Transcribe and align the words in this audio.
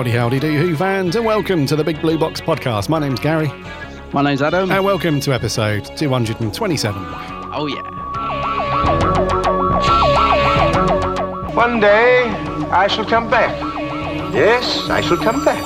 Howdy, 0.00 0.12
howdy, 0.12 0.40
do 0.40 0.56
who 0.56 0.74
fans, 0.76 1.14
and 1.14 1.26
welcome 1.26 1.66
to 1.66 1.76
the 1.76 1.84
Big 1.84 2.00
Blue 2.00 2.16
Box 2.16 2.40
podcast. 2.40 2.88
My 2.88 2.98
name's 2.98 3.20
Gary, 3.20 3.48
My 4.14 4.22
name's 4.22 4.40
Adam. 4.40 4.70
and 4.70 4.82
welcome 4.82 5.20
to 5.20 5.34
episode 5.34 5.94
227. 5.94 7.02
Oh 7.52 7.66
yeah. 7.66 7.82
One 11.54 11.80
day 11.80 12.22
I 12.70 12.86
shall 12.86 13.04
come 13.04 13.28
back. 13.28 13.54
Yes, 14.32 14.88
I 14.88 15.02
shall 15.02 15.18
come 15.18 15.44
back. 15.44 15.62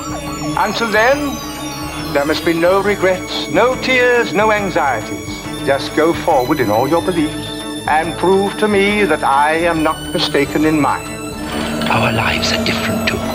Until 0.57 0.91
then, 0.91 1.17
there 2.13 2.25
must 2.25 2.43
be 2.43 2.51
no 2.51 2.83
regrets, 2.83 3.49
no 3.53 3.81
tears, 3.83 4.33
no 4.33 4.51
anxieties. 4.51 5.25
Just 5.65 5.95
go 5.95 6.11
forward 6.13 6.59
in 6.59 6.69
all 6.69 6.89
your 6.89 7.01
beliefs 7.01 7.47
and 7.87 8.13
prove 8.17 8.57
to 8.59 8.67
me 8.67 9.05
that 9.05 9.23
I 9.23 9.53
am 9.53 9.81
not 9.81 10.11
mistaken 10.13 10.65
in 10.65 10.81
mine. 10.81 11.07
Our 11.89 12.11
lives 12.11 12.51
are 12.51 12.65
different 12.65 13.07
to 13.07 13.34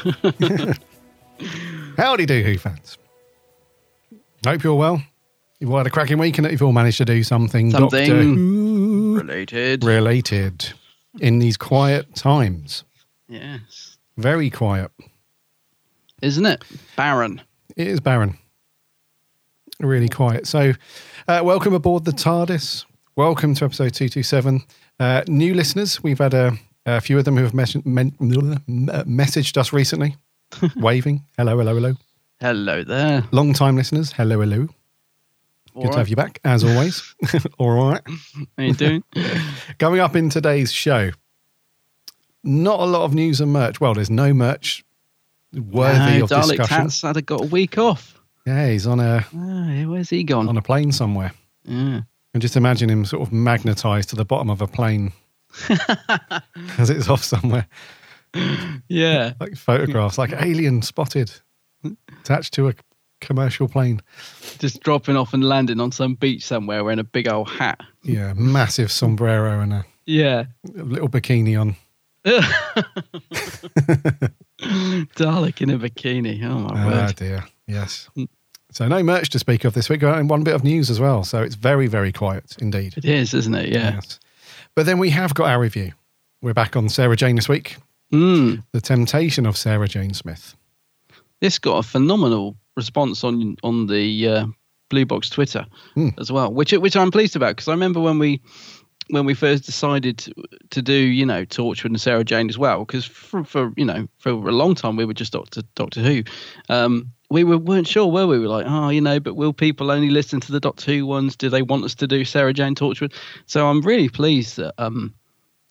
Howdy, 1.96 2.26
do 2.26 2.42
who 2.42 2.58
fans. 2.58 2.98
Hope 4.46 4.62
you're 4.62 4.74
well. 4.74 5.02
You've 5.58 5.70
all 5.70 5.78
had 5.78 5.86
a 5.86 5.90
cracking 5.90 6.18
week 6.18 6.38
and 6.38 6.44
that 6.44 6.52
you've 6.52 6.62
all 6.62 6.72
managed 6.72 6.98
to 6.98 7.04
do 7.04 7.22
something, 7.22 7.70
Something 7.70 8.34
Who 8.36 9.16
related. 9.18 9.84
related 9.84 10.72
in 11.20 11.38
these 11.38 11.56
quiet 11.56 12.14
times. 12.14 12.84
yes. 13.28 13.98
Very 14.16 14.50
quiet. 14.50 14.90
Isn't 16.20 16.44
it? 16.44 16.62
Barren. 16.96 17.40
It 17.76 17.86
is 17.86 18.00
barren. 18.00 18.36
Really 19.78 20.08
quiet. 20.10 20.46
So, 20.46 20.72
uh, 21.26 21.40
welcome 21.42 21.72
aboard 21.72 22.04
the 22.04 22.10
TARDIS. 22.12 22.84
Welcome 23.16 23.54
to 23.54 23.64
episode 23.64 23.94
227. 23.94 24.62
Uh, 24.98 25.22
new 25.26 25.54
listeners, 25.54 26.02
we've 26.02 26.18
had 26.18 26.34
a, 26.34 26.52
a 26.86 27.00
few 27.00 27.18
of 27.18 27.24
them 27.24 27.36
who 27.36 27.42
have 27.44 27.54
mes- 27.54 27.84
men- 27.84 28.12
messaged 28.18 29.56
us 29.56 29.72
recently, 29.72 30.16
waving. 30.76 31.24
Hello, 31.36 31.56
hello, 31.58 31.74
hello. 31.74 31.94
Hello 32.40 32.82
there. 32.82 33.24
Long 33.32 33.52
time 33.52 33.76
listeners, 33.76 34.12
hello, 34.12 34.40
hello. 34.40 34.68
All 35.74 35.82
Good 35.84 35.92
to 35.92 35.98
have 35.98 36.08
you 36.08 36.16
back, 36.16 36.40
as 36.44 36.64
always. 36.64 37.14
All 37.58 37.70
right. 37.90 38.00
How 38.58 38.64
you 38.64 38.74
doing? 38.74 39.04
Coming 39.78 40.00
up 40.00 40.16
in 40.16 40.28
today's 40.28 40.72
show, 40.72 41.10
not 42.42 42.80
a 42.80 42.84
lot 42.86 43.02
of 43.04 43.14
news 43.14 43.40
and 43.40 43.52
merch. 43.52 43.80
Well, 43.80 43.94
there's 43.94 44.10
no 44.10 44.32
merch 44.34 44.84
worthy 45.52 46.18
no, 46.18 46.24
of 46.24 46.30
Dalek 46.30 46.48
discussion. 46.56 46.66
Cat's 46.66 47.02
had 47.02 47.16
a, 47.18 47.22
got 47.22 47.42
a 47.42 47.46
week 47.46 47.78
off. 47.78 48.20
Yeah, 48.46 48.68
he's 48.70 48.86
on 48.86 48.98
a 49.00 49.24
Ah, 49.34 49.84
where's 49.88 50.10
he 50.10 50.24
gone? 50.24 50.48
on 50.48 50.56
a 50.56 50.62
plane 50.62 50.92
somewhere. 50.92 51.32
yeah. 51.64 52.00
And 52.32 52.40
just 52.40 52.56
imagine 52.56 52.88
him 52.88 53.04
sort 53.04 53.22
of 53.22 53.32
magnetized 53.32 54.08
to 54.10 54.16
the 54.16 54.24
bottom 54.24 54.50
of 54.50 54.60
a 54.62 54.66
plane 54.68 55.12
as 56.78 56.90
it's 56.90 57.08
off 57.08 57.22
somewhere, 57.24 57.66
Yeah. 58.88 59.32
like 59.40 59.56
photographs, 59.56 60.18
like 60.18 60.32
alien 60.32 60.82
spotted, 60.82 61.32
attached 62.20 62.54
to 62.54 62.68
a 62.68 62.74
commercial 63.20 63.68
plane. 63.68 64.00
Just 64.58 64.80
dropping 64.80 65.16
off 65.16 65.34
and 65.34 65.44
landing 65.44 65.80
on 65.80 65.92
some 65.92 66.14
beach 66.14 66.44
somewhere 66.44 66.82
wearing 66.84 66.98
a 66.98 67.04
big 67.04 67.28
old 67.28 67.48
hat. 67.50 67.80
Yeah, 68.02 68.32
massive 68.34 68.90
sombrero 68.90 69.60
and 69.60 69.72
a 69.72 69.84
Yeah. 70.06 70.44
little 70.74 71.08
bikini 71.08 71.60
on. 71.60 71.76
Dalek 75.16 75.60
in 75.62 75.70
a 75.70 75.78
bikini. 75.78 76.42
Oh 76.44 76.58
my 76.60 76.82
Ah, 76.82 76.86
word. 77.06 77.16
dear. 77.16 77.44
Yes. 77.66 78.08
So 78.72 78.86
no 78.88 79.02
merch 79.02 79.30
to 79.30 79.38
speak 79.38 79.64
of 79.64 79.74
this 79.74 79.88
week, 79.88 80.02
and 80.02 80.28
one 80.30 80.42
bit 80.44 80.54
of 80.54 80.62
news 80.62 80.90
as 80.90 81.00
well. 81.00 81.24
So 81.24 81.42
it's 81.42 81.54
very, 81.56 81.86
very 81.86 82.12
quiet 82.12 82.56
indeed. 82.60 82.94
It 82.96 83.04
is, 83.04 83.34
isn't 83.34 83.54
it? 83.54 83.68
Yeah. 83.70 83.94
Yes. 83.94 84.20
But 84.80 84.86
then 84.86 84.98
we 84.98 85.10
have 85.10 85.34
got 85.34 85.50
our 85.50 85.60
review. 85.60 85.92
We're 86.40 86.54
back 86.54 86.74
on 86.74 86.88
Sarah 86.88 87.14
Jane 87.14 87.36
this 87.36 87.50
week. 87.50 87.76
Mm. 88.14 88.62
The 88.72 88.80
Temptation 88.80 89.44
of 89.44 89.54
Sarah 89.54 89.86
Jane 89.86 90.14
Smith. 90.14 90.56
This 91.42 91.58
got 91.58 91.76
a 91.76 91.82
phenomenal 91.82 92.56
response 92.78 93.22
on 93.22 93.56
on 93.62 93.88
the 93.88 94.26
uh, 94.26 94.46
Blue 94.88 95.04
Box 95.04 95.28
Twitter 95.28 95.66
Hmm. 95.92 96.08
as 96.16 96.32
well, 96.32 96.50
which 96.50 96.72
which 96.72 96.96
I'm 96.96 97.10
pleased 97.10 97.36
about 97.36 97.56
because 97.56 97.68
I 97.68 97.72
remember 97.72 98.00
when 98.00 98.18
we 98.18 98.40
when 99.10 99.26
we 99.26 99.34
first 99.34 99.64
decided 99.64 100.16
to, 100.16 100.32
to 100.70 100.80
do 100.80 100.94
you 100.94 101.26
know 101.26 101.44
Torchwood 101.44 101.90
and 101.90 102.00
Sarah 102.00 102.24
Jane 102.24 102.48
as 102.48 102.56
well 102.56 102.86
because 102.86 103.04
for, 103.04 103.44
for 103.44 103.74
you 103.76 103.84
know 103.84 104.08
for 104.16 104.30
a 104.30 104.52
long 104.52 104.74
time 104.74 104.96
we 104.96 105.04
were 105.04 105.12
just 105.12 105.34
Doctor 105.34 105.60
Doctor 105.74 106.00
Who. 106.00 106.22
Um, 106.70 107.12
we 107.30 107.44
were, 107.44 107.58
weren't 107.58 107.86
sure 107.86 108.06
where 108.06 108.26
we 108.26 108.38
were 108.38 108.48
like, 108.48 108.66
oh, 108.68 108.88
you 108.88 109.00
know, 109.00 109.20
but 109.20 109.34
will 109.34 109.52
people 109.52 109.90
only 109.90 110.10
listen 110.10 110.40
to 110.40 110.52
the 110.52 110.60
Doctor 110.60 110.92
Who 110.92 111.06
ones? 111.06 111.36
Do 111.36 111.48
they 111.48 111.62
want 111.62 111.84
us 111.84 111.94
to 111.96 112.06
do 112.06 112.24
Sarah 112.24 112.52
Jane 112.52 112.74
Torchwood? 112.74 113.14
So 113.46 113.68
I'm 113.68 113.80
really 113.82 114.08
pleased 114.08 114.56
that 114.56 114.74
um, 114.78 115.14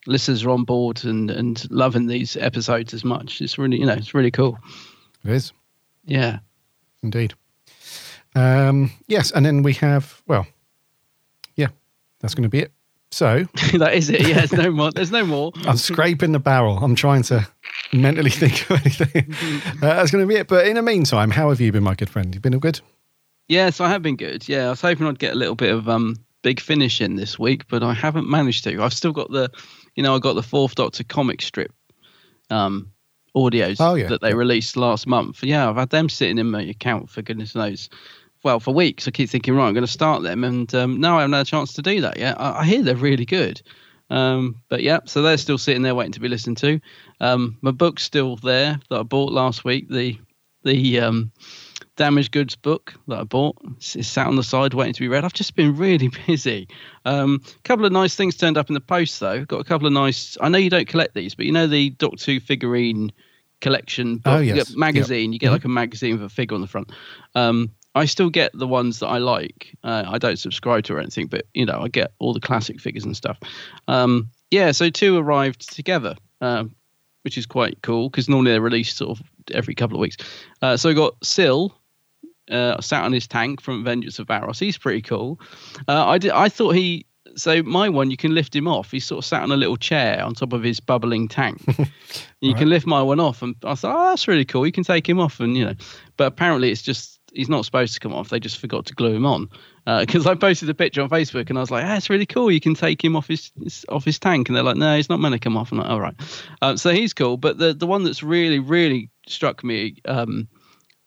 listeners 0.08 0.46
are 0.46 0.52
on 0.52 0.64
board 0.64 1.04
and, 1.04 1.30
and 1.30 1.70
loving 1.70 2.08
these 2.08 2.38
episodes 2.38 2.94
as 2.94 3.04
much. 3.04 3.42
It's 3.42 3.58
really, 3.58 3.78
you 3.78 3.86
know, 3.86 3.94
it's 3.94 4.14
really 4.14 4.32
cool. 4.32 4.58
It 5.26 5.32
is. 5.32 5.52
Yeah. 6.06 6.40
Indeed. 7.04 7.34
Um, 8.36 8.92
yes, 9.08 9.32
and 9.32 9.46
then 9.46 9.64
we 9.64 9.74
have, 9.74 10.22
well, 10.28 10.48
yeah, 11.56 11.68
that's 12.22 12.36
going 12.36 12.44
to 12.44 12.50
be 12.50 12.60
it. 12.60 12.72
So 13.12 13.46
that 13.74 13.94
is 13.94 14.10
it. 14.10 14.28
Yeah, 14.28 14.36
there's 14.46 14.52
no 14.54 14.72
more. 14.72 14.92
There's 14.92 15.12
no 15.12 15.26
more. 15.26 15.52
I'm 15.66 15.78
scraping 15.78 16.32
the 16.32 16.40
barrel. 16.40 16.78
I'm 16.78 16.96
trying 16.96 17.24
to 17.24 17.48
mentally 17.92 18.30
think 18.32 18.70
of 18.70 18.80
anything. 18.82 19.34
Uh, 19.82 19.96
that's 19.96 20.12
going 20.12 20.24
to 20.24 20.28
be 20.28 20.36
it. 20.36 20.48
But 20.48 20.68
in 20.68 20.76
the 20.76 20.82
meantime, 20.84 21.32
how 21.32 21.50
have 21.50 21.60
you 21.60 21.72
been, 21.72 21.84
my 21.84 21.96
good 21.96 22.10
friend? 22.10 22.34
You've 22.34 22.44
been 22.44 22.54
all 22.54 22.60
good? 22.60 22.80
Yes, 23.48 23.82
I 23.82 23.90
have 23.90 24.04
been 24.04 24.16
good. 24.16 24.48
Yeah, 24.48 24.68
I 24.68 24.70
was 24.70 24.82
hoping 24.82 25.08
I'd 25.08 25.18
get 25.18 25.34
a 25.34 25.38
little 25.38 25.56
bit 25.56 25.74
of 25.74 25.90
um 25.90 26.18
big 26.44 26.60
finish 26.60 27.02
in 27.02 27.16
this 27.16 27.38
week, 27.40 27.68
but 27.68 27.82
I 27.84 27.94
haven't 27.94 28.30
managed 28.30 28.64
to. 28.66 28.82
I've 28.84 28.94
still 28.94 29.12
got 29.12 29.32
the, 29.32 29.50
you 29.96 30.04
know, 30.04 30.16
I 30.16 30.20
got 30.20 30.34
the 30.34 30.44
Fourth 30.44 30.76
Doctor 30.76 31.04
comic 31.04 31.42
strip, 31.42 31.74
um, 32.52 32.92
audios 33.36 33.78
Oh, 33.80 33.96
yeah. 33.96 34.08
that 34.08 34.22
they 34.22 34.34
released 34.36 34.78
last 34.78 35.08
month. 35.08 35.44
Yeah, 35.44 35.68
I've 35.70 35.76
had 35.76 35.90
them 35.90 36.08
sitting 36.10 36.38
in 36.38 36.52
my 36.52 36.62
account 36.62 37.10
for 37.10 37.22
goodness 37.24 37.56
knows. 37.56 37.90
Well, 38.44 38.60
for 38.60 38.74
weeks, 38.74 39.08
I 39.08 39.12
keep 39.12 39.30
thinking, 39.30 39.56
right, 39.56 39.68
I'm 39.68 39.74
going 39.74 39.86
to 39.86 39.92
start 39.92 40.24
them, 40.24 40.44
and 40.44 40.74
um, 40.74 41.00
no, 41.00 41.18
I 41.18 41.22
haven't 41.22 41.34
had 41.34 41.42
a 41.42 41.50
chance 41.50 41.74
to 41.74 41.82
do 41.82 42.02
that 42.02 42.18
yet. 42.18 42.40
I, 42.40 42.60
I 42.60 42.66
hear 42.66 42.82
they're 42.82 42.96
really 42.96 43.26
good, 43.26 43.62
um, 44.10 44.62
but 44.70 44.82
yeah, 44.82 45.00
so 45.06 45.22
they're 45.22 45.38
still 45.38 45.58
sitting 45.58 45.82
there 45.82 45.96
waiting 45.96 46.14
to 46.14 46.20
be 46.20 46.30
listened 46.30 46.58
to. 46.58 46.80
Um, 47.20 47.58
my 47.62 47.72
book's 47.72 48.04
still 48.04 48.38
there 48.38 48.80
that 48.90 49.00
I 49.00 49.04
bought 49.04 49.34
last 49.34 49.64
week, 49.66 49.90
the 49.90 50.18
the 50.64 51.00
um, 51.00 51.32
damaged 51.96 52.32
goods 52.32 52.56
book 52.56 52.94
that 53.08 53.20
I 53.20 53.24
bought. 53.24 53.58
It's, 53.78 53.96
it's 53.96 54.08
sat 54.08 54.28
on 54.28 54.36
the 54.36 54.44
side 54.44 54.74
waiting 54.74 54.94
to 54.94 55.00
be 55.02 55.08
read. 55.08 55.26
I've 55.26 55.34
just 55.34 55.56
been 55.56 55.76
really 55.76 56.10
busy. 56.28 56.68
A 57.06 57.14
um, 57.14 57.42
couple 57.64 57.86
of 57.86 57.92
nice 57.92 58.16
things 58.16 58.36
turned 58.36 58.58
up 58.58 58.70
in 58.70 58.74
the 58.74 58.82
post 58.82 59.20
though. 59.20 59.46
Got 59.46 59.60
a 59.60 59.66
couple 59.66 59.86
of 59.86 59.94
nice. 59.94 60.38
I 60.42 60.50
know 60.50 60.58
you 60.58 60.70
don't 60.70 60.88
collect 60.88 61.14
these, 61.14 61.36
but 61.36 61.46
you 61.46 61.52
know 61.52 61.68
the 61.68 61.92
Doctor 61.92 62.32
Who 62.32 62.40
figurine 62.40 63.12
collection 63.62 64.18
book, 64.18 64.34
Oh, 64.34 64.40
yes. 64.40 64.72
you 64.72 64.80
magazine. 64.80 65.32
Yep. 65.32 65.34
You 65.34 65.40
get 65.40 65.52
like 65.52 65.66
a 65.66 65.70
magazine 65.70 66.14
with 66.14 66.24
a 66.24 66.30
figure 66.30 66.56
on 66.56 66.62
the 66.62 66.68
front. 66.68 66.92
Um, 67.36 67.72
I 67.96 68.06
still 68.06 68.30
get 68.30 68.52
the 68.54 68.68
ones 68.68 69.00
that 69.00 69.08
I 69.08 69.18
like. 69.18 69.76
Uh, 69.84 70.04
I 70.08 70.18
don't 70.18 70.38
subscribe 70.38 70.84
to 70.86 70.96
or 70.96 71.00
anything, 71.00 71.28
but 71.28 71.46
you 71.54 71.66
know, 71.66 71.80
I 71.82 71.88
get 71.88 72.12
all 72.20 72.34
the 72.34 72.40
classic 72.40 72.80
figures 72.80 73.06
and 73.06 73.18
stuff. 73.18 73.40
Um, 73.88 74.30
yeah, 74.52 74.72
so 74.72 74.90
two 74.90 75.18
arrived 75.18 75.74
together, 75.74 76.16
um, 76.42 76.76
which 77.24 77.38
is 77.38 77.46
quite 77.46 77.82
cool 77.82 78.10
because 78.10 78.30
normally 78.30 78.52
they're 78.52 78.62
released 78.62 78.98
sort 78.98 79.20
of 79.20 79.26
every 79.52 79.76
couple 79.76 79.98
of 79.98 80.02
weeks. 80.02 80.18
Uh, 80.62 80.78
so 80.78 80.90
I 80.90 80.94
got 80.94 81.16
Sil. 81.26 81.74
Uh, 82.50 82.82
sat 82.82 83.04
on 83.04 83.14
his 83.14 83.28
tank 83.28 83.62
from 83.62 83.84
Vengeance 83.84 84.18
of 84.18 84.26
Varos. 84.26 84.60
He's 84.60 84.76
pretty 84.76 85.04
cool. 85.04 85.40
Uh, 85.88 86.08
I 86.08 86.18
did. 86.18 86.32
I 86.32 86.50
thought 86.50 86.72
he. 86.72 87.06
So 87.36 87.62
my 87.62 87.90
one, 87.90 88.10
you 88.10 88.18
can 88.18 88.34
lift 88.34 88.56
him 88.56 88.68
off. 88.68 88.90
He's 88.90 89.06
sort 89.06 89.20
of 89.20 89.26
sat 89.26 89.44
on 89.44 89.52
a 89.52 89.56
little 89.56 89.78
chair 89.78 90.24
on 90.24 90.34
top 90.34 90.52
of 90.52 90.64
his 90.64 90.80
bubbling 90.80 91.28
tank. 91.28 91.64
you 92.42 92.56
can 92.56 92.68
lift 92.68 92.88
my 92.88 93.04
one 93.04 93.20
off, 93.20 93.44
and 93.44 93.56
I 93.64 93.76
thought, 93.76 93.96
oh, 93.96 94.10
that's 94.10 94.28
really 94.28 94.46
cool. 94.46 94.66
You 94.66 94.72
can 94.72 94.84
take 94.84 95.08
him 95.08 95.20
off, 95.20 95.40
and 95.40 95.56
you 95.56 95.64
know. 95.64 95.76
But 96.18 96.26
apparently, 96.26 96.72
it's 96.72 96.82
just 96.82 97.19
he's 97.34 97.50
not 97.50 97.66
supposed 97.66 97.94
to 97.94 98.00
come 98.00 98.14
off. 98.14 98.30
They 98.30 98.40
just 98.40 98.58
forgot 98.60 98.86
to 98.88 98.94
glue 98.94 99.16
him 99.16 99.26
on. 99.26 99.50
Because 100.02 100.28
I 100.28 100.36
posted 100.36 100.70
a 100.70 100.76
picture 100.76 101.02
on 101.02 101.10
Facebook, 101.10 101.50
and 101.50 101.58
I 101.58 101.62
was 101.62 101.72
like, 101.72 101.84
ah, 101.84 101.96
it's 101.96 102.12
really 102.12 102.28
cool. 102.28 102.52
You 102.52 102.60
can 102.60 102.76
take 102.76 103.04
him 103.04 103.16
off 103.16 103.28
his, 103.28 103.52
his 103.60 103.88
off 103.90 104.06
his 104.06 104.20
tank, 104.20 104.48
and 104.48 104.56
they're 104.56 104.62
like, 104.64 104.78
no, 104.78 104.96
he's 104.96 105.10
not 105.10 105.20
meant 105.20 105.34
to 105.34 105.40
come 105.40 105.58
off. 105.58 105.72
I'm 105.72 105.80
like, 105.80 105.90
all 105.90 106.00
right. 106.00 106.14
Uh, 106.62 106.78
so 106.78 106.92
he's 106.92 107.12
cool. 107.12 107.38
But 107.38 107.58
the 107.58 107.74
the 107.74 107.88
one 107.88 108.04
that's 108.04 108.22
really 108.22 108.60
really 108.60 109.10
struck 109.26 109.64
me 109.64 109.96
um, 110.06 110.48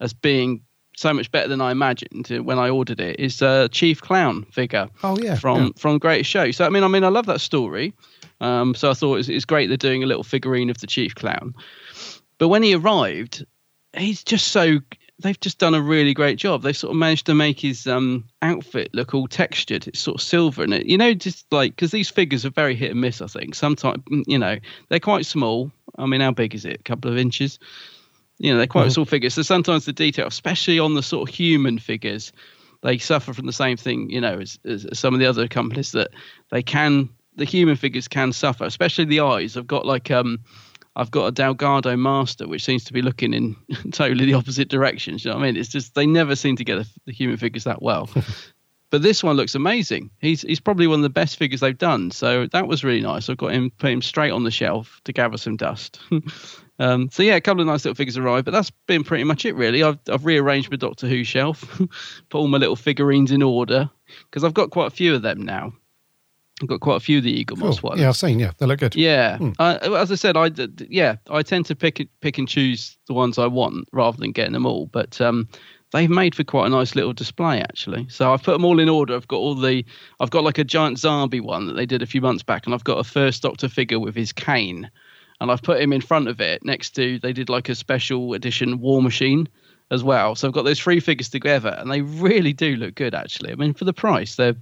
as 0.00 0.12
being 0.12 0.62
so 0.96 1.14
much 1.14 1.30
better 1.30 1.46
than 1.46 1.60
I 1.60 1.70
imagined 1.70 2.26
when 2.44 2.58
I 2.58 2.70
ordered 2.70 2.98
it 2.98 3.20
is 3.20 3.40
uh, 3.40 3.68
Chief 3.70 4.00
Clown 4.02 4.44
figure 4.50 4.88
Oh 5.04 5.16
yeah. 5.16 5.36
from 5.36 5.66
yeah. 5.66 5.70
from 5.76 5.98
Greatest 5.98 6.28
Show. 6.30 6.50
So 6.50 6.66
I 6.66 6.68
mean, 6.68 6.82
I 6.82 6.88
mean, 6.88 7.04
I 7.04 7.08
love 7.08 7.26
that 7.26 7.40
story. 7.40 7.94
Um, 8.40 8.74
so 8.74 8.90
I 8.90 8.94
thought 8.94 9.20
it's, 9.20 9.28
it's 9.28 9.44
great 9.44 9.68
they're 9.68 9.76
doing 9.76 10.02
a 10.02 10.06
little 10.06 10.24
figurine 10.24 10.70
of 10.70 10.78
the 10.80 10.88
Chief 10.88 11.14
Clown. 11.14 11.54
But 12.38 12.48
when 12.48 12.64
he 12.64 12.74
arrived, 12.74 13.46
he's 13.96 14.24
just 14.24 14.48
so 14.48 14.80
they've 15.22 15.40
just 15.40 15.58
done 15.58 15.74
a 15.74 15.80
really 15.80 16.14
great 16.14 16.38
job. 16.38 16.62
They've 16.62 16.76
sort 16.76 16.90
of 16.90 16.96
managed 16.96 17.26
to 17.26 17.34
make 17.34 17.60
his 17.60 17.86
um, 17.86 18.24
outfit 18.42 18.90
look 18.92 19.14
all 19.14 19.28
textured. 19.28 19.86
It's 19.86 20.00
sort 20.00 20.16
of 20.16 20.22
silver 20.22 20.64
in 20.64 20.72
it, 20.72 20.86
you 20.86 20.98
know, 20.98 21.14
just 21.14 21.46
like 21.52 21.74
because 21.76 21.90
these 21.90 22.10
figures 22.10 22.44
are 22.44 22.50
very 22.50 22.74
hit 22.74 22.90
and 22.90 23.00
miss. 23.00 23.20
I 23.22 23.26
think 23.26 23.54
sometimes 23.54 24.02
you 24.26 24.38
know 24.38 24.58
they're 24.88 25.00
quite 25.00 25.26
small. 25.26 25.70
I 25.98 26.06
mean, 26.06 26.20
how 26.20 26.32
big 26.32 26.54
is 26.54 26.64
it? 26.64 26.80
A 26.80 26.82
couple 26.82 27.10
of 27.10 27.18
inches. 27.18 27.58
You 28.38 28.50
know, 28.50 28.58
they're 28.58 28.66
quite 28.66 28.90
small 28.90 29.06
figures. 29.06 29.34
So 29.34 29.42
sometimes 29.42 29.84
the 29.84 29.92
detail, 29.92 30.26
especially 30.26 30.78
on 30.78 30.94
the 30.94 31.02
sort 31.02 31.28
of 31.28 31.34
human 31.34 31.78
figures, 31.78 32.32
they 32.82 32.98
suffer 32.98 33.32
from 33.32 33.46
the 33.46 33.52
same 33.52 33.76
thing, 33.76 34.10
you 34.10 34.20
know, 34.20 34.40
as, 34.40 34.58
as 34.64 34.86
some 34.98 35.14
of 35.14 35.20
the 35.20 35.26
other 35.26 35.46
companies 35.46 35.92
that 35.92 36.08
they 36.50 36.62
can, 36.62 37.08
the 37.36 37.44
human 37.44 37.76
figures 37.76 38.08
can 38.08 38.32
suffer, 38.32 38.64
especially 38.64 39.04
the 39.04 39.20
eyes. 39.20 39.56
I've 39.56 39.68
got 39.68 39.86
like, 39.86 40.10
um, 40.10 40.40
I've 40.94 41.10
got 41.10 41.26
a 41.26 41.32
Delgado 41.32 41.96
Master, 41.96 42.46
which 42.46 42.64
seems 42.64 42.84
to 42.84 42.92
be 42.92 43.02
looking 43.02 43.32
in 43.32 43.56
totally 43.92 44.26
the 44.26 44.34
opposite 44.34 44.68
directions. 44.68 45.24
You 45.24 45.30
know 45.30 45.38
what 45.38 45.44
I 45.44 45.46
mean? 45.46 45.56
It's 45.56 45.70
just 45.70 45.94
they 45.94 46.06
never 46.06 46.36
seem 46.36 46.56
to 46.56 46.64
get 46.64 46.76
the, 46.76 46.88
the 47.06 47.12
human 47.12 47.36
figures 47.36 47.64
that 47.64 47.82
well. 47.82 48.10
but 48.90 49.02
this 49.02 49.24
one 49.24 49.36
looks 49.36 49.54
amazing. 49.54 50.10
He's 50.18 50.42
he's 50.42 50.60
probably 50.60 50.86
one 50.86 50.98
of 50.98 51.02
the 51.02 51.10
best 51.10 51.36
figures 51.36 51.60
they've 51.60 51.76
done. 51.76 52.10
So 52.10 52.46
that 52.48 52.68
was 52.68 52.84
really 52.84 53.00
nice. 53.00 53.30
I've 53.30 53.38
got 53.38 53.52
him 53.52 53.70
put 53.78 53.90
him 53.90 54.02
straight 54.02 54.32
on 54.32 54.44
the 54.44 54.50
shelf 54.50 55.00
to 55.04 55.12
gather 55.14 55.38
some 55.38 55.56
dust. 55.56 55.98
um, 56.78 57.08
so 57.10 57.22
yeah, 57.22 57.36
a 57.36 57.40
couple 57.40 57.62
of 57.62 57.66
nice 57.66 57.86
little 57.86 57.94
figures 57.94 58.18
arrived, 58.18 58.44
but 58.44 58.50
that's 58.50 58.70
been 58.86 59.02
pretty 59.02 59.24
much 59.24 59.46
it 59.46 59.54
really. 59.54 59.82
I've 59.82 59.98
I've 60.10 60.26
rearranged 60.26 60.70
my 60.70 60.76
Doctor 60.76 61.08
Who 61.08 61.24
shelf, 61.24 61.64
put 62.28 62.38
all 62.38 62.48
my 62.48 62.58
little 62.58 62.76
figurines 62.76 63.30
in 63.30 63.42
order 63.42 63.88
because 64.24 64.44
I've 64.44 64.54
got 64.54 64.70
quite 64.70 64.88
a 64.88 64.94
few 64.94 65.14
of 65.14 65.22
them 65.22 65.40
now. 65.40 65.72
I've 66.62 66.68
got 66.68 66.80
quite 66.80 66.96
a 66.96 67.00
few 67.00 67.18
of 67.18 67.24
the 67.24 67.32
Eagle 67.32 67.56
Cool. 67.56 67.66
Moss 67.68 67.82
ones. 67.82 68.00
Yeah, 68.00 68.08
I've 68.08 68.16
seen. 68.16 68.38
Yeah, 68.38 68.52
they 68.58 68.66
look 68.66 68.80
good. 68.80 68.94
Yeah, 68.94 69.36
Hmm. 69.38 69.50
uh, 69.58 69.78
as 69.96 70.12
I 70.12 70.14
said, 70.14 70.36
I 70.36 70.50
yeah, 70.88 71.16
I 71.30 71.42
tend 71.42 71.66
to 71.66 71.74
pick 71.76 72.06
pick 72.20 72.38
and 72.38 72.48
choose 72.48 72.96
the 73.08 73.14
ones 73.14 73.38
I 73.38 73.46
want 73.46 73.88
rather 73.92 74.16
than 74.18 74.32
getting 74.32 74.52
them 74.52 74.64
all. 74.66 74.86
But 74.86 75.20
um, 75.20 75.48
they've 75.92 76.08
made 76.08 76.34
for 76.34 76.44
quite 76.44 76.66
a 76.66 76.70
nice 76.70 76.94
little 76.94 77.12
display 77.12 77.60
actually. 77.60 78.06
So 78.08 78.32
I've 78.32 78.42
put 78.42 78.52
them 78.52 78.64
all 78.64 78.78
in 78.78 78.88
order. 78.88 79.14
I've 79.14 79.28
got 79.28 79.36
all 79.38 79.54
the, 79.54 79.84
I've 80.20 80.30
got 80.30 80.44
like 80.44 80.58
a 80.58 80.64
giant 80.64 80.98
zombie 80.98 81.40
one 81.40 81.66
that 81.66 81.74
they 81.74 81.84
did 81.86 82.00
a 82.02 82.06
few 82.06 82.20
months 82.20 82.42
back, 82.42 82.64
and 82.66 82.74
I've 82.74 82.84
got 82.84 82.98
a 82.98 83.04
First 83.04 83.42
Doctor 83.42 83.68
figure 83.68 83.98
with 84.00 84.14
his 84.14 84.32
cane, 84.32 84.90
and 85.40 85.50
I've 85.50 85.62
put 85.62 85.80
him 85.80 85.92
in 85.92 86.00
front 86.00 86.28
of 86.28 86.40
it 86.40 86.64
next 86.64 86.90
to. 86.96 87.18
They 87.18 87.32
did 87.32 87.48
like 87.48 87.68
a 87.68 87.74
special 87.74 88.34
edition 88.34 88.78
War 88.80 89.02
Machine 89.02 89.48
as 89.90 90.02
well. 90.02 90.34
So 90.34 90.48
I've 90.48 90.54
got 90.54 90.62
those 90.62 90.80
three 90.80 91.00
figures 91.00 91.28
together, 91.28 91.74
and 91.78 91.90
they 91.90 92.00
really 92.00 92.52
do 92.54 92.76
look 92.76 92.94
good 92.94 93.14
actually. 93.14 93.50
I 93.52 93.56
mean, 93.56 93.74
for 93.74 93.84
the 93.84 93.92
price, 93.92 94.36
they're 94.36 94.54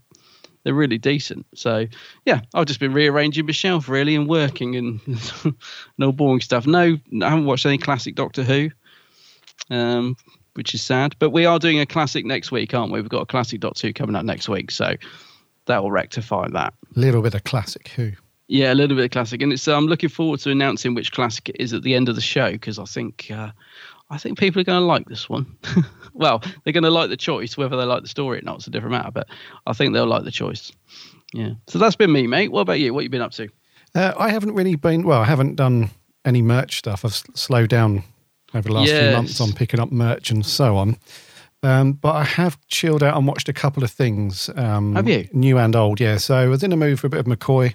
they're 0.63 0.75
really 0.75 0.99
decent. 0.99 1.47
So 1.55 1.87
yeah, 2.25 2.41
I've 2.55 2.67
just 2.67 2.81
been 2.81 2.93
rearranging 2.93 3.47
my 3.47 3.53
shelf 3.53 3.89
really 3.89 4.15
and 4.15 4.29
working 4.29 4.77
and 4.77 5.01
no 5.99 6.13
boring 6.13 6.41
stuff. 6.41 6.67
No, 6.67 6.99
I 7.23 7.29
haven't 7.29 7.47
watched 7.47 7.67
any 7.67 7.79
classic 7.79 8.15
Doctor 8.15 8.43
Who, 8.43 8.71
um, 9.71 10.17
which 10.55 10.75
is 10.75 10.83
sad. 10.83 11.17
But 11.19 11.31
we 11.31 11.47
are 11.47 11.59
doing 11.59 11.81
a 11.81 11.87
classic 11.87 12.25
next 12.25 12.53
week, 12.53 12.75
aren't 12.75 12.93
we? 12.93 13.01
We've 13.01 13.11
got 13.11 13.23
a 13.23 13.27
classic 13.27 13.61
Doctor 13.61 13.87
Who 13.87 13.93
coming 13.93 14.17
up 14.17 14.25
next 14.25 14.49
week, 14.49 14.71
so 14.71 14.95
that 15.67 15.83
will 15.83 15.93
rectify 15.93 16.49
that. 16.49 16.75
A 16.97 16.99
little 16.99 17.23
bit 17.23 17.35
of 17.35 17.45
classic 17.45 17.89
Who. 17.89 18.13
Yeah, 18.49 18.73
a 18.73 18.75
little 18.75 18.97
bit 18.97 19.05
of 19.05 19.11
classic, 19.13 19.43
and 19.43 19.53
it's. 19.53 19.69
I'm 19.69 19.87
looking 19.87 20.09
forward 20.09 20.41
to 20.41 20.51
announcing 20.51 20.95
which 20.95 21.13
classic 21.13 21.51
it 21.51 21.57
is 21.61 21.73
at 21.73 21.85
the 21.85 21.95
end 21.95 22.09
of 22.09 22.17
the 22.17 22.21
show 22.21 22.53
because 22.53 22.79
I 22.79 22.85
think. 22.85 23.29
Uh, 23.31 23.51
I 24.11 24.19
think 24.19 24.39
people 24.39 24.61
are 24.61 24.65
going 24.65 24.81
to 24.81 24.85
like 24.85 25.07
this 25.07 25.29
one. 25.29 25.57
well, 26.13 26.43
they're 26.65 26.73
going 26.73 26.85
to 26.85 26.91
like 26.91 27.11
the 27.11 27.17
choice. 27.17 27.57
Whether 27.57 27.77
they 27.77 27.85
like 27.85 28.03
the 28.03 28.09
story 28.09 28.39
or 28.39 28.43
not, 28.43 28.57
it's 28.57 28.67
a 28.67 28.71
different 28.71 28.93
matter. 28.93 29.11
But 29.13 29.29
I 29.67 29.73
think 29.73 29.95
they'll 29.95 30.07
like 30.07 30.25
the 30.25 30.31
choice. 30.31 30.73
Yeah. 31.33 31.53
So 31.69 31.79
that's 31.79 31.97
been 31.97 32.13
me, 32.13 32.27
mate. 32.27 32.51
What 32.51 32.63
about 32.63 32.81
you? 32.81 32.93
What 32.93 33.05
you 33.05 33.11
been 33.11 33.23
up 33.23 33.33
to? 33.33 33.49
Uh, 33.95 34.13
I 34.19 34.31
haven't 34.31 34.55
really 34.55 34.75
been. 34.75 35.05
Well, 35.05 35.21
I 35.21 35.25
haven't 35.25 35.57
done 35.57 35.91
any 36.25 36.43
merch 36.43 36.79
stuff. 36.79 37.05
I've 37.05 37.15
slowed 37.35 37.71
down 37.71 38.03
over 38.53 38.69
the 38.69 38.75
last 38.75 38.91
few 38.91 39.11
months 39.13 39.41
on 39.41 39.53
picking 39.53 39.81
up 39.81 39.93
merch 39.93 40.31
and 40.31 40.45
so 40.45 40.77
on. 40.77 40.97
Um, 41.63 41.93
but 41.93 42.15
I 42.15 42.25
have 42.25 42.59
chilled 42.69 43.03
out 43.03 43.17
and 43.17 43.27
watched 43.27 43.49
a 43.49 43.53
couple 43.53 43.85
of 43.85 43.91
things. 43.91 44.49
Um, 44.57 44.95
Have 44.95 45.09
you? 45.09 45.29
New 45.33 45.59
and 45.59 45.77
old, 45.77 46.01
yeah. 46.01 46.17
So 46.17 46.35
I 46.35 46.47
was 46.47 46.63
in 46.63 46.73
a 46.73 46.77
mood 46.77 46.99
for 46.99 47.07
a 47.07 47.11
bit 47.11 47.21
of 47.21 47.27
McCoy 47.27 47.75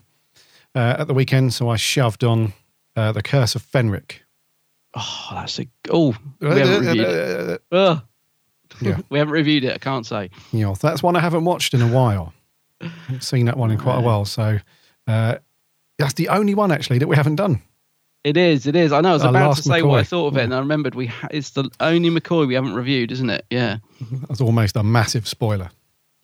uh, 0.74 0.96
at 1.00 1.08
the 1.08 1.14
weekend, 1.14 1.54
so 1.54 1.70
I 1.70 1.76
shoved 1.76 2.24
on 2.24 2.54
uh, 2.96 3.12
The 3.12 3.22
Curse 3.22 3.54
of 3.54 3.62
Fenric. 3.62 4.22
Oh, 4.96 5.30
that's 5.34 5.60
a. 5.60 5.68
Oh, 5.90 6.16
we 6.40 6.48
haven't 6.48 6.86
reviewed 6.86 7.06
it. 7.06 7.62
Uh, 7.72 7.76
uh, 7.76 7.78
uh, 7.78 7.92
Ugh. 7.92 8.02
Yeah. 8.82 9.00
we 9.10 9.20
haven't 9.20 9.34
reviewed 9.34 9.64
it. 9.66 9.74
I 9.74 9.78
can't 9.78 10.06
say. 10.06 10.30
Know, 10.54 10.74
that's 10.76 11.04
one 11.04 11.16
I 11.16 11.20
haven't 11.20 11.46
watched 11.46 11.74
in 11.74 11.82
a 11.82 11.88
while. 11.88 12.34
I 12.82 12.86
haven't 13.08 13.24
seen 13.24 13.46
that 13.46 13.58
one 13.58 13.72
in 13.72 13.78
quite 13.78 13.98
a 13.98 14.02
while. 14.02 14.26
So 14.26 14.60
uh, 15.08 15.36
that's 15.98 16.14
the 16.14 16.30
only 16.30 16.56
one 16.56 16.72
actually 16.72 17.00
that 17.00 17.08
we 17.08 17.16
haven't 17.16 17.36
done. 17.36 17.62
It 18.24 18.38
is. 18.38 18.66
It 18.66 18.76
is. 18.76 18.92
I 18.92 19.02
know. 19.02 19.10
I 19.10 19.14
was 19.14 19.24
Our 19.24 19.30
about 19.30 19.58
to 19.58 19.62
say 19.64 19.82
what 19.84 20.00
I 20.00 20.04
thought 20.04 20.28
of 20.28 20.38
it, 20.38 20.44
and 20.44 20.54
I 20.54 20.60
remembered 20.60 20.96
we. 20.96 21.08
Ha- 21.08 21.28
it's 21.32 21.52
the 21.52 21.70
only 21.80 22.10
McCoy 22.10 22.48
we 22.48 22.56
haven't 22.56 22.74
reviewed, 22.74 23.12
isn't 23.12 23.30
it? 23.30 23.46
Yeah. 23.50 23.78
That's 24.28 24.42
almost 24.42 24.76
a 24.78 24.84
massive 24.84 25.28
spoiler. 25.28 25.70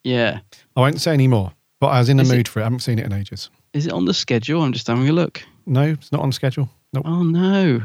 Yeah. 0.04 0.40
I 0.76 0.80
won't 0.80 1.00
say 1.00 1.14
any 1.14 1.28
more, 1.28 1.52
but 1.80 1.88
I 1.88 2.00
was 2.00 2.10
in 2.10 2.18
the 2.18 2.24
Is 2.24 2.32
it- 2.32 2.36
mood 2.38 2.48
for 2.48 2.60
it. 2.60 2.64
I 2.64 2.66
haven't 2.66 2.80
seen 2.80 2.98
it 3.00 3.06
in 3.06 3.14
ages. 3.14 3.50
Is 3.74 3.86
it 3.86 3.94
on 3.94 4.06
the 4.06 4.14
schedule? 4.14 4.64
I'm 4.64 4.74
just 4.74 4.88
having 4.88 5.08
a 5.08 5.12
look. 5.14 5.44
No, 5.68 5.84
it's 5.84 6.12
not 6.12 6.22
on 6.22 6.32
schedule. 6.32 6.70
Nope. 6.92 7.04
Oh 7.06 7.24
no. 7.24 7.84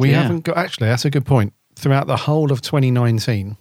We 0.00 0.10
Yeah. 0.10 0.22
haven't 0.22 0.44
got, 0.44 0.56
actually, 0.56 0.88
that's 0.88 1.04
a 1.04 1.10
good 1.10 1.26
point. 1.26 1.52
Throughout 1.76 2.06
the 2.06 2.16
whole 2.16 2.50
of 2.52 2.62
2019, 2.62 3.56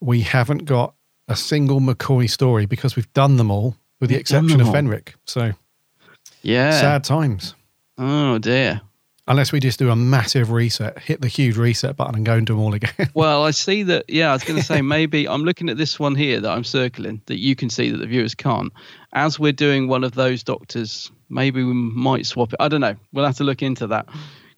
we 0.00 0.20
haven't 0.22 0.64
got 0.64 0.94
a 1.28 1.34
single 1.36 1.80
McCoy 1.80 2.30
story 2.30 2.66
because 2.66 2.94
we've 2.96 3.12
done 3.12 3.36
them 3.36 3.50
all, 3.50 3.76
with 4.00 4.10
the 4.10 4.16
exception 4.16 4.60
of. 4.60 4.68
Fenric. 4.68 5.14
So 5.24 5.52
Yeah. 6.42 6.70
sad 6.80 7.02
times. 7.04 7.54
Oh 7.98 8.38
dear. 8.38 8.80
Unless 9.28 9.50
we 9.50 9.58
just 9.58 9.80
do 9.80 9.90
a 9.90 9.96
massive 9.96 10.52
reset, 10.52 11.00
hit 11.00 11.20
the 11.20 11.26
huge 11.26 11.56
reset 11.56 11.96
button 11.96 12.14
and 12.14 12.24
go 12.24 12.34
and 12.34 12.46
do 12.46 12.52
them 12.52 12.62
all 12.62 12.74
again. 12.74 12.92
Well, 13.14 13.42
I 13.44 13.50
see 13.50 13.82
that. 13.82 14.04
Yeah, 14.08 14.30
I 14.30 14.32
was 14.34 14.44
going 14.44 14.60
to 14.60 14.64
say 14.64 14.80
maybe 14.82 15.26
I'm 15.26 15.42
looking 15.42 15.68
at 15.68 15.76
this 15.76 15.98
one 15.98 16.14
here 16.14 16.40
that 16.40 16.50
I'm 16.50 16.62
circling 16.62 17.20
that 17.26 17.38
you 17.40 17.56
can 17.56 17.68
see 17.68 17.90
that 17.90 17.96
the 17.96 18.06
viewers 18.06 18.36
can't. 18.36 18.72
As 19.14 19.40
we're 19.40 19.50
doing 19.50 19.88
one 19.88 20.04
of 20.04 20.12
those 20.14 20.44
doctors, 20.44 21.10
maybe 21.28 21.64
we 21.64 21.72
might 21.72 22.26
swap 22.26 22.52
it. 22.52 22.58
I 22.60 22.68
don't 22.68 22.80
know. 22.80 22.94
We'll 23.12 23.24
have 23.26 23.36
to 23.38 23.44
look 23.44 23.62
into 23.62 23.88
that 23.88 24.06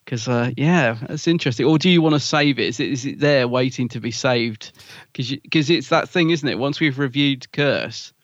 because 0.08 0.26
uh, 0.26 0.50
yeah, 0.56 0.96
that's 1.06 1.28
interesting. 1.28 1.66
Or 1.66 1.76
do 1.76 1.90
you 1.90 2.00
want 2.00 2.14
to 2.14 2.20
save 2.20 2.58
it? 2.58 2.68
Is 2.68 2.80
it 2.80 2.88
is 2.90 3.04
it 3.04 3.20
there 3.20 3.46
waiting 3.46 3.88
to 3.90 4.00
be 4.00 4.10
saved? 4.10 4.72
Because 5.12 5.30
because 5.42 5.68
it's 5.68 5.90
that 5.90 6.08
thing, 6.08 6.30
isn't 6.30 6.48
it? 6.48 6.58
Once 6.58 6.80
we've 6.80 6.98
reviewed 6.98 7.52
Curse, 7.52 8.14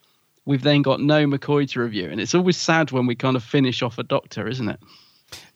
we've 0.47 0.63
then 0.63 0.81
got 0.81 1.01
no 1.01 1.27
McCoy 1.27 1.69
to 1.73 1.81
review, 1.81 2.09
and 2.11 2.23
it's 2.23 2.35
always 2.35 2.57
sad 2.57 2.91
when 2.91 3.07
we 3.07 3.15
kind 3.15 3.37
of 3.37 3.45
finish 3.45 3.83
off 3.83 3.99
a 3.99 4.03
Doctor, 4.03 4.49
isn't 4.49 4.69
it? 4.71 4.81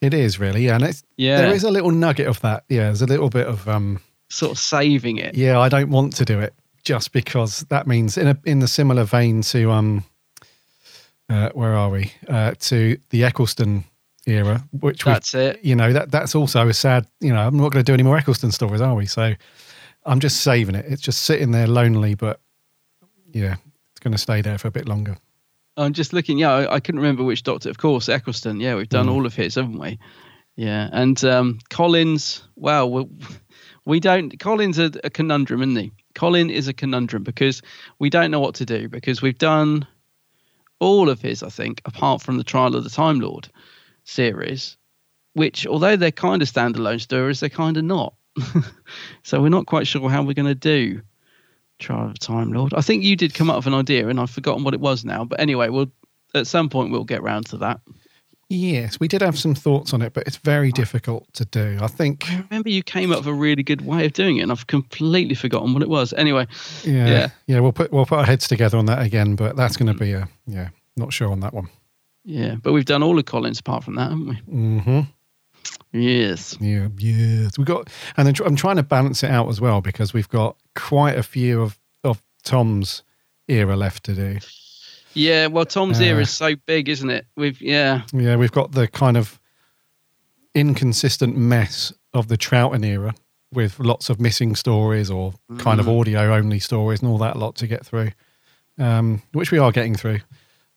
it 0.03 0.13
is 0.13 0.39
really, 0.39 0.67
yeah. 0.67 0.75
And 0.75 0.85
it's, 0.85 1.03
Yeah. 1.17 1.39
there 1.41 1.55
is 1.55 1.63
a 1.65 1.71
little 1.71 1.93
nugget 1.93 2.27
of 2.27 2.41
that. 2.41 2.65
Yeah, 2.69 2.85
there's 2.85 3.03
a 3.03 3.07
little 3.07 3.31
bit 3.31 3.47
of, 3.47 3.69
um, 3.69 4.01
Sort 4.29 4.53
of 4.53 4.59
saving 4.59 5.17
it. 5.19 5.35
yeah, 5.35 5.59
I 5.59 5.69
don't 5.71 5.89
want 5.91 6.15
to 6.17 6.25
do 6.25 6.41
it 6.41 6.53
just 6.85 7.13
because 7.13 7.61
that 7.71 7.87
means 7.87 8.19
in 8.19 8.27
a 8.29 8.39
in 8.45 8.59
the 8.59 8.69
similar 8.69 9.05
vein 9.05 9.41
to 9.43 9.71
um 9.71 10.05
uh, 11.31 11.51
where 11.51 11.75
are 11.75 11.91
we 11.91 12.13
uh, 12.29 12.53
to 12.59 12.99
the 13.11 13.25
Eccleston 13.25 13.85
era, 14.29 14.63
which 14.81 15.05
we- 15.05 15.13
That's 15.13 15.35
it. 15.35 15.61
You 15.65 15.75
know 15.75 15.93
that 15.93 16.11
that's 16.11 16.35
also 16.35 16.69
a 16.69 16.75
sad. 16.75 17.07
You 17.21 17.33
know, 17.33 17.41
I'm 17.47 17.57
not 17.57 17.73
going 17.73 17.85
to 17.85 17.89
do 17.91 17.95
any 17.95 18.03
more 18.03 18.17
Eccleston 18.17 18.53
stories, 18.53 18.81
are 18.81 18.95
we? 18.95 19.07
So 19.07 19.35
I'm 20.07 20.21
just 20.21 20.43
saving 20.43 20.75
it. 20.75 20.85
It's 20.89 21.03
just 21.03 21.23
sitting 21.23 21.51
there 21.51 21.67
lonely, 21.67 22.15
but 22.15 22.41
yeah, 23.33 23.57
it's 23.91 24.01
going 24.01 24.13
to 24.13 24.19
stay 24.19 24.41
there 24.43 24.59
for 24.59 24.69
a 24.69 24.73
bit 24.73 24.89
longer. 24.89 25.17
I'm 25.77 25.93
just 25.93 26.13
looking. 26.13 26.39
Yeah, 26.39 26.51
I, 26.53 26.75
I 26.75 26.81
couldn't 26.81 27.01
remember 27.01 27.25
which 27.25 27.43
Doctor. 27.43 27.71
Of 27.71 27.79
course, 27.79 28.09
Eccleston. 28.09 28.61
Yeah, 28.61 28.75
we've 28.77 28.89
done 28.89 29.07
Mm. 29.07 29.13
all 29.13 29.27
of 29.27 29.35
his, 29.35 29.55
haven't 29.55 29.79
we? 29.79 29.99
Yeah, 30.57 30.89
and 30.93 31.23
um, 31.25 31.59
Colin's. 31.71 32.43
Well, 32.57 32.91
we, 32.91 33.07
we 33.85 34.01
don't. 34.01 34.39
Collins 34.41 34.79
a, 34.79 34.91
a 35.05 35.11
conundrum, 35.11 35.63
isn't 35.63 35.77
he? 35.77 35.93
Colin 36.15 36.51
is 36.51 36.67
a 36.67 36.73
conundrum 36.73 37.23
because 37.23 37.63
we 38.01 38.11
don't 38.11 38.31
know 38.33 38.41
what 38.41 38.57
to 38.57 38.65
do 38.67 38.89
because 38.89 39.23
we've 39.23 39.39
done 39.39 39.87
all 40.81 41.09
of 41.09 41.21
his, 41.21 41.43
I 41.45 41.49
think, 41.49 41.81
apart 41.85 42.23
from 42.23 42.39
the 42.39 42.45
Trial 42.45 42.75
of 42.75 42.83
the 42.85 42.91
Time 42.91 43.21
Lord 43.21 43.49
series, 44.09 44.77
which 45.35 45.67
although 45.67 45.97
they're 45.97 46.11
kind 46.11 46.43
of 46.43 46.49
standalone 46.49 47.01
stories, 47.01 47.41
they're 47.41 47.49
kind 47.49 47.77
of 47.77 47.85
not. 47.85 48.15
so 49.23 49.41
we're 49.41 49.49
not 49.49 49.67
quite 49.67 49.87
sure 49.87 50.09
how 50.09 50.23
we're 50.23 50.33
going 50.33 50.47
to 50.47 50.55
do 50.55 51.01
Trial 51.79 52.11
of 52.11 52.19
Time 52.19 52.53
Lord. 52.53 52.75
I 52.75 52.81
think 52.81 53.05
you 53.05 53.17
did 53.17 53.35
come 53.35 53.51
up 53.51 53.57
with 53.57 53.67
an 53.67 53.75
idea, 53.75 54.09
and 54.09 54.19
I've 54.19 54.31
forgotten 54.31 54.65
what 54.65 54.75
it 54.75 54.81
was 54.81 55.05
now. 55.05 55.25
But 55.25 55.41
anyway, 55.41 55.69
we'll 55.69 55.91
at 56.35 56.47
some 56.47 56.69
point 56.69 56.91
we'll 56.91 57.05
get 57.05 57.23
round 57.23 57.47
to 57.47 57.57
that. 57.59 57.81
Yes, 58.51 58.99
we 58.99 59.09
did 59.09 59.21
have 59.21 59.39
some 59.39 59.55
thoughts 59.55 59.93
on 59.93 60.01
it, 60.01 60.15
but 60.15 60.27
it's 60.27 60.39
very 60.39 60.73
difficult 60.73 61.31
to 61.35 61.45
do. 61.45 61.79
I 61.83 61.87
think. 61.87 62.31
I 62.31 62.45
remember 62.49 62.71
you 62.71 62.83
came 62.83 63.13
up 63.13 63.19
with 63.19 63.27
a 63.27 63.35
really 63.35 63.63
good 63.63 63.83
way 63.83 64.07
of 64.07 64.15
doing 64.15 64.39
it, 64.39 64.43
and 64.43 64.51
I've 64.51 64.67
completely 64.67 65.35
forgotten 65.35 65.75
what 65.75 65.83
it 65.83 65.91
was. 65.91 66.15
Anyway, 66.15 66.47
Yeah, 66.83 67.07
yeah, 67.07 67.29
yeah, 67.47 67.61
We'll 67.61 67.73
put 67.73 67.93
we'll 67.93 68.07
put 68.07 68.19
our 68.21 68.25
heads 68.25 68.49
together 68.49 68.79
on 68.79 68.87
that 68.87 69.03
again, 69.03 69.37
but 69.37 69.55
that's 69.57 69.77
going 69.77 69.93
to 69.93 69.99
be 69.99 70.13
a 70.13 70.29
yeah. 70.47 70.71
Not 70.97 71.13
sure 71.13 71.31
on 71.31 71.41
that 71.41 71.53
one. 71.53 71.69
Yeah. 72.31 72.57
But 72.63 72.73
we've 72.75 72.85
done 72.85 73.03
all 73.03 73.19
of 73.19 73.25
Colin's 73.25 73.59
apart 73.61 73.85
from 73.85 73.95
that, 73.95 74.11
haven't 74.11 74.27
we? 74.29 74.35
Mm-hmm. 74.55 75.01
Yes. 75.99 76.57
Yeah, 76.61 76.89
yes. 76.99 77.57
We've 77.57 77.67
got, 77.67 77.89
and 78.19 78.27
then 78.27 78.35
I'm 78.45 78.55
trying 78.57 78.77
to 78.77 78.83
balance 78.83 79.23
it 79.23 79.31
out 79.31 79.49
as 79.49 79.61
well 79.63 79.81
because 79.81 80.13
we've 80.13 80.29
got 80.29 80.57
quite 80.75 81.17
a 81.17 81.23
few 81.23 81.63
of 81.63 81.79
of 82.05 82.23
Tom's 82.45 83.03
era 83.49 83.77
left 83.77 84.05
to 84.05 84.15
do. 84.15 84.39
Yeah. 85.15 85.47
Well, 85.47 85.65
Tom's 85.65 86.01
Uh, 86.01 86.05
ear 86.05 86.21
is 86.21 86.29
so 86.31 86.55
big, 86.67 86.89
isn't 86.91 87.09
it? 87.09 87.27
We've 87.37 87.61
yeah. 87.63 88.03
Yeah, 88.13 88.37
we've 88.37 88.53
got 88.53 88.73
the 88.73 88.87
kind 88.89 89.17
of 89.17 89.41
inconsistent 90.55 91.37
mess 91.37 91.93
of 92.13 92.29
the 92.29 92.37
Troughton 92.37 92.85
era 92.85 93.15
with 93.53 93.79
lots 93.81 94.11
of 94.11 94.21
missing 94.21 94.55
stories 94.55 95.11
or 95.11 95.33
kind 95.59 95.81
of 95.81 95.87
Mm. 95.87 96.01
audio 96.01 96.35
only 96.35 96.59
stories 96.59 97.01
and 97.01 97.11
all 97.11 97.19
that 97.19 97.37
lot 97.37 97.55
to 97.57 97.67
get 97.67 97.87
through, 97.87 98.11
um, 98.79 99.23
which 99.33 99.51
we 99.51 99.59
are 99.59 99.73
getting 99.73 99.95
through. 99.95 100.21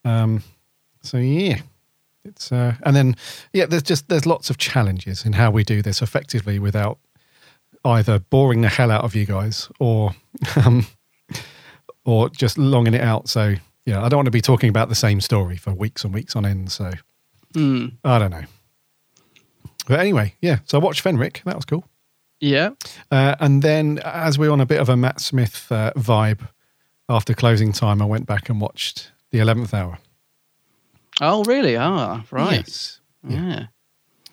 Um, 0.06 0.44
so 1.02 1.18
yeah, 1.18 1.62
it's 2.24 2.52
uh, 2.52 2.76
and 2.84 2.96
then 2.96 3.16
yeah, 3.54 3.66
there's 3.66 3.84
just 3.84 4.10
there's 4.10 4.26
lots 4.26 4.50
of 4.50 4.58
challenges 4.58 5.26
in 5.26 5.34
how 5.34 5.52
we 5.52 5.64
do 5.64 5.82
this 5.82 6.02
effectively 6.02 6.60
without 6.60 7.00
either 7.86 8.20
boring 8.20 8.62
the 8.62 8.70
hell 8.70 8.92
out 8.92 9.04
of 9.04 9.16
you 9.16 9.26
guys 9.26 9.70
or 9.80 10.12
um, 10.66 10.86
or 12.06 12.30
just 12.30 12.58
longing 12.58 12.94
it 12.94 13.02
out. 13.02 13.28
So 13.30 13.56
yeah, 13.86 14.04
I 14.04 14.10
don't 14.10 14.18
want 14.18 14.28
to 14.28 14.32
be 14.32 14.42
talking 14.42 14.70
about 14.70 14.90
the 14.90 14.96
same 14.96 15.22
story 15.22 15.58
for 15.58 15.74
weeks 15.74 16.04
and 16.04 16.14
weeks 16.14 16.36
on 16.36 16.46
end. 16.46 16.72
So. 16.72 16.92
Hmm. 17.54 17.88
I 18.04 18.20
don't 18.20 18.32
know. 18.32 18.44
But 19.88 20.00
anyway, 20.00 20.36
yeah. 20.42 20.60
So 20.66 20.80
I 20.80 20.82
watched 20.82 21.04
Fenric. 21.04 21.44
That 21.44 21.56
was 21.56 21.66
cool. 21.66 21.86
Yeah. 22.40 22.72
Uh, 23.12 23.36
and 23.40 23.62
then, 23.62 24.00
as 24.04 24.40
we 24.40 24.48
are 24.48 24.52
on 24.52 24.62
a 24.62 24.66
bit 24.66 24.80
of 24.80 24.90
a 24.90 24.98
Matt 24.98 25.20
Smith 25.20 25.72
uh, 25.72 25.92
vibe 25.96 26.48
after 27.10 27.34
closing 27.34 27.72
time, 27.72 28.02
I 28.02 28.06
went 28.06 28.26
back 28.26 28.50
and 28.50 28.60
watched 28.60 29.12
The 29.32 29.40
Eleventh 29.40 29.74
Hour. 29.74 30.00
Oh, 31.22 31.44
really? 31.46 31.78
Ah, 31.78 32.24
right. 32.32 32.58
Yes. 32.68 33.00
Yeah. 33.28 33.68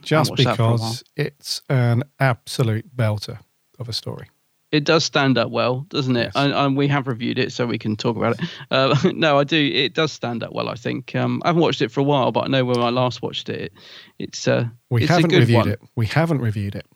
Just 0.02 0.30
watched 0.30 0.45
that 0.45 0.57
for 0.57 0.62
a 0.62 0.66
while. 0.66 0.76
because 0.78 1.04
it's 1.16 1.62
an 1.68 2.02
absolute 2.18 2.97
belter 2.97 3.38
of 3.78 3.88
a 3.88 3.92
story. 3.92 4.28
It 4.71 4.85
does 4.85 5.02
stand 5.04 5.38
up 5.38 5.50
well, 5.50 5.87
doesn't 5.88 6.16
it? 6.16 6.30
And, 6.35 6.52
and 6.52 6.76
we 6.76 6.88
have 6.88 7.07
reviewed 7.07 7.38
it, 7.38 7.52
so 7.52 7.66
we 7.66 7.78
can 7.78 7.97
talk 7.97 8.16
about 8.16 8.38
it. 8.38 8.49
Uh, 8.71 8.95
no, 9.14 9.38
I 9.38 9.45
do. 9.45 9.57
It 9.57 9.95
does 9.95 10.12
stand 10.12 10.42
up 10.42 10.52
well. 10.52 10.68
I 10.68 10.75
think. 10.75 11.14
Um, 11.14 11.40
I 11.45 11.49
haven't 11.49 11.62
watched 11.62 11.80
it 11.83 11.90
for 11.90 12.00
a 12.00 12.04
while, 12.04 12.33
but 12.33 12.45
I 12.45 12.49
know 12.49 12.64
when 12.64 12.78
I 12.78 12.90
last 12.90 13.23
watched 13.23 13.49
it, 13.49 13.73
it's 14.18 14.47
uh, 14.47 14.66
We 14.90 15.02
it's 15.02 15.11
haven't 15.11 15.30
good 15.30 15.40
reviewed 15.40 15.57
one. 15.57 15.68
it. 15.71 15.80
We 15.97 16.07
haven't 16.07 16.40
reviewed 16.40 16.75
it. 16.75 16.87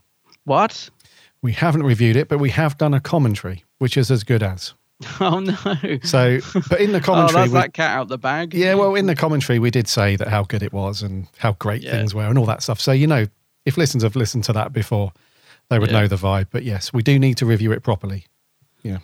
What? 0.45 0.91
We 1.41 1.53
haven't 1.53 1.83
reviewed 1.85 2.17
it, 2.17 2.29
but 2.29 2.39
we 2.39 2.51
have 2.51 2.77
done 2.79 2.95
a 2.95 3.01
commentary, 3.01 3.65
which 3.79 3.97
is 3.97 4.11
as 4.11 4.23
good 4.23 4.43
as. 4.43 4.75
Oh 5.21 5.39
no! 5.41 5.99
So, 6.03 6.39
but 6.69 6.81
in 6.81 6.93
the 6.93 6.99
oh, 6.99 7.01
commentary, 7.01 7.35
that's 7.43 7.53
we, 7.53 7.59
that 7.61 7.75
cat 7.75 7.97
out 7.97 8.09
the 8.09 8.19
bag. 8.19 8.55
Yeah, 8.55 8.75
well, 8.75 8.95
in 8.95 9.07
the 9.07 9.15
commentary, 9.15 9.59
we 9.59 9.71
did 9.71 9.89
say 9.89 10.17
that 10.17 10.29
how 10.29 10.43
good 10.45 10.63
it 10.63 10.73
was 10.73 11.03
and 11.03 11.27
how 11.39 11.53
great 11.53 11.83
Yeah. 11.83 11.93
things 11.93 12.15
were 12.15 12.25
and 12.27 12.39
all 12.39 12.47
that 12.47 12.63
stuff. 12.63 12.81
So, 12.81 12.93
you 12.93 13.07
know, 13.07 13.27
if 13.65 13.77
listeners 13.77 14.03
have 14.03 14.17
listened 14.17 14.45
to 14.45 14.53
that 14.55 14.73
before, 14.73 15.13
they 15.71 15.79
would 15.79 15.91
Yeah. 15.91 16.01
know 16.03 16.09
the 16.09 16.17
vibe. 16.17 16.47
But 16.51 16.65
yes, 16.65 16.93
we 16.93 17.03
do 17.03 17.19
need 17.19 17.37
to 17.39 17.47
review 17.47 17.73
it 17.73 17.83
properly. 17.83 18.27
Yeah. 18.83 18.99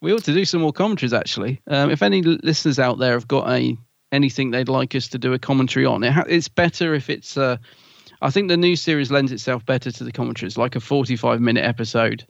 We 0.00 0.12
ought 0.12 0.24
to 0.24 0.34
do 0.34 0.44
some 0.44 0.60
more 0.60 0.72
commentaries. 0.72 1.12
Actually, 1.12 1.60
um, 1.68 1.90
if 1.90 2.02
any 2.02 2.22
listeners 2.22 2.78
out 2.78 2.98
there 2.98 3.12
have 3.12 3.28
got 3.28 3.48
a 3.50 3.76
anything 4.12 4.50
they'd 4.50 4.68
like 4.68 4.94
us 4.94 5.08
to 5.08 5.18
do 5.18 5.32
a 5.32 5.38
commentary 5.38 5.86
on, 5.86 6.02
it 6.04 6.12
ha- 6.12 6.24
it's 6.28 6.48
better 6.48 6.94
if 6.94 7.08
it's. 7.10 7.36
Uh, 7.36 7.56
I 8.22 8.30
think 8.30 8.48
the 8.48 8.56
new 8.56 8.76
series 8.76 9.10
lends 9.10 9.30
itself 9.32 9.64
better 9.66 9.90
to 9.90 10.04
the 10.04 10.12
commentaries, 10.12 10.56
like 10.58 10.76
a 10.76 10.80
forty-five 10.80 11.40
minute 11.40 11.64
episode. 11.64 12.24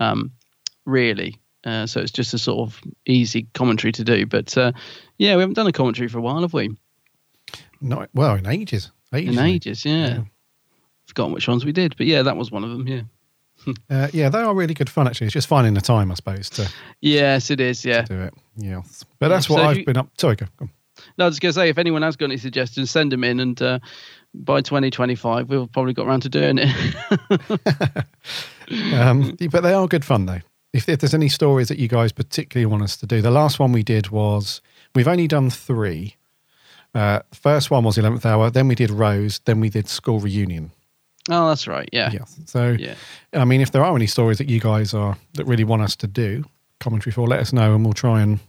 Um, 0.00 0.32
really. 0.86 1.36
Uh, 1.64 1.86
so 1.86 2.00
it's 2.00 2.10
just 2.12 2.34
a 2.34 2.38
sort 2.38 2.68
of 2.68 2.80
easy 3.06 3.46
commentary 3.54 3.92
to 3.92 4.04
do. 4.04 4.26
But 4.26 4.56
uh, 4.58 4.72
yeah, 5.18 5.36
we 5.36 5.40
haven't 5.42 5.54
done 5.54 5.66
a 5.68 5.72
commentary 5.72 6.08
for 6.08 6.18
a 6.18 6.22
while, 6.22 6.40
have 6.40 6.52
we? 6.52 6.76
Not, 7.80 8.08
well, 8.14 8.34
in 8.36 8.46
ages. 8.46 8.90
ages 9.14 9.36
In 9.36 9.44
ages, 9.44 9.84
yeah. 9.84 10.20
Forgotten 11.06 11.32
which 11.32 11.48
ones 11.48 11.64
we 11.64 11.72
did, 11.72 11.96
but 11.96 12.06
yeah, 12.06 12.22
that 12.22 12.36
was 12.36 12.50
one 12.50 12.64
of 12.64 12.70
them. 12.70 12.86
Yeah. 12.86 13.02
Uh, 13.88 14.08
yeah, 14.12 14.28
they 14.28 14.40
are 14.40 14.54
really 14.56 14.74
good 14.74 14.90
fun, 14.90 15.06
actually. 15.06 15.26
It's 15.28 15.34
just 15.34 15.46
finding 15.46 15.74
the 15.74 15.80
time, 15.80 16.10
I 16.10 16.14
suppose, 16.14 16.50
to 16.50 16.68
Yes, 17.00 17.48
it 17.48 17.60
is. 17.60 17.84
Yeah. 17.84 18.02
do 18.02 18.20
it. 18.22 18.34
Yeah. 18.56 18.82
But 19.20 19.28
that's 19.28 19.48
what 19.48 19.58
So 19.58 19.62
if 19.62 19.68
I've 19.68 19.76
you- 19.78 19.84
been 19.84 19.96
up 19.98 20.08
Sorry, 20.18 20.34
go. 20.34 20.46
go. 20.56 20.68
No, 21.16 21.26
I 21.26 21.28
was 21.28 21.38
going 21.38 21.50
to 21.50 21.54
say, 21.54 21.68
if 21.68 21.78
anyone 21.78 22.02
has 22.02 22.16
got 22.16 22.24
any 22.24 22.38
suggestions, 22.38 22.90
send 22.90 23.12
them 23.12 23.22
in, 23.22 23.38
and 23.38 23.62
uh, 23.62 23.78
by 24.34 24.62
2025, 24.62 25.48
we've 25.48 25.70
probably 25.70 25.92
got 25.92 26.08
around 26.08 26.22
to 26.22 26.28
doing 26.28 26.58
it. 26.58 28.04
Um, 28.94 29.36
but 29.50 29.60
they 29.62 29.74
are 29.74 29.86
good 29.86 30.04
fun, 30.04 30.26
though. 30.26 30.40
If, 30.72 30.88
if 30.88 31.00
there's 31.00 31.14
any 31.14 31.28
stories 31.28 31.68
that 31.68 31.78
you 31.78 31.88
guys 31.88 32.12
particularly 32.12 32.66
want 32.66 32.82
us 32.82 32.96
to 32.98 33.06
do, 33.06 33.20
the 33.20 33.30
last 33.30 33.58
one 33.58 33.72
we 33.72 33.82
did 33.82 34.08
was 34.08 34.60
we've 34.94 35.08
only 35.08 35.28
done 35.28 35.50
three. 35.50 36.16
Uh, 36.94 37.20
first 37.32 37.70
one 37.70 37.84
was 37.84 37.96
11th 37.96 38.24
hour, 38.26 38.50
then 38.50 38.68
we 38.68 38.74
did 38.74 38.90
Rose, 38.90 39.40
then 39.44 39.60
we 39.60 39.68
did 39.70 39.88
School 39.88 40.18
Reunion. 40.20 40.70
oh, 41.30 41.48
that's 41.48 41.66
right. 41.66 41.88
Yeah. 41.92 42.10
Yeah. 42.12 42.24
So, 42.46 42.76
Yeah. 42.78 42.94
I 43.32 43.44
mean, 43.44 43.60
if 43.60 43.70
there 43.72 43.84
are 43.84 43.94
any 43.96 44.06
stories 44.06 44.38
that 44.38 44.48
you 44.48 44.60
guys 44.60 44.92
are 44.94 45.16
that 45.34 45.44
really 45.46 45.64
want 45.64 45.82
us 45.82 45.96
to 45.96 46.06
do 46.06 46.44
commentary 46.80 47.12
for, 47.12 47.26
let 47.26 47.40
us 47.40 47.52
know, 47.52 47.74
and 47.74 47.84
we'll 47.84 47.92
try 47.92 48.20
and 48.20 48.40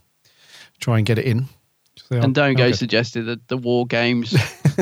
try 0.80 0.98
and 0.98 1.06
get 1.06 1.18
it 1.18 1.24
in. 1.24 1.46
So, 1.96 2.16
And 2.16 2.34
don't 2.34 2.54
go 2.56 2.64
okay. 2.64 2.72
suggesting 2.72 3.24
the, 3.26 3.40
the 3.46 3.56
war 3.56 3.86
games. 3.86 4.32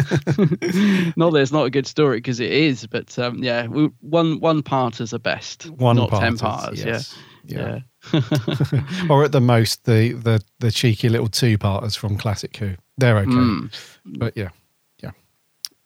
not 1.16 1.32
that 1.32 1.40
it's 1.40 1.52
not 1.52 1.66
a 1.66 1.70
good 1.70 1.86
story 1.86 2.16
because 2.16 2.40
it 2.40 2.50
is, 2.50 2.86
but 2.86 3.16
um, 3.18 3.42
yeah, 3.42 3.66
we, 3.66 3.90
one 4.00 4.40
one 4.40 4.62
parters 4.62 5.12
are 5.12 5.18
best. 5.18 5.66
One 5.70 5.96
not 5.96 6.10
ten 6.10 6.38
parters. 6.38 6.82
yes. 6.82 7.14
Yeah. 7.14 7.22
or 9.10 9.24
at 9.24 9.32
the 9.32 9.40
most 9.40 9.84
the 9.84 10.12
the 10.12 10.42
the 10.60 10.70
cheeky 10.70 11.08
little 11.08 11.28
two 11.28 11.58
parters 11.58 11.94
from 11.96 12.16
Classic 12.16 12.56
Who. 12.56 12.74
They're 12.98 13.18
okay, 13.18 13.30
Mm. 13.30 13.72
but 14.18 14.36
yeah, 14.36 14.50
yeah, 15.02 15.10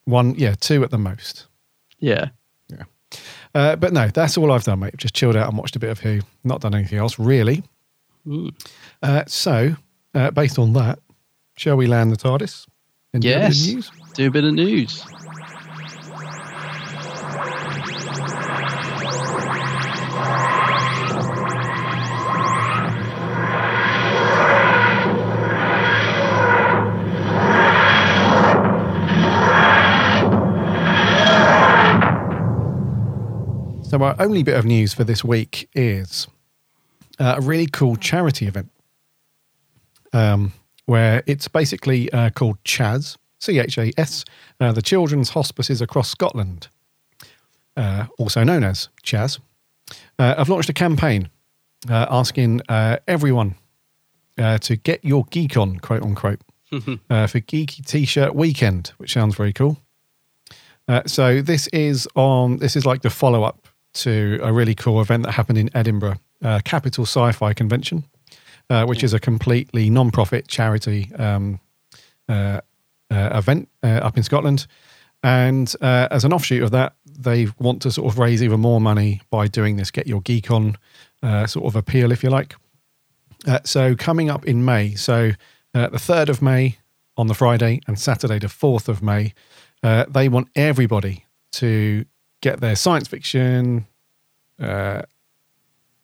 one, 0.05 0.35
yeah, 0.37 0.55
two 0.59 0.83
at 0.85 0.91
the 0.91 0.99
most. 0.99 1.47
Yeah. 1.99 2.29
Yeah. 2.69 2.83
Uh, 3.55 3.77
but 3.77 3.93
no, 3.93 4.09
that's 4.09 4.37
all 4.37 4.53
I've 4.53 4.65
done, 4.65 4.81
mate. 4.81 4.97
Just 4.97 5.15
chilled 5.15 5.37
out 5.37 5.49
and 5.49 5.57
watched 5.57 5.77
a 5.77 5.79
bit 5.79 5.91
of 5.91 6.01
Who. 6.01 6.21
Not 6.45 6.61
done 6.61 6.75
anything 6.75 6.99
else, 6.99 7.19
really. 7.19 7.63
Mm. 8.27 8.53
Uh, 9.03 9.25
so, 9.27 9.77
uh, 10.15 10.31
based 10.33 10.59
on 10.59 10.73
that, 10.75 10.99
shall 11.57 11.77
we 11.77 11.87
land 11.87 12.11
the 12.13 12.17
TARDIS? 12.17 12.67
And 13.15 13.23
do 13.23 13.29
a 13.29 13.33
Yes. 13.33 13.67
news? 13.67 13.91
Do 14.15 14.27
a 14.27 14.31
bit 14.31 14.45
of 14.45 14.53
news. 14.55 15.03
So, 33.89 34.03
our 34.03 34.17
only 34.19 34.43
bit 34.43 34.57
of 34.57 34.65
news 34.65 34.93
for 34.93 35.05
this 35.05 35.23
week 35.23 35.69
is 35.73 36.27
uh, 37.21 37.37
a 37.39 37.41
really 37.41 37.69
cool 37.69 37.95
charity 37.95 38.49
event 38.49 38.69
um, 40.13 40.53
where 40.87 41.23
it's 41.27 41.47
basically 41.47 42.13
uh, 42.13 42.31
called 42.31 42.59
CHAS, 42.65 43.17
C 43.39 43.61
H 43.61 43.79
A 43.79 43.93
S, 43.97 44.25
uh, 44.59 44.73
the 44.73 44.83
Children's 44.83 45.31
Hospices 45.31 45.81
Across 45.81 46.11
Scotland, 46.11 46.67
uh, 47.77 48.07
also 48.19 48.43
known 48.43 48.65
as 48.65 48.89
CHAS. 49.05 49.39
Uh, 50.19 50.35
I've 50.37 50.49
launched 50.49 50.69
a 50.69 50.73
campaign 50.73 51.31
uh, 51.89 52.07
asking 52.11 52.63
uh, 52.69 52.97
everyone 53.07 53.55
uh, 54.37 54.59
to 54.59 54.75
get 54.75 55.05
your 55.05 55.27
geek 55.31 55.57
on, 55.57 55.79
quote 55.79 56.03
unquote, 56.03 56.41
uh, 56.73 57.29
for 57.29 57.39
Geeky 57.39 57.87
T 57.87 58.05
shirt 58.05 58.35
weekend, 58.35 58.89
which 58.97 59.13
sounds 59.13 59.37
very 59.37 59.53
cool. 59.53 59.79
Uh, 60.89 61.03
so 61.07 61.41
this 61.41 61.69
is 61.69 62.09
on. 62.17 62.57
This 62.57 62.75
is 62.75 62.85
like 62.85 63.03
the 63.03 63.11
follow 63.11 63.45
up 63.45 63.66
to 63.97 64.39
a 64.43 64.53
really 64.53 64.75
cool 64.75 65.01
event 65.01 65.25
that 65.25 65.33
happened 65.33 65.59
in 65.59 65.71
Edinburgh, 65.75 66.19
uh, 66.43 66.61
Capital 66.65 67.05
Sci-Fi 67.05 67.53
Convention, 67.55 68.05
uh, 68.71 68.85
which 68.85 69.03
is 69.03 69.15
a 69.15 69.21
completely 69.21 69.91
non-profit 69.91 70.49
charity 70.49 71.11
um, 71.19 71.61
uh, 72.29 72.61
uh, 73.11 73.31
event 73.33 73.69
uh, 73.83 73.87
up 73.87 74.17
in 74.17 74.23
Scotland. 74.23 74.67
And 75.23 75.75
as 75.81 76.25
an 76.25 76.33
offshoot 76.33 76.63
of 76.63 76.71
that, 76.71 76.95
they 77.05 77.49
want 77.59 77.83
to 77.83 77.91
sort 77.91 78.13
of 78.13 78.19
raise 78.19 78.43
even 78.43 78.61
more 78.61 78.81
money 78.81 79.23
by 79.31 79.49
doing 79.49 79.77
this 79.77 79.91
Get 79.91 80.07
Your 80.07 80.21
Geek 80.21 80.51
On 80.51 80.77
sort 81.47 81.65
of 81.65 81.75
appeal, 81.75 82.13
if 82.13 82.23
you 82.23 82.31
like. 82.31 82.55
So 83.65 83.97
coming 83.97 84.31
up 84.31 84.45
in 84.45 84.65
May, 84.65 84.95
so 84.95 85.33
the 85.73 85.89
3rd 85.89 86.29
of 86.29 86.43
May 86.43 86.79
on 87.17 87.27
the 87.27 87.35
Friday 87.35 87.81
and 87.89 87.99
Saturday, 87.99 88.39
the 88.39 88.47
4th 88.47 88.89
of 88.89 89.03
May, 89.03 89.33
they 89.83 90.29
want 90.29 90.49
everybody 90.55 91.25
to 91.53 92.05
get 92.41 92.61
their 92.61 92.77
science 92.77 93.09
fiction, 93.09 93.87
uh, 94.61 95.03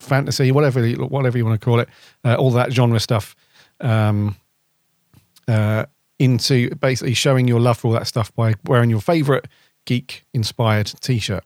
fantasy, 0.00 0.52
whatever, 0.52 0.86
whatever 0.92 1.38
you 1.38 1.44
want 1.44 1.60
to 1.60 1.64
call 1.64 1.80
it, 1.80 1.88
uh, 2.24 2.34
all 2.34 2.50
that 2.50 2.72
genre 2.72 3.00
stuff. 3.00 3.34
Um, 3.80 4.36
uh, 5.48 5.86
into 6.18 6.72
basically 6.76 7.14
showing 7.14 7.48
your 7.48 7.58
love 7.58 7.78
for 7.78 7.88
all 7.88 7.94
that 7.94 8.06
stuff 8.06 8.32
by 8.36 8.54
wearing 8.64 8.88
your 8.88 9.00
favorite 9.00 9.48
geek 9.86 10.24
inspired 10.32 10.86
t-shirt 11.00 11.42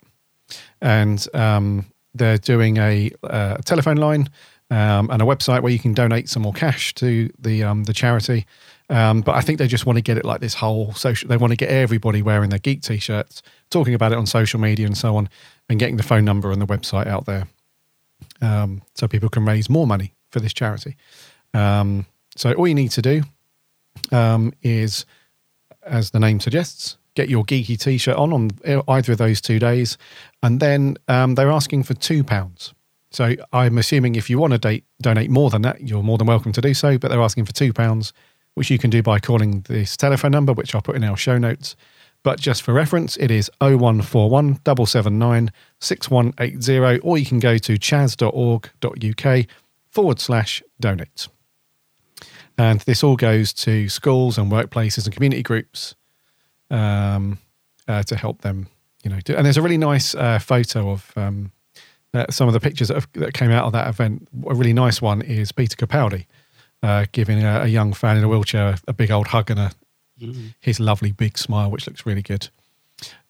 and 0.83 1.27
um, 1.35 1.87
they're 2.15 2.37
doing 2.37 2.77
a, 2.77 3.11
uh, 3.25 3.57
telephone 3.65 3.97
line 3.97 4.29
um, 4.71 5.11
and 5.11 5.23
a 5.23 5.25
website 5.25 5.63
where 5.63 5.73
you 5.73 5.79
can 5.79 5.95
donate 5.95 6.29
some 6.29 6.43
more 6.43 6.53
cash 6.53 6.93
to 6.95 7.31
the 7.39 7.63
um, 7.63 7.85
the 7.85 7.93
charity 7.93 8.45
um, 8.89 9.21
but 9.21 9.35
I 9.35 9.41
think 9.41 9.59
they 9.59 9.67
just 9.67 9.87
want 9.87 9.97
to 9.97 10.03
get 10.03 10.17
it 10.17 10.25
like 10.25 10.41
this 10.41 10.55
whole 10.55 10.93
social. 10.93 11.29
They 11.29 11.37
want 11.37 11.53
to 11.53 11.57
get 11.57 11.69
everybody 11.69 12.23
wearing 12.23 12.51
their 12.51 12.59
geek 12.59 12.83
t-shirts, 12.83 13.43
talking 13.71 13.95
about 13.95 14.13
it 14.13 14.19
on 14.19 14.27
social 14.27 14.61
media 14.61 14.87
and 14.87 14.97
so 14.97 15.17
on, 15.17 15.29
and 15.69 15.79
getting 15.79 15.97
the 15.97 16.03
phone 16.03 16.25
number 16.25 16.53
and 16.53 16.61
the 16.61 16.67
website 16.67 17.07
out 17.07 17.27
there, 17.27 17.49
um, 18.41 18.83
so 18.95 19.09
people 19.09 19.29
can 19.29 19.45
raise 19.45 19.69
more 19.69 19.87
money 19.87 20.15
for 20.31 20.41
this 20.41 20.53
charity. 20.53 20.97
Um, 21.55 22.07
so 22.37 22.53
all 22.53 22.69
you 22.69 22.75
need 22.75 22.91
to 22.93 23.03
do 23.03 23.23
um, 24.13 24.53
is, 24.63 25.07
as 25.83 26.11
the 26.11 26.21
name 26.21 26.41
suggests, 26.41 26.99
get 27.15 27.29
your 27.29 27.45
geeky 27.45 27.79
t-shirt 27.79 28.17
on 28.17 28.33
on 28.33 28.51
either 28.89 29.13
of 29.13 29.19
those 29.19 29.41
two 29.41 29.59
days, 29.59 29.99
and 30.43 30.61
then 30.61 30.97
um, 31.09 31.35
they're 31.35 31.51
asking 31.51 31.83
for 31.83 31.95
two 31.95 32.23
pounds. 32.23 32.75
So 33.11 33.35
I'm 33.53 33.79
assuming 33.79 34.17
if 34.17 34.29
you 34.29 34.39
want 34.39 34.53
to 34.53 34.59
date, 34.59 34.85
donate 35.01 35.31
more 35.31 35.49
than 35.49 35.63
that, 35.63 35.81
you're 35.81 36.03
more 36.03 36.19
than 36.19 36.27
welcome 36.27 36.53
to 36.53 36.61
do 36.61 36.75
so. 36.75 36.99
But 36.99 37.09
they're 37.09 37.23
asking 37.23 37.47
for 37.47 37.53
two 37.53 37.73
pounds, 37.73 38.13
which 38.57 38.71
you 38.71 38.79
can 38.79 38.89
do 38.89 39.03
by 39.03 39.19
calling 39.19 39.61
this 39.69 39.99
telephone 39.99 40.31
number, 40.31 40.53
which 40.55 40.75
I'll 40.75 40.81
put 40.81 40.97
in 40.97 41.05
our 41.05 41.17
show 41.17 41.37
notes. 41.37 41.77
But 42.23 42.41
just 42.41 42.63
for 42.63 42.73
reference, 42.73 43.19
it 43.19 43.31
is 43.31 43.51
0141 43.61 44.61
779 44.65 45.53
6180, 45.79 47.01
or 47.01 47.19
you 47.19 47.27
can 47.27 47.39
go 47.39 47.59
to 47.59 47.77
chas.org.uk 47.77 49.47
forward 49.91 50.21
slash 50.21 50.63
donate. 50.81 51.29
And 52.57 52.81
this 52.81 53.05
all 53.05 53.17
goes 53.17 53.53
to 53.53 53.91
schools 53.91 54.39
and 54.39 54.51
workplaces 54.51 55.05
and 55.05 55.15
community 55.15 55.43
groups 55.43 55.95
um, 56.71 57.39
uh, 57.87 58.05
to 58.05 58.17
help 58.17 58.41
them, 58.41 58.69
you 59.05 59.11
know. 59.11 59.21
Do, 59.21 59.37
and 59.37 59.45
there's 59.45 59.59
a 59.59 59.63
really 59.63 59.77
nice 59.77 60.15
uh, 60.15 60.39
photo 60.39 60.93
of 60.93 61.13
um, 61.15 61.53
uh, 62.15 62.25
some 62.31 62.49
of 62.49 62.55
the 62.55 62.61
pictures 62.61 62.89
that, 62.89 62.95
have, 62.95 63.09
that 63.13 63.35
came 63.35 63.51
out 63.51 63.67
of 63.67 63.73
that 63.73 63.87
event. 63.87 64.27
A 64.49 64.55
really 64.55 64.73
nice 64.73 65.03
one 65.03 65.21
is 65.21 65.53
Peter 65.53 65.77
Capaldi 65.77 66.25
uh, 66.83 67.07
giving 67.13 67.43
a, 67.43 67.63
a, 67.63 67.67
young 67.67 67.93
fan 67.93 68.17
in 68.17 68.25
a 68.25 68.29
wheelchair 68.29 68.77
a 68.87 68.93
big 68.93 69.11
old 69.11 69.29
hug 69.29 69.51
and 69.51 69.61
a, 69.61 69.73
mm. 70.21 70.55
his 70.61 70.79
lovely 70.79 71.13
big 71.13 71.39
smile, 71.39 71.71
which 71.71 71.87
looks 71.87 72.07
really 72.07 72.23
good. 72.23 72.49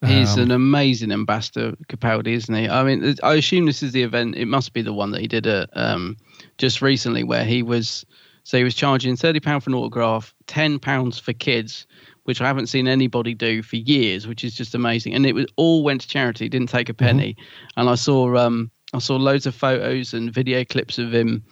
He's 0.05 0.35
um, 0.35 0.45
an 0.45 0.51
amazing 0.53 1.11
ambassador, 1.11 1.73
Capaldi, 1.89 2.35
isn't 2.35 2.55
he? 2.55 2.69
I 2.69 2.85
mean, 2.85 3.17
I 3.23 3.35
assume 3.35 3.67
this 3.67 3.83
is 3.83 3.93
the 3.93 4.03
event. 4.03 4.37
It 4.37 4.47
must 4.47 4.73
be 4.73 4.83
the 4.83 4.93
one 4.93 5.11
that 5.11 5.21
he 5.21 5.27
did 5.27 5.47
at, 5.47 5.69
um, 5.73 6.17
just 6.59 6.83
recently, 6.83 7.25
where 7.25 7.45
he 7.45 7.63
was 7.63 8.05
so 8.45 8.59
he 8.59 8.65
was 8.65 8.77
charging 8.77 9.17
thirty 9.17 9.41
pound 9.41 9.65
for 9.65 9.71
an 9.71 9.75
autograph, 9.75 10.33
ten 10.47 10.79
pounds 10.79 11.19
for 11.19 11.33
kids, 11.33 11.85
which 12.25 12.41
I 12.41 12.47
haven't 12.47 12.69
seen 12.69 12.87
anybody 12.87 13.35
do 13.35 13.63
for 13.63 13.75
years, 13.75 14.29
which 14.29 14.45
is 14.45 14.55
just 14.55 14.75
amazing. 14.75 15.15
And 15.15 15.27
it 15.27 15.35
was 15.35 15.47
all 15.57 15.83
went 15.83 16.03
to 16.03 16.09
charity, 16.09 16.49
didn't 16.49 16.69
take 16.69 16.89
a 16.89 16.93
mm-hmm. 16.93 17.07
penny. 17.07 17.33
Mm-hmm. 17.33 17.81
And 17.81 17.89
I 17.89 17.97
saw 17.97 18.37
um 18.37 18.71
I 18.93 19.01
saw 19.01 19.17
loads 19.17 19.47
of 19.47 19.55
photos 19.55 20.15
and 20.15 20.33
video 20.33 20.65
clips 20.65 20.99
of 20.99 21.13
him 21.13 21.43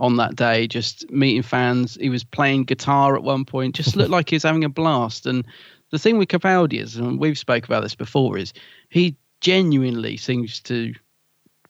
on 0.00 0.16
that 0.16 0.34
day, 0.34 0.66
just 0.66 1.08
meeting 1.10 1.42
fans. 1.42 1.96
He 2.00 2.08
was 2.08 2.24
playing 2.24 2.64
guitar 2.64 3.14
at 3.14 3.22
one 3.22 3.44
point, 3.44 3.74
just 3.74 3.96
looked 3.96 4.10
like 4.10 4.30
he 4.30 4.36
was 4.36 4.42
having 4.42 4.64
a 4.64 4.68
blast. 4.68 5.26
And 5.26 5.46
the 5.90 5.98
thing 5.98 6.16
with 6.16 6.28
Capaldi 6.28 6.80
is, 6.80 6.96
and 6.96 7.20
we've 7.20 7.38
spoke 7.38 7.66
about 7.66 7.82
this 7.82 7.94
before, 7.94 8.38
is 8.38 8.54
he 8.88 9.16
genuinely 9.42 10.16
seems 10.16 10.60
to 10.60 10.94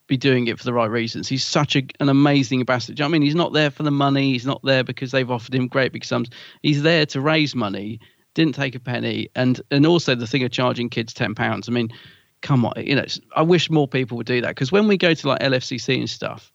be 0.06 0.16
doing 0.16 0.46
it 0.46 0.58
for 0.58 0.64
the 0.64 0.72
right 0.72 0.90
reasons. 0.90 1.28
He's 1.28 1.44
such 1.44 1.74
a, 1.74 1.82
an 1.98 2.08
amazing 2.08 2.60
ambassador. 2.60 3.02
I 3.02 3.08
mean, 3.08 3.22
he's 3.22 3.34
not 3.34 3.52
there 3.52 3.70
for 3.70 3.82
the 3.82 3.90
money. 3.90 4.32
He's 4.32 4.46
not 4.46 4.62
there 4.62 4.84
because 4.84 5.10
they've 5.10 5.30
offered 5.30 5.54
him 5.54 5.66
great 5.66 5.92
big 5.92 6.04
sums. 6.04 6.30
He's 6.62 6.82
there 6.82 7.06
to 7.06 7.20
raise 7.20 7.56
money. 7.56 7.98
Didn't 8.34 8.54
take 8.54 8.76
a 8.76 8.80
penny, 8.80 9.28
and 9.34 9.60
and 9.72 9.84
also 9.84 10.14
the 10.14 10.26
thing 10.26 10.44
of 10.44 10.52
charging 10.52 10.88
kids 10.88 11.12
ten 11.12 11.34
pounds. 11.34 11.68
I 11.68 11.72
mean, 11.72 11.88
come 12.42 12.64
on, 12.64 12.74
you 12.76 12.94
know, 12.94 13.04
I 13.34 13.42
wish 13.42 13.68
more 13.70 13.88
people 13.88 14.16
would 14.18 14.26
do 14.26 14.40
that 14.40 14.50
because 14.50 14.70
when 14.70 14.86
we 14.86 14.96
go 14.96 15.14
to 15.14 15.28
like 15.28 15.40
LFCC 15.40 15.98
and 15.98 16.08
stuff, 16.08 16.52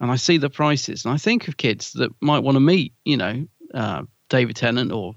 and 0.00 0.10
I 0.10 0.16
see 0.16 0.38
the 0.38 0.50
prices, 0.50 1.04
and 1.04 1.14
I 1.14 1.16
think 1.16 1.48
of 1.48 1.56
kids 1.56 1.92
that 1.94 2.10
might 2.20 2.42
want 2.42 2.56
to 2.56 2.60
meet, 2.60 2.92
you 3.04 3.16
know, 3.16 3.46
uh, 3.74 4.02
David 4.28 4.56
Tennant 4.56 4.92
or 4.92 5.14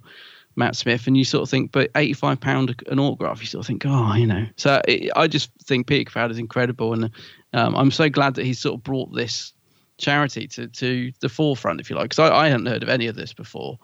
Matt 0.56 0.76
Smith, 0.76 1.08
and 1.08 1.16
you 1.16 1.24
sort 1.24 1.44
of 1.44 1.50
think, 1.50 1.72
but 1.72 1.90
eighty-five 1.96 2.40
pound 2.40 2.82
an 2.88 3.00
autograph, 3.00 3.40
you 3.40 3.48
sort 3.48 3.64
of 3.64 3.68
think, 3.68 3.84
oh, 3.86 4.14
you 4.16 4.28
know. 4.28 4.46
So 4.58 4.82
it, 4.88 5.12
I 5.16 5.28
just 5.28 5.52
think 5.64 5.88
Peter 5.88 6.10
Capaldi 6.10 6.32
is 6.32 6.38
incredible, 6.38 6.94
and 6.94 7.12
um, 7.54 7.76
I'm 7.76 7.92
so 7.92 8.10
glad 8.10 8.36
that 8.36 8.46
he's 8.46 8.60
sort 8.60 8.76
of 8.76 8.84
brought 8.84 9.14
this 9.14 9.54
charity 9.98 10.48
to 10.48 10.68
to 10.68 11.12
the 11.20 11.30
forefront, 11.30 11.80
if 11.80 11.90
you 11.90 11.96
like, 11.96 12.10
because 12.10 12.20
I, 12.20 12.34
I 12.36 12.50
hadn't 12.50 12.66
heard 12.66 12.84
of 12.84 12.90
any 12.90 13.08
of 13.08 13.16
this 13.16 13.34
before. 13.34 13.78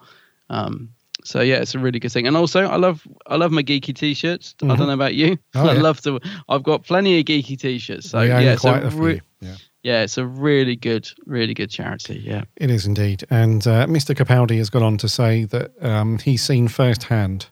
Um, 0.50 0.90
so 1.24 1.40
yeah, 1.40 1.56
it's 1.56 1.74
a 1.74 1.78
really 1.78 1.98
good 1.98 2.12
thing. 2.12 2.26
And 2.26 2.36
also, 2.36 2.66
I 2.66 2.76
love 2.76 3.06
I 3.26 3.36
love 3.36 3.52
my 3.52 3.62
geeky 3.62 3.94
t-shirts. 3.94 4.54
Mm-hmm. 4.58 4.70
I 4.70 4.76
don't 4.76 4.86
know 4.86 4.92
about 4.92 5.14
you. 5.14 5.38
Oh, 5.54 5.68
I 5.68 5.74
yeah. 5.74 5.80
love 5.80 6.00
to. 6.02 6.20
I've 6.48 6.62
got 6.62 6.84
plenty 6.84 7.18
of 7.18 7.24
geeky 7.24 7.58
t-shirts. 7.58 8.10
So 8.10 8.20
yeah, 8.20 8.40
it's 8.40 8.64
a 8.64 8.90
re- 8.90 9.22
yeah. 9.40 9.56
Yeah, 9.86 10.02
it's 10.02 10.18
a 10.18 10.26
really 10.26 10.74
good, 10.74 11.08
really 11.26 11.54
good 11.54 11.70
charity. 11.70 12.18
Yeah, 12.18 12.42
it 12.56 12.72
is 12.72 12.86
indeed. 12.86 13.24
And 13.30 13.64
uh, 13.68 13.86
Mr. 13.86 14.16
Capaldi 14.16 14.58
has 14.58 14.68
gone 14.68 14.82
on 14.82 14.96
to 14.98 15.08
say 15.08 15.44
that 15.44 15.80
um, 15.80 16.18
he's 16.18 16.42
seen 16.42 16.66
firsthand 16.66 17.46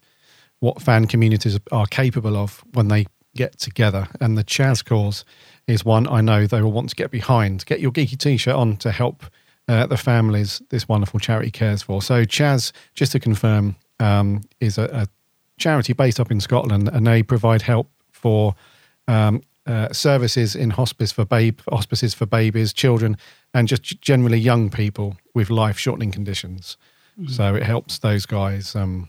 what 0.58 0.82
fan 0.82 1.06
communities 1.06 1.56
are 1.70 1.86
capable 1.86 2.36
of 2.36 2.64
when 2.72 2.88
they 2.88 3.06
get 3.36 3.60
together, 3.60 4.08
and 4.20 4.36
the 4.36 4.42
CHAS 4.42 4.82
cause 4.82 5.24
is 5.68 5.84
one 5.84 6.08
I 6.08 6.22
know 6.22 6.48
they 6.48 6.60
will 6.60 6.72
want 6.72 6.88
to 6.88 6.96
get 6.96 7.12
behind. 7.12 7.66
Get 7.66 7.78
your 7.78 7.92
geeky 7.92 8.18
t-shirt 8.18 8.56
on 8.56 8.78
to 8.78 8.90
help 8.90 9.22
uh, 9.68 9.86
the 9.86 9.96
families 9.96 10.60
this 10.70 10.88
wonderful 10.88 11.20
charity 11.20 11.52
cares 11.52 11.82
for. 11.82 12.02
So 12.02 12.24
CHAS, 12.24 12.72
just 12.94 13.12
to 13.12 13.20
confirm, 13.20 13.76
um, 14.00 14.40
is 14.58 14.76
a, 14.76 14.86
a, 14.86 15.06
charity 15.56 15.92
based 15.92 16.18
up 16.18 16.32
in 16.32 16.40
Scotland, 16.40 16.88
and 16.88 17.06
they 17.06 17.22
provide 17.22 17.62
help 17.62 17.88
for 18.10 18.56
um, 19.06 19.40
uh, 19.66 19.92
services 19.92 20.54
in 20.54 20.70
hospice 20.70 21.12
for 21.12 21.24
babe 21.24 21.60
hospices 21.70 22.14
for 22.14 22.26
babies, 22.26 22.72
children, 22.72 23.16
and 23.52 23.68
just 23.68 24.00
generally 24.00 24.38
young 24.38 24.70
people 24.70 25.16
with 25.34 25.50
life 25.50 25.78
shortening 25.78 26.10
conditions. 26.10 26.76
Mm-hmm. 27.18 27.32
So 27.32 27.54
it 27.54 27.62
helps 27.62 27.98
those 27.98 28.26
guys 28.26 28.74
um, 28.74 29.08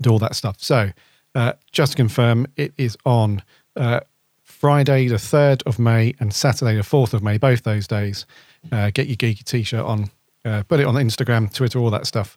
do 0.00 0.10
all 0.10 0.18
that 0.18 0.34
stuff. 0.34 0.56
So 0.60 0.90
uh, 1.34 1.52
just 1.72 1.92
to 1.92 1.96
confirm, 1.96 2.46
it 2.56 2.72
is 2.76 2.96
on. 3.04 3.42
Uh, 3.76 4.00
Friday, 4.42 5.06
the 5.06 5.16
3rd 5.16 5.62
of 5.66 5.78
May, 5.78 6.14
and 6.18 6.34
Saturday, 6.34 6.74
the 6.74 6.82
4th 6.82 7.14
of 7.14 7.22
May, 7.22 7.38
both 7.38 7.62
those 7.62 7.86
days. 7.86 8.26
Uh, 8.72 8.90
get 8.92 9.06
your 9.06 9.14
geeky 9.14 9.44
t 9.44 9.62
shirt 9.62 9.84
on, 9.84 10.10
uh, 10.44 10.64
put 10.64 10.80
it 10.80 10.86
on 10.86 10.94
Instagram, 10.94 11.52
Twitter, 11.52 11.78
all 11.78 11.90
that 11.90 12.08
stuff, 12.08 12.36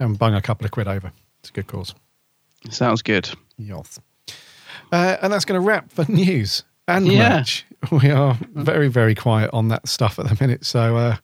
and 0.00 0.18
bung 0.18 0.34
a 0.34 0.42
couple 0.42 0.64
of 0.64 0.72
quid 0.72 0.88
over. 0.88 1.12
It's 1.38 1.50
a 1.50 1.52
good 1.52 1.68
cause. 1.68 1.94
Sounds 2.70 3.00
good. 3.00 3.30
Yes. 3.58 4.00
Uh, 4.90 5.18
and 5.22 5.32
that's 5.32 5.44
going 5.44 5.60
to 5.60 5.64
wrap 5.64 5.92
for 5.92 6.04
news 6.08 6.64
and 6.88 7.06
yeah. 7.06 7.18
match. 7.28 7.66
We 7.90 8.10
are 8.10 8.38
very, 8.54 8.86
very 8.86 9.14
quiet 9.14 9.50
on 9.52 9.68
that 9.68 9.88
stuff 9.88 10.18
at 10.20 10.28
the 10.28 10.36
minute. 10.40 10.64
So 10.64 10.96
uh, 10.96 11.16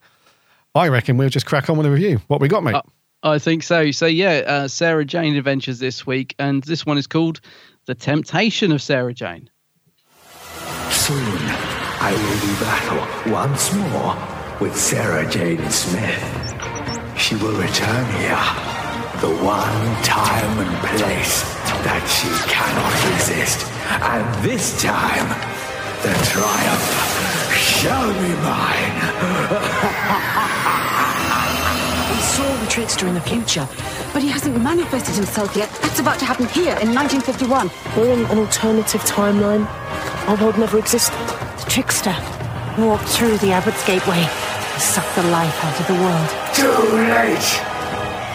I 0.74 0.88
reckon 0.88 1.16
we'll 1.16 1.28
just 1.28 1.46
crack 1.46 1.70
on 1.70 1.76
with 1.76 1.84
the 1.84 1.90
review. 1.90 2.20
What 2.26 2.40
we 2.40 2.48
got, 2.48 2.64
mate? 2.64 2.74
Uh, 2.74 2.82
I 3.22 3.38
think 3.38 3.62
so. 3.62 3.90
So, 3.90 4.06
yeah, 4.06 4.42
uh, 4.46 4.68
Sarah 4.68 5.04
Jane 5.04 5.36
Adventures 5.36 5.78
this 5.78 6.06
week. 6.06 6.34
And 6.38 6.62
this 6.64 6.84
one 6.86 6.98
is 6.98 7.06
called 7.06 7.40
The 7.86 7.94
Temptation 7.94 8.72
of 8.72 8.82
Sarah 8.82 9.14
Jane. 9.14 9.50
Soon, 10.90 11.18
I 11.20 12.12
will 12.12 12.40
be 12.46 12.54
battle 12.60 13.32
once 13.32 13.72
more 13.74 14.16
with 14.60 14.76
Sarah 14.76 15.28
Jane 15.30 15.68
Smith. 15.70 17.18
She 17.18 17.34
will 17.36 17.56
return 17.60 18.06
here, 18.16 18.38
the 19.20 19.36
one 19.44 20.02
time 20.02 20.58
and 20.58 20.98
place 20.98 21.57
that 21.88 22.04
she 22.04 22.28
cannot 22.44 22.92
resist. 23.08 23.64
And 24.12 24.24
this 24.44 24.76
time, 24.76 25.28
the 26.04 26.12
triumph 26.28 26.86
shall 27.56 28.12
be 28.12 28.32
mine. 28.44 28.96
We 32.08 32.24
saw 32.24 32.56
the 32.60 32.66
trickster 32.66 33.06
in 33.06 33.14
the 33.14 33.20
future, 33.20 33.66
but 34.12 34.22
he 34.22 34.28
hasn't 34.28 34.60
manifested 34.60 35.14
himself 35.14 35.56
yet. 35.56 35.70
That's 35.82 36.00
about 36.00 36.18
to 36.18 36.24
happen 36.24 36.46
here 36.46 36.76
in 36.82 36.92
1951. 36.94 37.70
We're 37.96 38.12
in 38.12 38.24
an 38.26 38.38
alternative 38.38 39.02
timeline. 39.02 39.64
Our 40.28 40.36
world 40.36 40.58
never 40.58 40.78
existed. 40.78 41.16
The 41.62 41.70
trickster 41.70 42.16
walked 42.78 43.08
through 43.08 43.38
the 43.38 43.52
Abbot's 43.52 43.84
Gateway 43.86 44.22
and 44.22 44.82
sucked 44.82 45.14
the 45.16 45.24
life 45.24 45.64
out 45.64 45.80
of 45.80 45.86
the 45.86 45.94
world. 45.94 46.28
Too 46.54 46.78
late! 46.96 47.48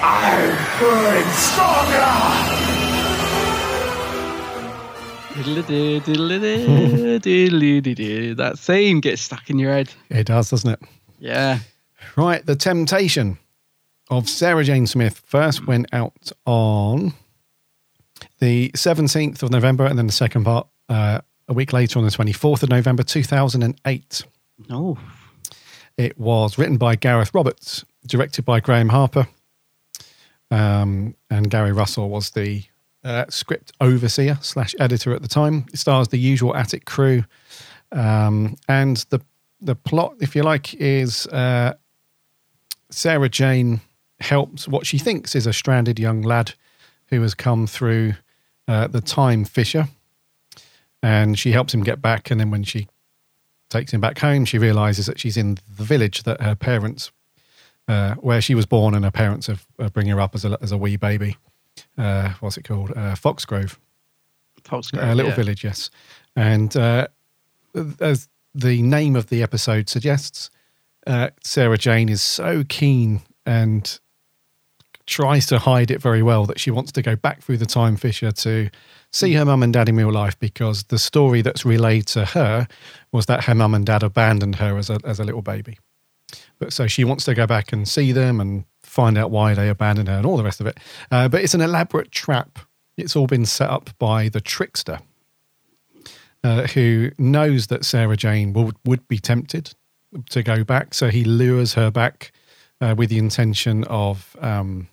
I'm 0.02 0.58
growing 0.80 1.30
stronger! 1.48 2.73
That 8.36 8.60
theme 8.60 9.00
gets 9.00 9.22
stuck 9.24 9.50
in 9.50 9.58
your 9.58 9.74
head. 9.74 9.92
It 10.10 10.28
does, 10.28 10.50
doesn't 10.50 10.70
it? 10.70 10.80
Yeah. 11.20 11.60
Right, 12.16 12.46
The 12.46 12.56
Temptation 12.56 13.40
of 14.12 14.30
Sarah 14.30 14.64
Jane 14.64 14.86
Smith 14.86 15.24
first 15.26 15.66
went 15.66 15.88
out 15.92 16.32
on 16.46 17.14
the 18.40 18.70
17th 18.76 19.42
of 19.42 19.50
November, 19.50 19.86
and 19.86 19.98
then 19.98 20.06
the 20.06 20.14
second 20.14 20.44
part 20.44 20.68
uh, 20.90 21.22
a 21.48 21.54
week 21.54 21.74
later 21.74 21.98
on 21.98 22.06
the 22.06 22.12
24th 22.12 22.62
of 22.64 22.70
November 22.70 23.02
2008. 23.02 24.24
Oh. 24.70 25.00
It 25.98 26.18
was 26.20 26.58
written 26.58 26.78
by 26.78 26.96
Gareth 26.96 27.34
Roberts, 27.34 27.84
directed 28.06 28.46
by 28.46 28.60
Graeme 28.60 28.90
Harper, 28.90 29.28
um, 30.52 31.16
and 31.30 31.50
Gary 31.50 31.72
Russell 31.72 32.10
was 32.10 32.32
the 32.32 32.64
uh, 33.04 33.26
script 33.30 33.72
overseer 33.82 34.38
slash 34.42 34.76
editor 34.80 35.14
at 35.14 35.22
the 35.22 35.28
time. 35.28 35.66
It 35.74 35.80
stars 35.80 36.08
the 36.08 36.18
usual 36.18 36.56
Attic 36.56 36.86
crew, 36.86 37.24
um, 37.92 38.56
and 38.68 38.98
the 39.10 39.22
the 39.62 39.76
plot, 39.76 40.16
if 40.20 40.36
you 40.36 40.44
like, 40.44 40.74
is 40.74 41.26
uh, 41.28 41.74
Sarah 42.90 43.30
Jane 43.30 43.82
helps 44.20 44.68
what 44.68 44.86
she 44.86 44.98
thinks 44.98 45.36
is 45.36 45.48
a 45.48 45.54
stranded 45.54 46.00
young 46.00 46.22
lad 46.22 46.54
who 47.08 47.22
has 47.22 47.34
come 47.34 47.68
through 47.68 48.14
uh, 48.68 48.88
the 48.88 49.02
time 49.02 49.46
fissure, 49.46 49.88
and 51.02 51.38
she 51.38 51.52
helps 51.52 51.74
him 51.74 51.84
get 51.84 52.02
back. 52.02 52.32
And 52.32 52.40
then 52.40 52.52
when 52.52 52.64
she 52.64 52.88
takes 53.70 53.92
him 53.92 54.02
back 54.02 54.20
home, 54.20 54.46
she 54.46 54.58
realizes 54.58 55.06
that 55.08 55.20
she's 55.20 55.38
in 55.38 55.58
the 55.78 55.84
village 55.84 56.24
that 56.24 56.42
her 56.42 56.56
parents, 56.56 57.12
uh, 57.88 58.16
where 58.16 58.42
she 58.42 58.56
was 58.56 58.66
born, 58.66 58.94
and 58.94 59.04
her 59.04 59.12
parents 59.12 59.48
have 59.48 59.66
uh, 59.80 59.90
bring 59.90 60.08
her 60.08 60.22
up 60.22 60.36
as 60.36 60.46
a 60.46 60.58
as 60.62 60.72
a 60.72 60.78
wee 60.78 60.98
baby. 60.98 61.38
Uh, 61.98 62.34
what's 62.40 62.58
it 62.58 62.64
called? 62.64 62.92
Uh, 62.92 63.16
Foxgrove. 63.16 63.78
Foxgrove. 64.64 65.12
A 65.12 65.16
little 65.16 65.32
yeah. 65.32 65.36
village, 65.36 65.64
yes. 65.64 65.90
And 66.36 66.76
uh, 66.76 67.08
as 68.00 68.28
the 68.56 68.82
name 68.82 69.16
of 69.16 69.28
the 69.28 69.44
episode 69.44 69.90
suggests, 69.90 70.50
uh, 71.06 71.30
Sarah 71.44 71.78
Jane 71.78 72.10
is 72.10 72.22
so 72.22 72.64
keen 72.68 73.22
and 73.46 74.00
tries 75.06 75.46
to 75.48 75.60
hide 75.60 75.92
it 75.92 76.02
very 76.02 76.24
well 76.24 76.46
that 76.46 76.60
she 76.60 76.72
wants 76.72 76.92
to 76.94 77.02
go 77.02 77.16
back 77.16 77.42
through 77.42 77.58
the 77.58 77.66
time 77.66 77.98
fissure 77.98 78.32
to 78.32 78.70
see 79.12 79.34
her 79.34 79.44
mum 79.44 79.62
and 79.62 79.74
dad 79.74 79.90
in 79.90 79.98
real 79.98 80.12
life 80.12 80.40
because 80.40 80.86
the 80.86 80.98
story 80.98 81.42
that's 81.42 81.66
relayed 81.66 82.08
to 82.08 82.26
her 82.26 82.68
was 83.12 83.26
that 83.26 83.44
her 83.44 83.54
mum 83.54 83.76
and 83.76 83.86
dad 83.86 84.02
abandoned 84.02 84.56
her 84.56 84.78
as 84.78 84.90
a, 84.90 85.00
as 85.04 85.20
a 85.20 85.24
little 85.24 85.42
baby. 85.42 85.78
But 86.58 86.72
so 86.72 86.88
she 86.88 87.04
wants 87.04 87.26
to 87.26 87.36
go 87.36 87.46
back 87.46 87.74
and 87.74 87.88
see 87.88 88.12
them 88.12 88.40
and 88.40 88.64
find 88.94 89.18
out 89.18 89.32
why 89.32 89.56
they 89.56 89.70
abandoned 89.70 90.08
her 90.08 90.16
and 90.16 90.26
all 90.26 90.38
the 90.38 90.44
rest 90.44 90.62
of 90.62 90.68
it. 90.68 90.80
Uh, 91.12 91.28
but 91.28 91.42
it's 91.42 91.56
an 91.56 91.62
elaborate 91.62 92.12
trap. 92.12 92.60
It's 92.96 93.16
all 93.16 93.28
been 93.28 93.46
set 93.46 93.70
up 93.70 93.90
by 93.98 94.30
the 94.30 94.40
trickster, 94.40 95.00
uh, 96.44 96.68
who 96.68 97.12
knows 97.18 97.68
that 97.68 97.86
Sarah 97.86 98.16
Jane 98.16 98.54
would, 98.54 98.76
would 98.86 99.08
be 99.08 99.18
tempted 99.18 99.74
to 100.30 100.44
go 100.44 100.64
back. 100.64 100.94
So 100.94 101.10
he 101.10 101.24
lures 101.24 101.74
her 101.74 101.90
back 101.90 102.32
uh, 102.80 102.94
with 102.96 103.10
the 103.10 103.18
intention 103.18 103.84
of 103.86 104.36
um, 104.40 104.88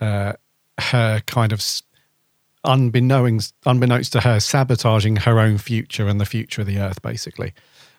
uh, 0.00 0.32
her 0.80 1.20
kind 1.26 1.52
of 1.52 1.62
unbeknownst, 2.64 3.54
unbeknownst 3.64 4.12
to 4.14 4.20
her, 4.22 4.40
sabotaging 4.40 5.16
her 5.16 5.38
own 5.38 5.58
future 5.58 6.08
and 6.08 6.20
the 6.20 6.26
future 6.26 6.62
of 6.62 6.66
the 6.66 6.78
earth, 6.78 7.00
basically. 7.00 7.52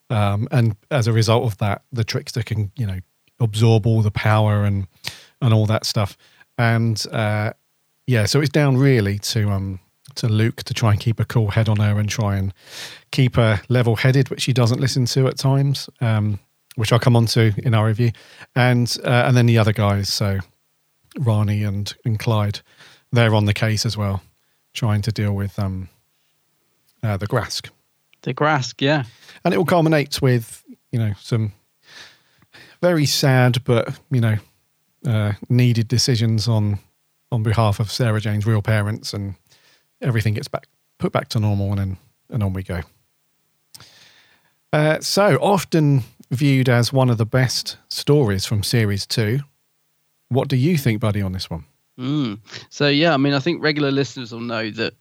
Um, 0.09 0.49
and 0.51 0.75
as 0.91 1.07
a 1.07 1.13
result 1.13 1.45
of 1.45 1.57
that, 1.59 1.83
the 1.93 2.03
trickster 2.03 2.43
can, 2.43 2.71
you 2.75 2.85
know, 2.85 2.99
absorb 3.39 3.85
all 3.85 4.01
the 4.01 4.11
power 4.11 4.63
and 4.63 4.87
and 5.41 5.53
all 5.53 5.65
that 5.65 5.85
stuff. 5.85 6.17
And 6.57 7.03
uh, 7.11 7.51
yeah, 8.07 8.25
so 8.25 8.41
it's 8.41 8.51
down 8.51 8.77
really 8.77 9.19
to 9.19 9.49
um 9.49 9.79
to 10.15 10.27
Luke 10.27 10.63
to 10.63 10.73
try 10.73 10.91
and 10.91 10.99
keep 10.99 11.19
a 11.19 11.25
cool 11.25 11.51
head 11.51 11.67
on 11.67 11.77
her 11.77 11.99
and 11.99 12.09
try 12.09 12.37
and 12.37 12.53
keep 13.11 13.35
her 13.35 13.61
level 13.67 13.95
headed, 13.95 14.29
which 14.29 14.43
she 14.43 14.53
doesn't 14.53 14.79
listen 14.79 15.05
to 15.05 15.27
at 15.27 15.37
times, 15.37 15.89
um, 15.99 16.39
which 16.75 16.93
I'll 16.93 16.99
come 16.99 17.15
on 17.15 17.25
to 17.27 17.53
in 17.57 17.73
our 17.73 17.87
review. 17.87 18.11
And 18.55 18.95
uh, 19.03 19.25
and 19.27 19.35
then 19.35 19.45
the 19.45 19.57
other 19.57 19.73
guys, 19.73 20.13
so 20.13 20.39
Rani 21.19 21.63
and, 21.63 21.93
and 22.05 22.19
Clyde, 22.19 22.61
they're 23.11 23.35
on 23.35 23.45
the 23.45 23.53
case 23.53 23.85
as 23.85 23.97
well, 23.97 24.21
trying 24.73 25.01
to 25.01 25.11
deal 25.11 25.33
with 25.33 25.59
um 25.59 25.89
uh, 27.03 27.17
the 27.17 27.27
Grask. 27.27 27.69
The 28.21 28.33
Grask, 28.33 28.81
yeah. 28.81 29.03
And 29.43 29.53
it 29.53 29.57
all 29.57 29.65
culminates 29.65 30.21
with, 30.21 30.63
you 30.91 30.97
know, 30.97 31.13
some 31.19 31.51
very 32.81 33.05
sad 33.05 33.63
but, 33.63 33.99
you 34.11 34.21
know, 34.21 34.37
uh, 35.05 35.33
needed 35.49 35.87
decisions 35.87 36.47
on 36.47 36.79
on 37.31 37.43
behalf 37.43 37.79
of 37.79 37.91
Sarah 37.91 38.21
Jane's 38.21 38.45
real 38.45 38.61
parents 38.61 39.13
and 39.13 39.35
everything 40.01 40.33
gets 40.33 40.47
back 40.47 40.67
put 40.97 41.11
back 41.11 41.29
to 41.29 41.39
normal 41.39 41.77
and 41.77 41.97
and 42.29 42.43
on 42.43 42.53
we 42.53 42.63
go. 42.63 42.81
Uh, 44.73 44.99
so 44.99 45.37
often 45.41 46.03
viewed 46.31 46.67
as 46.67 46.91
one 46.91 47.09
of 47.09 47.17
the 47.17 47.25
best 47.25 47.77
stories 47.89 48.45
from 48.45 48.63
series 48.63 49.05
two. 49.05 49.39
What 50.29 50.47
do 50.47 50.55
you 50.55 50.77
think, 50.77 50.99
buddy, 50.99 51.21
on 51.21 51.31
this 51.31 51.49
one? 51.49 51.65
Mm. 51.99 52.39
So 52.69 52.87
yeah, 52.87 53.13
I 53.13 53.17
mean, 53.17 53.33
I 53.33 53.39
think 53.39 53.63
regular 53.63 53.91
listeners 53.91 54.31
will 54.31 54.41
know 54.41 54.69
that 54.71 54.93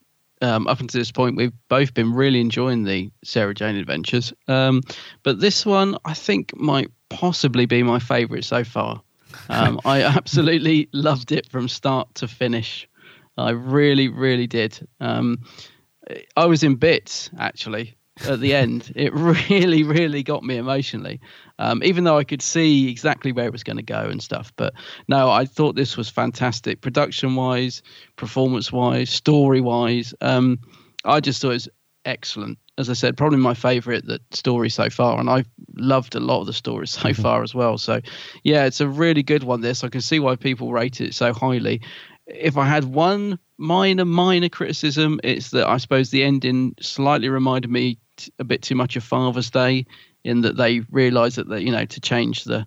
um, 0.43 0.67
up 0.67 0.81
until 0.81 1.01
this 1.01 1.11
point, 1.11 1.37
we've 1.37 1.53
both 1.69 1.95
been 1.95 2.13
really 2.13 2.41
enjoying 2.41 2.85
the 2.85 3.11
Sarah 3.25 3.55
Jane 3.55 3.77
adventures. 3.77 4.33
Um, 4.47 4.83
but 5.23 5.41
this 5.41 5.65
one, 5.65 5.97
I 6.05 6.15
think, 6.15 6.55
might 6.57 6.91
possibly 7.15 7.67
be 7.67 7.83
my 7.83 7.99
favourite 7.99 8.45
so 8.45 8.65
far. 8.65 9.03
Um, 9.49 9.81
I 9.85 10.03
absolutely 10.17 10.89
loved 10.93 11.33
it 11.33 11.51
from 11.51 11.69
start 11.69 12.15
to 12.17 12.29
finish. 12.29 12.89
I 13.37 13.51
really, 13.51 14.09
really 14.09 14.47
did. 14.47 14.87
Um, 15.01 15.45
I 16.37 16.47
was 16.47 16.63
in 16.63 16.77
bits 16.77 17.31
actually 17.39 17.97
at 18.27 18.41
the 18.41 18.55
end. 18.55 18.93
It 18.97 19.13
really, 19.15 19.83
really 19.83 20.23
got 20.23 20.45
me 20.45 20.57
emotionally, 20.57 21.21
um, 21.59 21.83
even 21.83 22.05
though 22.05 22.19
I 22.19 22.25
could 22.25 22.43
see 22.43 22.89
exactly 22.91 23.33
where 23.33 23.47
it 23.47 23.53
was 23.53 23.65
going 23.65 23.77
to 23.77 23.83
go 23.83 24.01
and 24.01 24.23
stuff. 24.23 24.53
But 24.57 24.75
no, 25.09 25.31
I 25.31 25.47
thought 25.47 25.75
this 25.77 25.97
was 25.97 26.09
fantastic, 26.09 26.81
production 26.81 27.35
wise, 27.35 27.83
performance 28.17 28.71
wise, 28.71 29.11
story 29.11 29.61
wise. 29.61 30.15
Um, 30.21 30.61
I 31.05 31.21
just 31.21 31.43
thought 31.43 31.51
it 31.51 31.55
was 31.55 31.69
excellent. 32.05 32.59
As 32.77 32.91
I 32.91 32.95
said, 32.95 33.17
probably 33.17 33.39
my 33.39 33.55
favourite 33.55 34.05
that 34.07 34.35
story 34.35 34.69
so 34.69 34.91
far, 34.91 35.21
and 35.21 35.31
I've 35.31 35.49
loved 35.77 36.17
a 36.17 36.21
lot 36.21 36.41
of 36.41 36.47
the 36.47 36.53
stories 36.53 36.91
so 36.91 37.15
far 37.15 37.43
as 37.43 37.55
well. 37.55 37.79
So, 37.79 38.01
yeah, 38.43 38.65
it's 38.65 38.81
a 38.81 38.89
really 38.89 39.23
good 39.23 39.45
one. 39.45 39.61
This 39.61 39.85
I 39.85 39.89
can 39.89 40.01
see 40.01 40.19
why 40.19 40.37
people 40.37 40.73
rate 40.73 41.01
it 41.01 41.15
so 41.15 41.33
highly. 41.33 41.81
If 42.27 42.57
I 42.57 42.67
had 42.67 42.85
one 42.85 43.39
minor, 43.59 44.05
minor 44.05 44.49
criticism, 44.49 45.21
it's 45.23 45.51
that 45.51 45.69
I 45.69 45.77
suppose 45.77 46.11
the 46.11 46.25
ending 46.25 46.75
slightly 46.81 47.29
reminded 47.29 47.71
me 47.71 47.99
t- 48.17 48.33
a 48.39 48.45
bit 48.45 48.63
too 48.63 48.75
much 48.75 48.97
of 48.97 49.05
Father's 49.05 49.51
Day, 49.51 49.87
in 50.25 50.41
that 50.41 50.57
they 50.57 50.81
realise 50.91 51.37
that 51.37 51.49
they, 51.49 51.61
you 51.61 51.71
know, 51.71 51.85
to 51.85 52.01
change 52.01 52.45
the 52.45 52.67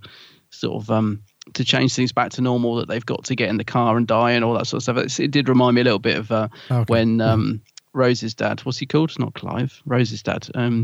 sort 0.51 0.81
of 0.81 0.89
um 0.89 1.21
to 1.53 1.63
change 1.65 1.93
things 1.95 2.13
back 2.13 2.31
to 2.31 2.41
normal, 2.41 2.75
that 2.75 2.87
they've 2.87 3.05
got 3.05 3.25
to 3.25 3.35
get 3.35 3.49
in 3.49 3.57
the 3.57 3.63
car 3.63 3.97
and 3.97 4.07
die 4.07 4.31
and 4.31 4.45
all 4.45 4.53
that 4.53 4.67
sort 4.67 4.79
of 4.79 4.83
stuff. 4.83 4.97
It's, 4.97 5.19
it 5.19 5.31
did 5.31 5.49
remind 5.49 5.75
me 5.75 5.81
a 5.81 5.83
little 5.83 5.99
bit 5.99 6.17
of 6.17 6.31
uh, 6.31 6.47
Okay. 6.71 6.85
when 6.87 7.19
um 7.19 7.61
Rose's 7.97 8.33
dad, 8.35 8.61
what's 8.61 8.77
he 8.77 8.85
called? 8.85 9.17
Not 9.19 9.33
Clive. 9.33 9.81
Rose's 9.85 10.23
dad. 10.23 10.47
Um, 10.55 10.83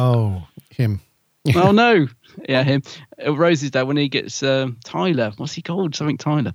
Oh, 0.00 0.46
him. 0.70 1.00
oh 1.54 1.70
no, 1.84 2.08
yeah, 2.48 2.62
him. 2.64 2.82
Uh, 3.24 3.36
Rose's 3.36 3.70
dad 3.70 3.82
when 3.82 3.96
he 3.96 4.08
gets 4.08 4.42
um 4.42 4.78
Tyler. 4.84 5.32
What's 5.36 5.52
he 5.52 5.62
called? 5.62 5.94
Something 5.94 6.16
Tyler. 6.18 6.52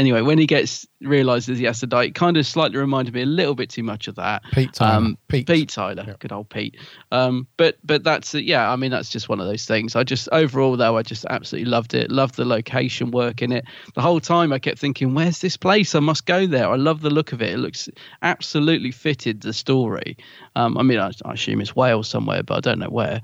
Anyway, 0.00 0.22
when 0.22 0.38
he 0.38 0.46
gets 0.46 0.86
realizes 1.02 1.58
he 1.58 1.66
has 1.66 1.80
to 1.80 1.86
die, 1.86 2.04
it 2.04 2.14
kind 2.14 2.38
of 2.38 2.46
slightly 2.46 2.78
reminded 2.78 3.12
me 3.12 3.20
a 3.20 3.26
little 3.26 3.54
bit 3.54 3.68
too 3.68 3.82
much 3.82 4.08
of 4.08 4.14
that. 4.14 4.42
Pete 4.50 4.72
Tyler. 4.72 4.96
Um, 4.96 5.18
Pete. 5.28 5.68
Tyler, 5.68 6.16
good 6.18 6.32
old 6.32 6.48
Pete. 6.48 6.78
Um, 7.12 7.46
but 7.58 7.76
but 7.84 8.02
that's 8.02 8.32
yeah. 8.32 8.72
I 8.72 8.76
mean, 8.76 8.90
that's 8.90 9.10
just 9.10 9.28
one 9.28 9.40
of 9.40 9.46
those 9.46 9.66
things. 9.66 9.96
I 9.96 10.02
just 10.02 10.26
overall 10.32 10.78
though, 10.78 10.96
I 10.96 11.02
just 11.02 11.26
absolutely 11.28 11.70
loved 11.70 11.92
it. 11.92 12.10
Loved 12.10 12.36
the 12.36 12.46
location 12.46 13.10
work 13.10 13.42
in 13.42 13.52
it. 13.52 13.66
The 13.94 14.00
whole 14.00 14.20
time 14.20 14.54
I 14.54 14.58
kept 14.58 14.78
thinking, 14.78 15.12
"Where's 15.12 15.40
this 15.40 15.58
place? 15.58 15.94
I 15.94 16.00
must 16.00 16.24
go 16.24 16.46
there." 16.46 16.66
I 16.66 16.76
love 16.76 17.02
the 17.02 17.10
look 17.10 17.32
of 17.32 17.42
it. 17.42 17.52
It 17.52 17.58
looks 17.58 17.90
absolutely 18.22 18.92
fitted 18.92 19.42
the 19.42 19.52
story. 19.52 20.16
Um, 20.56 20.78
I 20.78 20.82
mean, 20.82 20.98
I, 20.98 21.10
I 21.26 21.34
assume 21.34 21.60
it's 21.60 21.76
Wales 21.76 22.08
somewhere, 22.08 22.42
but 22.42 22.56
I 22.56 22.60
don't 22.60 22.78
know 22.78 22.88
where. 22.88 23.20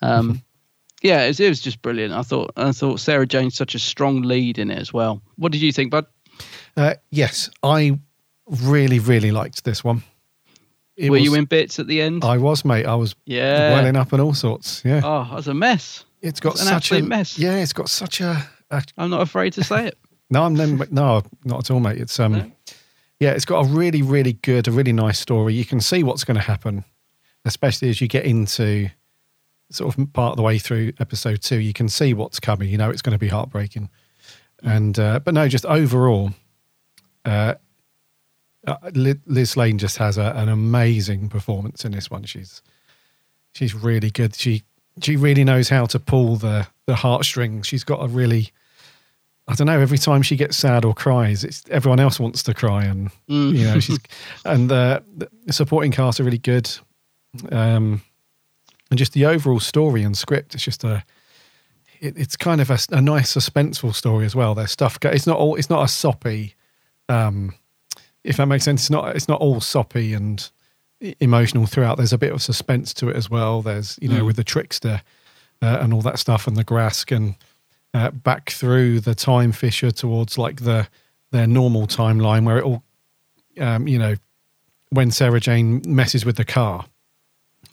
Um, 0.00 0.42
yeah, 1.04 1.22
it 1.24 1.28
was, 1.28 1.38
it 1.40 1.48
was 1.48 1.60
just 1.60 1.80
brilliant. 1.82 2.12
I 2.12 2.22
thought 2.22 2.50
I 2.56 2.72
thought 2.72 2.98
Sarah 2.98 3.26
Jane's 3.26 3.54
such 3.54 3.76
a 3.76 3.78
strong 3.78 4.22
lead 4.22 4.58
in 4.58 4.70
it 4.72 4.78
as 4.78 4.92
well. 4.92 5.22
What 5.36 5.52
did 5.52 5.60
you 5.62 5.70
think, 5.70 5.92
Bud? 5.92 6.06
Uh, 6.76 6.94
yes, 7.10 7.48
I 7.62 8.00
really, 8.46 8.98
really 8.98 9.30
liked 9.30 9.62
this 9.64 9.84
one. 9.84 10.02
It 10.96 11.10
Were 11.10 11.14
was- 11.18 11.24
you 11.24 11.34
in 11.34 11.44
bits 11.44 11.78
at 11.78 11.86
the 11.86 12.00
end? 12.00 12.24
I 12.24 12.38
was, 12.38 12.64
mate. 12.64 12.86
I 12.86 12.94
was 12.96 13.14
Yeah. 13.26 13.72
welling 13.72 13.96
up 13.96 14.12
and 14.12 14.20
all 14.20 14.34
sorts. 14.34 14.82
Yeah. 14.84 15.00
Oh, 15.04 15.22
it 15.32 15.36
was 15.36 15.46
a 15.48 15.54
mess. 15.54 16.04
It's 16.22 16.40
got 16.40 16.54
It's 16.54 16.62
an 16.62 16.68
such 16.68 16.90
a 16.92 17.02
mess. 17.02 17.38
Yeah, 17.38 17.56
it's 17.58 17.72
got 17.72 17.88
such 17.88 18.20
a 18.20 18.48
I'm 18.98 19.10
not 19.10 19.20
afraid 19.20 19.52
to 19.52 19.62
say 19.64 19.86
it. 19.88 19.98
No, 20.30 20.42
I'm 20.44 20.54
no, 20.54 20.66
no, 20.90 21.22
not 21.44 21.60
at 21.60 21.70
all, 21.70 21.80
mate. 21.80 21.98
It's 22.00 22.18
um, 22.18 22.50
yeah, 23.20 23.32
it's 23.32 23.44
got 23.44 23.66
a 23.66 23.68
really, 23.68 24.00
really 24.02 24.32
good, 24.32 24.66
a 24.66 24.72
really 24.72 24.92
nice 24.92 25.18
story. 25.20 25.52
You 25.54 25.66
can 25.66 25.80
see 25.80 26.02
what's 26.02 26.24
going 26.24 26.36
to 26.36 26.42
happen, 26.42 26.82
especially 27.44 27.90
as 27.90 28.00
you 28.00 28.08
get 28.08 28.24
into 28.24 28.88
sort 29.70 29.96
of 29.96 30.12
part 30.12 30.32
of 30.32 30.36
the 30.36 30.42
way 30.42 30.58
through 30.58 30.92
episode 31.00 31.42
two. 31.42 31.58
You 31.60 31.72
can 31.72 31.88
see 31.88 32.14
what's 32.14 32.38
coming. 32.40 32.68
You 32.68 32.78
know, 32.78 32.90
it's 32.90 33.02
going 33.02 33.12
to 33.14 33.18
be 33.18 33.28
heartbreaking, 33.28 33.88
and 34.62 34.98
uh, 34.98 35.20
but 35.20 35.34
no, 35.34 35.48
just 35.48 35.64
overall, 35.66 36.32
uh, 37.24 37.54
uh, 38.66 38.76
Lis 38.94 39.50
Sladen 39.50 39.78
just 39.78 39.96
has 39.98 40.16
a, 40.18 40.32
an 40.36 40.48
amazing 40.48 41.28
performance 41.28 41.84
in 41.84 41.92
this 41.92 42.10
one. 42.10 42.24
She's 42.24 42.62
she's 43.52 43.74
really 43.74 44.10
good. 44.10 44.34
She 44.34 44.62
she 45.02 45.16
really 45.16 45.44
knows 45.44 45.68
how 45.68 45.86
to 45.86 45.98
pull 45.98 46.36
the 46.36 46.66
the 46.86 46.94
heartstrings. 46.96 47.66
She's 47.66 47.84
got 47.84 48.02
a 48.02 48.08
really 48.08 48.50
I 49.46 49.54
don't 49.54 49.66
know. 49.66 49.78
Every 49.78 49.98
time 49.98 50.22
she 50.22 50.36
gets 50.36 50.56
sad 50.56 50.86
or 50.86 50.94
cries, 50.94 51.44
it's 51.44 51.62
everyone 51.68 52.00
else 52.00 52.18
wants 52.18 52.42
to 52.44 52.54
cry, 52.54 52.84
and 52.84 53.10
Mm. 53.28 53.54
you 53.56 53.64
know 53.64 53.80
she's 53.80 53.98
and 54.44 54.70
uh, 54.72 55.00
the 55.16 55.28
supporting 55.52 55.92
cast 55.92 56.18
are 56.20 56.24
really 56.24 56.38
good, 56.38 56.70
um, 57.52 58.00
and 58.94 58.98
just 59.00 59.12
the 59.12 59.26
overall 59.26 59.58
story 59.58 60.04
and 60.04 60.16
script. 60.16 60.54
It's 60.54 60.62
just 60.62 60.84
a 60.84 61.02
it, 62.00 62.16
it's 62.16 62.36
kind 62.36 62.60
of 62.60 62.70
a, 62.70 62.78
a 62.90 63.00
nice 63.00 63.34
suspenseful 63.34 63.92
story 63.92 64.24
as 64.24 64.36
well. 64.36 64.54
There's 64.54 64.70
stuff. 64.70 64.98
It's 65.02 65.26
not 65.26 65.36
all. 65.36 65.56
It's 65.56 65.68
not 65.68 65.82
a 65.82 65.88
soppy. 65.88 66.54
Um, 67.08 67.54
if 68.22 68.36
that 68.36 68.46
makes 68.46 68.64
sense, 68.64 68.82
it's 68.82 68.90
not. 68.90 69.16
It's 69.16 69.26
not 69.28 69.40
all 69.40 69.60
soppy 69.60 70.14
and 70.14 70.48
emotional 71.18 71.66
throughout. 71.66 71.96
There's 71.96 72.12
a 72.12 72.18
bit 72.18 72.32
of 72.32 72.40
suspense 72.40 72.94
to 72.94 73.08
it 73.08 73.16
as 73.16 73.28
well. 73.28 73.62
There's 73.62 73.98
you 74.00 74.08
know 74.08 74.20
Mm. 74.22 74.26
with 74.26 74.36
the 74.36 74.44
trickster 74.44 75.02
uh, 75.60 75.78
and 75.80 75.92
all 75.92 76.02
that 76.02 76.20
stuff 76.20 76.46
and 76.46 76.56
the 76.56 76.64
Grask 76.64 77.10
and 77.14 77.34
uh, 77.94 78.12
back 78.12 78.50
through 78.50 79.00
the 79.00 79.14
time 79.16 79.50
fissure 79.50 79.90
towards 79.90 80.38
like 80.38 80.60
the 80.62 80.86
their 81.32 81.48
normal 81.48 81.88
timeline 81.88 82.44
where 82.44 82.58
it 82.58 82.64
all 82.64 82.84
um, 83.58 83.88
you 83.88 83.98
know 83.98 84.14
when 84.90 85.10
Sarah 85.10 85.40
Jane 85.40 85.82
messes 85.84 86.24
with 86.24 86.36
the 86.36 86.44
car, 86.44 86.84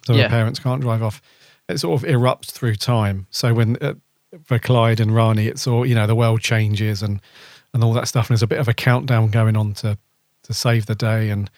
so 0.06 0.14
Yeah. 0.14 0.28
parents 0.28 0.58
can't 0.58 0.80
drive 0.80 1.02
off. 1.02 1.20
It 1.68 1.78
sort 1.78 2.02
of 2.02 2.08
erupts 2.08 2.50
through 2.50 2.76
time. 2.76 3.26
So 3.30 3.54
when 3.54 3.76
uh, 3.80 3.94
for 4.44 4.58
Clyde 4.58 5.00
and 5.00 5.14
Rani, 5.14 5.46
it's 5.46 5.66
all 5.66 5.86
you 5.86 5.94
know 5.94 6.06
the 6.06 6.14
world 6.16 6.40
changes 6.40 7.02
and 7.02 7.20
and 7.74 7.82
all 7.82 7.92
that 7.94 8.08
stuff. 8.08 8.26
And 8.28 8.34
there's 8.34 8.42
a 8.42 8.46
bit 8.46 8.58
of 8.60 8.68
a 8.68 8.74
countdown 8.74 9.28
going 9.30 9.56
on 9.56 9.74
to 9.74 9.96
to 10.44 10.54
save 10.54 10.86
the 10.86 10.94
day. 10.94 11.30
And 11.30 11.50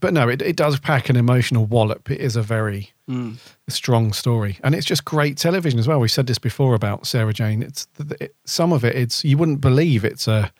but 0.00 0.12
no, 0.12 0.28
it 0.28 0.42
it 0.42 0.56
does 0.56 0.78
pack 0.78 1.08
an 1.08 1.16
emotional 1.16 1.64
wallop. 1.66 2.10
It 2.10 2.20
is 2.20 2.36
a 2.36 2.42
very 2.42 2.92
Mm. 3.08 3.36
strong 3.68 4.12
story, 4.12 4.58
and 4.64 4.74
it's 4.74 4.84
just 4.84 5.04
great 5.04 5.36
television 5.36 5.78
as 5.78 5.86
well. 5.86 6.00
We've 6.00 6.10
said 6.10 6.26
this 6.26 6.40
before 6.40 6.74
about 6.74 7.06
Sarah 7.06 7.32
Jane. 7.32 7.62
It's 7.62 7.86
it, 8.20 8.34
some 8.44 8.72
of 8.72 8.84
it. 8.84 8.96
It's 8.96 9.24
you 9.24 9.38
wouldn't 9.38 9.60
believe 9.60 10.04
it's 10.04 10.26
a 10.26 10.50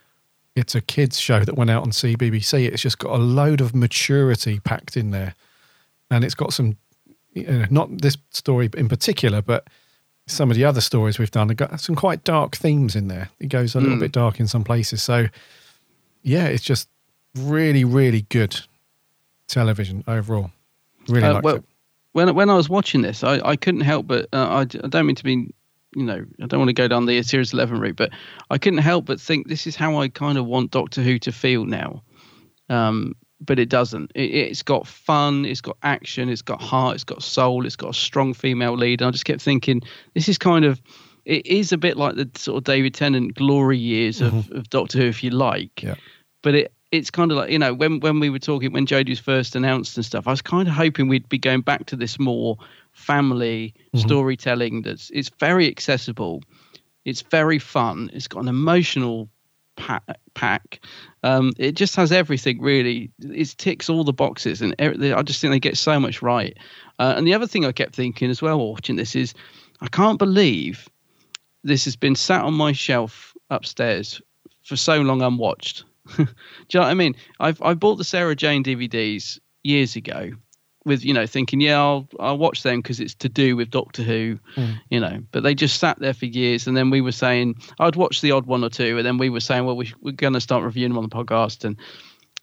it's 0.55 0.75
a 0.77 0.81
kids 0.81 1.19
show 1.19 1.45
that 1.45 1.57
went 1.57 1.71
out 1.71 1.83
on 1.83 1.91
CBBC. 1.91 2.67
It's 2.69 2.81
just 2.81 2.99
got 2.99 3.11
a 3.11 3.23
load 3.23 3.61
of 3.61 3.75
maturity 3.75 4.61
packed 4.61 4.97
in 4.97 5.11
there, 5.11 5.35
and 6.09 6.23
it's 6.25 6.37
got 6.37 6.53
some 6.53 6.77
you 7.37 7.45
know, 7.59 7.67
not 7.71 7.99
this 7.99 8.17
story 8.31 8.69
in 8.77 8.89
particular, 8.89 9.43
but 9.43 9.69
some 10.27 10.51
of 10.51 10.57
the 10.57 10.65
other 10.65 10.81
stories 10.81 11.19
we've 11.19 11.31
done 11.31 11.49
have 11.49 11.57
got 11.57 11.81
some 11.81 11.95
quite 11.95 12.25
dark 12.25 12.57
themes 12.57 12.97
in 12.97 13.09
there. 13.09 13.29
It 13.39 13.49
goes 13.49 13.75
a 13.75 13.81
little 13.81 13.97
Mm. 13.97 14.01
bit 14.01 14.13
dark 14.13 14.41
in 14.41 14.47
some 14.49 14.65
places. 14.65 15.03
So 15.03 15.27
yeah, 16.23 16.47
it's 16.47 16.65
just 16.65 16.89
really 17.37 17.85
really 17.85 18.23
good 18.31 18.61
television 19.49 20.03
overall. 20.09 20.51
Really 21.09 21.29
Uh, 21.29 21.33
liked 21.35 21.45
well, 21.45 21.57
it. 21.57 21.65
when 22.13 22.35
when 22.35 22.51
I 22.51 22.55
was 22.57 22.69
watching 22.69 23.03
this, 23.03 23.23
I, 23.23 23.39
I 23.45 23.57
couldn't 23.57 23.83
help 23.83 24.07
but 24.07 24.27
uh, 24.33 24.49
I, 24.49 24.61
I 24.63 24.89
don't 24.89 25.07
mean 25.07 25.17
to 25.17 25.25
be, 25.25 25.55
you 25.95 26.03
know, 26.05 26.25
I 26.43 26.47
don't 26.47 26.59
want 26.59 26.69
to 26.71 26.73
go 26.83 26.89
down 26.89 27.07
the 27.07 27.23
series 27.23 27.53
eleven 27.53 27.79
route, 27.79 27.97
but 27.97 28.11
I 28.51 28.59
couldn't 28.59 28.81
help 28.81 29.05
but 29.07 29.21
think 29.21 29.47
this 29.49 29.67
is 29.67 29.77
how 29.77 29.99
I 30.01 30.09
kind 30.09 30.39
of 30.39 30.47
want 30.47 30.71
Doctor 30.73 31.03
Who 31.03 31.19
to 31.21 31.33
feel 31.33 31.65
now. 31.65 32.03
Um, 32.69 33.15
but 33.41 33.59
it 33.59 33.69
doesn't. 33.69 34.11
It, 34.15 34.31
it's 34.35 34.63
got 34.63 34.87
fun, 34.87 35.45
it's 35.45 35.61
got 35.61 35.77
action, 35.83 36.29
it's 36.29 36.43
got 36.43 36.61
heart, 36.61 36.95
it's 36.95 37.05
got 37.05 37.23
soul, 37.23 37.67
it's 37.67 37.77
got 37.77 37.91
a 37.91 37.95
strong 37.95 38.35
female 38.35 38.75
lead. 38.77 39.01
And 39.01 39.09
I 39.09 39.11
just 39.11 39.25
kept 39.25 39.43
thinking, 39.43 39.83
this 40.15 40.29
is 40.29 40.39
kind 40.39 40.65
of, 40.65 40.81
it 41.25 41.47
is 41.47 41.73
a 41.73 41.79
bit 41.79 41.97
like 41.97 42.15
the 42.17 42.31
sort 42.37 42.59
of 42.59 42.65
David 42.65 42.95
Tennant 42.95 43.35
glory 43.35 43.79
years 43.79 44.21
of, 44.21 44.51
of 44.53 44.71
Doctor 44.71 44.99
Who, 44.99 45.05
if 45.07 45.23
you 45.25 45.31
like 45.31 45.83
Yeah. 45.83 45.97
but 46.43 46.55
it 46.55 46.73
it's 46.93 47.11
kind 47.11 47.33
of 47.33 47.37
like 47.37 47.51
you 47.51 47.59
know 47.59 47.75
when 47.75 47.99
when 47.99 48.21
we 48.21 48.31
were 48.31 48.39
talking 48.39 48.73
when 48.73 48.87
Jodie 48.87 49.09
was 49.09 49.19
first 49.19 49.57
announced 49.57 49.97
and 49.97 50.07
stuff, 50.07 50.29
I 50.29 50.31
was 50.31 50.41
kind 50.41 50.69
of 50.69 50.75
hoping 50.75 51.09
we'd 51.09 51.29
be 51.29 51.37
going 51.37 51.63
back 51.63 51.87
to 51.87 51.97
this 51.97 52.17
more 52.19 52.57
family 52.93 53.75
Mhm. 53.93 53.99
storytelling. 54.01 54.83
That's 54.83 55.11
it's 55.11 55.31
very 55.41 55.67
accessible, 55.69 56.43
it's 57.05 57.23
very 57.23 57.59
fun, 57.59 58.09
it's 58.13 58.29
got 58.29 58.45
an 58.45 58.49
emotional 58.49 59.29
pack. 59.77 60.81
Um, 61.23 61.53
it 61.59 61.73
just 61.73 61.97
has 61.97 62.13
everything 62.13 62.61
really. 62.61 63.11
It 63.21 63.55
ticks 63.57 63.89
all 63.89 64.05
the 64.05 64.13
boxes, 64.13 64.63
and 64.63 64.75
I 64.79 65.23
just 65.23 65.41
think 65.41 65.53
they 65.53 65.61
get 65.61 65.77
so 65.77 66.01
much 66.01 66.23
right. 66.23 66.57
Uh, 66.99 67.15
and 67.17 67.27
the 67.27 67.35
other 67.35 67.47
thing 67.47 67.65
I 67.65 67.73
kept 67.73 67.95
thinking 67.95 68.31
as 68.31 68.43
well 68.43 68.59
watching 68.59 68.97
this 68.97 69.15
is, 69.15 69.35
I 69.81 69.89
can't 69.89 70.19
believe 70.19 70.89
this 71.63 71.85
has 71.85 71.97
been 71.97 72.15
sat 72.15 72.43
on 72.43 72.55
my 72.55 72.73
shelf 72.73 73.35
upstairs 73.51 74.21
for 74.63 74.77
so 74.77 75.01
long 75.01 75.23
unwatched. 75.23 75.85
Do 76.17 76.23
you 76.23 76.27
know 76.75 76.81
what 76.81 76.91
I 76.91 76.95
mean? 76.95 77.17
I've 77.41 77.61
I 77.63 77.75
bought 77.75 77.97
the 77.97 78.05
Sarah 78.05 78.37
Jane 78.37 78.63
DVDs 78.65 79.41
years 79.63 79.97
ago, 79.97 80.31
with 80.87 81.05
you 81.05 81.13
know 81.13 81.27
thinking, 81.27 81.61
yeah, 81.61 81.79
I'll 81.79 82.09
I'll 82.19 82.39
watch 82.39 82.63
them 82.63 82.81
because 82.81 83.01
it's 83.01 83.15
to 83.17 83.29
do 83.29 83.57
with 83.57 83.71
Doctor 83.71 84.03
Who, 84.03 84.39
Mm. 84.57 84.81
you 84.89 85.01
know. 85.01 85.23
But 85.33 85.43
they 85.43 85.55
just 85.55 85.79
sat 85.79 85.99
there 85.99 86.15
for 86.15 86.25
years, 86.25 86.67
and 86.67 86.75
then 86.77 86.89
we 86.89 87.03
were 87.03 87.13
saying 87.13 87.57
I'd 87.79 87.97
watch 87.97 88.23
the 88.23 88.31
odd 88.31 88.47
one 88.47 88.65
or 88.65 88.71
two, 88.71 88.97
and 88.97 89.05
then 89.07 89.19
we 89.19 89.29
were 89.29 89.41
saying, 89.41 89.67
well, 89.67 89.77
we, 89.77 89.93
we're 90.01 90.13
going 90.13 90.33
to 90.33 90.41
start 90.41 90.65
reviewing 90.65 90.91
them 90.93 90.99
on 90.99 91.09
the 91.09 91.15
podcast, 91.15 91.65
and 91.65 91.77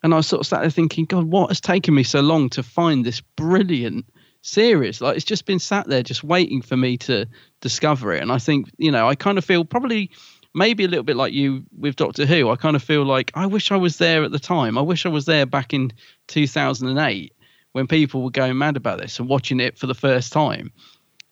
and 0.04 0.14
I 0.14 0.22
sort 0.22 0.42
of 0.42 0.48
sat 0.48 0.62
there 0.62 0.70
thinking, 0.70 1.06
God, 1.06 1.24
what 1.26 1.50
has 1.50 1.62
taken 1.62 1.96
me 1.96 2.04
so 2.04 2.20
long 2.20 2.50
to 2.50 2.62
find 2.62 3.06
this 3.06 3.22
brilliant 3.22 4.06
series? 4.42 5.00
Like 5.00 5.16
it's 5.16 5.26
just 5.26 5.46
been 5.46 5.60
sat 5.60 5.88
there, 5.88 6.04
just 6.04 6.24
waiting 6.24 6.62
for 6.62 6.76
me 6.76 6.98
to 6.98 7.26
discover 7.62 8.14
it. 8.14 8.22
And 8.22 8.30
I 8.32 8.38
think, 8.38 8.70
you 8.78 8.92
know, 8.92 9.08
I 9.08 9.16
kind 9.16 9.38
of 9.38 9.46
feel 9.46 9.64
probably 9.64 10.12
maybe 10.54 10.84
a 10.84 10.88
little 10.90 11.06
bit 11.06 11.16
like 11.16 11.32
you 11.34 11.64
with 11.80 11.96
Doctor 11.96 12.26
Who. 12.26 12.50
I 12.50 12.58
kind 12.58 12.76
of 12.76 12.84
feel 12.84 13.06
like 13.06 13.32
I 13.34 13.46
wish 13.46 13.72
I 13.72 13.78
was 13.78 13.98
there 13.98 14.24
at 14.26 14.32
the 14.32 14.40
time. 14.40 14.78
I 14.78 14.82
wish 14.82 15.06
I 15.06 15.10
was 15.10 15.24
there 15.26 15.46
back 15.46 15.74
in 15.74 15.94
2008 16.28 17.34
when 17.74 17.88
people 17.88 18.24
were 18.24 18.32
going 18.32 18.58
mad 18.58 18.78
about 18.78 19.00
this 19.00 19.20
and 19.20 19.28
watching 19.28 19.60
it 19.60 19.78
for 19.78 19.88
the 19.88 19.94
first 19.94 20.32
time. 20.32 20.72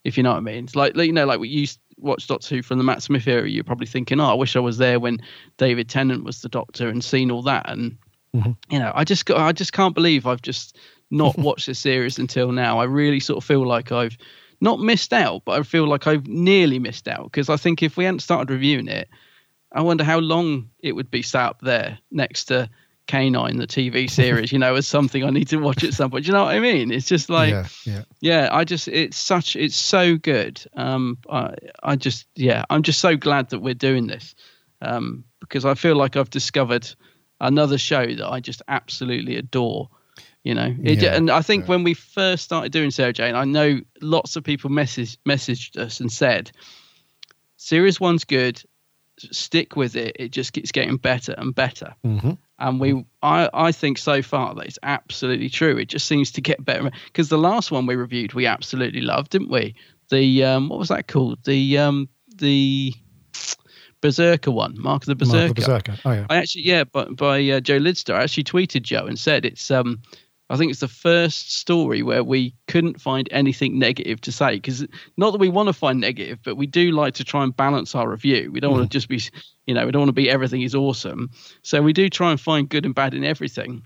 If 0.04 0.18
you 0.18 0.24
know 0.24 0.32
what 0.32 0.38
I 0.38 0.42
mean, 0.42 0.66
it's 0.66 0.76
like 0.76 0.96
you 0.96 1.14
know, 1.14 1.26
like 1.26 1.40
we 1.40 1.48
used 1.48 1.80
watched 2.02 2.28
Doctor 2.28 2.56
Who 2.56 2.64
from 2.64 2.78
the 2.78 2.84
Matt 2.84 3.04
Smith 3.04 3.28
era. 3.28 3.48
You're 3.48 3.64
probably 3.64 3.88
thinking, 3.88 4.20
oh, 4.20 4.26
I 4.26 4.34
wish 4.34 4.56
I 4.56 4.60
was 4.60 4.78
there 4.78 5.00
when 5.00 5.20
David 5.58 5.88
Tennant 5.88 6.24
was 6.24 6.42
the 6.42 6.50
Doctor 6.50 6.90
and 6.90 7.04
seen 7.04 7.32
all 7.32 7.44
that. 7.44 7.70
And 7.70 7.98
mm-hmm. 8.36 8.52
you 8.70 8.80
know, 8.80 8.92
I 8.94 9.04
just 9.04 9.26
got, 9.26 9.40
I 9.40 9.52
just 9.52 9.74
can't 9.74 9.96
believe 9.96 10.26
I've 10.26 10.42
just 10.42 10.78
not 11.10 11.38
watched 11.38 11.68
this 11.68 11.80
series 11.80 12.20
until 12.20 12.52
now. 12.52 12.80
I 12.80 12.86
really 12.86 13.20
sort 13.20 13.38
of 13.38 13.44
feel 13.44 13.66
like 13.66 13.92
I've 13.92 14.18
not 14.60 14.80
missed 14.80 15.14
out, 15.14 15.44
but 15.46 15.60
I 15.60 15.64
feel 15.64 15.88
like 15.88 16.08
I've 16.08 16.28
nearly 16.28 16.80
missed 16.80 17.08
out 17.08 17.26
because 17.26 17.50
I 17.50 17.58
think 17.58 17.82
if 17.82 17.98
we 17.98 18.06
hadn't 18.06 18.20
started 18.22 18.52
reviewing 18.52 18.88
it, 18.88 19.08
I 19.72 19.82
wonder 19.82 20.04
how 20.04 20.20
long 20.20 20.70
it 20.80 20.94
would 20.94 21.10
be 21.10 21.22
sat 21.22 21.50
up 21.50 21.62
there 21.62 22.00
next 22.12 22.46
to 22.46 22.70
K9, 23.12 23.58
the 23.58 23.68
TV 23.68 24.10
series, 24.10 24.52
you 24.54 24.60
know, 24.60 24.76
as 24.76 24.88
something 24.88 25.24
I 25.24 25.30
need 25.32 25.50
to 25.50 25.58
watch 25.58 25.84
at 25.84 25.94
some 25.94 26.10
point. 26.10 26.24
Do 26.24 26.28
you 26.28 26.34
know 26.34 26.46
what 26.46 26.56
I 26.56 26.60
mean? 26.60 26.92
It's 26.92 27.08
just 27.08 27.30
like, 27.30 27.52
yeah, 27.52 27.68
yeah. 27.86 28.04
yeah, 28.22 28.50
I 28.52 28.64
just 28.64 28.88
it's 28.88 29.18
such 29.18 29.56
it's 29.56 29.76
so 29.76 30.16
good. 30.16 30.64
Um, 30.76 31.18
I 31.30 31.56
I 31.84 31.96
just 31.98 32.28
yeah, 32.36 32.64
I'm 32.70 32.84
just 32.84 33.00
so 33.00 33.18
glad 33.18 33.50
that 33.50 33.60
we're 33.60 33.74
doing 33.74 34.08
this, 34.08 34.34
um, 34.82 35.26
because 35.42 35.66
I 35.66 35.74
feel 35.74 35.96
like 35.96 36.16
I've 36.16 36.30
discovered 36.30 36.90
another 37.42 37.78
show 37.78 38.06
that 38.06 38.28
I 38.28 38.40
just 38.40 38.62
absolutely 38.68 39.36
adore. 39.36 39.90
You 40.44 40.56
know, 40.56 40.74
it, 40.84 41.02
Yeah, 41.02 41.16
and 41.16 41.30
I 41.30 41.42
think 41.42 41.68
when 41.68 41.84
we 41.84 41.94
first 41.94 42.44
started 42.44 42.72
doing 42.72 42.92
Sarah 42.92 43.14
Jane, 43.14 43.36
I 43.36 43.44
know 43.44 43.82
lots 44.02 44.36
of 44.36 44.44
people 44.44 44.70
message 44.70 45.18
messaged 45.28 45.78
us 45.78 46.00
and 46.00 46.12
said, 46.12 46.52
"Series 47.58 48.00
one's 48.00 48.24
good, 48.24 48.64
stick 49.18 49.76
with 49.76 49.96
it. 49.96 50.16
It 50.18 50.32
just 50.32 50.54
keeps 50.54 50.72
getting 50.72 50.98
better 50.98 51.36
and 51.38 51.54
better." 51.54 51.94
Mhm. 52.04 52.38
And 52.62 52.80
we 52.80 53.06
I, 53.22 53.50
I 53.54 53.72
think 53.72 53.98
so 53.98 54.22
far 54.22 54.56
that 54.56 54.66
it's 54.66 54.80
absolutely 54.84 55.50
true. 55.50 55.78
It 55.78 55.90
just 55.90 56.08
seems 56.08 56.32
to 56.32 56.42
get 56.42 56.64
better. 56.64 56.90
Because 57.06 57.30
the 57.30 57.38
last 57.38 57.72
one 57.72 57.86
we 57.86 57.96
reviewed 57.96 58.34
we 58.34 58.46
absolutely 58.46 59.02
loved 59.02 59.32
didn't 59.32 59.50
we? 59.52 59.76
The 60.10 60.46
um 60.46 60.70
what 60.70 60.80
was 60.80 60.90
that 60.90 61.08
called? 61.08 61.44
The 61.44 61.78
um 61.78 62.08
the 62.36 62.94
berserker 64.02 64.52
one 64.52 64.76
mark 64.82 65.04
of 65.04 65.08
the 65.08 65.16
berserker, 65.16 65.38
Mark 65.38 65.50
of 65.50 65.56
the 65.56 65.62
Berserker. 65.62 65.98
Oh 66.06 66.12
yeah. 66.12 66.26
i 66.32 66.38
actually 66.38 66.66
yeah 66.66 66.84
but 66.84 67.16
by 67.16 67.48
uh, 67.50 67.60
joe 67.60 67.78
lidster 67.80 68.16
i 68.16 68.24
actually 68.24 68.44
tweeted 68.44 68.82
joe 68.82 69.06
and 69.06 69.20
said 69.20 69.46
it's 69.46 69.70
um 69.70 70.02
I 70.52 70.58
think 70.58 70.70
it's 70.70 70.82
the 70.82 70.88
first 70.88 71.56
story 71.56 72.04
where 72.04 72.24
we 72.24 72.54
couldn't 72.68 73.00
find 73.00 73.28
anything 73.32 73.80
negative 73.80 74.20
to 74.22 74.32
say 74.32 74.56
because 74.56 74.86
not 75.16 75.32
that 75.32 75.40
we 75.40 75.50
want 75.50 75.68
to 75.68 75.74
find 75.74 76.00
negative, 76.00 76.40
but 76.44 76.56
we 76.56 76.68
do 76.68 76.92
like 76.92 77.14
to 77.16 77.24
try 77.24 77.44
and 77.44 77.56
balance 77.56 77.96
our 77.96 78.10
review. 78.10 78.52
We 78.52 78.60
don't 78.60 78.72
want 78.72 78.84
to 78.84 78.90
just 78.90 79.08
be, 79.08 79.22
you 79.66 79.74
know, 79.74 79.86
we 79.86 79.92
don't 79.92 80.02
want 80.02 80.10
to 80.10 80.14
be 80.14 80.30
everything 80.30 80.62
is 80.62 80.76
awesome. 80.76 81.30
So 81.64 81.82
we 81.82 81.94
do 81.94 82.10
try 82.10 82.32
and 82.32 82.40
find 82.40 82.68
good 82.68 82.86
and 82.86 82.94
bad 82.94 83.14
in 83.14 83.24
everything 83.24 83.86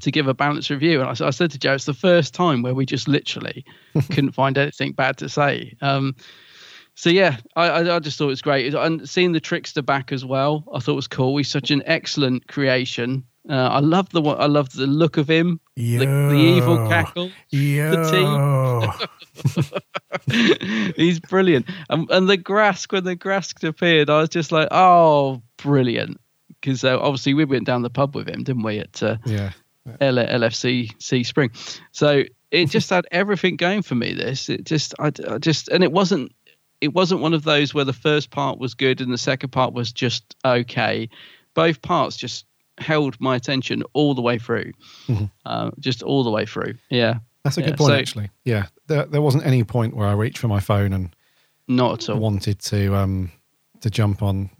to 0.00 0.10
give 0.10 0.26
a 0.26 0.34
balanced 0.34 0.70
review. 0.70 1.00
And 1.00 1.08
I, 1.08 1.26
I 1.26 1.30
said 1.30 1.52
to 1.52 1.58
Joe, 1.58 1.74
it's 1.74 1.84
the 1.84 1.94
first 1.94 2.34
time 2.34 2.62
where 2.62 2.74
we 2.74 2.84
just 2.84 3.06
literally 3.06 3.64
couldn't 4.10 4.32
find 4.32 4.58
anything 4.58 4.92
bad 4.92 5.18
to 5.18 5.28
say. 5.28 5.76
Um, 5.80 6.16
so 6.96 7.10
yeah, 7.10 7.36
I, 7.54 7.68
I 7.68 7.96
I 7.96 7.98
just 8.00 8.18
thought 8.18 8.26
it 8.26 8.28
was 8.28 8.42
great. 8.42 8.74
And 8.74 9.08
seeing 9.08 9.32
the 9.32 9.40
trickster 9.40 9.82
back 9.82 10.12
as 10.12 10.24
well, 10.24 10.64
I 10.72 10.80
thought 10.80 10.92
it 10.92 10.96
was 10.96 11.08
cool. 11.08 11.36
He's 11.36 11.50
such 11.50 11.70
an 11.70 11.82
excellent 11.86 12.48
creation. 12.48 13.22
Uh, 13.48 13.54
I 13.54 13.78
love 13.78 14.08
the 14.10 14.20
one. 14.20 14.40
I 14.40 14.46
love 14.46 14.72
the 14.72 14.86
look 14.86 15.16
of 15.18 15.28
him. 15.30 15.60
The, 15.76 15.98
the 15.98 16.34
evil 16.34 16.88
cackle. 16.88 17.30
The 17.50 18.90
teeth. 19.46 19.72
He's 20.96 21.20
brilliant. 21.20 21.66
And, 21.88 22.10
and 22.10 22.28
the 22.28 22.36
Graske 22.38 22.92
when 22.92 23.04
the 23.04 23.16
Graske 23.16 23.62
appeared, 23.68 24.10
I 24.10 24.20
was 24.20 24.28
just 24.30 24.52
like, 24.52 24.68
oh, 24.70 25.42
brilliant. 25.58 26.20
Because 26.60 26.82
uh, 26.84 26.98
obviously 26.98 27.34
we 27.34 27.44
went 27.44 27.66
down 27.66 27.82
the 27.82 27.90
pub 27.90 28.14
with 28.16 28.28
him, 28.28 28.42
didn't 28.42 28.62
we? 28.62 28.78
At 28.80 29.02
uh, 29.02 29.16
Yeah. 29.24 29.52
L- 30.00 30.16
LFC 30.16 30.90
C 31.00 31.22
Spring. 31.22 31.50
So 31.92 32.24
it 32.50 32.66
just 32.70 32.90
had 32.90 33.06
everything 33.12 33.56
going 33.56 33.82
for 33.82 33.94
me. 33.94 34.14
This 34.14 34.48
it 34.48 34.64
just 34.64 34.94
I, 34.98 35.12
I 35.28 35.38
just 35.38 35.68
and 35.68 35.84
it 35.84 35.92
wasn't 35.92 36.32
it 36.80 36.92
wasn't 36.92 37.20
one 37.20 37.34
of 37.34 37.44
those 37.44 37.72
where 37.72 37.84
the 37.84 37.92
first 37.92 38.30
part 38.30 38.58
was 38.58 38.74
good 38.74 39.00
and 39.00 39.12
the 39.12 39.18
second 39.18 39.50
part 39.50 39.72
was 39.74 39.92
just 39.92 40.34
okay. 40.44 41.08
Both 41.54 41.82
parts 41.82 42.16
just 42.16 42.46
held 42.78 43.18
my 43.20 43.34
attention 43.36 43.82
all 43.94 44.14
the 44.14 44.22
way 44.22 44.38
through, 44.38 44.72
Mhm. 45.08 45.30
uh, 45.46 45.70
just 45.80 46.02
all 46.02 46.22
the 46.24 46.30
way 46.30 46.44
through. 46.46 46.74
Yeah, 46.90 47.18
That's 47.44 47.56
a 47.58 47.60
Yeah, 47.60 47.68
good 47.68 47.76
point, 47.78 47.88
so- 47.90 47.94
actually. 47.96 48.30
Yeah, 48.44 48.66
there, 48.88 49.06
there 49.06 49.22
wasn't 49.22 49.46
any 49.46 49.62
point 49.64 49.94
where 49.94 50.08
I 50.08 50.12
reached 50.12 50.38
for 50.38 50.48
my 50.48 50.58
phone 50.60 50.92
and 50.92 51.14
not 51.68 52.02
at 52.02 52.08
all 52.10 52.18
wanted 52.20 52.58
to 52.60 52.94
um 52.96 53.30
to 53.82 53.88
jump 53.90 54.20
on 54.22 54.50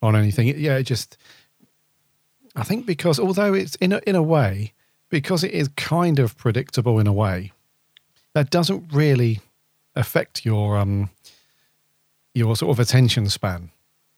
on 0.00 0.14
anything. 0.14 0.46
It- 0.48 0.58
yeah, 0.58 0.76
it 0.76 0.84
just 0.84 1.16
I 2.54 2.62
think 2.62 2.86
because 2.86 3.18
although 3.18 3.52
it's 3.52 3.74
in 3.76 3.92
a, 3.92 4.00
in 4.06 4.14
a 4.14 4.22
way 4.22 4.72
because 5.10 5.42
it 5.44 5.50
is 5.52 5.68
kind 5.76 6.18
of 6.18 6.36
predictable 6.38 6.98
in 7.00 7.06
a 7.06 7.12
way, 7.12 7.52
that 8.34 8.50
doesn't 8.50 8.92
really 8.92 9.40
affect 9.96 10.44
your 10.44 10.78
um 10.78 11.10
your 12.34 12.54
sort 12.56 12.70
of 12.70 12.78
attention 12.80 13.28
span 13.28 13.70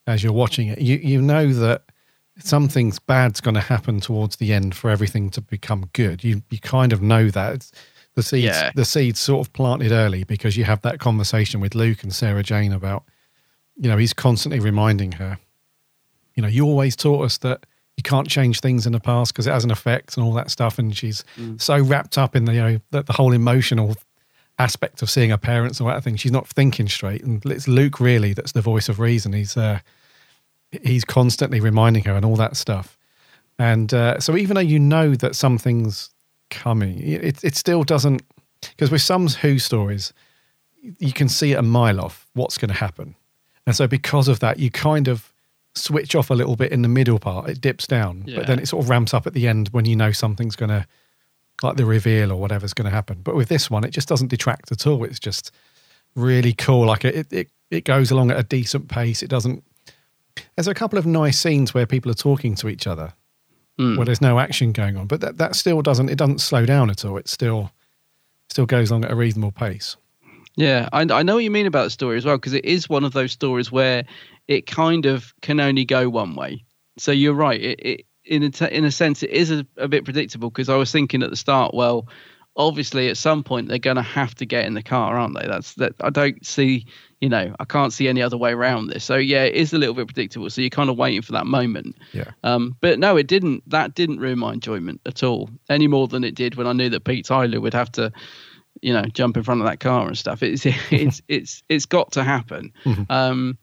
as 0.05 0.23
you're 0.23 0.33
watching 0.33 0.67
it. 0.67 0.79
You 0.79 0.97
you 0.97 1.21
know 1.21 1.51
that 1.53 1.83
something 2.43 2.93
bad's 3.07 3.41
going 3.41 3.55
to 3.55 3.61
happen 3.61 3.99
towards 3.99 4.37
the 4.37 4.53
end 4.53 4.75
for 4.75 4.89
everything 4.89 5.29
to 5.31 5.41
become 5.41 5.89
good. 5.93 6.23
You 6.23 6.41
you 6.49 6.59
kind 6.59 6.93
of 6.93 7.01
know 7.01 7.29
that 7.29 7.53
It's- 7.55 7.71
the 8.15 8.23
seeds 8.23 8.45
Yeah. 8.45 8.71
the 8.75 8.85
seeds 8.85 9.19
sort 9.19 9.45
of 9.47 9.53
planted 9.53 9.91
early 9.91 10.23
because 10.23 10.57
you 10.57 10.63
have 10.65 10.81
that 10.81 10.99
conversation 10.99 11.59
with 11.61 11.75
Luke 11.75 12.03
and 12.03 12.13
Sarah 12.13 12.43
Jane 12.43 12.73
about 12.73 13.03
you 13.77 13.89
know 13.89 13.97
he's 13.97 14.13
constantly 14.13 14.59
reminding 14.59 15.13
her 15.13 15.37
you 16.35 16.41
know 16.41 16.49
you 16.49 16.65
always 16.65 16.95
taught 16.95 17.23
us 17.23 17.37
that 17.39 17.65
you 17.97 18.03
can't 18.03 18.27
change 18.27 18.59
things 18.61 18.85
in 18.85 18.91
the 18.93 18.99
past 18.99 19.31
because 19.33 19.45
it 19.47 19.51
has 19.51 19.63
an 19.63 19.71
effect 19.71 20.17
and 20.17 20.25
all 20.25 20.33
that 20.33 20.49
stuff 20.51 20.79
and 20.79 20.95
she's 20.97 21.23
so 21.57 21.77
wrapped 21.81 22.17
up 22.17 22.35
in 22.35 22.45
the 22.45 22.53
you 22.53 22.61
know 22.61 22.79
the, 22.91 23.03
the 23.03 23.13
whole 23.13 23.31
emotional 23.33 23.95
aspect 24.57 25.01
of 25.01 25.09
seeing 25.09 25.29
her 25.29 25.37
parents 25.37 25.79
and 25.79 25.87
all 25.87 25.93
that 25.93 26.03
thing 26.03 26.17
she's 26.17 26.31
not 26.31 26.47
thinking 26.47 26.89
straight 26.89 27.23
and 27.23 27.45
it's 27.45 27.67
Luke 27.67 27.99
really 28.01 28.33
that's 28.33 28.51
the 28.51 28.61
voice 28.61 28.89
of 28.89 28.99
reason 28.99 29.31
he's 29.33 29.55
uh 29.55 29.79
he's 30.83 31.03
constantly 31.05 31.59
reminding 31.59 32.03
her 32.05 32.13
and 32.13 32.25
all 32.25 32.35
that 32.37 32.55
stuff. 32.55 32.97
And 33.57 33.93
uh, 33.93 34.19
so 34.19 34.37
even 34.37 34.55
though 34.55 34.61
you 34.61 34.79
know 34.79 35.15
that 35.15 35.35
something's 35.35 36.09
coming, 36.49 36.99
it, 37.01 37.43
it 37.43 37.55
still 37.55 37.83
doesn't, 37.83 38.21
because 38.61 38.91
with 38.91 39.01
some 39.01 39.27
Who 39.27 39.59
stories, 39.59 40.13
you 40.99 41.11
can 41.11 41.27
see 41.27 41.51
it 41.51 41.59
a 41.59 41.61
mile 41.61 41.99
off 41.99 42.27
what's 42.33 42.57
going 42.57 42.69
to 42.69 42.75
happen. 42.79 43.15
And 43.65 43.75
so 43.75 43.87
because 43.87 44.27
of 44.27 44.39
that, 44.39 44.59
you 44.59 44.71
kind 44.71 45.07
of 45.07 45.33
switch 45.75 46.15
off 46.15 46.29
a 46.29 46.33
little 46.33 46.55
bit 46.55 46.71
in 46.71 46.81
the 46.81 46.87
middle 46.87 47.19
part. 47.19 47.49
It 47.49 47.61
dips 47.61 47.85
down, 47.85 48.23
Yeah. 48.25 48.37
but 48.37 48.47
then 48.47 48.59
it 48.59 48.67
sort 48.67 48.83
of 48.83 48.89
ramps 48.89 49.13
up 49.13 49.27
at 49.27 49.33
the 49.33 49.47
end 49.47 49.69
when 49.69 49.85
you 49.85 49.95
know 49.95 50.11
something's 50.11 50.55
going 50.55 50.69
to, 50.69 50.87
like 51.61 51.75
the 51.75 51.85
reveal 51.85 52.31
or 52.31 52.37
whatever's 52.39 52.73
going 52.73 52.85
to 52.89 52.95
happen. 52.95 53.19
But 53.21 53.35
with 53.35 53.49
this 53.49 53.69
one, 53.69 53.83
it 53.83 53.91
just 53.91 54.07
doesn't 54.07 54.29
detract 54.29 54.71
at 54.71 54.87
all. 54.87 55.03
It's 55.03 55.19
just 55.19 55.51
really 56.15 56.53
cool. 56.53 56.85
Like 56.85 57.03
it, 57.03 57.27
it, 57.31 57.49
it 57.69 57.83
goes 57.83 58.09
along 58.11 58.31
at 58.31 58.39
a 58.39 58.43
decent 58.43 58.87
pace. 58.87 59.21
It 59.21 59.29
doesn't 59.29 59.63
there's 60.55 60.67
a 60.67 60.73
couple 60.73 60.99
of 60.99 61.05
nice 61.05 61.39
scenes 61.39 61.73
where 61.73 61.85
people 61.85 62.11
are 62.11 62.15
talking 62.15 62.55
to 62.55 62.67
each 62.67 62.87
other 62.87 63.13
hmm. 63.77 63.95
where 63.95 64.05
there's 64.05 64.21
no 64.21 64.39
action 64.39 64.71
going 64.71 64.97
on 64.97 65.07
but 65.07 65.21
that, 65.21 65.37
that 65.37 65.55
still 65.55 65.81
doesn't 65.81 66.09
it 66.09 66.17
doesn't 66.17 66.39
slow 66.39 66.65
down 66.65 66.89
at 66.89 67.05
all 67.05 67.17
it 67.17 67.27
still 67.27 67.71
still 68.49 68.65
goes 68.65 68.89
along 68.89 69.05
at 69.05 69.11
a 69.11 69.15
reasonable 69.15 69.51
pace 69.51 69.95
Yeah, 70.55 70.89
I, 70.91 71.01
I 71.01 71.23
know 71.23 71.35
what 71.35 71.43
you 71.43 71.51
mean 71.51 71.67
about 71.67 71.85
the 71.85 71.89
story 71.89 72.17
as 72.17 72.25
well 72.25 72.37
because 72.37 72.53
it 72.53 72.65
is 72.65 72.89
one 72.89 73.05
of 73.05 73.13
those 73.13 73.31
stories 73.31 73.71
where 73.71 74.03
it 74.49 74.67
kind 74.67 75.05
of 75.05 75.33
can 75.41 75.61
only 75.61 75.85
go 75.85 76.09
one 76.09 76.35
way. 76.35 76.65
So 76.97 77.11
you're 77.11 77.33
right. 77.33 77.61
It, 77.61 77.79
it 77.79 78.05
in 78.25 78.43
a 78.43 78.49
t- 78.49 78.65
in 78.69 78.83
a 78.83 78.91
sense 78.91 79.23
it 79.23 79.29
is 79.29 79.51
a, 79.51 79.65
a 79.77 79.87
bit 79.87 80.03
predictable 80.03 80.49
because 80.49 80.67
I 80.67 80.75
was 80.75 80.91
thinking 80.91 81.23
at 81.23 81.29
the 81.29 81.37
start, 81.37 81.73
well, 81.73 82.09
obviously 82.57 83.07
at 83.07 83.15
some 83.15 83.43
point 83.43 83.69
they're 83.69 83.79
going 83.79 83.95
to 83.95 84.01
have 84.01 84.35
to 84.35 84.45
get 84.45 84.65
in 84.65 84.73
the 84.73 84.83
car, 84.83 85.17
aren't 85.17 85.39
they? 85.39 85.47
That's 85.47 85.75
that. 85.75 85.93
I 86.01 86.09
don't 86.09 86.45
see, 86.45 86.85
you 87.21 87.27
know, 87.27 87.53
I 87.59 87.65
can't 87.65 87.91
see 87.91 88.07
any 88.07 88.21
other 88.21 88.37
way 88.37 88.51
around 88.51 88.87
this. 88.87 89.03
So 89.03 89.15
yeah, 89.17 89.43
it 89.43 89.55
is 89.55 89.73
a 89.73 89.77
little 89.77 89.93
bit 89.93 90.07
predictable. 90.07 90.49
So 90.49 90.61
you're 90.61 90.69
kind 90.69 90.89
of 90.89 90.97
waiting 90.97 91.21
for 91.21 91.33
that 91.33 91.45
moment. 91.45 91.97
yeah 92.13 92.31
Um, 92.43 92.77
but 92.79 92.97
no, 92.99 93.17
it 93.17 93.27
didn't. 93.27 93.69
That 93.69 93.93
didn't 93.93 94.19
ruin 94.19 94.39
my 94.39 94.53
enjoyment 94.53 95.01
at 95.05 95.23
all, 95.23 95.49
any 95.69 95.87
more 95.87 96.07
than 96.07 96.23
it 96.23 96.35
did 96.35 96.55
when 96.55 96.67
I 96.67 96.73
knew 96.73 96.89
that 96.89 97.03
Pete 97.03 97.25
Tyler 97.25 97.59
would 97.59 97.73
have 97.73 97.91
to, 97.93 98.11
you 98.81 98.93
know, 98.93 99.03
jump 99.03 99.35
in 99.35 99.43
front 99.43 99.61
of 99.61 99.67
that 99.67 99.79
car 99.81 100.07
and 100.07 100.17
stuff. 100.17 100.41
It's 100.43 100.65
it's 100.91 101.21
it's 101.27 101.63
it's 101.67 101.85
got 101.85 102.13
to 102.13 102.23
happen. 102.23 102.71
Um, 103.09 103.57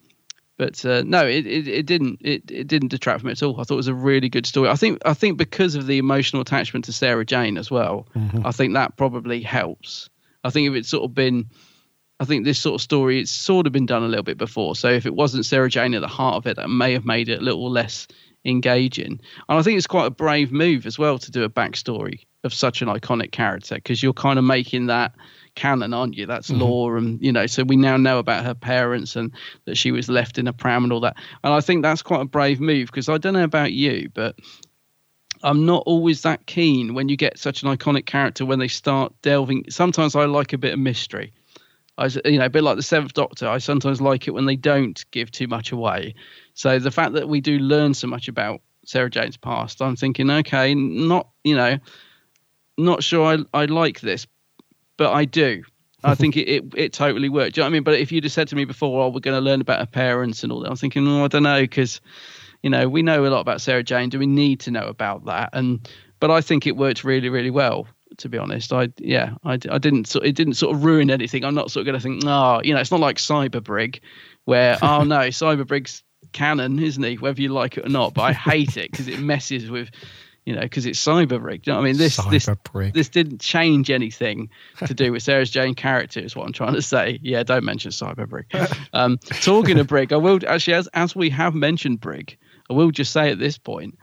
but 0.58 0.82
uh, 0.86 1.02
no, 1.04 1.26
it, 1.26 1.46
it, 1.46 1.68
it 1.68 1.86
didn't 1.86 2.18
it, 2.22 2.50
it 2.50 2.66
didn't 2.66 2.88
detract 2.88 3.20
from 3.20 3.28
it 3.30 3.32
at 3.32 3.42
all. 3.42 3.60
I 3.60 3.64
thought 3.64 3.74
it 3.74 3.76
was 3.76 3.88
a 3.88 3.94
really 3.94 4.28
good 4.28 4.46
story. 4.46 4.68
I 4.68 4.74
think 4.76 5.00
I 5.04 5.14
think 5.14 5.38
because 5.38 5.74
of 5.74 5.86
the 5.86 5.98
emotional 5.98 6.42
attachment 6.42 6.86
to 6.86 6.92
Sarah 6.92 7.24
Jane 7.26 7.56
as 7.58 7.70
well, 7.70 8.06
I 8.44 8.52
think 8.52 8.74
that 8.74 8.96
probably 8.96 9.40
helps. 9.42 10.08
I 10.44 10.50
think 10.50 10.68
if 10.68 10.74
it's 10.74 10.88
sort 10.88 11.04
of 11.04 11.14
been 11.14 11.46
I 12.18 12.24
think 12.24 12.44
this 12.44 12.58
sort 12.58 12.76
of 12.76 12.82
story 12.82 13.20
it's 13.20 13.30
sort 13.30 13.66
of 13.66 13.72
been 13.72 13.86
done 13.86 14.02
a 14.02 14.08
little 14.08 14.22
bit 14.22 14.38
before. 14.38 14.74
So 14.74 14.88
if 14.88 15.06
it 15.06 15.14
wasn't 15.14 15.44
Sarah 15.44 15.68
Jane 15.68 15.94
at 15.94 16.00
the 16.00 16.08
heart 16.08 16.36
of 16.36 16.46
it, 16.46 16.56
that 16.56 16.68
may 16.68 16.92
have 16.92 17.04
made 17.04 17.28
it 17.28 17.40
a 17.40 17.44
little 17.44 17.70
less 17.70 18.06
engaging. 18.44 19.20
And 19.48 19.58
I 19.58 19.62
think 19.62 19.76
it's 19.76 19.86
quite 19.86 20.06
a 20.06 20.10
brave 20.10 20.52
move 20.52 20.86
as 20.86 20.98
well 20.98 21.18
to 21.18 21.30
do 21.30 21.42
a 21.42 21.50
backstory 21.50 22.20
of 22.44 22.54
such 22.54 22.80
an 22.80 22.88
iconic 22.88 23.32
character 23.32 23.74
because 23.74 24.02
you're 24.02 24.12
kind 24.12 24.38
of 24.38 24.44
making 24.44 24.86
that 24.86 25.14
canon, 25.56 25.92
aren't 25.92 26.16
you? 26.16 26.26
That's 26.26 26.50
Mhm. 26.50 26.60
law, 26.60 26.94
and 26.94 27.20
you 27.20 27.32
know, 27.32 27.46
so 27.46 27.64
we 27.64 27.76
now 27.76 27.96
know 27.96 28.18
about 28.18 28.44
her 28.44 28.54
parents 28.54 29.16
and 29.16 29.32
that 29.64 29.76
she 29.76 29.90
was 29.90 30.08
left 30.08 30.38
in 30.38 30.46
a 30.46 30.52
pram 30.52 30.84
and 30.84 30.92
all 30.92 31.00
that. 31.00 31.16
And 31.42 31.52
I 31.52 31.60
think 31.60 31.82
that's 31.82 32.02
quite 32.02 32.20
a 32.20 32.26
brave 32.26 32.60
move 32.60 32.86
because 32.86 33.08
I 33.08 33.18
don't 33.18 33.34
know 33.34 33.44
about 33.44 33.72
you, 33.72 34.10
but 34.14 34.36
I'm 35.42 35.66
not 35.66 35.82
always 35.84 36.22
that 36.22 36.46
keen 36.46 36.94
when 36.94 37.08
you 37.08 37.16
get 37.16 37.38
such 37.38 37.62
an 37.62 37.68
iconic 37.68 38.06
character 38.06 38.46
when 38.46 38.58
they 38.58 38.68
start 38.68 39.12
delving. 39.22 39.64
Sometimes 39.68 40.14
I 40.16 40.24
like 40.24 40.52
a 40.52 40.58
bit 40.58 40.72
of 40.72 40.78
mystery. 40.78 41.32
I, 41.98 42.08
you 42.24 42.38
know, 42.38 42.46
a 42.46 42.50
bit 42.50 42.62
like 42.62 42.76
the 42.76 42.82
Seventh 42.82 43.14
Doctor. 43.14 43.48
I 43.48 43.58
sometimes 43.58 44.00
like 44.00 44.28
it 44.28 44.32
when 44.32 44.44
they 44.46 44.56
don't 44.56 45.02
give 45.10 45.30
too 45.30 45.48
much 45.48 45.72
away. 45.72 46.14
So 46.54 46.78
the 46.78 46.90
fact 46.90 47.14
that 47.14 47.28
we 47.28 47.40
do 47.40 47.58
learn 47.58 47.94
so 47.94 48.06
much 48.06 48.28
about 48.28 48.60
Sarah 48.84 49.10
Jane's 49.10 49.36
past, 49.36 49.80
I'm 49.80 49.96
thinking, 49.96 50.30
okay, 50.30 50.74
not 50.74 51.28
you 51.42 51.56
know, 51.56 51.78
not 52.76 53.02
sure 53.02 53.24
I 53.24 53.38
I 53.58 53.64
like 53.64 54.00
this, 54.00 54.26
but 54.96 55.12
I 55.12 55.24
do. 55.24 55.62
I 56.04 56.14
think 56.16 56.36
it, 56.36 56.48
it, 56.48 56.64
it 56.76 56.92
totally 56.92 57.28
worked. 57.28 57.54
Do 57.54 57.60
you 57.60 57.62
know 57.62 57.66
what 57.66 57.70
I 57.70 57.72
mean? 57.72 57.82
But 57.82 58.00
if 58.00 58.12
you'd 58.12 58.24
have 58.24 58.32
said 58.32 58.48
to 58.48 58.56
me 58.56 58.64
before, 58.64 59.02
oh, 59.02 59.08
we're 59.08 59.20
going 59.20 59.36
to 59.36 59.40
learn 59.40 59.60
about 59.60 59.80
her 59.80 59.86
parents 59.86 60.42
and 60.42 60.52
all 60.52 60.60
that, 60.60 60.70
I'm 60.70 60.76
thinking, 60.76 61.06
oh, 61.08 61.24
I 61.24 61.28
don't 61.28 61.42
know, 61.42 61.60
because, 61.60 62.00
you 62.62 62.70
know, 62.70 62.88
we 62.88 63.02
know 63.02 63.26
a 63.26 63.28
lot 63.28 63.40
about 63.40 63.60
Sarah 63.60 63.82
Jane. 63.82 64.08
Do 64.08 64.18
we 64.18 64.26
need 64.26 64.60
to 64.60 64.70
know 64.70 64.86
about 64.86 65.24
that? 65.26 65.50
And, 65.52 65.88
but 66.20 66.30
I 66.30 66.40
think 66.40 66.66
it 66.66 66.76
worked 66.76 67.04
really, 67.04 67.28
really 67.28 67.50
well, 67.50 67.88
to 68.18 68.28
be 68.28 68.38
honest. 68.38 68.72
I, 68.72 68.88
yeah, 68.98 69.34
I, 69.44 69.54
I 69.70 69.78
didn't, 69.78 70.06
sort- 70.06 70.26
it 70.26 70.34
didn't 70.34 70.54
sort 70.54 70.74
of 70.74 70.84
ruin 70.84 71.10
anything. 71.10 71.44
I'm 71.44 71.54
not 71.54 71.70
sort 71.70 71.82
of 71.82 71.86
going 71.86 71.98
to 71.98 72.02
think, 72.02 72.22
oh, 72.26 72.60
you 72.62 72.74
know, 72.74 72.80
it's 72.80 72.90
not 72.90 73.00
like 73.00 73.16
Cyberbrig 73.16 74.00
where, 74.44 74.78
oh 74.82 75.02
no, 75.02 75.20
Cyberbrig's 75.28 76.02
canon, 76.32 76.78
isn't 76.78 77.02
he? 77.02 77.16
Whether 77.16 77.42
you 77.42 77.50
like 77.50 77.76
it 77.76 77.86
or 77.86 77.88
not. 77.88 78.14
But 78.14 78.22
I 78.22 78.32
hate 78.32 78.76
it 78.76 78.90
because 78.90 79.08
it 79.08 79.20
messes 79.20 79.70
with, 79.70 79.90
you 80.44 80.54
know, 80.54 80.62
because 80.62 80.86
it's 80.86 81.04
Cyberbrig. 81.04 81.66
You 81.66 81.72
know 81.72 81.80
I 81.80 81.82
mean? 81.82 81.96
This, 81.96 82.16
this, 82.30 82.46
Cyberbrig. 82.46 82.94
this 82.94 83.08
didn't 83.08 83.40
change 83.40 83.90
anything 83.90 84.48
to 84.86 84.94
do 84.94 85.12
with 85.12 85.22
Sarah 85.22 85.44
Jane 85.44 85.74
character, 85.74 86.20
is 86.20 86.36
what 86.36 86.46
I'm 86.46 86.52
trying 86.52 86.74
to 86.74 86.82
say. 86.82 87.18
Yeah, 87.22 87.42
don't 87.42 87.64
mention 87.64 87.90
Cyberbrig. 87.90 88.44
Um, 88.92 89.18
talking 89.18 89.78
of 89.78 89.88
Brig, 89.88 90.12
I 90.12 90.16
will 90.16 90.38
actually, 90.46 90.74
as 90.74 90.88
as 90.94 91.14
we 91.14 91.28
have 91.30 91.54
mentioned 91.54 92.00
Brig, 92.00 92.36
I 92.70 92.72
will 92.72 92.90
just 92.90 93.12
say 93.12 93.30
at 93.30 93.38
this 93.38 93.58
point, 93.58 93.98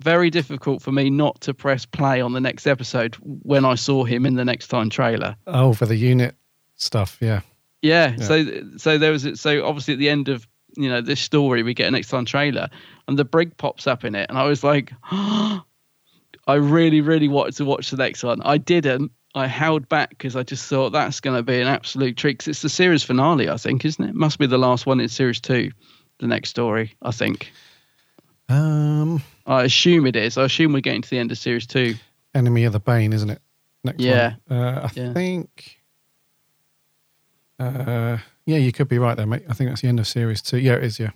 very 0.00 0.30
difficult 0.30 0.82
for 0.82 0.92
me 0.92 1.10
not 1.10 1.40
to 1.42 1.52
press 1.54 1.84
play 1.84 2.20
on 2.20 2.32
the 2.32 2.40
next 2.40 2.66
episode 2.66 3.16
when 3.22 3.64
I 3.64 3.74
saw 3.74 4.04
him 4.04 4.24
in 4.26 4.34
the 4.34 4.44
next 4.44 4.68
time 4.68 4.90
trailer. 4.90 5.36
oh 5.46 5.72
for 5.74 5.86
the 5.86 5.96
unit 5.96 6.34
stuff 6.76 7.18
yeah 7.20 7.40
Yeah, 7.82 8.14
Yeah. 8.18 8.24
So 8.24 8.44
so 8.76 8.98
there 8.98 9.12
was 9.12 9.26
so 9.40 9.64
obviously 9.66 9.94
at 9.94 10.00
the 10.00 10.08
end 10.08 10.28
of 10.28 10.46
you 10.76 10.88
know 10.88 11.00
this 11.00 11.20
story 11.20 11.62
we 11.62 11.74
get 11.74 11.88
a 11.88 11.90
next 11.90 12.08
time 12.08 12.24
trailer 12.24 12.68
and 13.08 13.18
the 13.18 13.24
brig 13.24 13.56
pops 13.56 13.86
up 13.86 14.04
in 14.04 14.14
it 14.14 14.28
and 14.28 14.38
I 14.38 14.44
was 14.44 14.62
like, 14.62 14.92
I 15.10 16.54
really 16.54 17.00
really 17.00 17.28
wanted 17.28 17.56
to 17.56 17.64
watch 17.64 17.90
the 17.90 17.96
next 17.96 18.22
one. 18.22 18.40
I 18.42 18.58
didn't. 18.58 19.12
I 19.34 19.46
held 19.46 19.88
back 19.88 20.10
because 20.10 20.36
I 20.36 20.42
just 20.42 20.66
thought 20.68 20.90
that's 20.90 21.20
going 21.20 21.36
to 21.36 21.42
be 21.42 21.60
an 21.60 21.66
absolute 21.66 22.16
treat. 22.16 22.38
'Cause 22.38 22.48
it's 22.48 22.62
the 22.62 22.68
series 22.68 23.02
finale, 23.02 23.48
I 23.50 23.56
think, 23.58 23.84
isn't 23.84 24.02
it? 24.04 24.14
Must 24.14 24.38
be 24.38 24.46
the 24.46 24.58
last 24.58 24.86
one 24.86 25.00
in 25.00 25.08
series 25.08 25.40
two. 25.40 25.70
The 26.18 26.26
next 26.26 26.48
story, 26.50 26.94
I 27.02 27.10
think. 27.12 27.52
Um 28.48 29.22
I 29.46 29.64
assume 29.64 30.06
it 30.06 30.16
is. 30.16 30.36
I 30.38 30.44
assume 30.44 30.72
we're 30.72 30.80
getting 30.80 31.02
to 31.02 31.10
the 31.10 31.18
end 31.18 31.32
of 31.32 31.38
series 31.38 31.66
two. 31.66 31.94
enemy 32.34 32.64
of 32.64 32.72
the 32.72 32.80
bane 32.80 33.12
isn't 33.12 33.30
it 33.30 33.40
next 33.84 34.00
Yeah. 34.00 34.34
one. 34.46 34.58
Uh, 34.58 34.80
i 34.88 34.90
Yeah. 35.00 35.12
think 35.12 35.74
Uh, 37.58 38.18
yeah, 38.46 38.56
you 38.58 38.70
could 38.72 38.88
be 38.88 38.98
right 38.98 39.16
there, 39.16 39.26
mate. 39.26 39.42
I 39.48 39.52
think 39.52 39.68
that's 39.70 39.80
the 39.82 39.88
end 39.88 39.98
of 39.98 40.06
series 40.06 40.40
two. 40.40 40.58
Yeah, 40.58 40.74
it 40.74 40.84
is. 40.84 41.00
Yeah. 41.00 41.10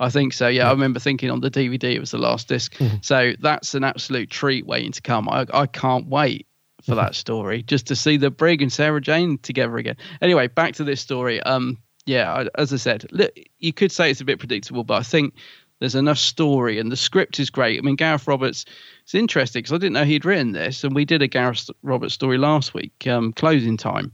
I 0.00 0.10
think 0.10 0.32
so. 0.32 0.48
Yeah, 0.48 0.68
I 0.68 0.72
remember 0.72 0.98
thinking 1.00 1.30
on 1.30 1.40
the 1.40 1.50
DVD 1.50 1.84
it 1.94 2.00
was 2.00 2.10
the 2.10 2.18
last 2.18 2.48
disk 2.48 2.74
Mm-hmm. 2.74 2.96
So 3.00 3.32
that's 3.40 3.74
an 3.74 3.84
absolute 3.84 4.28
treat 4.28 4.66
waiting 4.66 4.92
to 4.92 5.00
come. 5.00 5.28
I, 5.28 5.46
I 5.54 5.66
can't 5.66 6.06
wait 6.08 6.46
for 6.82 6.92
Mm-hmm. 6.92 7.00
that 7.00 7.14
story 7.14 7.62
just 7.62 7.86
to 7.88 7.96
see 7.96 8.16
the 8.16 8.30
Brig 8.30 8.60
and 8.62 8.72
Sarah 8.72 9.00
Jane 9.00 9.38
together 9.38 9.76
again. 9.78 9.96
Anyway, 10.22 10.46
back 10.48 10.74
to 10.74 10.84
this 10.84 11.00
story. 11.00 11.40
Um, 11.42 11.78
yeah, 12.06 12.32
I, 12.32 12.48
as 12.60 12.72
I 12.72 12.76
said, 12.76 13.06
look, 13.12 13.32
you 13.58 13.72
could 13.72 13.90
say 13.92 14.10
it's 14.10 14.20
a 14.20 14.24
bit 14.24 14.38
predictable, 14.38 14.84
but 14.84 14.94
I 14.94 15.02
think 15.02 15.34
there's 15.80 15.94
enough 15.94 16.18
story 16.18 16.78
and 16.78 16.90
the 16.90 16.96
script 16.96 17.38
is 17.38 17.50
great. 17.50 17.78
I 17.78 17.82
mean, 17.82 17.96
Gareth 17.96 18.26
Roberts. 18.26 18.64
It's 19.04 19.14
interesting 19.14 19.60
because 19.60 19.72
I 19.72 19.78
didn't 19.78 19.94
know 19.94 20.04
he'd 20.04 20.24
written 20.24 20.52
this, 20.52 20.84
and 20.84 20.94
we 20.94 21.04
did 21.04 21.22
a 21.22 21.26
Gareth 21.28 21.70
Roberts 21.82 22.14
story 22.14 22.36
last 22.38 22.74
week, 22.74 23.06
um, 23.06 23.32
closing 23.32 23.76
time, 23.76 24.12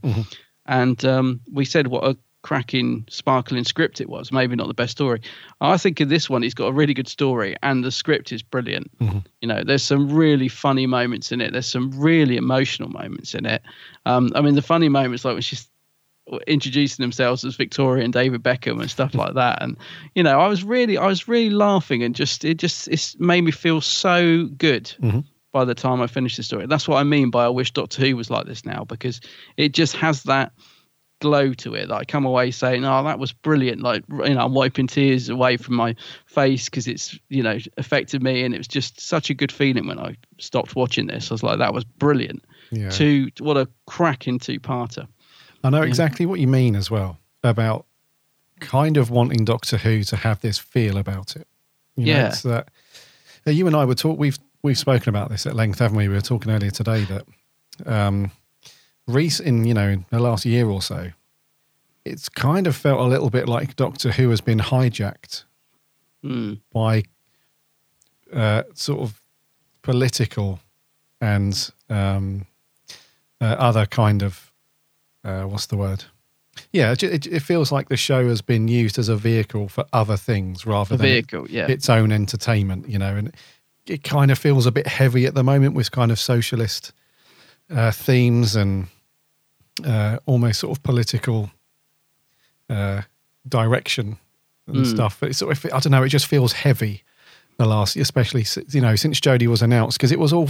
and 0.67 1.03
um, 1.03 1.41
we 1.51 1.65
said 1.65 1.87
what 1.87 2.03
a 2.05 2.17
cracking, 2.43 3.03
sparkling 3.09 3.63
script 3.63 3.99
it 3.99 4.07
was. 4.07 4.31
Maybe 4.31 4.55
not 4.55 4.67
the 4.67 4.73
best 4.75 4.91
story. 4.91 5.19
I 5.61 5.77
think 5.77 5.99
in 5.99 6.09
this 6.09 6.29
one, 6.29 6.43
he's 6.43 6.53
got 6.53 6.67
a 6.67 6.71
really 6.71 6.93
good 6.93 7.07
story, 7.07 7.55
and 7.63 7.83
the 7.83 7.91
script 7.91 8.31
is 8.31 8.43
brilliant. 8.43 8.91
You 9.41 9.47
know, 9.47 9.63
there's 9.63 9.81
some 9.83 10.09
really 10.13 10.47
funny 10.47 10.85
moments 10.85 11.31
in 11.31 11.41
it. 11.41 11.51
There's 11.53 11.67
some 11.67 11.91
really 11.99 12.37
emotional 12.37 12.89
moments 12.89 13.33
in 13.33 13.45
it. 13.47 13.63
Um, 14.05 14.31
I 14.35 14.41
mean, 14.41 14.53
the 14.53 14.61
funny 14.61 14.89
moments 14.89 15.25
like 15.25 15.33
when 15.33 15.41
she's 15.41 15.67
introducing 16.47 17.03
themselves 17.03 17.45
as 17.45 17.55
Victoria 17.55 18.03
and 18.03 18.13
David 18.13 18.41
Beckham 18.41 18.81
and 18.81 18.89
stuff 18.89 19.13
like 19.13 19.35
that. 19.35 19.61
And 19.61 19.77
you 20.15 20.23
know, 20.23 20.39
I 20.39 20.47
was 20.47 20.63
really, 20.63 20.97
I 20.97 21.07
was 21.07 21.27
really 21.27 21.51
laughing, 21.51 22.03
and 22.03 22.15
just 22.15 22.43
it 22.43 22.55
just 22.55 22.87
it's 22.87 23.17
made 23.19 23.41
me 23.41 23.51
feel 23.51 23.81
so 23.81 24.45
good. 24.57 24.85
Mm-hmm. 25.01 25.19
By 25.51 25.63
the 25.63 25.75
time 25.75 26.01
I 26.01 26.07
finished 26.07 26.35
the 26.35 26.43
story, 26.43 26.65
that's 26.67 26.85
what 26.85 26.97
I 26.97 27.03
mean 27.03 27.29
by 27.29 27.45
I 27.45 27.49
wish 27.49 27.71
Doctor 27.71 28.01
Who 28.01 28.17
was 28.17 28.29
like 28.29 28.45
this 28.45 28.65
now 28.65 28.83
because 28.83 29.21
it 29.55 29.71
just 29.71 29.95
has 29.95 30.23
that 30.23 30.51
glow 31.21 31.53
to 31.53 31.73
it 31.75 31.87
that 31.87 31.95
I 31.95 32.03
come 32.03 32.25
away 32.25 32.51
saying, 32.51 32.83
"Oh, 32.83 33.03
that 33.03 33.19
was 33.19 33.31
brilliant!" 33.31 33.81
Like 33.81 34.03
you 34.09 34.33
know, 34.33 34.45
I'm 34.45 34.53
wiping 34.53 34.87
tears 34.87 35.29
away 35.29 35.55
from 35.55 35.75
my 35.75 35.95
face 36.25 36.65
because 36.65 36.87
it's 36.87 37.17
you 37.29 37.41
know 37.41 37.57
affected 37.77 38.21
me, 38.21 38.43
and 38.43 38.53
it 38.53 38.57
was 38.57 38.67
just 38.67 38.99
such 38.99 39.29
a 39.29 39.33
good 39.33 39.51
feeling 39.51 39.87
when 39.87 39.99
I 39.99 40.17
stopped 40.39 40.75
watching 40.75 41.07
this. 41.07 41.31
I 41.31 41.33
was 41.33 41.43
like, 41.43 41.59
"That 41.59 41.73
was 41.73 41.85
brilliant." 41.85 42.43
Yeah. 42.71 42.89
Two, 42.89 43.29
what 43.39 43.57
a 43.57 43.69
cracking 43.85 44.39
two-parter. 44.39 45.07
I 45.65 45.69
know 45.71 45.81
exactly 45.81 46.25
what 46.25 46.39
you 46.39 46.47
mean 46.47 46.75
as 46.75 46.91
well 46.91 47.17
about 47.43 47.85
kind 48.59 48.97
of 48.97 49.09
wanting 49.09 49.45
Doctor 49.45 49.77
Who 49.77 50.03
to 50.03 50.15
have 50.15 50.39
this 50.41 50.57
feel 50.57 50.97
about 50.97 51.35
it. 51.35 51.47
You 51.95 52.05
know, 52.05 52.11
Yeah. 52.11 52.27
it's 52.27 52.41
that 52.43 52.69
uh, 53.47 53.51
you 53.51 53.67
and 53.67 53.75
I 53.75 53.85
were 53.85 53.95
talk. 53.95 54.19
We've 54.19 54.37
we've 54.61 54.77
spoken 54.77 55.09
about 55.09 55.29
this 55.29 55.45
at 55.45 55.55
length, 55.55 55.79
haven't 55.79 55.97
we? 55.97 56.07
We 56.07 56.13
were 56.15 56.21
talking 56.21 56.51
earlier 56.51 56.71
today 56.71 57.05
that 57.05 57.25
um, 57.85 58.31
Reese 59.07 59.39
in 59.39 59.65
you 59.65 59.73
know 59.73 59.89
in 59.89 60.05
the 60.09 60.19
last 60.19 60.45
year 60.45 60.67
or 60.69 60.81
so, 60.81 61.11
it's 62.05 62.29
kind 62.29 62.67
of 62.67 62.75
felt 62.75 62.99
a 62.99 63.03
little 63.03 63.29
bit 63.29 63.47
like 63.49 63.75
Doctor 63.75 64.11
Who 64.11 64.29
has 64.29 64.41
been 64.41 64.59
hijacked 64.59 65.43
Mm. 66.23 66.59
by 66.73 67.03
uh, 68.33 68.63
sort 68.73 69.01
of 69.01 69.21
political 69.83 70.59
and 71.21 71.71
um, 71.89 72.47
uh, 73.39 73.45
other 73.45 73.85
kind 73.85 74.23
of 74.23 74.44
uh, 75.25 75.43
what's 75.43 75.65
the 75.65 75.77
word? 75.77 76.05
Yeah, 76.71 76.93
it, 76.93 77.03
it, 77.03 77.27
it 77.27 77.39
feels 77.41 77.71
like 77.71 77.89
the 77.89 77.97
show 77.97 78.29
has 78.29 78.41
been 78.41 78.69
used 78.69 78.97
as 78.97 79.09
a 79.09 79.15
vehicle 79.17 79.67
for 79.67 79.83
other 79.91 80.15
things 80.15 80.65
rather 80.65 80.95
A 80.95 80.97
than 80.97 81.05
vehicle, 81.07 81.49
yeah. 81.49 81.67
its 81.67 81.89
own 81.89 82.11
entertainment. 82.13 82.87
You 82.87 82.99
know, 82.99 83.15
and 83.17 83.35
it 83.85 84.03
kind 84.03 84.31
of 84.31 84.37
feels 84.39 84.65
a 84.65 84.71
bit 84.71 84.87
heavy 84.87 85.25
at 85.25 85.33
the 85.35 85.43
moment 85.43 85.75
with 85.75 85.91
kind 85.91 86.11
of 86.11 86.19
socialist 86.19 86.93
uh, 87.69 87.91
themes 87.91 88.55
and 88.55 88.87
uh, 89.83 90.17
almost 90.25 90.61
sort 90.61 90.77
of 90.77 90.81
political 90.83 91.51
uh, 92.69 93.01
direction 93.47 94.17
and 94.67 94.77
Mm. 94.77 94.85
stuff. 94.87 95.17
But 95.19 95.29
it's 95.29 95.39
sort 95.39 95.51
of, 95.57 95.65
I 95.73 95.79
don't 95.79 95.91
know, 95.91 96.03
it 96.03 96.09
just 96.09 96.27
feels 96.27 96.53
heavy. 96.53 97.03
The 97.57 97.65
last, 97.65 97.95
especially 97.95 98.45
you 98.69 98.81
know, 98.81 98.95
since 98.97 99.19
Jodie 99.21 99.47
was 99.47 99.61
announced, 99.61 99.97
because 99.97 100.11
it 100.11 100.19
was 100.19 100.33
all 100.33 100.49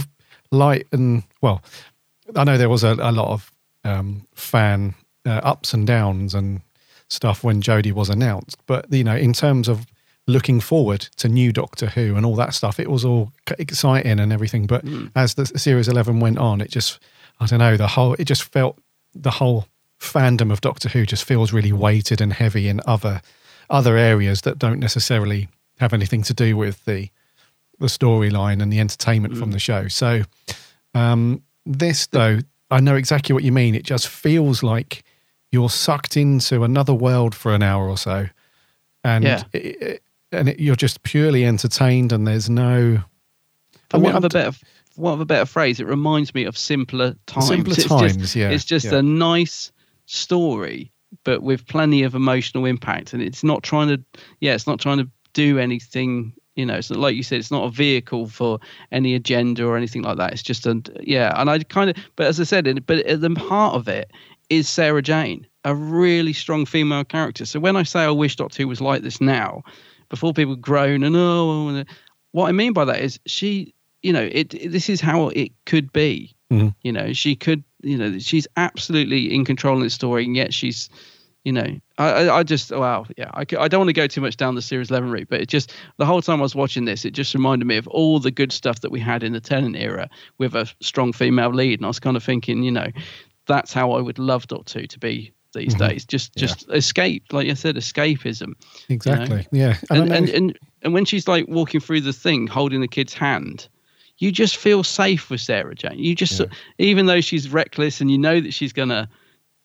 light 0.50 0.86
and 0.90 1.22
well, 1.40 1.62
I 2.34 2.42
know 2.44 2.58
there 2.58 2.68
was 2.68 2.82
a, 2.82 2.94
a 2.98 3.12
lot 3.12 3.28
of 3.30 3.52
um, 3.86 4.26
fan 4.34 4.94
uh, 5.24 5.40
ups 5.42 5.74
and 5.74 5.86
downs 5.86 6.34
and 6.34 6.60
stuff 7.08 7.44
when 7.44 7.62
Jodie 7.62 7.92
was 7.92 8.08
announced, 8.10 8.58
but 8.66 8.92
you 8.92 9.04
know, 9.04 9.16
in 9.16 9.32
terms 9.32 9.68
of 9.68 9.86
looking 10.26 10.60
forward 10.60 11.00
to 11.16 11.28
new 11.28 11.52
Doctor 11.52 11.86
Who 11.86 12.16
and 12.16 12.26
all 12.26 12.34
that 12.36 12.54
stuff, 12.54 12.80
it 12.80 12.90
was 12.90 13.04
all 13.04 13.32
exciting 13.58 14.18
and 14.18 14.32
everything. 14.32 14.66
But 14.66 14.84
as 15.14 15.34
the 15.34 15.46
series 15.46 15.88
eleven 15.88 16.20
went 16.20 16.38
on, 16.38 16.60
it 16.60 16.70
just, 16.70 16.98
I 17.38 17.46
don't 17.46 17.60
know, 17.60 17.76
the 17.76 17.86
whole, 17.86 18.14
it 18.14 18.24
just 18.24 18.42
felt 18.42 18.78
the 19.14 19.30
whole 19.30 19.66
fandom 20.00 20.52
of 20.52 20.60
Doctor 20.60 20.88
Who 20.88 21.06
just 21.06 21.24
feels 21.24 21.52
really 21.52 21.72
weighted 21.72 22.20
and 22.20 22.32
heavy 22.32 22.68
in 22.68 22.80
other 22.86 23.22
other 23.70 23.96
areas 23.96 24.42
that 24.42 24.58
don't 24.58 24.80
necessarily 24.80 25.48
have 25.78 25.92
anything 25.92 26.22
to 26.22 26.34
do 26.34 26.56
with 26.56 26.84
the 26.84 27.08
the 27.78 27.86
storyline 27.86 28.62
and 28.62 28.72
the 28.72 28.80
entertainment 28.80 29.36
from 29.36 29.52
the 29.52 29.58
show. 29.58 29.88
So 29.88 30.22
um, 30.94 31.42
this 31.64 32.06
though, 32.06 32.40
I 32.70 32.80
know 32.80 32.96
exactly 32.96 33.32
what 33.32 33.44
you 33.44 33.52
mean. 33.52 33.74
It 33.74 33.84
just 33.84 34.08
feels 34.08 34.62
like 34.62 35.04
you're 35.52 35.70
sucked 35.70 36.16
into 36.16 36.64
another 36.64 36.94
world 36.94 37.34
for 37.34 37.54
an 37.54 37.62
hour 37.62 37.88
or 37.88 37.96
so, 37.96 38.26
and 39.04 39.24
Yeah. 39.24 39.42
it, 39.52 39.82
it- 39.82 40.02
and 40.32 40.48
it, 40.48 40.58
you're 40.58 40.74
just 40.76 41.04
purely 41.04 41.44
entertained, 41.46 42.10
and 42.12 42.26
there's 42.26 42.50
no. 42.50 42.98
For 43.90 43.96
I 43.96 43.98
mean, 43.98 44.04
want 44.12 44.16
of 44.16 44.24
a 44.24 44.28
better, 44.28 44.56
want 44.96 45.14
of 45.14 45.20
a 45.20 45.24
better 45.24 45.46
phrase, 45.46 45.78
it 45.78 45.86
reminds 45.86 46.34
me 46.34 46.44
of 46.44 46.58
simpler 46.58 47.14
times. 47.26 47.46
Simpler 47.46 47.74
it's 47.74 47.84
times, 47.86 48.16
just, 48.16 48.34
yeah, 48.36 48.50
It's 48.50 48.64
just 48.64 48.86
yeah. 48.86 48.96
a 48.96 49.02
nice 49.02 49.70
story, 50.06 50.90
but 51.22 51.42
with 51.42 51.66
plenty 51.68 52.02
of 52.02 52.16
emotional 52.16 52.64
impact, 52.64 53.12
and 53.12 53.22
it's 53.22 53.44
not 53.44 53.62
trying 53.62 53.88
to, 53.88 54.02
yeah, 54.40 54.54
it's 54.54 54.66
not 54.66 54.80
trying 54.80 54.98
to 54.98 55.08
do 55.32 55.58
anything. 55.60 56.32
You 56.56 56.64
know, 56.66 56.74
it's 56.74 56.90
not 56.90 56.98
like 56.98 57.14
you 57.14 57.22
said, 57.22 57.38
it's 57.38 57.50
not 57.50 57.64
a 57.64 57.70
vehicle 57.70 58.28
for 58.28 58.58
any 58.90 59.14
agenda 59.14 59.64
or 59.66 59.76
anything 59.76 60.02
like 60.02 60.16
that. 60.16 60.32
It's 60.32 60.42
just 60.42 60.66
a, 60.66 60.80
yeah, 61.02 61.32
and 61.40 61.50
I 61.50 61.58
kind 61.60 61.90
of, 61.90 61.96
but 62.16 62.26
as 62.26 62.40
I 62.40 62.44
said, 62.44 62.64
but 62.86 62.98
at 63.06 63.20
the 63.20 63.34
heart 63.38 63.74
of 63.74 63.88
it 63.88 64.10
is 64.48 64.68
Sarah 64.68 65.02
Jane, 65.02 65.46
a 65.64 65.74
really 65.74 66.32
strong 66.32 66.64
female 66.64 67.04
character. 67.04 67.44
So 67.44 67.60
when 67.60 67.76
I 67.76 67.82
say 67.82 68.00
I 68.00 68.10
wish 68.10 68.36
Doctor 68.36 68.62
Who 68.62 68.68
was 68.68 68.80
like 68.80 69.02
this 69.02 69.20
now, 69.20 69.62
before 70.08 70.32
people 70.32 70.56
groan 70.56 71.02
and 71.02 71.14
oh, 71.14 71.68
and, 71.68 71.86
what 72.32 72.48
I 72.48 72.52
mean 72.52 72.72
by 72.72 72.84
that 72.86 73.00
is 73.00 73.20
she, 73.26 73.74
you 74.02 74.12
know, 74.12 74.22
it, 74.22 74.54
it- 74.54 74.72
this 74.72 74.88
is 74.88 75.00
how 75.00 75.28
it 75.28 75.52
could 75.66 75.92
be. 75.92 76.34
Mhm. 76.50 76.74
You 76.82 76.92
know, 76.92 77.12
she 77.12 77.34
could, 77.36 77.64
you 77.82 77.98
know, 77.98 78.18
she's 78.18 78.46
absolutely 78.56 79.34
in 79.34 79.44
control 79.44 79.76
of 79.76 79.82
the 79.82 79.90
story, 79.90 80.24
and 80.24 80.36
yet 80.36 80.54
she's, 80.54 80.88
you 81.46 81.52
know, 81.52 81.78
I, 81.96 82.28
I, 82.28 82.42
just, 82.42 82.72
wow, 82.72 83.06
yeah, 83.16 83.30
I, 83.32 83.42
I 83.56 83.68
don't 83.68 83.78
want 83.78 83.88
to 83.88 83.92
go 83.92 84.08
too 84.08 84.20
much 84.20 84.36
down 84.36 84.56
the 84.56 84.62
series 84.62 84.90
11 84.90 85.12
route, 85.12 85.28
but 85.30 85.40
it 85.40 85.48
just, 85.48 85.72
the 85.96 86.04
whole 86.04 86.20
time 86.20 86.40
I 86.40 86.42
was 86.42 86.56
watching 86.56 86.86
this, 86.86 87.04
it 87.04 87.12
just 87.12 87.32
reminded 87.34 87.66
me 87.66 87.76
of 87.76 87.86
all 87.86 88.18
the 88.18 88.32
good 88.32 88.50
stuff 88.50 88.80
that 88.80 88.90
we 88.90 88.98
had 88.98 89.22
in 89.22 89.32
the 89.32 89.38
Tennant 89.40 89.76
era 89.76 90.10
with 90.38 90.56
a 90.56 90.68
strong 90.80 91.12
female 91.12 91.50
lead. 91.50 91.78
And 91.78 91.86
I 91.86 91.88
was 91.88 92.00
kind 92.00 92.16
of 92.16 92.24
thinking, 92.24 92.64
you 92.64 92.72
know, 92.72 92.88
that's 93.46 93.72
how 93.72 93.92
I 93.92 94.00
would 94.00 94.18
love 94.18 94.48
Doctor 94.48 94.80
Who 94.80 94.86
to 94.88 94.98
be 94.98 95.32
these 95.54 95.76
Mhm. 95.76 95.88
days. 95.88 96.04
Just, 96.04 96.34
just 96.34 96.68
escape, 96.72 97.32
like 97.32 97.48
I 97.48 97.54
said, 97.54 97.76
escapism. 97.76 98.40
you 98.40 98.46
know? 98.48 98.54
Exactly. 98.88 99.46
Yeah. 99.52 99.76
And 99.88 100.12
and, 100.12 100.26
know- 100.26 100.32
and 100.34 100.58
and 100.82 100.94
when 100.94 101.04
she's 101.04 101.28
like 101.28 101.46
walking 101.46 101.78
through 101.80 102.00
the 102.00 102.12
thing 102.12 102.48
holding 102.48 102.80
the 102.80 102.88
kid's 102.88 103.14
hand 103.14 103.68
you 104.18 104.32
just 104.32 104.56
feel 104.56 104.82
safe 104.82 105.30
with 105.30 105.40
sarah 105.40 105.74
jane 105.74 105.98
you 105.98 106.14
just 106.14 106.40
even 106.78 107.04
though 107.06 107.20
she's 107.20 107.50
reckless 107.52 108.00
and 108.00 108.10
you 108.10 108.16
know 108.18 108.40
that 108.40 108.54
she's 108.54 108.72
gonna 108.72 109.08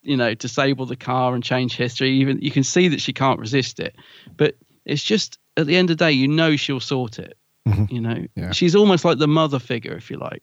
you 0.03 0.17
know 0.17 0.33
disable 0.33 0.85
the 0.85 0.95
car 0.95 1.33
and 1.35 1.43
change 1.43 1.75
history 1.75 2.09
even 2.11 2.39
you 2.41 2.51
can 2.51 2.63
see 2.63 2.87
that 2.87 3.01
she 3.01 3.13
can't 3.13 3.39
resist 3.39 3.79
it 3.79 3.95
but 4.37 4.55
it's 4.85 5.03
just 5.03 5.37
at 5.57 5.67
the 5.67 5.75
end 5.77 5.89
of 5.89 5.97
the 5.97 6.05
day 6.05 6.11
you 6.11 6.27
know 6.27 6.55
she'll 6.55 6.79
sort 6.79 7.19
it 7.19 7.37
Mhm. 7.67 7.91
you 7.91 8.01
know 8.01 8.25
Yeah. 8.35 8.51
she's 8.51 8.75
almost 8.75 9.05
like 9.05 9.19
the 9.19 9.27
mother 9.27 9.59
figure 9.59 9.93
if 9.93 10.09
you 10.09 10.17
like 10.17 10.41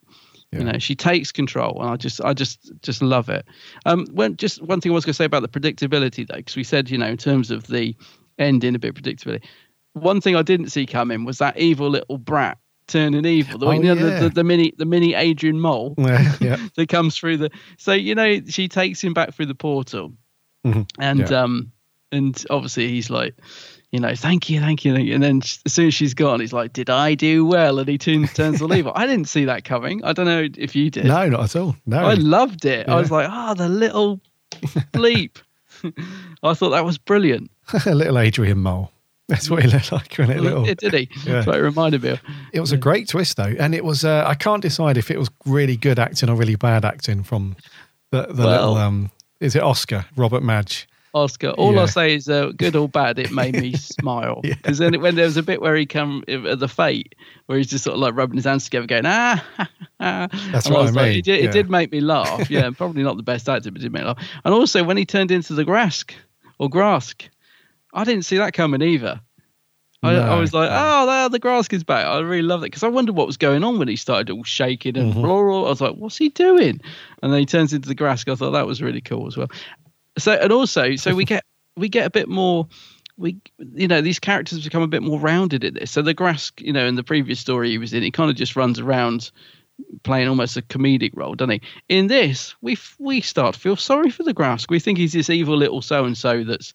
Yeah. 0.53 0.61
you 0.61 0.65
know 0.67 0.79
she 0.79 0.95
takes 0.95 1.33
control 1.33 1.81
and 1.81 1.91
i 1.91 1.97
just 1.97 2.21
i 2.23 2.33
just 2.33 2.71
just 2.83 3.03
love 3.03 3.29
it 3.29 3.45
um 3.87 4.07
when 4.13 4.37
just 4.37 4.63
one 4.63 4.81
thing 4.81 4.93
i 4.93 4.95
was 4.95 5.05
going 5.05 5.11
to 5.15 5.17
say 5.17 5.25
about 5.25 5.43
the 5.43 5.49
predictability 5.49 6.27
though 6.29 6.37
because 6.37 6.55
we 6.55 6.63
said 6.65 6.89
you 6.91 6.97
know 6.99 7.07
in 7.09 7.17
terms 7.17 7.51
of 7.51 7.67
the 7.67 7.97
ending 8.39 8.77
a 8.77 8.79
bit 8.79 8.95
predictability 8.95 9.43
one 9.95 10.21
thing 10.21 10.37
i 10.37 10.43
didn't 10.43 10.71
see 10.71 10.87
coming 10.87 11.25
was 11.25 11.39
that 11.39 11.59
evil 11.59 11.91
little 11.91 12.19
brat 12.19 12.59
turning 12.89 13.25
evil 13.25 13.59
the, 13.59 13.67
Oh, 13.67 13.71
you 13.71 13.83
know, 13.83 13.95
yeah. 13.95 14.21
the, 14.21 14.29
the 14.31 14.45
mini 14.45 14.73
the 14.77 14.85
mini 14.85 15.15
adrian 15.15 15.61
mole 15.61 15.95
Yeah, 15.99 16.35
yeah. 16.41 16.57
that 16.75 16.89
comes 16.89 17.17
through 17.17 17.37
the 17.37 17.51
so 17.77 17.93
you 17.93 18.15
know 18.15 18.41
she 18.49 18.67
takes 18.69 19.03
him 19.03 19.15
back 19.15 19.33
through 19.35 19.47
the 19.47 19.55
portal 19.55 20.13
Mhm. 20.67 20.89
and 20.99 21.31
um 21.33 21.73
and 22.11 22.45
obviously 22.51 22.89
he's 22.89 23.11
like 23.11 23.35
you 23.93 24.01
know 24.01 24.15
thank 24.15 24.51
you 24.51 24.59
thank 24.61 24.85
you, 24.85 24.93
thank 24.95 25.07
you. 25.07 25.15
and 25.15 25.23
then 25.23 25.39
as 25.67 25.73
soon 25.73 25.87
as 25.87 25.95
she's 25.95 26.15
gone 26.15 26.41
he's 26.41 26.53
like 26.53 26.73
did 26.73 26.91
i 26.91 27.15
do 27.15 27.45
well 27.47 27.79
and 27.79 27.89
he 27.89 27.97
turns 27.97 28.33
turns 28.35 28.61
all 28.61 28.75
evil 28.75 28.93
i 28.97 29.07
didn't 29.07 29.29
see 29.29 29.45
that 29.45 29.63
coming 29.65 30.03
i 30.05 30.13
don't 30.13 30.27
know 30.27 30.47
if 30.59 30.75
you 30.75 30.91
did 30.91 31.05
no, 31.05 31.29
not 31.29 31.45
at 31.45 31.57
all. 31.57 31.77
No. 31.87 31.99
i 31.99 32.15
loved 32.15 32.65
it 32.65 32.89
i 32.89 32.97
was 32.97 33.11
like 33.11 33.29
oh 33.31 33.55
the 33.55 33.69
little 33.69 34.21
bleep 34.93 35.37
i 36.43 36.55
thought 36.55 36.71
that 36.71 36.85
was 36.85 36.99
brilliant 36.99 37.51
a 37.87 37.95
little 37.95 38.19
Adrian 38.19 38.59
Mole. 38.59 38.91
That's 39.39 39.51
what 39.51 39.63
he 39.63 39.69
looked 39.69 39.93
like. 39.93 40.15
Wasn't 40.19 40.39
it? 40.39 40.43
Little, 40.43 40.67
Yeah, 40.67 40.75
did 40.75 40.95
he 40.95 41.09
Yeah. 41.27 41.41
it 41.47 41.47
reminded 41.59 42.03
me 42.03 42.11
of 42.11 42.21
It 42.53 42.61
was 42.61 42.73
a 42.73 42.79
great 42.79 43.09
twist, 43.09 43.37
though, 43.37 43.55
and 43.59 43.75
it 43.75 43.85
was. 43.85 44.05
Uh, 44.05 44.25
I 44.27 44.35
can't 44.35 44.63
decide 44.63 44.97
if 44.97 45.11
it 45.11 45.19
was 45.19 45.31
really 45.45 45.77
good 45.77 45.99
acting 45.99 46.31
or 46.31 46.35
really 46.37 46.57
bad 46.57 46.85
acting 46.85 47.23
from 47.23 47.57
the, 48.11 48.23
the 48.31 48.45
Well- 48.45 48.51
little. 48.73 48.77
Um, 48.77 49.11
is 49.41 49.55
it 49.55 49.63
Oscar 49.63 50.07
Robert 50.17 50.43
Madge? 50.43 50.89
Oscar. 51.15 51.51
All 51.51 51.73
Yeah. 51.75 51.81
I'll 51.81 51.89
say 51.89 52.15
is, 52.15 52.29
uh, 52.29 52.53
good 52.57 52.77
or 52.77 52.87
bad, 52.89 53.19
it 53.19 53.31
made 53.33 53.55
me 53.55 53.73
smile 53.77 54.41
because 54.43 54.77
then 54.79 55.01
when 55.01 55.15
there 55.15 55.25
was 55.25 55.37
a 55.39 55.43
bit 55.43 55.61
where 55.61 55.75
he 55.75 55.87
come 55.87 56.23
at 56.29 56.59
the 56.59 56.69
fate 56.69 57.15
where 57.47 57.57
he's 57.57 57.67
just 57.67 57.85
sort 57.85 57.95
of 57.95 58.01
like 58.01 58.15
rubbing 58.15 58.37
his 58.37 58.45
hands 58.45 58.65
together, 58.65 58.87
going 58.87 59.07
ah. 59.07 59.43
That's 59.99 60.67
And 60.67 60.75
what 60.75 60.81
I 60.81 60.83
was 60.83 60.95
like, 60.95 61.09
mean, 61.11 61.19
It 61.19 61.25
did, 61.25 61.41
yeah. 61.41 61.49
it 61.49 61.53
did 61.53 61.71
make 61.71 61.93
me 61.93 62.01
laugh. 62.01 62.51
Yeah, 62.51 62.71
probably 62.71 63.03
not 63.03 63.17
the 63.17 63.23
best 63.23 63.49
actor, 63.49 63.71
but 63.71 63.81
it 63.81 63.85
did 63.85 63.93
make 63.93 64.03
me 64.03 64.09
laugh. 64.09 64.19
And 64.45 64.53
also 64.55 64.85
when 64.85 64.97
he 64.97 65.05
turned 65.07 65.31
into 65.31 65.55
the 65.55 65.65
Graske 65.65 66.13
or 66.59 66.69
Graske, 66.69 67.29
I 67.93 68.05
didn't 68.05 68.25
see 68.25 68.39
that 68.39 68.53
coming 68.53 68.83
either. 68.83 69.21
I, 70.01 70.13
I 70.15 70.39
was 70.39 70.55
like, 70.55 70.71
oh, 70.73 71.07
there, 71.07 71.29
the 71.29 71.41
Graske 71.41 71.73
is 71.73 71.83
back. 71.83 72.07
I 72.07 72.21
really 72.21 72.43
love 72.43 72.63
it 72.63 72.67
because 72.67 72.85
I 72.85 72.89
wondered 72.89 73.17
what 73.17 73.27
was 73.27 73.37
going 73.37 73.65
on 73.65 73.81
when 73.81 73.89
he 73.89 73.97
started 73.97 74.31
all 74.31 74.45
shaking 74.45 74.97
and 74.97 75.13
Mm-hmm. 75.13 75.23
blah. 75.23 75.65
I 75.67 75.69
was 75.71 75.81
like, 75.81 75.97
what's 75.97 76.17
he 76.17 76.29
doing? 76.29 76.81
And 77.21 77.33
then 77.33 77.41
he 77.41 77.47
turns 77.47 77.73
into 77.73 77.89
the 77.89 77.97
Graske. 77.97 78.31
I 78.31 78.37
thought 78.37 78.53
that 78.53 78.67
was 78.67 78.81
really 78.81 79.01
cool 79.01 79.27
as 79.27 79.37
well. 79.37 79.51
So 80.17 80.33
and 80.33 80.53
also, 80.53 80.95
so 80.95 81.15
we 81.17 81.25
get 81.25 81.45
we 81.77 81.89
get 81.89 82.07
a 82.07 82.11
bit 82.11 82.29
more. 82.29 82.69
We 83.17 83.39
you 83.75 83.89
know 83.89 84.01
these 84.01 84.21
characters 84.21 84.63
become 84.63 84.83
a 84.83 84.87
bit 84.89 85.03
more 85.03 85.19
rounded 85.19 85.65
in 85.65 85.75
this. 85.75 85.91
So 85.91 86.01
the 86.03 86.15
Graske, 86.15 86.61
you 86.65 86.73
know, 86.73 86.87
in 86.87 86.95
the 86.95 87.03
previous 87.03 87.41
story 87.41 87.71
he 87.71 87.79
was 87.79 87.93
in, 87.93 88.05
he 88.05 88.13
kind 88.13 88.31
of 88.31 88.37
just 88.37 88.55
runs 88.55 88.79
around 88.79 89.33
playing 90.05 90.29
almost 90.29 90.57
a 90.57 90.63
comedic 90.63 91.11
role, 91.15 91.35
doesn't 91.35 91.51
he? 91.51 91.61
In 91.89 92.07
this, 92.07 92.55
we 92.61 92.73
f- 92.73 92.97
we 93.01 93.21
start 93.21 93.55
to 93.55 93.61
feel 93.61 93.75
sorry 93.77 94.11
for 94.11 94.23
the 94.23 94.35
Graske. 94.35 94.71
We 94.71 94.79
think 94.79 94.99
he's 94.99 95.13
this 95.13 95.29
evil 95.31 95.57
little 95.57 95.83
so 95.83 96.05
and 96.05 96.17
so 96.17 96.45
that's 96.45 96.73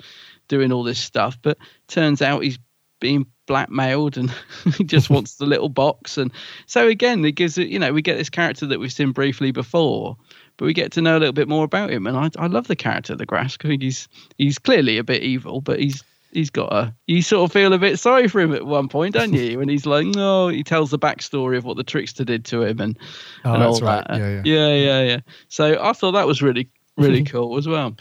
doing 0.48 0.72
all 0.72 0.84
this 0.84 1.00
stuff, 1.00 1.38
but 1.41 1.58
turns 1.88 2.22
out 2.22 2.44
he's 2.44 2.60
being 3.00 3.26
blackmailed 3.46 4.18
and 4.18 4.34
he 4.78 4.84
just 4.84 5.10
wants 5.10 5.36
the 5.36 5.46
little 5.46 5.70
box. 5.70 6.18
And 6.18 6.32
so 6.66 6.88
again, 6.88 7.24
it 7.26 7.34
gives 7.34 7.58
it. 7.58 7.68
You 7.68 7.80
know, 7.80 7.94
we 7.94 8.02
get 8.02 8.18
this 8.18 8.30
character 8.30 8.66
that 8.68 8.80
we've 8.80 8.94
seen 8.94 9.12
briefly 9.12 9.52
before, 9.52 10.18
but 10.58 10.66
we 10.66 10.74
get 10.74 10.91
to 10.94 11.02
know 11.02 11.18
a 11.18 11.20
little 11.20 11.34
bit 11.34 11.48
more 11.50 11.64
about 11.66 11.89
him. 11.91 12.08
And 12.08 12.18
I 12.18 12.30
I 12.38 12.48
love 12.48 12.68
the 12.68 12.76
character 12.76 13.14
of 13.14 13.20
the 13.20 13.26
Graske. 13.26 13.66
I 13.66 13.70
think 13.70 13.82
he's 13.82 14.08
he's 14.38 14.60
clearly 14.60 14.98
a 14.98 15.04
bit 15.04 15.24
evil, 15.24 15.62
but 15.62 15.80
he's 15.80 16.04
he's 16.32 16.50
got 16.50 16.74
a 16.74 16.94
you 17.06 17.22
sort 17.22 17.48
of 17.50 17.54
feel 17.54 17.74
a 17.74 17.78
bit 17.78 18.00
sorry 18.00 18.28
for 18.28 18.39
him 18.39 18.54
at 18.54 18.66
one 18.66 18.88
point, 18.88 19.14
don't 19.14 19.34
you? 19.34 19.60
When 19.60 19.70
he's 19.70 19.86
like, 19.86 20.06
no, 20.08 20.48
he 20.48 20.64
tells 20.64 20.89
the 20.89 20.98
backstory 21.00 21.58
of 21.58 21.66
what 21.66 21.78
the 21.78 21.84
trickster 21.84 22.24
did 22.24 22.46
to 22.46 22.64
him 22.64 22.80
and, 22.80 22.98
Oh, 23.46 23.54
and 23.54 23.64
all 23.64 23.80
right. 23.82 24.04
that. 24.08 24.18
Yeah, 24.18 24.41
yeah, 24.44 24.74
yeah, 24.76 25.02
yeah. 25.04 25.20
So 25.50 25.78
I 25.84 25.94
thought 25.94 26.14
that 26.14 26.26
was 26.28 26.41
really 26.41 26.70
really 26.98 27.24
cool 27.34 27.58
as 27.58 27.68
well. 27.68 27.96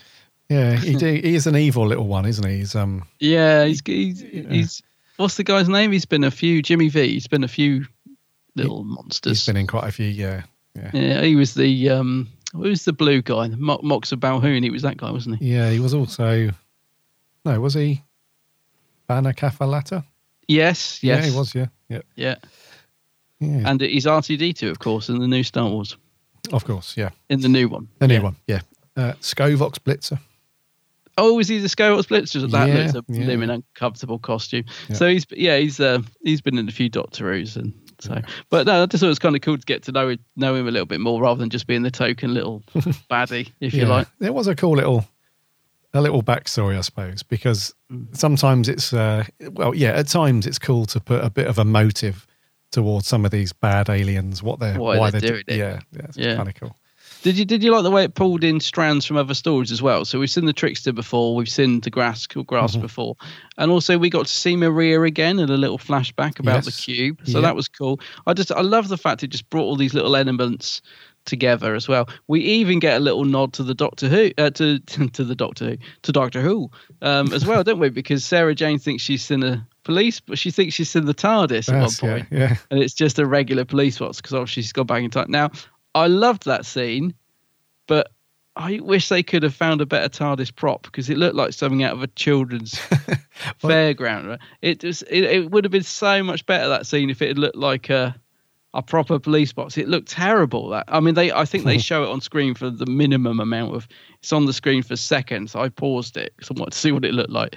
Yeah, 0.49 0.77
he 0.77 0.95
do, 0.97 1.07
he 1.07 1.35
is 1.35 1.47
an 1.47 1.57
evil 1.57 1.87
little 1.87 2.07
one, 2.07 2.27
isn't 2.27 2.47
he? 2.47 2.59
He's 2.59 2.75
um 2.75 3.05
Yeah, 3.21 3.65
he's 3.65 3.81
he's, 3.85 4.21
he's 4.21 4.83
what's 5.17 5.37
the 5.37 5.45
guy's 5.45 5.69
name? 5.69 5.93
He's 5.93 6.05
been 6.05 6.25
a 6.25 6.31
few 6.31 6.63
Jimmy 6.63 6.89
Vee. 6.89 7.13
He's 7.13 7.27
been 7.29 7.45
a 7.45 7.49
few 7.49 7.87
little 8.55 8.85
monsters. 8.85 9.39
he's 9.39 9.47
been 9.47 9.57
in 9.57 9.67
quite 9.67 9.89
a 9.89 9.93
few. 9.93 10.07
Yeah, 10.07 10.43
yeah, 10.75 10.91
Yeah, 10.93 11.23
he 11.23 11.37
was 11.37 11.55
the 11.55 11.89
um, 11.91 12.29
who 12.53 12.61
was 12.61 12.85
the 12.85 12.93
blue 12.93 13.23
guy? 13.23 13.49
Mo- 13.49 13.81
Moxx 13.83 14.13
of 14.13 14.21
Balhoon. 14.21 14.63
He 14.63 14.71
was 14.71 14.83
that 14.83 14.99
guy, 14.99 15.11
wasn't 15.11 15.39
he? 15.39 15.53
yeah. 15.55 15.71
He 15.71 15.81
was 15.81 15.95
also 15.95 16.51
no, 17.45 17.61
was 17.61 17.75
he? 17.75 18.03
Bannakaffalatta? 19.09 20.05
Yes, 20.49 21.03
yes, 21.03 21.25
Yeah, 21.25 21.31
he 21.31 21.37
was. 21.37 21.55
Yeah, 21.55 21.67
yeah, 21.89 22.01
Yeah, 22.17 22.35
yeah. 23.41 23.63
and 23.71 23.81
he's 23.81 24.07
R 24.07 24.23
two 24.23 24.37
D 24.37 24.53
two, 24.53 24.71
of 24.71 24.79
course, 24.79 25.09
in 25.09 25.19
the 25.19 25.27
new 25.29 25.43
Star 25.43 25.69
Wars, 25.69 25.97
of 26.53 26.65
course. 26.65 26.97
Yeah, 26.97 27.11
in 27.31 27.41
the 27.41 27.49
new 27.49 27.69
one. 27.69 27.89
the 27.99 28.09
new 28.09 28.23
one. 28.23 28.37
Yeah, 28.47 28.61
uh, 28.97 29.13
Skovox 29.21 29.79
Blitzer. 29.79 30.19
Oh, 31.19 31.39
is 31.39 31.49
he 31.49 31.59
the 31.59 31.69
Skywalker 31.69 32.07
Blitzer? 32.07 32.51
That 32.51 32.69
Yeah, 32.69 32.75
looks 32.75 32.95
a 32.95 33.05
yeah. 33.09 33.25
blooming 33.25 33.51
uncomfortable 33.51 34.19
costume. 34.19 34.65
Yeah. 34.89 34.97
So 34.97 35.09
he's 35.09 35.27
yeah 35.31 35.59
he's 35.59 35.79
uh, 35.81 36.01
he's 36.23 36.41
been 36.41 36.59
in 36.59 36.69
a 36.69 36.73
few 36.73 36.89
Doctor 36.89 37.33
Who's 37.33 37.57
and 37.57 37.73
so. 38.01 38.21
But 38.51 38.67
no, 38.67 38.83
I 38.83 38.87
just 38.87 39.01
thought 39.01 39.07
it 39.07 39.11
was 39.11 39.19
kind 39.19 39.37
of 39.37 39.43
cool 39.43 39.59
to 39.59 39.65
get 39.67 39.83
to 39.85 39.93
know 39.93 40.17
know 40.37 40.55
him 40.55 40.67
a 40.67 40.71
little 40.71 40.87
bit 40.87 41.01
more 41.01 41.21
rather 41.23 41.39
than 41.39 41.51
just 41.51 41.67
being 41.67 41.83
the 41.83 41.91
token 41.91 42.33
little 42.35 42.63
baddie, 43.11 43.53
if 43.61 43.75
you 43.75 43.85
like. 43.87 44.09
It 44.21 44.33
was 44.35 44.47
a 44.47 44.55
cool 44.55 44.77
little 44.77 45.05
a 45.95 46.01
little 46.01 46.23
backstory, 46.23 46.79
I 46.79 46.81
suppose, 46.81 47.23
because 47.23 47.75
sometimes 48.13 48.69
it's 48.69 48.93
uh, 48.95 49.25
well, 49.51 49.75
yeah, 49.75 49.91
at 49.91 50.09
times 50.09 50.47
it's 50.47 50.59
cool 50.59 50.87
to 50.87 51.01
put 51.01 51.23
a 51.23 51.29
bit 51.29 51.47
of 51.47 51.59
a 51.59 51.65
motive 51.67 52.27
towards 52.71 53.07
some 53.07 53.27
of 53.27 53.31
these 53.31 53.53
bad 53.53 53.91
aliens, 53.91 54.43
what 54.43 54.59
they're 54.59 54.79
Why 54.79 54.99
why 54.99 55.11
they're 55.11 55.21
they're 55.21 55.31
doing 55.33 55.45
it. 55.49 55.57
Yeah, 55.59 55.81
yeah, 55.93 56.03
it's 56.07 56.17
Yeah. 56.17 56.37
kind 56.37 56.49
of 56.49 56.55
cool. 56.55 56.75
Did 57.23 57.39
you 57.39 57.45
did 57.45 57.63
you 57.63 57.71
like 57.73 57.85
the 57.85 57.91
way 57.91 58.05
it 58.05 58.15
pulled 58.15 58.43
in 58.43 58.59
strands 58.61 59.07
from 59.07 59.17
other 59.17 59.35
stories 59.35 59.71
as 59.71 59.81
well? 59.81 60.05
So 60.05 60.19
we've 60.19 60.31
seen 60.31 60.45
the 60.47 60.53
trickster 60.53 60.93
before, 60.93 61.35
we've 61.37 61.49
seen 61.49 61.81
the 61.81 61.91
Graske 61.91 62.37
or 62.37 62.45
Graske 62.45 62.79
Mhm. 62.79 62.83
before, 62.83 63.17
and 63.59 63.71
also 63.71 63.97
we 63.97 64.11
got 64.11 64.27
to 64.27 64.33
see 64.33 64.57
Maria 64.57 65.01
again 65.03 65.39
in 65.39 65.49
a 65.51 65.57
little 65.57 65.79
flashback 65.79 66.39
about 66.41 66.65
the 66.65 66.73
cube. 66.73 67.21
So 67.25 67.39
Yeah. 67.39 67.43
that 67.43 67.57
was 67.57 67.69
cool. 67.69 68.01
I 68.27 68.35
just 68.35 68.51
I 68.51 68.61
love 68.63 68.89
the 68.89 68.97
fact 68.99 69.23
it 69.23 69.29
just 69.29 69.49
brought 69.51 69.65
all 69.65 69.77
these 69.77 69.95
little 69.95 70.17
elements 70.17 70.83
together 71.25 71.77
as 71.77 71.87
well. 71.87 72.09
We 72.27 72.41
even 72.41 72.81
get 72.81 72.97
a 72.97 73.01
little 73.01 73.25
nod 73.25 73.53
to 73.53 73.63
the 73.63 73.75
Doctor 73.75 74.09
Who, 74.09 74.33
uh, 74.39 74.51
to 74.51 74.81
to 75.13 75.23
the 75.25 75.37
Doctor 75.37 75.71
Who, 75.71 75.77
to 76.03 76.11
Doctor 76.13 76.43
Who, 76.43 76.69
um, 77.03 77.33
as 77.33 77.47
well, 77.47 77.63
don't 77.63 77.79
we? 77.79 77.91
Because 77.91 78.25
Sarah 78.25 78.57
Jane 78.57 78.81
thinks 78.81 79.05
she's 79.05 79.23
seen 79.23 79.45
a 79.45 79.65
police, 79.85 80.19
but 80.19 80.39
she 80.39 80.51
thinks 80.51 80.75
she's 80.75 80.91
seen 80.91 81.05
the 81.05 81.15
TARDIS 81.15 81.69
at 81.69 81.75
one 81.75 81.83
Yes, 81.83 82.03
yeah, 82.03 82.25
yeah. 82.37 82.57
and 82.73 82.81
it's 82.83 82.95
just 82.95 83.21
a 83.21 83.27
regular 83.27 83.65
police 83.65 83.99
box 83.99 84.17
because 84.17 84.35
obviously 84.35 84.65
she's 84.65 84.73
gone 84.73 84.87
back 84.87 85.05
in 85.05 85.11
time. 85.11 85.27
Now, 85.29 85.51
I 85.95 86.07
loved 86.07 86.45
that 86.47 86.67
scene, 86.67 87.15
but 87.87 88.11
I 88.57 88.81
wish 88.81 89.09
they 89.09 89.23
could 89.23 89.43
have 89.43 89.55
found 89.55 89.81
a 89.81 89.87
better 89.87 90.09
TARDIS 90.09 90.55
prop 90.55 90.83
because 90.83 91.09
it 91.09 91.17
looked 91.17 91.37
like 91.37 91.53
something 91.53 91.83
out 91.83 91.95
of 91.95 92.03
a 92.03 92.07
children's 92.09 92.75
fairground. 93.63 94.39
It 94.61 94.81
just 94.81 95.03
it, 95.11 95.25
it 95.25 95.51
would 95.51 95.65
have 95.65 95.71
been 95.71 95.83
so 95.83 96.23
much 96.23 96.45
better 96.45 96.69
that 96.69 96.87
scene 96.87 97.11
if 97.11 97.23
it 97.23 97.29
had 97.29 97.39
looked 97.39 97.57
like 97.57 97.89
a 97.89 98.15
a 98.75 98.83
proper 98.83 99.19
police 99.19 99.53
box. 99.53 99.77
It 99.77 99.89
looked 99.89 100.09
terrible. 100.09 100.71
That 100.71 100.85
I 100.89 101.01
mean, 101.01 101.15
they 101.15 101.33
I 101.33 101.45
think 101.45 101.65
they 101.65 101.79
show 101.91 102.05
it 102.05 102.11
on 102.11 102.21
screen 102.21 102.55
for 102.55 102.71
the 102.71 102.87
minimum 102.87 103.41
amount 103.41 103.75
of. 103.75 103.89
It's 104.19 104.33
on 104.33 104.47
the 104.47 104.53
screen 104.53 104.83
for 104.83 104.97
seconds. 104.97 105.55
I 105.55 105.69
paused 105.69 106.17
it 106.17 106.33
because 106.37 106.51
I 106.51 106.59
wanted 106.59 106.73
to 106.73 106.79
see 106.79 106.93
what 106.93 107.05
it 107.05 107.15
looked 107.15 107.31
like. 107.31 107.57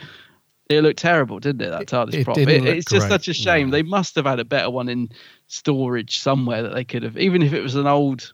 It 0.69 0.81
looked 0.81 0.99
terrible, 0.99 1.39
didn't 1.39 1.61
it? 1.61 1.69
That 1.69 1.87
TARDIS 1.87 2.13
it 2.15 2.25
prop. 2.25 2.37
It- 2.37 2.47
look 2.47 2.75
it's 2.75 2.89
just 2.89 3.07
great, 3.07 3.09
such 3.09 3.27
a 3.27 3.33
shame. 3.33 3.69
They 3.69 3.83
must 3.83 4.15
have 4.15 4.25
had 4.25 4.39
a 4.39 4.45
better 4.45 4.69
one 4.69 4.89
in 4.89 5.09
storage 5.47 6.19
somewhere 6.19 6.63
that 6.63 6.73
they 6.73 6.83
could 6.83 7.03
have, 7.03 7.17
even 7.17 7.41
if 7.43 7.53
it 7.53 7.61
was 7.61 7.75
an 7.75 7.85
old, 7.85 8.33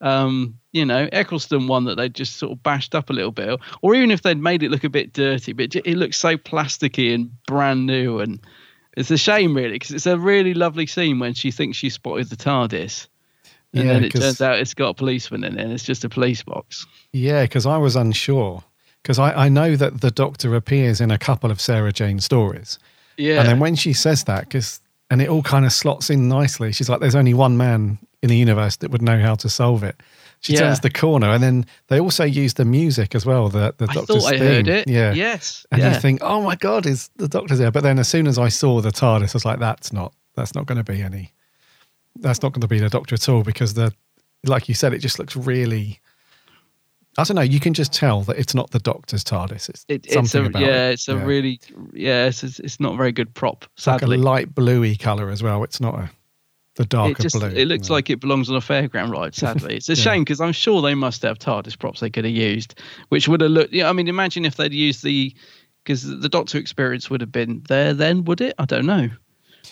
um, 0.00 0.58
you 0.72 0.84
know, 0.84 1.08
Eccleston 1.10 1.66
one 1.66 1.84
that 1.86 1.96
they 1.96 2.08
just 2.08 2.36
sort 2.36 2.52
of 2.52 2.62
bashed 2.62 2.94
up 2.94 3.10
a 3.10 3.12
little 3.12 3.32
bit, 3.32 3.58
or 3.82 3.94
even 3.96 4.12
if 4.12 4.22
they'd 4.22 4.38
made 4.38 4.62
it 4.62 4.70
look 4.70 4.84
a 4.84 4.88
bit 4.88 5.12
dirty, 5.12 5.52
but 5.52 5.74
it, 5.74 5.86
it 5.86 5.96
looks 5.96 6.16
so 6.16 6.36
plasticky 6.36 7.12
and 7.12 7.30
brand 7.46 7.86
new, 7.86 8.20
and 8.20 8.40
it's 8.96 9.10
a 9.10 9.18
shame 9.18 9.54
really 9.56 9.72
because 9.72 9.90
it's 9.90 10.06
a 10.06 10.18
really 10.18 10.54
lovely 10.54 10.86
scene 10.86 11.18
when 11.18 11.34
she 11.34 11.50
thinks 11.50 11.76
she 11.76 11.90
spotted 11.90 12.30
the 12.30 12.36
TARDIS. 12.36 13.08
And 13.72 13.84
Yeah, 13.84 13.92
then 13.94 14.04
it 14.04 14.12
turns 14.12 14.40
out 14.40 14.58
it's 14.58 14.72
got 14.72 14.90
a 14.90 14.94
policeman 14.94 15.44
in 15.44 15.58
it 15.58 15.62
and 15.62 15.72
it's 15.72 15.84
just 15.84 16.04
a 16.04 16.08
police 16.08 16.42
box. 16.42 16.86
Yeah, 17.12 17.42
because 17.42 17.66
I 17.66 17.76
was 17.76 17.94
unsure. 17.94 18.64
Because 19.06 19.20
I, 19.20 19.44
I 19.44 19.48
know 19.48 19.76
that 19.76 20.00
the 20.00 20.10
Doctor 20.10 20.56
appears 20.56 21.00
in 21.00 21.12
a 21.12 21.18
couple 21.18 21.52
of 21.52 21.60
Sarah 21.60 21.92
Jane 21.92 22.18
stories. 22.18 22.76
Yeah. 23.16 23.38
And 23.38 23.48
then 23.48 23.60
when 23.60 23.76
she 23.76 23.92
says 23.92 24.24
that, 24.24 24.40
because 24.48 24.80
and 25.10 25.22
it 25.22 25.28
all 25.28 25.42
kind 25.44 25.64
of 25.64 25.72
slots 25.72 26.10
in 26.10 26.28
nicely. 26.28 26.72
She's 26.72 26.88
like, 26.88 26.98
"There's 26.98 27.14
only 27.14 27.32
one 27.32 27.56
man 27.56 27.98
in 28.20 28.30
the 28.30 28.36
universe 28.36 28.74
that 28.78 28.90
would 28.90 29.02
know 29.02 29.20
how 29.20 29.36
to 29.36 29.48
solve 29.48 29.84
it." 29.84 30.02
She 30.40 30.54
Yeah. 30.54 30.62
turns 30.62 30.80
the 30.80 30.90
corner, 30.90 31.28
and 31.30 31.40
then 31.40 31.66
they 31.86 32.00
also 32.00 32.24
use 32.24 32.54
the 32.54 32.64
music 32.64 33.14
as 33.14 33.24
well. 33.24 33.48
The 33.48 33.72
the 33.78 33.86
I 33.88 33.94
Doctor's 33.94 34.24
thought 34.24 34.34
I 34.34 34.38
theme. 34.38 34.48
heard 34.48 34.66
it. 34.68 34.88
Yeah. 34.88 35.12
Yes. 35.12 35.64
And 35.70 35.80
yeah. 35.80 35.94
you 35.94 36.00
think, 36.00 36.18
"Oh 36.22 36.42
my 36.42 36.56
God, 36.56 36.84
is 36.84 37.08
the 37.16 37.28
Doctor's 37.28 37.58
there?" 37.60 37.70
But 37.70 37.84
then 37.84 38.00
as 38.00 38.08
soon 38.08 38.26
as 38.26 38.38
I 38.40 38.48
saw 38.48 38.80
the 38.80 38.90
TARDIS, 38.90 39.30
I 39.34 39.34
was 39.34 39.44
like, 39.44 39.60
"That's 39.60 39.92
not. 39.92 40.12
That's 40.34 40.56
not 40.56 40.66
going 40.66 40.84
to 40.84 40.92
be 40.92 41.00
any. 41.00 41.32
That's 42.16 42.42
not 42.42 42.52
going 42.52 42.62
to 42.62 42.66
be 42.68 42.80
the 42.80 42.90
Doctor 42.90 43.14
at 43.14 43.28
all." 43.28 43.44
Because 43.44 43.74
the, 43.74 43.94
like 44.44 44.68
you 44.68 44.74
said, 44.74 44.92
it 44.92 44.98
just 44.98 45.20
looks 45.20 45.36
really. 45.36 46.00
I 47.18 47.24
don't 47.24 47.34
know. 47.36 47.42
You 47.42 47.60
can 47.60 47.72
just 47.74 47.92
tell 47.92 48.22
that 48.22 48.38
it's 48.38 48.54
not 48.54 48.70
the 48.70 48.78
Doctor's 48.78 49.24
TARDIS. 49.24 49.68
It's 49.70 49.84
It, 49.88 50.04
it's 50.04 50.12
something 50.14 50.44
a 50.44 50.46
about 50.46 50.62
yeah, 50.62 50.88
it's 50.90 51.08
a 51.08 51.16
really 51.16 51.60
yeah, 51.92 52.26
it's, 52.26 52.44
it's 52.44 52.58
it's 52.60 52.78
not 52.80 52.94
a 52.94 52.96
very 52.96 53.12
good 53.12 53.32
prop. 53.34 53.64
It's 53.76 53.86
like 53.86 54.02
a 54.02 54.06
light 54.06 54.54
bluey 54.54 54.96
color 54.96 55.30
as 55.30 55.42
well. 55.42 55.64
It's 55.64 55.80
not 55.80 55.94
a 55.94 56.10
the 56.74 56.84
darker 56.84 57.12
it 57.12 57.22
just 57.22 57.34
blue. 57.38 57.48
it 57.48 57.66
looks 57.68 57.88
like 57.88 58.10
it 58.10 58.20
belongs 58.20 58.50
on 58.50 58.56
a 58.56 58.60
fairground 58.60 59.10
ride. 59.10 59.34
Sadly, 59.34 59.76
it's 59.76 59.88
a 59.88 59.92
Yeah. 59.94 60.02
shame 60.02 60.24
because 60.24 60.42
I'm 60.42 60.52
sure 60.52 60.82
they 60.82 60.94
must 60.94 61.22
have 61.22 61.38
TARDIS 61.38 61.78
props 61.78 62.00
they 62.00 62.10
could 62.10 62.26
have 62.26 62.34
used, 62.34 62.78
which 63.08 63.28
would 63.28 63.40
have 63.40 63.50
looked. 63.50 63.72
Yeah, 63.72 63.88
I 63.88 63.92
mean, 63.94 64.08
imagine 64.08 64.44
if 64.44 64.56
they'd 64.56 64.74
used 64.74 65.02
the 65.02 65.34
because 65.82 66.02
the 66.02 66.28
Doctor 66.28 66.58
experience 66.58 67.08
would 67.08 67.22
have 67.22 67.32
been 67.32 67.62
there. 67.68 67.94
Then 67.94 68.24
would 68.24 68.42
it? 68.42 68.54
I 68.58 68.66
don't 68.66 68.84
know. 68.84 69.08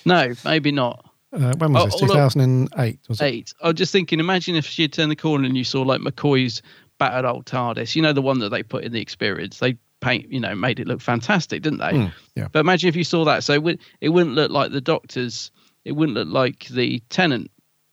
No, 0.07 0.33
maybe 0.47 0.73
not. 0.73 1.05
Uh, 1.33 1.53
when 1.59 1.73
was 1.73 1.83
Oh, 1.83 1.87
this? 1.87 2.03
oh, 2.05 2.07
2008. 2.07 2.99
Was 3.09 3.21
it? 3.21 3.25
Eight. 3.25 3.55
I 3.61 3.67
was 3.67 3.75
just 3.77 3.91
thinking. 3.93 4.21
Imagine 4.21 4.55
if 4.55 4.65
she 4.65 4.83
had 4.83 4.93
turned 4.93 5.11
the 5.11 5.17
corner 5.17 5.45
and 5.45 5.57
you 5.59 5.65
saw 5.65 5.83
like 5.83 6.01
McCoy's 6.01 6.63
battered 6.99 7.25
old 7.25 7.47
TARDIS. 7.47 7.95
You 7.97 8.03
know 8.03 8.13
the 8.13 8.23
one 8.23 8.39
that 8.41 8.51
they 8.51 8.63
put 8.63 8.85
in 8.85 8.93
the 8.93 9.01
experience. 9.01 9.59
They 9.59 9.77
paint, 10.01 10.31
you 10.31 10.41
know, 10.41 10.55
made 10.55 10.81
it 10.81 10.87
look 10.87 11.01
fantastic, 11.01 11.63
didn't 11.63 11.79
they? 11.79 11.93
Mm, 11.93 12.13
yeah. 12.37 12.49
But 12.53 12.61
imagine 12.61 12.89
if 12.89 12.97
you 12.97 13.05
saw 13.05 13.25
that. 13.25 13.43
So 13.45 13.53
it, 13.55 13.63
would, 13.63 13.81
it 14.01 14.11
wouldn't 14.11 14.35
look 14.35 14.51
like 14.51 14.71
the 14.73 14.81
Doctor's. 14.81 15.51
It 15.85 15.93
wouldn't 15.93 16.17
look 16.17 16.29
like 16.29 16.67
the 16.69 17.03
Tennant 17.11 17.51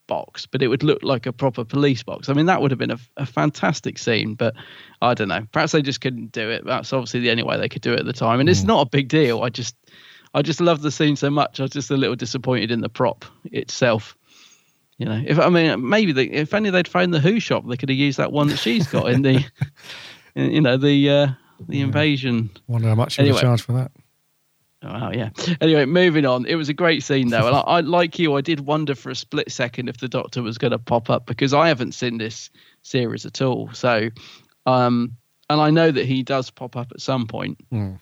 box, 0.08 0.46
but 0.46 0.62
it 0.62 0.68
would 0.68 0.84
look 0.84 1.04
like 1.04 1.26
a 1.26 1.32
proper 1.34 1.64
police 1.64 2.04
box. 2.04 2.28
I 2.28 2.34
mean, 2.34 2.48
that 2.48 2.62
would 2.62 2.72
have 2.72 2.78
been 2.78 2.92
a, 2.92 3.00
a 3.18 3.26
fantastic 3.26 3.98
scene. 3.98 4.34
But 4.36 4.56
I 5.02 5.14
don't 5.14 5.30
know. 5.30 5.46
Perhaps 5.52 5.72
they 5.72 5.82
just 5.82 6.02
couldn't 6.02 6.32
do 6.32 6.50
it. 6.50 6.66
That's 6.66 6.92
obviously 6.94 7.22
the 7.22 7.32
only 7.32 7.44
way 7.44 7.58
they 7.58 7.70
could 7.70 7.82
do 7.82 7.94
it 7.94 8.00
at 8.00 8.06
the 8.06 8.14
time. 8.14 8.40
And 8.40 8.50
Hmm. 8.50 8.52
it's 8.52 8.64
not 8.64 8.86
a 8.88 8.90
big 8.90 9.08
deal. 9.08 9.42
I 9.44 9.50
just. 9.50 9.76
I 10.34 10.42
just 10.42 10.62
love 10.62 10.82
the 10.82 10.92
scene 10.92 11.18
so 11.18 11.30
much. 11.30 11.60
I 11.60 11.64
was 11.64 11.72
just 11.72 11.92
a 11.92 11.98
little 11.98 12.16
disappointed 12.16 12.72
in 12.72 12.80
the 12.80 12.88
prop 12.88 13.26
itself. 13.52 14.16
You 15.02 15.08
know, 15.08 15.24
if 15.26 15.40
I 15.40 15.50
mean, 15.50 15.90
maybe 15.90 16.12
they, 16.12 16.26
if 16.26 16.54
only 16.54 16.70
they'd 16.70 16.88
found 16.88 17.12
the 17.12 17.20
Who 17.20 17.40
shop, 17.40 17.64
they 17.68 17.76
could 17.76 17.90
have 17.90 17.98
used 17.98 18.20
that 18.20 18.32
one 18.32 18.50
that 18.50 18.58
she's 18.58 18.86
got 18.86 19.10
in 19.10 19.24
the, 19.24 19.44
in, 20.36 20.52
you 20.52 20.62
know, 20.62 20.78
the 20.78 21.10
uh, 21.10 21.28
the 21.68 21.82
invasion. 21.82 22.52
Wonder 22.68 22.90
how 22.90 22.94
much 22.94 23.18
you 23.18 23.24
Anyway. 23.24 23.34
would 23.34 23.42
charge 23.42 23.64
for 23.64 23.72
that. 23.72 23.92
Oh 24.84 25.10
yeah. 25.12 25.30
Anyway, 25.60 25.86
moving 25.86 26.24
on. 26.28 26.46
It 26.46 26.54
was 26.54 26.70
a 26.70 26.74
great 26.76 27.02
scene 27.02 27.30
though, 27.30 27.48
and 27.48 27.56
I, 27.56 27.62
I 27.62 27.80
like 27.80 28.20
you. 28.20 28.36
I 28.36 28.42
did 28.42 28.60
wonder 28.60 28.94
for 28.94 29.10
a 29.10 29.16
split 29.16 29.52
second 29.52 29.90
if 29.90 29.98
the 29.98 30.08
Doctor 30.08 30.44
was 30.44 30.60
going 30.60 30.70
to 30.70 30.78
pop 30.78 31.10
up 31.10 31.26
because 31.26 31.52
I 31.52 31.68
haven't 31.68 31.94
seen 31.94 32.20
this 32.20 32.52
series 32.84 33.26
at 33.26 33.42
all. 33.42 33.72
So, 33.74 34.10
um, 34.68 35.18
and 35.50 35.60
I 35.60 35.72
know 35.72 35.90
that 35.90 36.06
he 36.06 36.22
does 36.22 36.52
pop 36.52 36.78
up 36.78 36.92
at 36.92 37.02
some 37.02 37.26
point. 37.26 37.58
Hmm. 37.72 37.94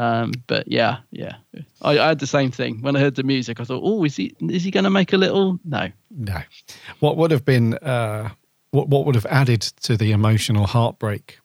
Um, 0.00 0.32
but 0.46 0.66
yeah, 0.66 1.00
yeah, 1.10 1.34
I, 1.82 1.98
I 1.98 2.08
had 2.08 2.20
the 2.20 2.26
same 2.26 2.50
thing 2.50 2.80
when 2.80 2.96
I 2.96 3.00
heard 3.00 3.16
the 3.16 3.22
music. 3.22 3.60
I 3.60 3.64
thought, 3.64 3.82
oh, 3.84 4.02
is 4.04 4.16
he 4.16 4.34
is 4.40 4.64
he 4.64 4.70
going 4.70 4.84
to 4.84 4.90
make 4.90 5.12
a 5.12 5.18
little? 5.18 5.60
No. 5.62 5.90
No. 6.10 6.40
What 7.00 7.18
would 7.18 7.30
have 7.30 7.44
been, 7.44 7.74
uh, 7.74 8.30
what, 8.70 8.88
what 8.88 9.04
would 9.04 9.14
have 9.14 9.26
added 9.26 9.60
to 9.60 9.98
the 9.98 10.12
emotional 10.12 10.66
heartbreak 10.66 11.38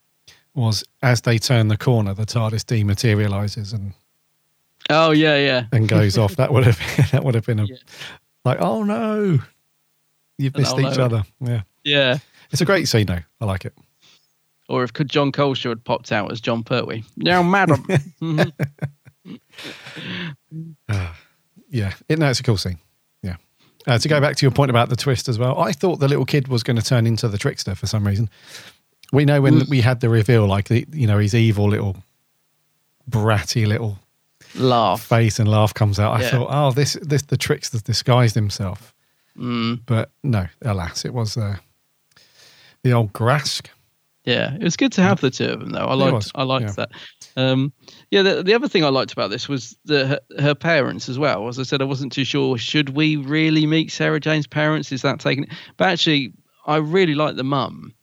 was 0.54 0.86
as 1.04 1.20
they 1.20 1.38
turn 1.38 1.68
the 1.68 1.76
corner, 1.76 2.14
the 2.14 2.26
TARDIS 2.26 2.64
dematerializes 2.64 3.74
and, 3.74 3.92
Oh 4.90 5.12
yeah, 5.12 5.36
yeah. 5.36 5.66
and 5.74 5.90
goes 5.90 6.18
off. 6.18 6.38
That 6.38 6.54
would 6.54 6.64
have 6.64 6.80
that 7.12 7.26
would 7.26 7.36
have 7.36 7.46
been 7.46 7.60
a, 7.60 7.68
like, 8.46 8.62
oh 8.62 8.84
no, 8.84 9.38
you've 10.38 10.56
missed 10.56 10.80
each 10.80 10.96
no. 10.96 11.04
other. 11.04 11.24
Yeah. 11.42 11.64
Yeah. 11.84 12.20
It's 12.52 12.62
a 12.62 12.66
great 12.66 12.88
scene 12.88 13.08
though. 13.08 13.20
I 13.42 13.46
like 13.46 13.66
it. 13.66 13.74
Or 14.68 14.84
if 14.84 14.94
could 14.94 15.10
Jon 15.10 15.32
Culshaw 15.32 15.70
had 15.70 15.84
popped 15.84 16.12
out 16.12 16.32
as 16.32 16.42
Jon 16.42 16.64
Pertwee. 16.64 17.04
Now, 17.18 17.44
madam. 17.44 17.84
Mhm. 18.22 18.52
Yeah, 21.70 21.94
it, 22.08 22.20
no, 22.20 22.30
it's 22.30 22.40
a 22.40 22.44
cool 22.44 22.58
scene. 22.58 22.80
Yeah. 23.22 23.36
Uh, 23.88 23.98
to 23.98 24.08
go 24.08 24.22
back 24.22 24.36
to 24.38 24.46
your 24.46 24.52
point 24.52 24.70
about 24.70 24.90
the 24.90 24.96
twist 24.96 25.28
as 25.28 25.38
well, 25.38 25.60
I 25.60 25.72
thought 25.72 26.00
the 26.00 26.08
little 26.08 26.26
kid 26.26 26.48
was 26.48 26.64
going 26.64 26.78
to 26.78 26.82
turn 26.84 27.06
into 27.06 27.28
the 27.28 27.38
trickster 27.38 27.76
for 27.76 27.88
some 27.88 28.06
reason. 28.08 28.30
We 29.12 29.26
know 29.26 29.42
when 29.42 29.62
Mm. 29.62 29.70
we 29.70 29.82
had 29.82 30.00
the 30.00 30.10
reveal, 30.10 30.46
like 30.48 30.68
the, 30.68 30.86
you 30.92 31.06
know, 31.08 31.18
his 31.20 31.36
evil 31.36 31.68
little 31.70 31.98
bratty 33.10 33.68
little 33.68 34.00
laugh 34.56 35.02
face 35.02 35.38
and 35.38 35.50
laugh 35.50 35.74
comes 35.74 36.00
out. 36.00 36.14
I 36.14 36.22
Yeah. 36.22 36.30
thought, 36.32 36.48
oh, 36.50 36.72
this 36.72 36.98
this 37.02 37.24
the 37.24 37.38
trickster's 37.38 37.82
disguised 37.84 38.36
himself. 38.36 38.94
Mm. 39.38 39.82
But 39.86 40.12
no, 40.24 40.48
alas, 40.62 41.04
it 41.06 41.14
was 41.14 41.36
uh, 41.38 41.58
the 42.84 42.94
old 42.94 43.12
Graske. 43.14 43.68
Yeah, 44.26 44.56
it 44.56 44.64
was 44.64 44.76
good 44.76 44.92
to 44.94 45.02
have 45.02 45.22
the 45.22 45.30
two 45.30 45.46
of 45.46 45.60
them, 45.60 45.70
though. 45.70 45.86
I 45.86 45.94
liked, 45.94 46.32
I 46.34 46.44
liked 46.44 46.66
yeah. 46.66 46.72
that. 46.72 46.90
Um, 47.38 47.72
yeah, 48.10 48.24
the, 48.24 48.42
the 48.42 48.56
other 48.56 48.68
thing 48.68 48.84
I 48.84 48.90
liked 48.90 49.14
about 49.14 49.30
this 49.30 49.48
was 49.48 49.78
the, 49.86 50.08
her, 50.08 50.20
her 50.40 50.56
parents 50.56 51.08
as 51.10 51.20
well. 51.20 51.48
As 51.48 51.60
I 51.60 51.64
said, 51.64 51.80
I 51.80 51.86
wasn't 51.86 52.12
too 52.12 52.24
sure 52.24 52.58
should 52.58 52.90
we 52.90 53.18
really 53.18 53.68
meet 53.68 53.92
Sarah 53.92 54.20
Jane's 54.20 54.48
parents? 54.48 54.92
Is 54.92 55.04
that 55.04 55.20
taking? 55.20 55.48
But 55.78 55.90
actually, 55.90 56.34
I 56.66 56.78
really 56.78 57.14
liked 57.14 57.38
the 57.38 57.44
mum. 57.44 57.94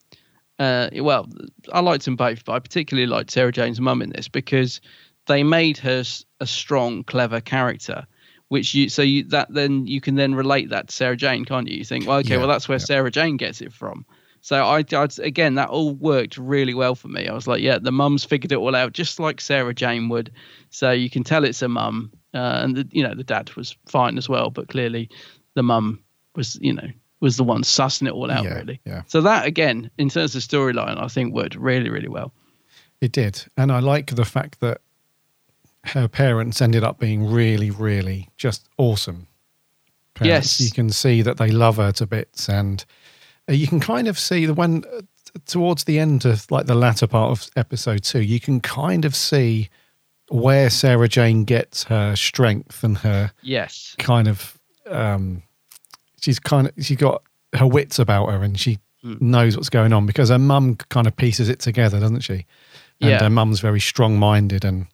Uh, 0.60 0.90
well, 0.96 1.28
I 1.72 1.80
liked 1.80 2.04
them 2.04 2.14
both, 2.14 2.44
but 2.44 2.52
I 2.52 2.60
particularly 2.60 3.08
liked 3.08 3.32
Sarah 3.32 3.50
Jane's 3.50 3.80
mum 3.80 4.00
in 4.00 4.10
this 4.10 4.28
because 4.28 4.80
they 5.26 5.42
made 5.42 5.76
her 5.78 6.04
a 6.38 6.46
strong, 6.46 7.02
clever 7.02 7.40
character. 7.40 8.06
Which 8.48 8.74
you 8.74 8.90
so 8.90 9.00
you 9.00 9.24
that 9.28 9.52
then 9.52 9.86
you 9.86 10.02
can 10.02 10.14
then 10.16 10.34
relate 10.34 10.68
that 10.68 10.88
to 10.88 10.94
Sarah 10.94 11.16
Jane, 11.16 11.46
can't 11.46 11.66
you? 11.66 11.78
You 11.78 11.84
think, 11.84 12.06
well, 12.06 12.18
okay, 12.18 12.34
Yeah, 12.34 12.36
well 12.36 12.48
that's 12.48 12.68
where 12.68 12.78
Sarah 12.78 13.10
Jane 13.10 13.38
gets 13.38 13.62
it 13.62 13.72
from. 13.72 14.04
So 14.44 14.64
I, 14.64 14.84
I 14.92 15.08
again 15.18 15.54
that 15.54 15.68
all 15.68 15.94
worked 15.94 16.36
really 16.36 16.74
well 16.74 16.96
for 16.96 17.06
me. 17.08 17.28
I 17.28 17.32
was 17.32 17.46
like, 17.46 17.62
yeah, 17.62 17.78
the 17.78 17.92
mum's 17.92 18.24
figured 18.24 18.50
it 18.50 18.58
all 18.58 18.74
out 18.74 18.92
just 18.92 19.20
like 19.20 19.40
Sarah 19.40 19.72
Jane 19.72 20.08
would. 20.08 20.32
So 20.70 20.90
you 20.90 21.08
can 21.08 21.22
tell 21.22 21.44
it's 21.44 21.62
a 21.62 21.68
mum, 21.68 22.10
uh, 22.34 22.60
and 22.62 22.76
the, 22.76 22.88
you 22.90 23.04
know 23.04 23.14
the 23.14 23.24
dad 23.24 23.54
was 23.54 23.76
fine 23.86 24.18
as 24.18 24.28
well, 24.28 24.50
but 24.50 24.68
clearly 24.68 25.08
the 25.54 25.62
mum 25.62 26.02
was 26.34 26.58
you 26.60 26.72
know 26.72 26.88
was 27.20 27.36
the 27.36 27.44
one 27.44 27.62
sussing 27.62 28.08
it 28.08 28.12
all 28.12 28.32
out 28.32 28.42
Yeah, 28.44 28.54
really. 28.54 28.80
yeah. 28.84 29.02
So 29.06 29.20
that 29.20 29.46
again, 29.46 29.90
in 29.96 30.08
terms 30.08 30.34
of 30.34 30.42
storyline, 30.42 31.00
I 31.00 31.06
think 31.06 31.32
worked 31.32 31.54
really 31.54 31.88
really 31.88 32.08
well. 32.08 32.32
It 33.00 33.12
did, 33.12 33.44
and 33.56 33.70
I 33.70 33.78
like 33.78 34.14
the 34.14 34.24
fact 34.24 34.58
that 34.58 34.80
her 35.84 36.08
parents 36.08 36.60
ended 36.60 36.82
up 36.82 36.98
being 36.98 37.30
really, 37.30 37.70
really 37.70 38.28
just 38.36 38.68
awesome. 38.76 39.28
Yes. 40.20 40.60
You 40.60 40.70
can 40.70 40.90
see 40.90 41.22
that 41.22 41.38
they 41.38 41.50
love 41.50 41.76
her 41.76 41.92
to 41.92 42.06
bits, 42.06 42.48
and 42.48 42.84
you 43.48 43.66
can 43.66 43.80
kind 43.80 44.08
of 44.08 44.18
see 44.18 44.46
the 44.46 44.54
when 44.54 44.84
uh, 44.96 45.00
towards 45.46 45.84
the 45.84 45.98
end 45.98 46.24
of 46.24 46.50
like 46.50 46.66
the 46.66 46.74
latter 46.74 47.06
part 47.06 47.30
of 47.30 47.50
episode 47.56 48.02
two, 48.04 48.20
you 48.22 48.38
can 48.40 48.60
kind 48.60 49.04
of 49.04 49.14
see 49.16 49.68
where 50.28 50.70
Sarah 50.70 51.08
Jane 51.08 51.44
gets 51.44 51.84
her 51.84 52.14
strength 52.16 52.82
and 52.84 52.98
her 52.98 53.32
Yes. 53.42 53.94
kind 53.98 54.28
of 54.28 54.58
um 54.88 55.42
she's 56.20 56.38
kind 56.38 56.66
of 56.68 56.84
she 56.84 56.96
got 56.96 57.22
her 57.54 57.66
wits 57.66 57.98
about 57.98 58.30
her 58.30 58.42
and 58.42 58.58
she 58.58 58.78
Hmm. 59.02 59.14
knows 59.20 59.56
what's 59.56 59.68
going 59.68 59.92
on 59.92 60.06
because 60.06 60.28
her 60.28 60.38
mum 60.38 60.76
kind 60.76 61.08
of 61.08 61.16
pieces 61.16 61.48
it 61.48 61.58
together 61.58 61.98
doesn't 61.98 62.20
she 62.20 62.46
and 63.00 63.10
Yeah. 63.10 63.18
her 63.20 63.30
mum's 63.30 63.58
very 63.58 63.80
strong-minded 63.80 64.64
and 64.64 64.86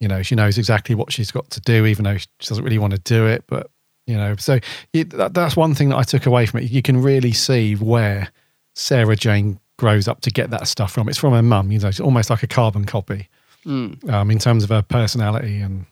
you 0.00 0.08
know 0.08 0.22
she 0.22 0.34
knows 0.34 0.56
exactly 0.56 0.94
what 0.94 1.12
she's 1.12 1.30
got 1.30 1.50
to 1.50 1.60
do 1.60 1.84
even 1.84 2.04
though 2.04 2.16
she 2.16 2.26
doesn't 2.40 2.64
really 2.64 2.78
want 2.78 2.94
to 2.94 2.98
do 3.00 3.26
it 3.26 3.44
but 3.46 3.70
you 4.06 4.16
know 4.16 4.36
so 4.36 4.58
it, 4.92 5.10
that, 5.10 5.34
that's 5.34 5.56
one 5.56 5.74
thing 5.74 5.88
that 5.90 5.96
i 5.96 6.02
took 6.02 6.26
away 6.26 6.46
from 6.46 6.60
it 6.60 6.70
you 6.70 6.80
can 6.82 7.00
really 7.02 7.32
see 7.32 7.74
where 7.74 8.28
sarah 8.74 9.16
jane 9.16 9.58
grows 9.78 10.06
up 10.08 10.20
to 10.20 10.30
get 10.30 10.50
that 10.50 10.66
stuff 10.68 10.92
from 10.92 11.08
it's 11.08 11.18
from 11.18 11.32
her 11.32 11.42
mum 11.42 11.70
you 11.72 11.78
know 11.78 11.88
it's 11.88 12.00
almost 12.00 12.30
like 12.30 12.42
a 12.42 12.46
carbon 12.46 12.84
copy 12.84 13.28
Mm. 13.66 14.08
um, 14.12 14.30
in 14.30 14.38
terms 14.38 14.62
of 14.62 14.70
her 14.70 14.80
personality 14.82 15.58
and 15.58 15.86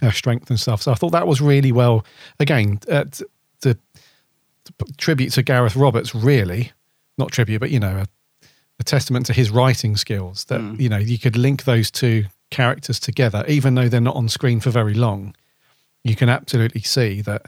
her 0.00 0.10
strength 0.10 0.48
and 0.48 0.58
stuff. 0.58 0.80
So 0.80 0.90
I 0.90 0.94
thought 0.94 1.12
that 1.12 1.26
was 1.26 1.38
really 1.42 1.70
well. 1.70 2.02
Again, 2.40 2.80
uh, 2.90 3.04
t- 3.04 3.26
to 3.60 3.76
tribute 4.96 5.30
to 5.34 5.42
Gareth 5.42 5.76
Roberts, 5.76 6.14
really 6.14 6.72
not 7.18 7.30
tribute, 7.30 7.58
but 7.60 7.70
you 7.70 7.78
know, 7.78 7.98
a, 7.98 8.06
a 8.80 8.84
testament 8.84 9.26
to 9.26 9.34
his 9.34 9.50
writing 9.50 9.98
skills. 9.98 10.44
That 10.46 10.60
Mm. 10.62 10.80
you 10.80 10.88
know 10.88 10.96
you 10.96 11.18
could 11.18 11.36
link 11.36 11.64
those 11.64 11.90
two 11.90 12.24
characters 12.50 12.98
together, 12.98 13.44
even 13.48 13.74
though 13.74 13.90
they're 13.90 14.00
not 14.00 14.16
on 14.16 14.30
screen 14.30 14.60
for 14.60 14.70
very 14.70 14.94
long. 14.94 15.34
You 16.04 16.14
can 16.14 16.28
absolutely 16.28 16.82
see 16.82 17.20
that 17.22 17.46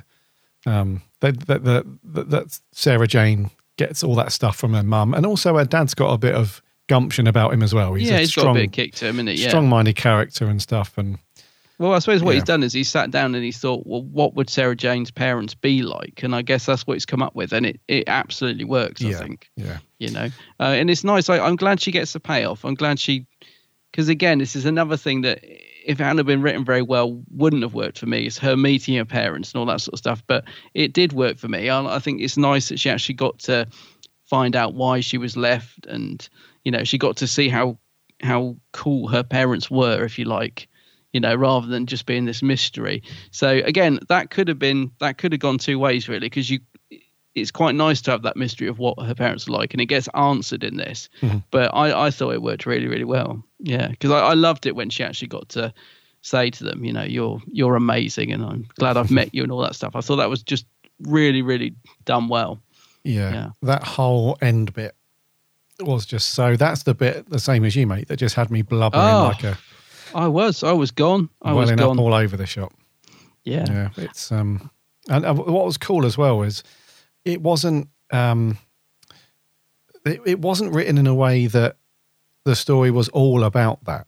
um, 0.67 1.03
that, 1.21 1.47
that, 1.47 1.65
that, 1.65 1.85
that 2.05 2.31
that 2.31 2.61
Sarah 2.73 3.07
Jane 3.07 3.51
gets 3.77 4.03
all 4.03 4.15
that 4.17 4.33
stuff 4.33 4.57
from 4.57 4.75
her 4.75 4.83
mum, 4.83 5.15
and 5.15 5.25
also 5.27 5.57
her 5.57 5.65
dad's 5.65 5.95
got 5.95 6.13
a 6.13 6.19
bit 6.19 6.35
of 6.35 6.63
gumption 6.89 7.27
about 7.27 7.53
him 7.53 7.63
as 7.63 7.75
well. 7.75 7.95
He's 7.95 8.09
yeah, 8.09 8.17
a 8.17 8.21
he's 8.21 8.31
strong, 8.31 8.47
got 8.47 8.51
a 8.53 8.55
bit 8.55 8.67
of 8.67 8.73
kick 8.73 8.95
to 8.95 9.07
him, 9.07 9.17
innit? 9.19 9.37
Yeah. 9.39 9.49
strong-minded 9.49 9.97
character 9.97 10.47
and 10.47 10.61
stuff, 10.63 10.97
and 10.97 11.19
Well, 11.79 11.93
I 11.93 11.99
suppose 11.99 12.23
what 12.23 12.31
Yeah. 12.31 12.37
he's 12.37 12.45
done 12.45 12.63
is 12.63 12.73
he 12.73 12.85
sat 12.85 13.11
down 13.11 13.35
and 13.35 13.45
he 13.45 13.53
thought, 13.53 13.87
well, 13.87 14.03
what 14.05 14.35
would 14.35 14.49
Sarah 14.49 14.75
Jane's 14.77 15.11
parents 15.11 15.53
be 15.55 15.83
like? 15.83 16.23
And 16.23 16.35
I 16.35 16.41
guess 16.43 16.65
that's 16.65 16.87
what 16.87 16.95
he's 16.95 17.05
come 17.05 17.23
up 17.23 17.35
with, 17.35 17.53
and 17.53 17.67
it, 17.67 17.81
it 17.87 18.05
absolutely 18.09 18.65
works. 18.65 19.05
I 19.05 19.09
Yeah, 19.09 19.19
think. 19.19 19.51
yeah. 19.57 19.79
You 19.99 20.11
know, 20.11 20.29
uh, 20.61 20.63
and 20.79 20.89
it's 20.91 21.05
nice. 21.05 21.29
I, 21.29 21.39
I'm 21.39 21.57
glad 21.57 21.81
she 21.81 21.91
gets 21.93 22.13
the 22.15 22.21
payoff. 22.21 22.65
I'm 22.65 22.75
glad 22.75 22.99
she, 22.99 23.27
because 23.91 24.09
again, 24.09 24.39
this 24.39 24.57
is 24.57 24.65
another 24.65 24.97
thing 24.97 25.21
that 25.23 25.45
if 25.87 26.01
it 26.01 26.05
hadn't 26.05 26.27
been 26.27 26.43
written 26.43 26.65
very 26.65 26.83
well, 26.83 27.23
wouldn't 27.31 27.63
have 27.63 27.75
worked 27.75 27.99
for 27.99 28.07
me. 28.07 28.27
It's 28.27 28.39
her 28.39 28.57
meeting 28.57 28.97
her 28.97 29.05
parents 29.05 29.53
and 29.53 29.61
all 29.61 29.67
that 29.67 29.81
sort 29.81 29.95
of 29.95 29.99
stuff. 29.99 30.23
But 30.27 30.45
it 30.75 30.93
did 30.93 31.13
work 31.13 31.39
for 31.39 31.49
me. 31.49 31.71
I, 31.71 31.97
I 31.97 31.99
think 32.01 32.21
it's 32.21 32.37
nice 32.37 32.69
that 32.69 32.81
she 32.81 32.91
actually 32.91 33.15
got 33.15 33.39
to 33.41 33.67
find 34.25 34.57
out 34.57 34.75
why 34.75 35.01
she 35.01 35.17
was 35.17 35.37
left, 35.37 35.87
and 35.87 36.29
you 36.65 36.73
know, 36.73 36.85
she 36.85 36.99
got 36.99 37.17
to 37.19 37.27
see 37.27 37.49
how 37.49 37.79
how 38.23 38.57
cool 38.73 39.09
her 39.09 39.23
parents 39.23 39.71
were, 39.71 40.05
if 40.05 40.19
you 40.19 40.25
like 40.25 40.69
you 41.13 41.21
know, 41.21 41.35
rather 41.35 41.67
than 41.67 41.87
just 41.87 42.05
being 42.05 42.27
this 42.27 42.43
mystery. 42.43 43.03
So 43.31 43.49
again, 43.49 44.01
that 44.11 44.29
could 44.29 44.49
have 44.49 44.59
been 44.59 44.91
that 45.01 45.17
could 45.17 45.33
have 45.33 45.41
gone 45.41 45.57
two 45.57 45.79
ways 45.79 46.11
really, 46.11 46.27
because 46.27 46.51
you 46.51 46.59
it's 47.37 47.51
quite 47.53 47.75
nice 47.75 48.01
to 48.03 48.11
have 48.11 48.23
that 48.23 48.37
mystery 48.37 48.67
of 48.69 48.79
what 48.79 48.99
her 49.01 49.15
parents 49.15 49.47
are 49.47 49.53
like, 49.53 49.73
and 49.75 49.81
it 49.81 49.87
gets 49.87 50.09
answered 50.15 50.65
in 50.65 50.77
this. 50.77 51.09
Mhm. 51.23 51.43
But 51.51 51.73
I, 51.75 52.07
I 52.07 52.11
thought 52.11 52.31
it 52.35 52.43
worked 52.43 52.67
really, 52.67 52.87
really 52.89 53.05
well. 53.05 53.43
Yeah, 53.61 53.89
because 53.89 54.11
I, 54.11 54.19
I 54.21 54.35
loved 54.35 54.67
it 54.67 54.75
when 54.75 54.91
she 54.91 55.05
actually 55.05 55.29
got 55.29 55.49
to 55.51 55.73
say 56.23 56.51
to 56.51 56.65
them, 56.65 56.85
you 56.85 56.93
know, 56.93 57.05
you're 57.05 57.41
you're 57.53 57.77
amazing, 57.77 58.33
and 58.33 58.45
I'm 58.45 58.67
glad 58.79 58.97
I've 58.97 59.11
met 59.11 59.35
you, 59.35 59.43
and 59.43 59.53
all 59.53 59.61
that 59.63 59.75
stuff. 59.77 59.95
I 59.95 60.01
thought 60.01 60.17
that 60.17 60.31
was 60.31 60.43
just 60.43 60.67
really, 61.03 61.43
really 61.43 61.75
done 62.05 62.29
well. 62.29 62.61
Yeah, 63.05 63.33
Yeah. 63.33 63.51
that 63.63 63.85
whole 63.85 64.37
end 64.41 64.73
bit 64.75 64.95
was 65.81 66.07
just 66.07 66.31
so. 66.35 66.57
That's 66.57 66.83
the 66.85 66.95
bit 66.95 67.29
the 67.31 67.39
same 67.39 67.65
as 67.65 67.77
you, 67.77 67.87
mate. 67.87 68.09
That 68.09 68.17
just 68.17 68.35
had 68.35 68.51
me 68.51 68.63
blubbering 68.63 69.03
Oh, 69.05 69.25
like 69.33 69.45
a 69.45 69.59
I 70.15 70.27
was, 70.29 70.63
I 70.63 70.73
was 70.73 70.91
gone. 70.91 71.29
I 71.43 71.53
was 71.53 71.71
gone. 71.71 71.99
up 71.99 72.03
all 72.03 72.15
over 72.15 72.37
the 72.37 72.47
shop. 72.47 72.73
yeah. 73.45 73.65
Yeah, 73.69 73.89
it's 73.97 74.33
um, 74.33 74.71
and 75.09 75.25
uh, 75.27 75.35
what 75.35 75.65
was 75.67 75.77
cool 75.77 76.07
as 76.07 76.17
well 76.17 76.39
was 76.39 76.63
it 77.27 77.43
wasn't 77.43 77.89
um, 78.13 78.57
it, 80.07 80.21
it 80.25 80.41
wasn't 80.41 80.73
written 80.73 80.97
in 80.97 81.07
a 81.07 81.15
way 81.15 81.47
that 81.49 81.77
the 82.45 82.57
story 82.57 82.91
was 82.91 83.09
all 83.09 83.45
about 83.45 83.85
that. 83.85 84.07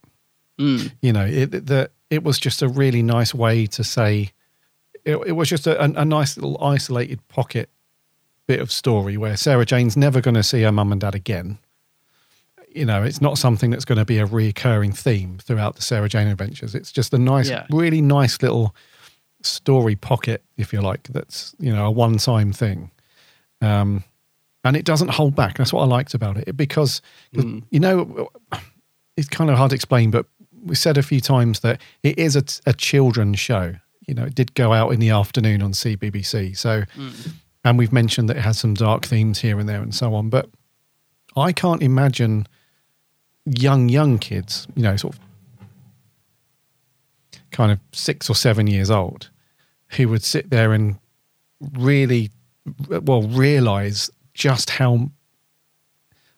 Mm. 0.59 0.93
You 1.03 1.13
know, 1.13 1.27
it 1.27 1.67
that 1.67 1.91
it 2.09 2.23
was 2.23 2.39
just 2.39 2.63
a 2.63 2.69
really 2.69 3.03
nice 3.03 3.35
way 3.35 3.67
to 3.67 3.85
say. 3.85 4.31
It, 5.05 5.17
it 5.27 5.33
was 5.33 5.49
just 5.49 5.67
a, 5.67 5.83
a, 5.83 6.05
nice 6.05 6.37
little 6.37 6.63
isolated 6.63 7.27
pocket 7.29 7.71
bit 8.47 8.61
of 8.61 8.71
story 8.71 9.17
where 9.17 9.37
Sarah 9.37 9.65
Jane's 9.65 9.97
never 9.97 10.21
going 10.21 10.35
to 10.35 10.43
see 10.43 10.63
her 10.63 10.73
mum 10.73 10.93
and 10.93 11.01
dad 11.01 11.15
again. 11.15 11.59
You 12.75 12.85
know, 12.85 13.03
it's 13.05 13.21
not 13.21 13.39
something 13.39 13.71
that's 13.71 13.87
going 13.87 13.99
to 13.99 14.05
be 14.05 14.19
a 14.19 14.27
recurring 14.27 14.93
theme 14.93 15.39
throughout 15.39 15.77
the 15.77 15.83
Sarah 15.83 16.11
Jane 16.11 16.27
adventures. 16.27 16.75
It's 16.75 16.93
just 16.93 17.15
a 17.15 17.19
nice, 17.19 17.49
Yeah. 17.49 17.65
really 17.71 18.03
nice 18.03 18.43
little 18.43 18.75
story 19.43 19.97
pocket, 19.97 20.43
if 20.59 20.73
you 20.73 20.83
like, 20.83 21.05
that's, 21.05 21.55
you 21.59 21.73
know, 21.73 21.87
a 21.87 21.91
one 21.91 22.19
time 22.19 22.53
thing. 22.53 22.91
Um, 23.61 24.05
and 24.65 24.77
it 24.77 24.85
doesn't 24.85 25.09
hold 25.11 25.35
back. 25.35 25.57
That's 25.59 25.73
what 25.73 25.83
I 25.83 25.87
liked 25.87 26.15
about 26.15 26.37
it 26.37 26.57
because, 26.57 27.01
'cause, 27.35 27.45
you 27.71 27.81
know, 27.81 28.29
it's 29.17 29.29
kind 29.29 29.51
of 29.51 29.57
hard 29.57 29.71
to 29.71 29.75
explain, 29.75 30.11
but 30.11 30.27
we 30.65 30.75
said 30.75 30.99
a 30.99 31.03
few 31.03 31.21
times 31.21 31.61
that 31.61 31.81
it 32.03 32.19
is 32.19 32.37
a, 32.37 32.43
a 32.67 32.73
children's 32.73 33.39
show. 33.39 33.75
You 34.07 34.15
know, 34.15 34.25
it 34.25 34.35
did 34.35 34.55
go 34.55 34.73
out 34.73 34.93
in 34.93 35.01
the 35.01 35.11
afternoon 35.11 35.63
on 35.63 35.73
CBBC. 35.73 36.57
So, 36.57 36.83
Mm. 36.97 37.33
and 37.65 37.79
we've 37.79 37.93
mentioned 37.93 38.29
that 38.29 38.37
it 38.37 38.43
has 38.43 38.59
some 38.59 38.75
dark 38.75 39.05
themes 39.07 39.41
here 39.41 39.59
and 39.59 39.69
there 39.69 39.83
and 39.83 39.95
so 39.95 40.15
on. 40.15 40.29
But 40.31 40.49
I 41.37 41.53
can't 41.53 41.83
imagine 41.83 42.47
young, 43.45 43.89
young 43.89 44.19
kids, 44.19 44.67
you 44.75 44.83
know, 44.83 44.97
sort 44.97 45.15
of 45.15 45.21
kind 47.51 47.73
of 47.73 47.79
six 47.93 48.29
or 48.29 48.35
seven 48.35 48.67
years 48.67 48.91
old, 48.91 49.31
who 49.91 50.09
would 50.09 50.23
sit 50.23 50.51
there 50.51 50.73
and 50.73 50.97
really, 51.61 52.31
well, 52.89 53.23
realize 53.23 54.11
just 54.35 54.71
how, 54.71 55.11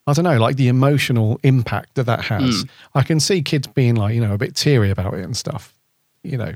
I 0.07 0.13
don't 0.13 0.25
know, 0.25 0.39
like 0.39 0.57
the 0.57 0.69
emotional 0.69 1.39
impact 1.43 1.95
that 1.95 2.05
that 2.05 2.25
has. 2.25 2.65
Mm. 2.65 2.69
I 2.95 3.03
can 3.03 3.21
see 3.21 3.43
kids 3.43 3.67
being 3.67 3.95
like, 3.95 4.15
you 4.15 4.21
know, 4.21 4.35
a 4.35 4.39
bit 4.39 4.55
teary 4.55 4.91
about 4.91 5.15
it 5.15 5.25
and 5.25 5.37
stuff, 5.37 5.75
you 6.23 6.37
know, 6.37 6.55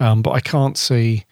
um, 0.00 0.22
but 0.22 0.32
I 0.32 0.40
can't 0.40 0.76
see 0.76 1.24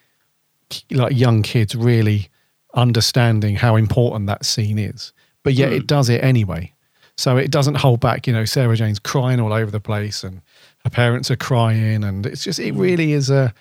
like 0.91 1.15
young 1.15 1.43
kids 1.43 1.75
really 1.75 2.29
understanding 2.73 3.55
how 3.55 3.75
important 3.75 4.27
that 4.27 4.45
scene 4.45 4.79
is. 4.79 5.13
But 5.43 5.53
yet 5.53 5.73
it 5.73 5.87
does 5.87 6.09
it 6.09 6.23
anyway. 6.23 6.73
So 7.17 7.37
it 7.37 7.51
doesn't 7.51 7.75
hold 7.75 7.99
back. 7.99 8.25
You 8.27 8.33
know, 8.33 8.45
Sarah 8.45 8.75
Jane's 8.75 8.99
crying 8.99 9.39
all 9.39 9.53
over 9.53 9.69
the 9.69 9.79
place, 9.79 10.23
and 10.23 10.41
her 10.83 10.89
parents 10.89 11.29
are 11.29 11.35
crying, 11.35 12.03
and 12.03 12.25
it's 12.25 12.43
just 12.43 12.59
it 12.59 12.73
really 12.73 13.11
is 13.13 13.29
a. 13.29 13.53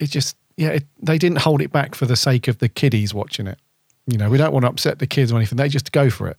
it 0.00 0.10
just 0.10 0.36
yeah, 0.56 0.68
it, 0.70 0.84
they 1.02 1.18
didn't 1.18 1.38
hold 1.38 1.62
it 1.62 1.72
back 1.72 1.94
for 1.94 2.06
the 2.06 2.16
sake 2.16 2.48
of 2.48 2.58
the 2.58 2.68
kiddies 2.68 3.12
watching 3.14 3.46
it. 3.46 3.58
You 4.06 4.18
know, 4.18 4.28
we 4.30 4.38
don't 4.38 4.52
want 4.52 4.64
to 4.64 4.68
upset 4.68 4.98
the 4.98 5.06
kids 5.06 5.32
or 5.32 5.36
anything. 5.36 5.56
They 5.56 5.68
just 5.68 5.92
go 5.92 6.10
for 6.10 6.28
it. 6.28 6.36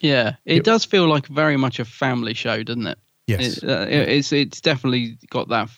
Yeah, 0.00 0.34
it 0.44 0.58
It- 0.58 0.64
does 0.64 0.84
feel 0.84 1.06
like 1.08 1.26
very 1.28 1.56
much 1.56 1.78
a 1.78 1.84
family 1.84 2.34
show, 2.34 2.62
doesn't 2.62 2.86
it? 2.86 2.98
Yes. 3.26 3.58
It, 3.58 3.68
uh, 3.68 3.86
it- 3.88 4.08
it's 4.08 4.32
it's 4.32 4.60
definitely 4.60 5.16
got 5.30 5.48
that. 5.48 5.70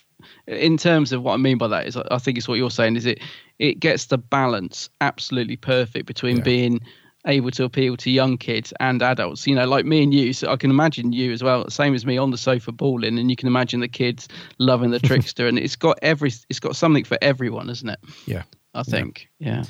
In 0.49 0.77
terms 0.77 1.13
of 1.13 1.23
what 1.23 1.35
I 1.35 1.37
mean 1.37 1.59
by 1.59 1.69
that 1.69 1.87
is, 1.87 1.97
I 1.97 2.03
I 2.11 2.19
think 2.19 2.37
it's 2.37 2.49
what 2.49 2.59
you're 2.59 2.71
saying 2.71 2.97
is 2.97 3.07
it 3.07 3.21
it 3.61 3.79
gets 3.81 4.07
the 4.07 4.19
balance 4.19 4.91
absolutely 5.01 5.57
perfect 5.57 6.07
between 6.07 6.41
being 6.43 6.81
able 7.27 7.51
to 7.51 7.65
appeal 7.65 7.97
to 7.97 8.11
young 8.11 8.39
kids 8.39 8.73
and 8.81 9.03
adults. 9.03 9.47
You 9.47 9.55
know, 9.55 9.67
like 9.67 9.85
me 9.85 10.03
and 10.03 10.15
you. 10.15 10.33
So 10.33 10.51
I 10.51 10.57
can 10.57 10.71
imagine 10.71 11.13
you 11.13 11.33
as 11.33 11.43
well, 11.43 11.69
same 11.71 11.95
as 11.95 12.07
me 12.07 12.17
on 12.19 12.31
the 12.31 12.39
sofa 12.39 12.73
balling, 12.73 13.19
and 13.19 13.31
you 13.31 13.37
can 13.37 13.49
imagine 13.49 13.81
the 13.81 13.89
kids 13.89 14.29
loving 14.59 14.91
the 14.91 15.01
trickster, 15.09 15.47
and 15.47 15.59
it's 15.59 15.77
got 15.77 15.99
every 16.03 16.33
it's 16.49 16.61
got 16.61 16.77
something 16.77 17.05
for 17.05 17.19
everyone, 17.21 17.71
isn't 17.71 17.89
it? 17.89 18.01
Yeah. 18.27 18.43
I 18.75 18.83
think. 18.83 19.29
Yeah. 19.39 19.65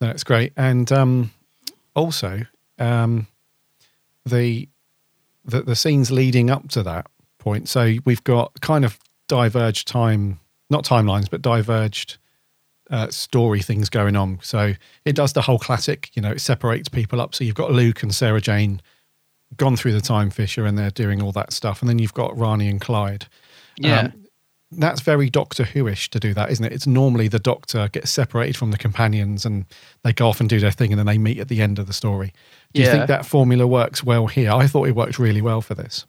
No, 0.00 0.10
it's 0.10 0.24
great. 0.24 0.52
And 0.56 0.90
um, 0.90 1.30
also, 1.94 2.42
um, 2.78 3.26
the, 4.24 4.68
the 5.44 5.62
the 5.62 5.76
scenes 5.76 6.10
leading 6.10 6.50
up 6.50 6.68
to 6.70 6.82
that 6.82 7.06
point. 7.38 7.68
So 7.68 7.94
we've 8.04 8.24
got 8.24 8.60
kind 8.60 8.84
of 8.84 8.98
diverged 9.28 9.86
time, 9.86 10.40
not 10.70 10.84
timelines, 10.84 11.28
but 11.28 11.42
diverged 11.42 12.18
uh, 12.90 13.08
story 13.10 13.60
things 13.62 13.88
going 13.88 14.16
on. 14.16 14.38
So 14.42 14.74
it 15.04 15.16
does 15.16 15.32
the 15.32 15.42
whole 15.42 15.58
classic. 15.58 16.10
You 16.14 16.22
know, 16.22 16.30
it 16.30 16.40
separates 16.40 16.88
people 16.88 17.20
up. 17.20 17.34
So 17.34 17.44
you've 17.44 17.54
got 17.54 17.72
Luke 17.72 18.02
and 18.02 18.14
Sarah 18.14 18.40
Jane 18.40 18.80
gone 19.56 19.76
through 19.76 19.92
the 19.92 20.00
time 20.00 20.30
fissure, 20.30 20.66
and 20.66 20.78
they're 20.78 20.90
doing 20.90 21.22
all 21.22 21.32
that 21.32 21.52
stuff. 21.52 21.80
And 21.80 21.88
then 21.88 21.98
you've 21.98 22.14
got 22.14 22.36
Rani 22.36 22.68
and 22.68 22.80
Clyde. 22.80 23.26
Yeah. 23.76 24.00
Um, 24.00 24.12
that's 24.76 25.00
very 25.02 25.30
Doctor 25.30 25.62
Who-ish 25.62 26.10
to 26.10 26.18
do 26.18 26.34
that, 26.34 26.50
isn't 26.50 26.64
it? 26.64 26.72
It's 26.72 26.86
normally 26.86 27.28
the 27.28 27.38
Doctor 27.38 27.88
gets 27.88 28.10
separated 28.10 28.56
from 28.56 28.72
the 28.72 28.78
companions 28.78 29.44
and 29.44 29.66
they 30.02 30.12
go 30.12 30.28
off 30.28 30.40
and 30.40 30.48
do 30.48 30.58
their 30.58 30.72
thing, 30.72 30.92
and 30.92 30.98
then 30.98 31.06
they 31.06 31.18
meet 31.18 31.38
at 31.38 31.48
the 31.48 31.62
end 31.62 31.78
of 31.78 31.86
the 31.86 31.92
story. 31.92 32.32
Do 32.72 32.82
you 32.82 32.88
think 32.88 33.06
that 33.06 33.24
formula 33.24 33.68
works 33.68 34.02
well 34.02 34.26
here? 34.26 34.50
I 34.50 34.66
thought 34.66 34.88
it 34.88 34.96
worked 34.96 35.18
really 35.18 35.40
well 35.40 35.60
for 35.60 35.74
this. 35.74 36.06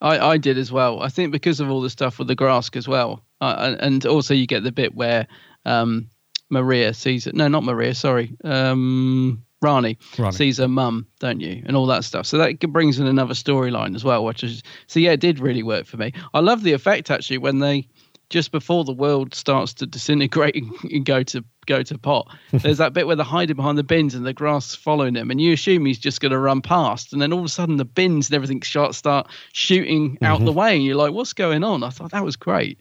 I, 0.00 0.18
I 0.18 0.36
did 0.36 0.58
as 0.58 0.72
well. 0.72 1.00
I 1.00 1.08
think 1.08 1.32
because 1.32 1.60
of 1.60 1.70
all 1.70 1.80
the 1.80 1.90
stuff 1.90 2.18
with 2.18 2.28
the 2.28 2.36
Graske 2.36 2.76
as 2.76 2.88
well, 2.88 3.22
uh, 3.40 3.76
and 3.78 4.04
also 4.06 4.34
you 4.34 4.46
get 4.46 4.64
the 4.64 4.72
bit 4.72 4.94
where 4.94 5.26
um, 5.64 6.08
Maria 6.50 6.94
sees 6.94 7.26
it. 7.26 7.34
No, 7.34 7.48
not 7.48 7.64
Maria. 7.64 7.94
Sorry, 7.94 8.34
um, 8.44 9.42
Rani, 9.60 9.98
Rani. 10.18 10.36
sees 10.36 10.58
her 10.58 10.68
mum, 10.68 11.06
don't 11.18 11.40
you, 11.40 11.62
and 11.66 11.76
all 11.76 11.86
that 11.86 12.04
stuff. 12.04 12.26
So 12.26 12.38
that 12.38 12.60
brings 12.72 12.98
in 12.98 13.06
another 13.06 13.34
storyline 13.34 13.94
as 13.94 14.04
well. 14.04 14.24
Which 14.24 14.44
is 14.44 14.62
so 14.86 15.00
yeah, 15.00 15.12
it 15.12 15.20
did 15.20 15.40
really 15.40 15.62
work 15.62 15.86
for 15.86 15.96
me. 15.96 16.12
I 16.34 16.40
love 16.40 16.62
the 16.62 16.72
effect 16.72 17.10
actually 17.10 17.38
when 17.38 17.58
they 17.58 17.88
just 18.30 18.52
before 18.52 18.84
the 18.84 18.92
world 18.92 19.34
starts 19.34 19.72
to 19.72 19.86
disintegrate 19.86 20.54
and 20.92 21.04
go 21.04 21.22
to 21.22 21.44
go 21.66 21.82
to 21.82 21.98
pot. 21.98 22.28
There's 22.52 22.78
that 22.78 22.92
bit 22.92 23.06
where 23.06 23.16
they're 23.16 23.24
hiding 23.24 23.56
behind 23.56 23.78
the 23.78 23.84
bins 23.84 24.14
and 24.14 24.24
the 24.24 24.34
Graske 24.34 24.76
following 24.76 25.14
him, 25.14 25.30
and 25.30 25.40
you 25.40 25.52
assume 25.52 25.84
he's 25.84 25.98
just 25.98 26.20
going 26.20 26.32
to 26.32 26.38
run 26.38 26.60
past, 26.60 27.12
and 27.12 27.20
then 27.20 27.32
all 27.32 27.40
of 27.40 27.44
a 27.44 27.48
sudden 27.48 27.76
the 27.76 27.84
bins 27.84 28.28
and 28.28 28.34
everything 28.34 28.62
start 28.62 28.94
start 28.94 29.28
shooting 29.52 30.18
out 30.22 30.44
the 30.44 30.52
way, 30.52 30.76
and 30.76 30.84
you're 30.84 30.96
like, 30.96 31.12
"What's 31.12 31.32
going 31.32 31.64
on?" 31.64 31.82
I 31.82 31.90
thought 31.90 32.12
that 32.12 32.24
was 32.24 32.36
great. 32.36 32.78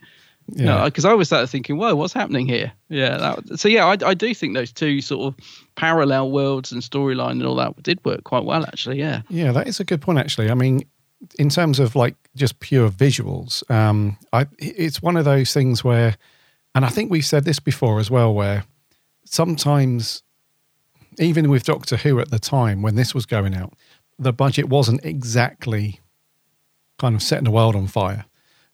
Yeah. 0.49 0.85
because 0.85 1.05
I 1.05 1.13
was 1.13 1.27
started 1.27 1.47
thinking, 1.47 1.77
"Whoa, 1.77 1.95
what's 1.95 2.13
happening 2.13 2.47
here?" 2.47 2.71
Yeah, 2.89 3.17
that, 3.17 3.59
so 3.59 3.67
yeah, 3.67 3.85
I, 3.85 3.97
I 4.05 4.13
do 4.13 4.33
think 4.33 4.55
those 4.55 4.71
two 4.71 5.01
sort 5.01 5.33
of 5.33 5.45
parallel 5.75 6.31
worlds 6.31 6.71
and 6.71 6.81
storyline 6.81 7.31
and 7.31 7.45
all 7.45 7.55
that 7.55 7.81
did 7.83 8.03
work 8.05 8.23
quite 8.23 8.45
well, 8.45 8.63
actually. 8.65 8.99
Yeah, 8.99 9.21
Yeah, 9.29 9.51
that 9.51 9.67
is 9.67 9.79
a 9.79 9.83
good 9.83 10.01
point, 10.01 10.19
actually. 10.19 10.49
I 10.49 10.53
mean, 10.53 10.83
in 11.37 11.49
terms 11.49 11.79
of 11.79 11.95
like 11.95 12.15
just 12.35 12.59
pure 12.59 12.89
visuals, 12.89 13.69
um, 13.69 14.17
I, 14.31 14.47
it's 14.57 15.01
one 15.01 15.17
of 15.17 15.25
those 15.25 15.53
things 15.53 15.83
where, 15.83 16.15
and 16.75 16.85
I 16.85 16.89
think 16.89 17.11
we've 17.11 17.25
said 17.25 17.43
this 17.43 17.59
before 17.59 17.99
as 17.99 18.09
well, 18.09 18.33
where 18.33 18.63
sometimes, 19.25 20.23
even 21.19 21.49
with 21.49 21.63
Doctor 21.63 21.97
Who 21.97 22.19
at 22.19 22.31
the 22.31 22.39
time 22.39 22.81
when 22.81 22.95
this 22.95 23.13
was 23.13 23.25
going 23.25 23.55
out, 23.55 23.73
the 24.19 24.33
budget 24.33 24.69
wasn't 24.69 25.03
exactly 25.03 25.99
kind 26.97 27.15
of 27.15 27.21
setting 27.21 27.43
the 27.43 27.51
world 27.51 27.75
on 27.75 27.87
fire. 27.87 28.25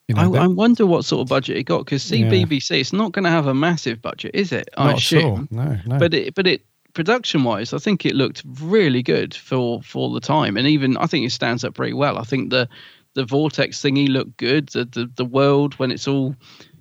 You 0.07 0.15
know, 0.15 0.35
I, 0.35 0.43
I 0.43 0.47
wonder 0.47 0.85
what 0.85 1.05
sort 1.05 1.21
of 1.21 1.29
budget 1.29 1.57
it 1.57 1.63
got 1.63 1.85
because 1.85 2.03
CBBC, 2.03 2.69
Yeah. 2.71 2.77
It's 2.77 2.93
not 2.93 3.13
going 3.13 3.23
to 3.23 3.29
have 3.29 3.47
a 3.47 3.53
massive 3.53 4.01
budget, 4.01 4.31
is 4.33 4.51
it? 4.51 4.69
I 4.77 4.87
Not 4.87 4.97
assume. 4.97 5.23
all. 5.23 5.47
No, 5.49 5.79
no. 5.85 5.97
But 5.97 6.13
it, 6.13 6.35
but 6.35 6.45
it, 6.45 6.65
production 6.93 7.43
wise, 7.43 7.73
I 7.73 7.77
think 7.77 8.05
it 8.05 8.15
looked 8.15 8.43
really 8.61 9.01
good 9.01 9.33
for 9.33 9.81
for 9.81 10.09
the 10.13 10.19
time, 10.19 10.57
and 10.57 10.67
even 10.67 10.97
I 10.97 11.05
think 11.07 11.25
it 11.25 11.31
stands 11.31 11.63
up 11.63 11.73
pretty 11.75 11.93
well. 11.93 12.17
I 12.17 12.23
think 12.23 12.49
the 12.49 12.67
the 13.13 13.25
vortex 13.25 13.81
thingy 13.81 14.09
looked 14.09 14.37
good. 14.37 14.69
The 14.69 14.85
the, 14.85 15.09
the 15.15 15.25
world 15.25 15.75
when 15.75 15.91
it's 15.91 16.07
all, 16.07 16.35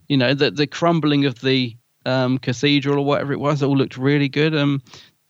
you 0.08 0.16
know, 0.16 0.34
the 0.34 0.50
the 0.50 0.66
crumbling 0.66 1.24
of 1.24 1.40
the 1.40 1.76
um, 2.04 2.38
cathedral 2.38 2.98
or 2.98 3.04
whatever 3.04 3.32
it 3.32 3.40
was, 3.40 3.62
it 3.62 3.66
all 3.66 3.76
looked 3.76 3.96
really 3.96 4.28
good. 4.28 4.54
Um, 4.56 4.82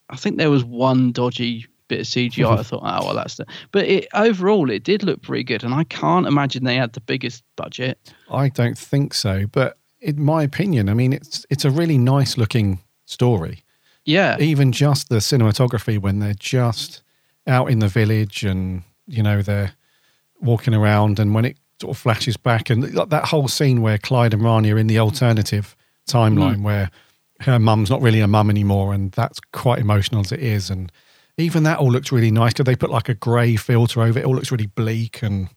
I 0.09 0.17
think 0.17 0.39
there 0.39 0.51
was 0.51 0.65
one 0.65 1.13
dodgy 1.13 1.67
bit 1.89 2.01
of 2.01 2.07
CGI. 2.07 2.59
I 2.59 2.63
thought, 2.63 2.83
oh 2.83 3.07
well, 3.07 3.15
that's 3.15 3.37
the. 3.37 3.47
But 3.71 3.85
it 3.87 4.09
overall, 4.15 4.71
it 4.71 4.85
did 4.85 5.03
look 5.03 5.23
pretty 5.23 5.45
good, 5.45 5.65
and 5.65 5.75
I 5.75 5.85
can't 5.85 6.27
imagine 6.27 6.65
they 6.65 6.77
had 6.77 6.93
the 6.93 7.01
biggest 7.01 7.43
budget. 7.57 7.99
I 8.31 8.49
don't 8.49 8.79
think 8.79 9.15
so. 9.15 9.47
But 9.47 9.79
in 10.01 10.23
my 10.23 10.43
opinion, 10.43 10.89
I 10.89 10.95
mean, 10.95 11.13
it's 11.13 11.45
it's 11.51 11.65
a 11.65 11.71
really 11.71 11.99
nice 11.99 12.37
looking 12.39 12.81
story. 13.05 13.63
Yeah. 14.05 14.37
Even 14.41 14.73
just 14.73 15.09
the 15.11 15.17
cinematography 15.17 15.99
when 15.99 16.19
they're 16.19 16.35
just 16.35 17.03
out 17.47 17.71
in 17.71 17.79
the 17.79 17.89
village 17.89 18.45
and 18.45 18.83
you 19.07 19.23
know 19.23 19.43
they're 19.43 19.73
walking 20.41 20.75
around, 20.75 21.19
and 21.19 21.35
when 21.35 21.45
it 21.45 21.57
sort 21.81 21.97
of 21.97 21.99
flashes 22.01 22.37
back, 22.37 22.71
and 22.71 22.95
like 22.95 23.11
that 23.11 23.27
whole 23.27 23.49
scene 23.49 23.81
where 23.83 23.99
Clyde 23.99 24.35
and 24.35 24.43
Rani 24.43 24.73
are 24.73 24.79
in 24.79 24.87
the 24.89 24.99
alternative 24.99 25.77
timeline 26.09 26.57
Mm. 26.57 26.63
where 26.63 26.91
her 27.41 27.59
mum's 27.59 27.91
not 27.91 28.01
really 28.01 28.21
a 28.21 28.29
mum 28.29 28.51
anymore, 28.51 28.93
and 28.95 29.13
that's 29.13 29.41
quite 29.53 29.79
emotional 29.81 30.21
as 30.21 30.33
it 30.33 30.41
is, 30.41 30.71
and 30.71 30.91
even 31.43 31.65
that 31.65 31.79
all 31.79 31.91
looks 31.91 32.11
really 32.13 32.31
nice 32.31 32.53
because 32.53 32.65
they 32.65 32.77
put 32.77 32.91
like 32.91 33.09
a 33.09 33.15
grey 33.15 33.57
filter 33.57 34.01
over 34.03 34.19
it. 34.19 34.23
It 34.23 34.27
all 34.27 34.35
looks 34.35 34.51
really 34.51 34.67
bleak 34.67 35.23
and. 35.23 35.49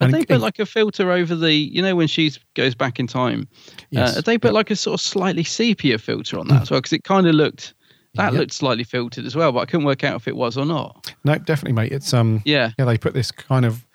And 0.00 0.12
they 0.12 0.24
put 0.24 0.40
like 0.40 0.58
a 0.58 0.66
filter 0.66 1.10
over 1.12 1.34
the, 1.34 1.52
you 1.52 1.80
know, 1.80 1.94
when 1.96 2.08
she 2.08 2.30
goes 2.54 2.74
back 2.74 2.98
in 2.98 3.06
time? 3.06 3.48
Yes. 3.90 4.16
Uh, 4.16 4.20
they 4.20 4.36
put 4.36 4.52
like 4.52 4.70
a 4.70 4.76
sort 4.76 4.94
of 4.94 5.00
slightly 5.00 5.44
sepia 5.44 5.98
filter 5.98 6.38
on 6.38 6.48
that 6.48 6.62
as 6.62 6.70
well? 6.70 6.80
Because 6.80 6.92
it 6.92 7.04
kind 7.04 7.26
of 7.26 7.34
looked, 7.34 7.74
that 8.14 8.32
Yep. 8.32 8.40
looked 8.40 8.52
slightly 8.52 8.84
filtered 8.84 9.24
as 9.24 9.36
well, 9.36 9.52
but 9.52 9.60
I 9.60 9.64
couldn't 9.66 9.86
work 9.86 10.02
out 10.04 10.16
if 10.16 10.28
it 10.28 10.36
was 10.36 10.58
or 10.58 10.66
not. 10.66 11.14
No, 11.24 11.38
definitely, 11.38 11.72
mate. 11.72 11.92
It's 11.92 12.12
um, 12.12 12.42
Yeah. 12.44 12.72
yeah. 12.78 12.84
They 12.84 12.98
put 12.98 13.14
this 13.14 13.30
kind 13.30 13.64
of 13.64 13.86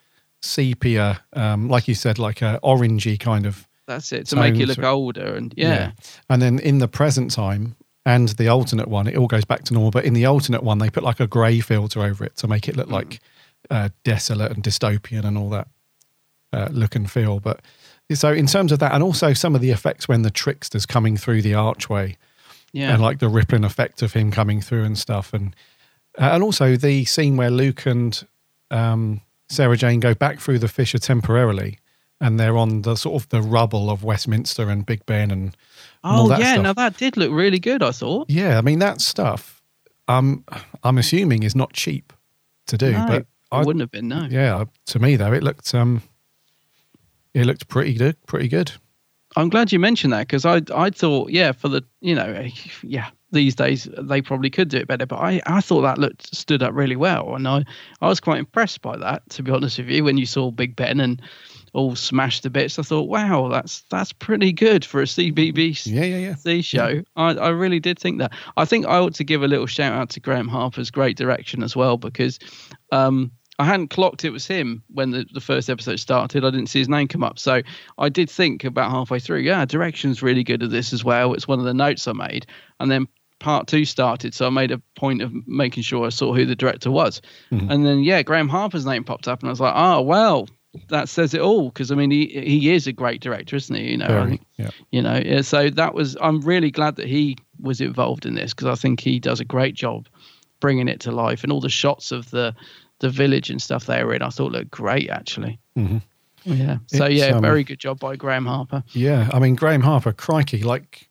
sepia, 0.42 1.22
um, 1.34 1.68
like 1.68 1.88
you 1.88 1.96
said, 1.96 2.18
like 2.18 2.42
a 2.42 2.60
orangey 2.64 3.20
kind 3.20 3.46
of. 3.46 3.68
That's 3.86 4.12
it, 4.14 4.28
to 4.28 4.36
make 4.36 4.56
tones. 4.56 4.68
look 4.78 4.84
older. 4.84 5.36
And 5.36 5.54
yeah. 5.58 5.92
And 6.30 6.42
then 6.42 6.60
in 6.60 6.78
the 6.78 6.88
present 6.88 7.32
time 7.32 7.76
and 8.06 8.30
the 8.30 8.48
alternate 8.48 8.88
one, 8.88 9.08
it 9.08 9.16
all 9.18 9.28
goes 9.28 9.46
back 9.46 9.64
to 9.66 9.74
normal. 9.74 9.92
But 9.92 10.06
in 10.06 10.14
the 10.14 10.26
alternate 10.26 10.64
one, 10.64 10.78
they 10.80 10.90
put 10.90 11.04
like 11.04 11.20
a 11.20 11.28
grey 11.28 11.60
filter 11.60 12.02
over 12.02 12.24
it 12.24 12.36
to 12.38 12.48
make 12.48 12.68
it 12.68 12.76
look 12.76 12.88
Mm. 12.88 12.92
like 12.94 13.20
uh, 13.70 13.90
desolate 14.04 14.52
and 14.52 14.64
dystopian 14.64 15.26
and 15.26 15.38
all 15.38 15.50
that 15.50 15.68
uh, 16.54 16.70
look 16.72 16.96
and 16.96 17.12
feel. 17.12 17.40
But 17.40 17.60
so 18.14 18.32
in 18.32 18.48
terms 18.48 18.72
of 18.72 18.80
that, 18.80 18.94
and 18.94 19.04
also 19.04 19.34
some 19.34 19.54
of 19.54 19.62
the 19.62 19.72
effects 19.72 20.08
when 20.08 20.22
the 20.24 20.32
trickster's 20.32 20.86
coming 20.86 21.18
through 21.18 21.42
the 21.44 21.54
archway, 21.54 22.18
Yeah. 22.72 22.94
and 22.94 23.02
like 23.02 23.20
the 23.20 23.30
rippling 23.30 23.64
effect 23.66 24.02
of 24.02 24.14
him 24.14 24.32
coming 24.32 24.62
through 24.62 24.84
and 24.86 24.98
stuff, 24.98 25.34
and 25.34 25.56
uh, 26.18 26.30
and 26.34 26.42
also 26.44 26.76
the 26.76 27.06
scene 27.06 27.38
where 27.38 27.52
Luke 27.52 27.86
and 27.86 28.26
um, 28.72 29.22
Sarah 29.50 29.78
Jane 29.78 30.00
go 30.00 30.14
back 30.16 30.40
through 30.40 30.60
the 30.60 30.68
fissure 30.68 30.98
temporarily, 31.00 31.78
and 32.22 32.40
they're 32.40 32.58
on 32.58 32.82
the 32.84 32.96
sort 32.96 33.22
of 33.22 33.30
the 33.30 33.42
rubble 33.42 33.90
of 33.90 34.04
Westminster 34.04 34.70
and 34.70 34.86
Big 34.86 35.06
Ben 35.06 35.32
and, 35.32 35.44
and 35.44 35.56
Oh, 36.04 36.30
yeah. 36.38 36.54
stuff. 36.54 36.64
Now 36.64 36.74
that 36.74 36.98
did 36.98 37.18
look 37.18 37.32
really 37.32 37.60
good, 37.60 37.82
I 37.84 37.92
thought. 37.92 38.30
Yeah, 38.30 38.58
I 38.58 38.62
mean 38.62 38.80
that 38.80 39.02
stuff. 39.02 39.62
Um, 40.08 40.44
I'm 40.84 40.98
assuming 40.98 41.44
is 41.44 41.56
not 41.56 41.74
cheap 41.74 42.12
to 42.68 42.78
do, 42.78 42.92
No, 42.92 43.06
but 43.08 43.16
it 43.22 43.28
I 43.52 43.64
wouldn't 43.64 43.82
have 43.82 43.92
been, 43.92 44.08
no. 44.08 44.28
Yeah, 44.30 44.66
to 44.88 45.00
me 45.00 45.16
though, 45.16 45.34
it 45.34 45.44
looked 45.44 45.74
um, 45.76 46.02
it 47.34 47.46
looked 47.46 47.68
pretty 47.68 47.94
good. 47.94 48.16
Pretty 48.26 48.48
good. 48.48 48.72
I'm 49.36 49.50
glad 49.50 49.72
you 49.72 49.78
mentioned 49.80 50.12
that 50.14 50.28
because 50.28 50.46
I 50.46 50.62
I 50.76 50.90
thought 50.90 51.30
yeah 51.30 51.52
for 51.52 51.70
the 51.70 51.84
you 52.02 52.16
know 52.16 52.48
yeah 52.84 53.10
these 53.32 53.54
days 53.54 53.88
they 54.00 54.24
probably 54.24 54.50
could 54.50 54.70
do 54.70 54.78
it 54.78 54.88
better 54.88 55.06
but 55.06 55.18
I, 55.18 55.40
I 55.46 55.62
thought 55.62 55.82
that 55.82 56.00
looked 56.00 56.36
stood 56.36 56.64
up 56.64 56.74
really 56.74 56.96
well 56.96 57.36
and 57.36 57.48
I 57.48 57.64
I 58.02 58.08
was 58.08 58.20
quite 58.20 58.40
impressed 58.40 58.82
by 58.82 58.98
that 58.98 59.22
to 59.30 59.44
be 59.44 59.52
honest 59.52 59.78
with 59.78 59.88
you 59.88 60.04
when 60.04 60.18
you 60.18 60.26
saw 60.26 60.50
Big 60.50 60.76
Ben 60.76 61.00
and 61.00 61.22
all 61.74 61.96
smashed 61.96 62.44
to 62.44 62.50
bits 62.50 62.80
I 62.80 62.84
thought 62.84 63.10
wow 63.10 63.50
that's 63.50 63.82
that's 63.90 64.14
pretty 64.14 64.52
good 64.52 64.86
for 64.86 65.02
a 65.02 65.06
CBBC 65.06 65.88
yeah, 65.88 66.04
yeah, 66.04 66.36
yeah. 66.46 66.62
show 66.62 67.02
I, 67.16 67.34
I 67.36 67.50
really 67.50 67.80
did 67.80 68.00
think 68.00 68.20
that 68.20 68.32
I 68.58 68.66
think 68.66 68.86
I 68.86 68.98
ought 68.98 69.16
to 69.16 69.24
give 69.24 69.44
a 69.44 69.48
little 69.48 69.68
shout 69.68 69.94
out 69.94 70.10
to 70.12 70.20
Graeme 70.20 70.48
Harper's 70.48 70.92
great 70.92 71.18
direction 71.18 71.64
as 71.64 71.76
well 71.76 71.98
because 71.98 72.40
um 72.92 73.32
I 73.60 73.66
hadn't 73.66 73.90
clocked 73.90 74.24
it 74.24 74.30
was 74.30 74.48
him 74.48 74.84
when 74.88 75.12
the, 75.12 75.26
the 75.34 75.42
first 75.42 75.70
episode 75.70 76.00
started. 76.00 76.46
I 76.46 76.50
didn't 76.50 76.68
see 76.68 76.80
his 76.80 76.88
name 76.88 77.10
come 77.10 77.24
up. 77.24 77.38
So 77.38 77.62
I 77.98 78.08
did 78.08 78.30
think 78.30 78.64
about 78.64 78.90
halfway 78.90 79.20
through, 79.20 79.40
yeah, 79.40 79.66
direction's 79.66 80.24
really 80.24 80.46
good 80.46 80.64
at 80.64 80.70
this 80.70 80.94
as 80.94 81.04
well. 81.04 81.34
It's 81.34 81.48
one 81.48 81.60
of 81.60 81.66
the 81.66 81.74
notes 81.74 82.08
I 82.08 82.14
made. 82.14 82.46
And 82.80 82.90
then 82.90 83.06
part 83.40 83.68
two 83.68 83.84
started. 83.84 84.34
So 84.34 84.48
I 84.48 84.50
made 84.50 84.72
a 84.72 84.82
point 84.96 85.22
of 85.22 85.34
making 85.46 85.84
sure 85.84 86.06
I 86.06 86.10
saw 86.10 86.34
who 86.34 86.46
the 86.46 86.56
director 86.56 86.90
was. 86.90 87.22
Mm-hmm. 87.52 87.70
And 87.70 87.86
then, 87.86 88.00
yeah, 88.00 88.24
Graeme 88.24 88.48
Harper's 88.48 88.86
name 88.86 89.04
popped 89.04 89.28
up. 89.28 89.42
And 89.42 89.50
I 89.50 89.52
was 89.52 89.60
like, 89.60 89.74
oh, 89.76 90.02
well, 90.02 90.48
that 90.90 91.10
says 91.10 91.34
it 91.34 91.42
all. 91.42 91.70
Because, 91.70 91.92
I 91.92 91.96
mean, 91.96 92.12
he, 92.12 92.28
he 92.28 92.72
is 92.72 92.88
a 92.88 92.94
great 92.94 93.22
director, 93.22 93.56
isn't 93.56 93.76
he? 93.76 93.92
You 93.92 93.98
know, 93.98 94.06
I 94.06 94.08
Very, 94.10 94.30
think, 94.30 94.46
yeah. 94.58 94.70
you 94.92 95.02
know, 95.02 95.42
so 95.42 95.70
that 95.70 95.94
was, 95.94 96.16
I'm 96.22 96.42
really 96.42 96.72
glad 96.72 96.96
that 96.98 97.08
he 97.08 97.38
was 97.62 97.82
involved 97.82 98.26
in 98.26 98.36
this 98.36 98.54
because 98.54 98.68
I 98.68 98.76
think 98.76 99.00
he 99.00 99.20
does 99.20 99.40
a 99.40 99.46
great 99.46 99.76
job 99.76 100.08
bringing 100.60 100.88
it 100.88 101.00
to 101.02 101.12
life. 101.12 101.44
And 101.44 101.52
all 101.52 101.62
the 101.62 101.70
shots 101.70 102.12
of 102.12 102.30
the, 102.32 102.54
the 103.00 103.10
village 103.10 103.50
and 103.50 103.62
stuff 103.62 103.86
they 103.86 104.04
were 104.04 104.14
in, 104.14 104.22
I 104.22 104.30
thought 104.30 104.52
looked 104.52 104.72
great 104.72 105.10
actually. 105.10 105.60
Mm-hmm. 105.78 105.98
Yeah. 106.46 106.78
So 106.88 107.06
It's, 107.06 107.16
yeah, 107.16 107.28
um, 107.36 107.42
very 107.42 107.64
good 107.64 107.80
job 107.80 108.00
by 108.00 108.16
Graeme 108.16 108.46
Harper. 108.46 108.84
Yeah, 108.92 109.30
I 109.34 109.40
mean 109.40 109.56
Graeme 109.56 109.82
Harper, 109.82 110.14
crikey, 110.14 110.64
like 110.64 111.10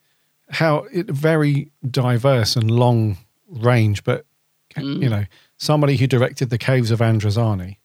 how 0.50 0.86
it 0.92 1.06
very 1.06 1.70
diverse 1.90 2.56
and 2.56 2.70
long 2.70 3.18
range, 3.48 4.04
but 4.04 4.24
Mm. 4.76 5.02
you 5.02 5.08
know, 5.08 5.24
somebody 5.56 5.96
who 5.96 6.06
directed 6.06 6.50
the 6.50 6.58
Caves 6.58 6.90
of 6.90 6.98
Androzani 7.00 7.77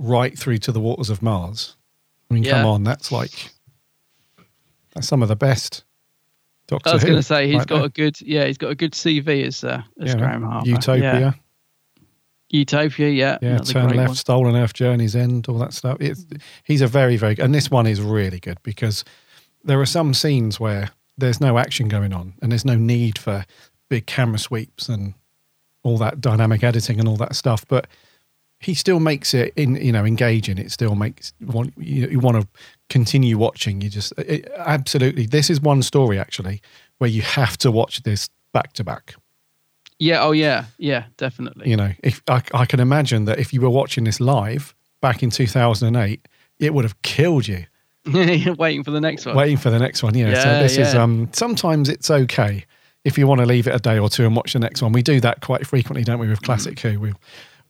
right 0.00 0.36
through 0.36 0.58
to 0.58 0.72
the 0.72 0.80
Waters 0.80 1.10
of 1.10 1.22
Mars. 1.22 1.76
I 2.30 2.34
mean, 2.34 2.44
come 2.44 2.66
on, 2.66 2.84
that's 2.84 3.12
like 3.12 3.50
that's 4.94 5.06
some 5.06 5.22
of 5.22 5.28
the 5.28 5.36
best. 5.36 5.84
Doctor 6.66 6.90
I 6.90 6.94
was 6.94 7.02
going 7.04 7.16
to 7.16 7.22
say 7.22 7.46
he's 7.48 7.56
right 7.56 7.66
got 7.66 7.76
there. 7.78 7.84
a 7.86 7.88
good 7.88 8.20
yeah 8.20 8.46
he's 8.46 8.58
got 8.58 8.70
a 8.70 8.76
good 8.76 8.92
CV 8.92 9.44
as 9.44 9.64
uh, 9.64 9.82
as 10.00 10.14
Yeah, 10.14 10.20
Graeme 10.20 10.42
Harper. 10.42 10.68
Utopia, 10.68 11.20
Yeah. 11.20 11.32
Utopia, 12.52 13.08
yeah. 13.08 13.38
yeah, 13.42 13.58
Turn 13.58 13.90
Left, 13.96 14.08
one. 14.08 14.14
Stolen 14.16 14.56
Earth, 14.56 14.72
Journey's 14.74 15.14
End, 15.14 15.46
all 15.48 15.58
that 15.58 15.72
stuff. 15.72 15.98
It's, 16.00 16.26
he's 16.64 16.80
a 16.80 16.88
very, 16.88 17.16
very 17.16 17.36
and 17.38 17.54
this 17.54 17.70
one 17.70 17.86
is 17.86 18.00
really 18.00 18.40
good 18.40 18.58
because 18.64 19.04
there 19.62 19.80
are 19.80 19.86
some 19.86 20.14
scenes 20.14 20.58
where 20.58 20.90
there's 21.16 21.40
no 21.40 21.58
action 21.58 21.86
going 21.88 22.12
on 22.12 22.34
and 22.42 22.50
there's 22.50 22.64
no 22.64 22.74
need 22.74 23.18
for 23.18 23.44
big 23.88 24.06
camera 24.06 24.38
sweeps 24.38 24.88
and 24.88 25.14
all 25.84 25.96
that 25.98 26.20
dynamic 26.20 26.64
editing 26.64 26.98
and 26.98 27.08
all 27.08 27.16
that 27.16 27.34
stuff, 27.36 27.64
but 27.68 27.86
he 28.60 28.74
still 28.74 29.00
makes 29.00 29.34
it 29.34 29.52
in 29.56 29.74
you 29.76 29.90
know 29.90 30.04
engaging. 30.04 30.58
It 30.58 30.70
still 30.70 30.94
makes 30.94 31.32
want 31.40 31.72
you, 31.76 32.06
you 32.08 32.20
want 32.20 32.40
to 32.40 32.46
continue 32.88 33.38
watching. 33.38 33.80
You 33.80 33.88
just 33.88 34.12
it, 34.18 34.50
absolutely. 34.56 35.26
This 35.26 35.50
is 35.50 35.60
one 35.60 35.82
story 35.82 36.18
actually 36.18 36.60
where 36.98 37.10
you 37.10 37.22
have 37.22 37.56
to 37.58 37.70
watch 37.70 38.02
this 38.02 38.28
back 38.52 38.74
to 38.74 38.84
back. 38.84 39.14
Yeah. 39.98 40.22
Oh 40.22 40.32
yeah. 40.32 40.66
Yeah. 40.78 41.04
Definitely. 41.16 41.70
You 41.70 41.76
know, 41.76 41.92
if 42.02 42.22
I, 42.28 42.42
I 42.52 42.66
can 42.66 42.80
imagine 42.80 43.24
that 43.24 43.38
if 43.38 43.52
you 43.52 43.60
were 43.60 43.70
watching 43.70 44.04
this 44.04 44.20
live 44.20 44.74
back 45.00 45.22
in 45.22 45.30
2008, 45.30 46.28
it 46.58 46.74
would 46.74 46.84
have 46.84 47.00
killed 47.02 47.48
you 47.48 47.64
Waiting 48.06 48.84
for 48.84 48.90
the 48.90 49.00
next 49.00 49.26
one. 49.26 49.36
waiting 49.36 49.56
for 49.56 49.70
the 49.70 49.78
next 49.78 50.02
one. 50.02 50.14
Yeah. 50.14 50.34
so 50.34 50.48
Yeah, 50.48 50.62
this 50.62 50.76
is 50.76 50.94
um 50.94 51.28
sometimes 51.32 51.88
it's 51.88 52.10
okay 52.10 52.64
if 53.04 53.16
you 53.16 53.26
want 53.26 53.40
to 53.40 53.46
leave 53.46 53.66
it 53.66 53.74
a 53.74 53.78
day 53.78 53.98
or 53.98 54.10
two 54.10 54.26
and 54.26 54.36
watch 54.36 54.52
the 54.52 54.58
next 54.58 54.82
one. 54.82 54.92
We 54.92 55.02
do 55.02 55.20
that 55.20 55.40
quite 55.40 55.66
frequently, 55.66 56.04
don't 56.04 56.18
we? 56.18 56.28
With 56.28 56.42
Classic. 56.42 56.78
Who, 56.80 57.00
we 57.00 57.12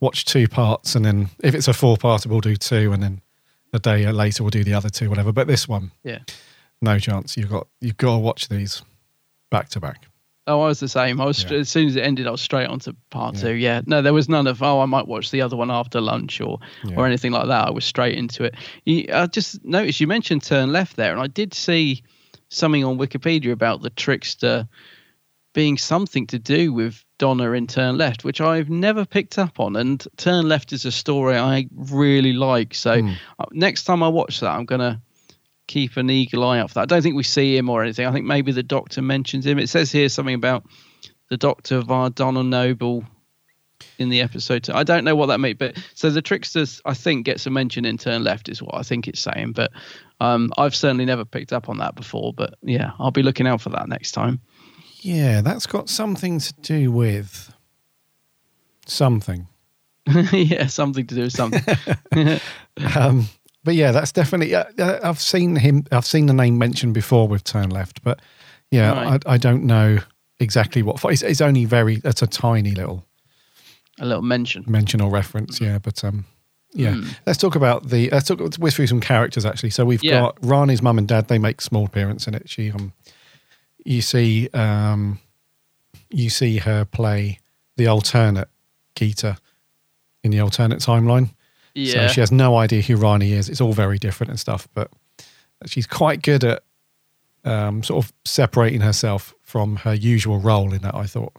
watch 0.01 0.24
two 0.24 0.48
parts 0.48 0.94
and 0.94 1.05
then 1.05 1.28
if 1.42 1.55
it's 1.55 1.68
a 1.68 1.72
four 1.72 1.96
parter, 1.96 2.26
we'll 2.26 2.40
do 2.40 2.57
two 2.57 2.92
and 2.92 3.03
then 3.03 3.20
a 3.72 3.78
day 3.78 4.11
later 4.11 4.42
we'll 4.42 4.51
do 4.51 4.64
the 4.64 4.74
other 4.74 4.88
two, 4.90 5.09
whatever. 5.09 5.32
But 5.32 5.46
this 5.46 5.68
one, 5.68 5.92
Yeah. 6.03 6.20
no 6.82 6.98
chance. 6.98 7.36
You've 7.36 7.51
got 7.51 7.66
you've 7.80 7.96
got 7.96 8.14
to 8.14 8.18
watch 8.18 8.48
these 8.48 8.82
back 9.51 9.68
to 9.70 9.80
back. 9.80 10.07
Oh, 10.46 10.62
I 10.62 10.66
was 10.68 10.80
the 10.80 10.88
same. 10.88 11.20
I 11.20 11.26
was 11.26 11.44
as 11.44 11.68
soon 11.68 11.86
as 11.86 11.94
it 11.96 12.01
ended, 12.01 12.26
I 12.26 12.30
was 12.32 12.40
straight 12.40 12.66
on 12.66 12.80
to 12.80 12.96
part 13.11 13.36
two. 13.36 13.53
Yeah, 13.53 13.82
no, 13.86 14.03
there 14.03 14.14
was 14.14 14.28
none 14.28 14.46
of 14.48 14.62
oh, 14.62 14.80
I 14.80 14.86
might 14.86 15.07
watch 15.07 15.30
the 15.30 15.42
other 15.42 15.57
one 15.57 15.70
after 15.70 16.01
lunch 16.01 16.40
or 16.40 16.59
or 16.96 17.07
anything 17.07 17.30
like 17.30 17.46
that. 17.46 17.68
I 17.68 17.70
was 17.70 17.84
straight 17.84 18.16
into 18.18 18.44
it. 18.44 18.55
You, 18.84 19.07
I 19.12 19.26
just 19.26 19.64
noticed 19.64 20.01
you 20.01 20.07
mentioned 20.09 20.42
turn 20.42 20.72
left 20.72 20.96
there, 20.96 21.12
and 21.12 21.20
I 21.20 21.26
did 21.28 21.55
see 21.55 22.03
something 22.48 22.82
on 22.82 22.98
Wikipedia 22.98 23.53
about 23.53 23.82
the 23.82 23.90
trickster 23.90 24.66
being 25.53 25.78
something 25.78 26.26
to 26.28 26.38
do 26.38 26.72
with 26.72 27.05
Donna 27.20 27.52
in 27.52 27.66
Turn 27.66 27.98
Left, 27.98 28.24
which 28.24 28.40
I've 28.40 28.70
never 28.70 29.04
picked 29.04 29.38
up 29.38 29.60
on. 29.60 29.76
And 29.76 30.02
Turn 30.16 30.48
Left 30.48 30.72
is 30.72 30.86
a 30.86 30.90
story 30.90 31.36
I 31.36 31.68
really 31.74 32.32
like. 32.32 32.74
So 32.74 32.92
uh, 33.38 33.44
next 33.52 33.84
time 33.84 34.02
I 34.02 34.08
watch 34.08 34.40
that, 34.40 34.50
I'm 34.50 34.64
gonna 34.64 35.02
keep 35.68 35.98
an 35.98 36.08
eagle 36.08 36.42
eye 36.44 36.58
out 36.58 36.70
for 36.70 36.74
that. 36.74 36.80
I 36.80 36.86
don't 36.86 37.02
think 37.02 37.16
we 37.16 37.22
see 37.22 37.56
him 37.56 37.68
or 37.68 37.82
anything. 37.82 38.06
I 38.06 38.12
think 38.12 38.24
maybe 38.24 38.52
the 38.52 38.62
Doctor 38.62 39.02
mentions 39.02 39.46
him. 39.46 39.58
It 39.58 39.68
says 39.68 39.92
here 39.92 40.08
something 40.08 40.34
about 40.34 40.64
the 41.28 41.36
Doctor 41.36 41.82
via 41.82 42.08
Donna 42.08 42.42
Noble 42.42 43.04
in 43.98 44.08
the 44.08 44.22
episode. 44.22 44.70
I 44.70 44.82
don't 44.82 45.04
know 45.04 45.14
what 45.14 45.26
that 45.26 45.40
means, 45.40 45.58
but 45.58 45.76
so 45.94 46.08
the 46.08 46.22
tricksters, 46.22 46.80
I 46.86 46.94
think, 46.94 47.26
gets 47.26 47.46
a 47.46 47.50
mention 47.50 47.84
in 47.84 47.98
Turn 47.98 48.24
Left, 48.24 48.48
is 48.48 48.62
what 48.62 48.76
I 48.76 48.82
think 48.82 49.08
it's 49.08 49.20
saying. 49.20 49.52
But 49.52 49.72
um, 50.20 50.50
I've 50.56 50.74
certainly 50.74 51.04
never 51.04 51.26
picked 51.26 51.52
up 51.52 51.68
on 51.68 51.78
that 51.78 51.94
before. 51.94 52.32
But 52.32 52.54
yeah, 52.62 52.92
I'll 52.98 53.10
be 53.10 53.22
looking 53.22 53.46
out 53.46 53.60
for 53.60 53.68
that 53.70 53.88
next 53.88 54.12
time. 54.12 54.40
Yeah, 55.03 55.40
that's 55.40 55.66
got 55.66 55.88
something 55.88 56.38
to 56.40 56.55
do 56.62 56.92
with 56.92 57.53
something. 58.86 59.46
yeah, 60.32 60.66
something 60.66 61.07
to 61.07 61.14
do 61.14 61.22
with 61.22 61.32
something. 61.32 61.62
um, 62.96 63.26
but 63.64 63.74
yeah, 63.74 63.92
that's 63.92 64.12
definitely. 64.12 64.55
Uh, 64.55 64.64
I've 65.03 65.20
seen 65.20 65.57
him. 65.57 65.84
I've 65.92 66.07
seen 66.07 66.26
the 66.26 66.32
name 66.34 66.59
mentioned 66.59 66.94
before 66.94 67.28
with 67.28 67.44
Turn 67.44 67.70
Left, 67.70 68.03
but 68.03 68.20
yeah, 68.70 68.92
Right. 68.92 69.22
I, 69.26 69.34
I 69.34 69.36
don't 69.38 69.64
know 69.64 69.98
exactly 70.38 70.82
what. 70.82 71.05
It's, 71.05 71.22
it's 71.22 71.40
only 71.40 71.64
very. 71.66 72.01
It's 72.05 72.22
a 72.22 72.26
tiny 72.26 72.72
little 72.72 73.05
a 73.98 74.07
little 74.07 74.22
mention. 74.22 74.64
mention 74.66 75.01
or 75.01 75.11
reference. 75.11 75.61
Yeah, 75.61 75.78
but 75.78 76.03
um, 76.03 76.24
yeah. 76.72 76.94
Hmm. 76.94 77.09
Let's 77.26 77.38
talk 77.38 77.55
about 77.55 77.90
the. 77.90 78.09
Let's 78.11 78.26
talk. 78.28 78.40
Let's 78.40 78.59
whiz 78.59 78.74
through 78.74 78.86
some 78.86 79.01
characters 79.01 79.44
actually. 79.44 79.70
So 79.70 79.84
we've 79.84 80.03
Yeah. 80.03 80.20
got 80.20 80.38
Rani's 80.42 80.80
mum 80.82 80.96
and 80.98 81.07
dad. 81.07 81.28
They 81.28 81.38
make 81.38 81.61
small 81.61 81.84
appearance 81.84 82.26
in 82.26 82.34
it. 82.34 82.48
She 82.48 82.70
um, 82.72 82.94
you 83.84 84.02
see 84.02 84.48
um, 84.54 85.18
you 86.10 86.30
see 86.30 86.58
her 86.58 86.84
play 86.84 87.38
the 87.76 87.86
alternate 87.86 88.48
Gita 88.96 89.36
in 90.22 90.30
the 90.30 90.40
alternate 90.40 90.80
timeline. 90.80 91.30
Yeah. 91.74 92.08
So 92.08 92.14
she 92.14 92.20
has 92.20 92.32
no 92.32 92.56
idea 92.56 92.82
who 92.82 92.96
Rani 92.96 93.32
is. 93.32 93.48
It's 93.48 93.60
all 93.60 93.72
very 93.72 93.98
different 93.98 94.30
and 94.30 94.40
stuff, 94.40 94.68
but 94.74 94.90
she's 95.66 95.86
quite 95.86 96.22
good 96.22 96.42
at 96.44 96.62
um, 97.44 97.82
sort 97.82 98.04
of 98.04 98.12
separating 98.24 98.80
herself 98.80 99.34
from 99.42 99.76
her 99.76 99.94
usual 99.94 100.38
role 100.40 100.72
in 100.74 100.82
that. 100.82 100.94
I 100.94 101.06
thought 101.06 101.32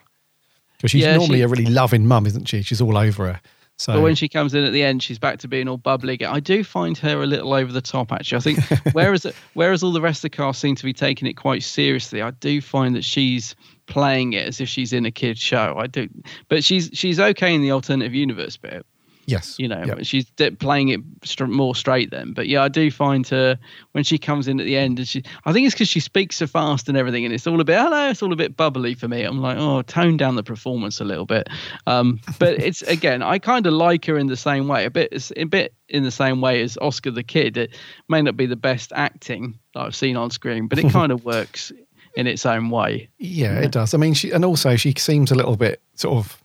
because 0.77 0.91
she's 0.91 1.03
Yeah, 1.03 1.17
normally 1.17 1.39
she- 1.39 1.43
a 1.43 1.47
really 1.47 1.65
loving 1.65 2.07
mum, 2.07 2.25
isn't 2.25 2.47
she? 2.47 2.61
She's 2.63 2.81
all 2.81 2.97
over 2.97 3.27
her. 3.33 3.41
So 3.81 3.93
But 3.93 4.01
when 4.01 4.13
she 4.13 4.29
comes 4.29 4.53
in 4.53 4.63
at 4.63 4.73
the 4.73 4.83
end, 4.83 5.01
she's 5.01 5.17
back 5.17 5.39
to 5.39 5.47
being 5.47 5.67
all 5.67 5.77
bubbly 5.77 6.13
again. 6.13 6.31
I 6.31 6.39
do 6.39 6.63
find 6.63 6.95
her 6.99 7.23
a 7.23 7.25
little 7.25 7.51
over 7.51 7.71
the 7.71 7.81
top, 7.81 8.11
actually. 8.11 8.37
I 8.37 8.61
think 8.61 8.83
whereas 8.93 9.25
whereas 9.55 9.81
all 9.81 9.91
the 9.91 10.01
rest 10.01 10.19
of 10.19 10.29
the 10.29 10.37
cast 10.37 10.61
seem 10.61 10.75
to 10.75 10.83
be 10.83 10.93
taking 10.93 11.27
it 11.27 11.33
quite 11.33 11.63
seriously, 11.63 12.21
I 12.21 12.29
do 12.29 12.61
find 12.61 12.95
that 12.95 13.03
she's 13.03 13.55
playing 13.87 14.33
it 14.33 14.47
as 14.47 14.61
if 14.61 14.69
she's 14.69 14.93
in 14.93 15.07
a 15.07 15.11
kid's 15.11 15.39
show. 15.39 15.77
I 15.79 15.87
do, 15.87 16.07
but 16.47 16.63
she's 16.63 16.91
she's 16.93 17.19
okay 17.19 17.55
in 17.55 17.63
the 17.63 17.71
alternative 17.71 18.13
universe 18.13 18.55
bit. 18.55 18.85
Yes, 19.31 19.55
You 19.57 19.67
know, 19.67 19.83
Yep. 19.85 19.99
she's 20.03 20.25
playing 20.59 20.89
it 20.89 20.99
str- 21.23 21.45
more 21.45 21.73
straight 21.75 22.11
then. 22.11 22.33
But 22.33 22.47
yeah, 22.47 22.63
I 22.63 22.67
do 22.67 22.91
find 22.91 23.27
her 23.29 23.57
when 23.93 24.03
she 24.03 24.17
comes 24.17 24.47
in 24.47 24.59
at 24.59 24.65
the 24.65 24.77
end, 24.77 24.99
and 24.99 25.07
she, 25.07 25.23
I 25.45 25.53
think 25.53 25.65
it's 25.65 25.73
because 25.75 25.89
she 25.89 25.99
speaks 25.99 26.35
so 26.37 26.47
fast 26.47 26.87
and 26.89 26.97
everything, 26.97 27.25
and 27.25 27.33
it's 27.33 27.47
all 27.47 27.59
a 27.59 27.63
bit, 27.63 27.79
hello, 27.79 28.09
it's 28.09 28.21
all 28.21 28.33
a 28.33 28.35
bit 28.35 28.55
bubbly 28.57 28.93
for 28.93 29.07
me. 29.07 29.23
I'm 29.23 29.39
like, 29.39 29.57
oh, 29.57 29.81
tone 29.83 30.17
down 30.17 30.35
the 30.35 30.43
performance 30.43 30.99
a 30.99 31.03
little 31.05 31.25
bit. 31.25 31.49
Um, 31.87 32.19
but 32.39 32.59
it's 32.61 32.81
again, 32.97 33.23
I 33.23 33.39
kind 33.39 33.65
of 33.65 33.73
like 33.73 34.05
her 34.05 34.17
in 34.17 34.27
the 34.27 34.37
same 34.37 34.67
way, 34.67 34.85
a 34.85 34.91
bit, 34.91 35.31
a 35.37 35.43
bit 35.45 35.73
in 35.89 36.03
the 36.03 36.11
same 36.11 36.41
way 36.41 36.61
as 36.61 36.77
Oscar 36.81 37.11
the 37.11 37.23
Kid. 37.23 37.57
It 37.57 37.75
may 38.09 38.21
not 38.21 38.35
be 38.37 38.45
the 38.45 38.55
best 38.55 38.91
acting 38.95 39.57
that 39.73 39.81
I've 39.81 39.95
seen 39.95 40.17
on 40.17 40.29
screen, 40.31 40.67
but 40.67 40.79
it 40.79 40.89
kind 40.91 41.11
of 41.11 41.23
works 41.25 41.71
in 42.15 42.27
its 42.27 42.45
own 42.45 42.69
way. 42.69 43.07
Yeah, 43.19 43.59
it 43.59 43.71
does. 43.71 43.93
I 43.93 43.97
mean, 43.97 44.13
she 44.13 44.31
and 44.31 44.43
also 44.43 44.75
she 44.75 44.93
seems 44.97 45.31
a 45.31 45.35
little 45.35 45.55
bit 45.55 45.81
sort 45.95 46.17
of 46.17 46.37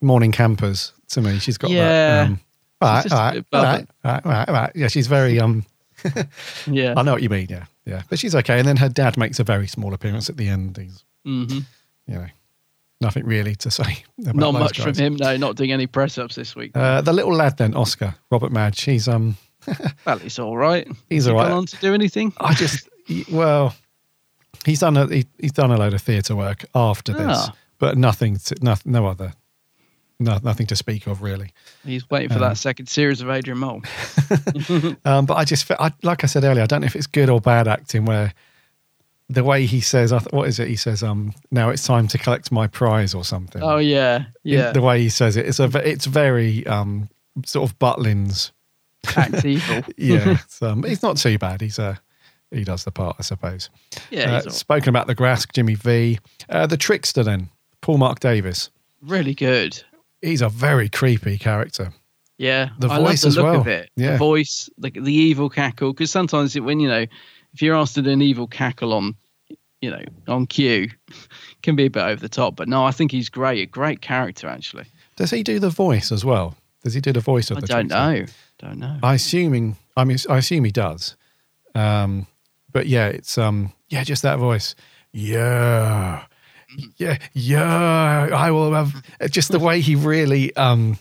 morning 0.00 0.32
campers 0.32 0.92
to 1.14 1.20
me. 1.22 1.38
She's 1.38 1.58
got 1.58 1.70
Yeah. 1.70 1.88
that. 1.88 2.26
Um, 2.26 2.40
all 2.80 2.88
right, 2.90 3.02
She's 3.02 3.10
just 3.10 3.14
all 3.14 3.20
a 3.20 3.24
right, 3.24 3.34
bit 3.34 3.46
all 3.52 3.62
bubbly. 3.62 3.70
right, 3.78 3.86
all 4.04 4.12
right, 4.12 4.26
all 4.26 4.32
right, 4.32 4.48
all 4.48 4.54
right. 4.54 4.72
Yeah, 4.74 4.88
she's 4.88 5.06
very. 5.06 5.40
Um, 5.40 5.64
Yeah. 6.66 6.94
I 6.96 7.02
know 7.02 7.12
what 7.12 7.22
you 7.22 7.28
mean. 7.30 7.46
Yeah, 7.48 7.64
yeah, 7.86 8.02
but 8.10 8.18
she's 8.18 8.34
okay. 8.34 8.58
And 8.58 8.68
then 8.68 8.76
her 8.76 8.88
dad 8.88 9.16
makes 9.16 9.38
a 9.40 9.44
very 9.44 9.66
small 9.66 9.94
appearance 9.94 10.28
at 10.28 10.36
the 10.36 10.48
end. 10.48 10.76
He's, 10.76 11.04
hmm 11.24 11.60
you 12.06 12.14
know, 12.16 12.26
nothing 13.00 13.24
really 13.24 13.54
to 13.56 13.70
say. 13.70 14.04
About 14.22 14.36
Not 14.36 14.52
much 14.52 14.76
guys. 14.76 14.84
from 14.84 14.94
him, 15.02 15.16
no, 15.16 15.36
not 15.38 15.56
doing 15.56 15.72
any 15.72 15.86
press 15.86 16.18
ups 16.18 16.34
this 16.34 16.54
week. 16.54 16.72
Uh, 16.76 17.00
the 17.00 17.12
little 17.14 17.32
lad 17.34 17.56
then, 17.56 17.74
Oscar 17.74 18.14
Robert 18.30 18.52
Madge. 18.52 18.82
He's 18.82 19.08
um, 19.08 19.36
well, 20.06 20.18
he's 20.18 20.38
all 20.38 20.56
right. 20.56 20.86
He's 21.08 21.24
Has 21.24 21.28
all 21.32 21.36
right. 21.38 21.48
Gone 21.48 21.58
on 21.58 21.66
to 21.66 21.76
do 21.78 21.94
anything? 21.94 22.34
I 22.38 22.52
just 22.52 22.88
well, 23.32 23.74
he's 24.66 24.80
done 24.80 24.96
a 24.98 25.06
he, 25.06 25.26
he's 25.38 25.52
done 25.52 25.70
a 25.70 25.78
load 25.78 25.94
of 25.94 26.02
theatre 26.02 26.36
work 26.36 26.64
after 26.74 27.12
this, 27.14 27.24
Ah. 27.48 27.54
but 27.78 27.96
nothing, 27.96 28.36
to, 28.36 28.56
no, 28.60 28.74
no 28.84 29.06
other, 29.06 29.32
no, 30.20 30.38
nothing 30.42 30.66
to 30.68 30.76
speak 30.76 31.06
of 31.06 31.22
really. 31.22 31.50
He's 31.84 32.08
waiting 32.10 32.28
for 32.28 32.36
Um, 32.36 32.40
that 32.42 32.56
second 32.58 32.88
series 32.88 33.20
of 33.20 33.28
Adrian 33.30 33.58
Mole. 33.58 33.82
Um, 35.04 35.26
but 35.26 35.34
I 35.34 35.44
just, 35.44 35.70
I, 35.72 35.92
like 36.02 36.24
I 36.24 36.26
said 36.26 36.44
earlier, 36.44 36.62
I 36.62 36.66
don't 36.66 36.80
know 36.80 36.86
if 36.86 36.96
it's 36.96 37.06
good 37.06 37.28
or 37.28 37.40
bad 37.40 37.68
acting. 37.68 38.04
Where 38.04 38.32
the 39.28 39.44
way 39.44 39.66
he 39.66 39.80
says, 39.80 40.12
"What 40.30 40.48
is 40.48 40.58
it?" 40.58 40.68
He 40.68 40.76
says, 40.76 41.02
"Um, 41.02 41.34
now 41.50 41.70
it's 41.70 41.86
time 41.86 42.08
to 42.08 42.18
collect 42.18 42.50
my 42.52 42.66
prize" 42.66 43.14
or 43.14 43.24
something. 43.24 43.62
oh 43.62 43.78
yeah, 43.78 44.26
yeah. 44.42 44.72
the 44.72 44.80
way 44.82 45.00
he 45.00 45.08
says 45.08 45.36
it, 45.36 45.46
it's 45.46 45.60
a, 45.60 45.64
it's 45.88 46.06
very 46.06 46.66
um 46.66 47.08
sort 47.44 47.68
of 47.70 47.78
Butlins. 47.78 48.52
Act 49.16 49.44
evil. 49.44 49.82
yeah, 49.96 50.38
it's, 50.44 50.62
um, 50.62 50.82
he's 50.84 51.02
not 51.02 51.16
too 51.16 51.38
bad. 51.38 51.60
He's 51.60 51.78
uh, 51.78 51.96
he 52.50 52.64
does 52.64 52.84
the 52.84 52.90
part, 52.92 53.16
I 53.18 53.22
suppose. 53.22 53.68
Yeah, 54.10 54.36
Uh, 54.36 54.50
spoken 54.50 54.88
about 54.90 55.06
the 55.06 55.14
Graske, 55.14 55.52
Jimmy 55.52 55.74
Vee, 55.74 56.18
uh, 56.48 56.66
the 56.66 56.76
trickster. 56.76 57.22
Then 57.22 57.50
Paul 57.80 57.98
Marc 57.98 58.20
Davis. 58.20 58.70
really 59.02 59.34
good. 59.34 59.82
He's 60.24 60.42
a 60.42 60.48
very 60.48 60.88
creepy 60.88 61.38
character. 61.38 61.92
Yeah, 62.38 62.70
The 62.78 62.88
I 62.88 62.98
voice 62.98 63.22
love 63.24 63.28
as 63.28 63.36
look 63.36 63.44
well. 63.44 63.60
of 63.60 63.68
it. 63.68 63.90
Yeah. 63.96 64.12
The 64.12 64.18
voice, 64.18 64.68
the, 64.76 64.90
the 64.90 65.12
evil 65.12 65.48
cackle. 65.48 65.92
Because 65.92 66.10
sometimes 66.10 66.56
it, 66.56 66.60
when 66.60 66.80
you 66.80 66.88
know, 66.88 67.06
if 67.52 67.62
you're 67.62 67.76
asked 67.76 67.94
to 67.94 68.02
do 68.02 68.10
an 68.10 68.22
evil 68.22 68.48
cackle 68.48 68.92
on, 68.92 69.14
you 69.80 69.90
know, 69.90 70.02
on 70.26 70.46
cue, 70.46 70.88
can 71.62 71.76
be 71.76 71.84
a 71.86 71.90
bit 71.90 72.02
over 72.02 72.20
the 72.20 72.28
top. 72.28 72.56
But 72.56 72.68
no, 72.68 72.84
I 72.84 72.90
think 72.90 73.12
he's 73.12 73.28
great. 73.28 73.60
A 73.62 73.66
great 73.66 74.00
character, 74.00 74.48
actually. 74.48 74.86
Does 75.16 75.30
he 75.30 75.44
do 75.44 75.60
the 75.60 75.70
voice 75.70 76.10
as 76.10 76.24
well? 76.24 76.56
Does 76.82 76.94
he 76.94 77.00
do 77.00 77.12
the 77.12 77.20
voice 77.20 77.50
of 77.52 77.58
I 77.58 77.60
the? 77.60 77.66
I 77.72 77.76
don't 77.82 77.88
know. 77.88 78.26
Don't 78.58 78.78
know. 78.78 78.98
I 79.02 79.14
assuming 79.14 79.76
I 79.96 80.04
mean 80.04 80.18
I 80.28 80.38
assume 80.38 80.64
he 80.64 80.70
does. 80.72 81.16
Um 81.74 82.26
but 82.72 82.86
yeah, 82.88 83.06
it's 83.06 83.38
um 83.38 83.72
yeah, 83.88 84.02
just 84.04 84.22
that 84.22 84.38
voice. 84.38 84.74
Yeah. 85.12 86.24
Yeah, 86.96 87.18
yeah, 87.32 88.28
I 88.32 88.50
will 88.50 88.72
have 88.72 89.02
just 89.30 89.50
the 89.52 89.58
way 89.58 89.80
he 89.80 89.94
really 89.94 90.54
um 90.56 90.98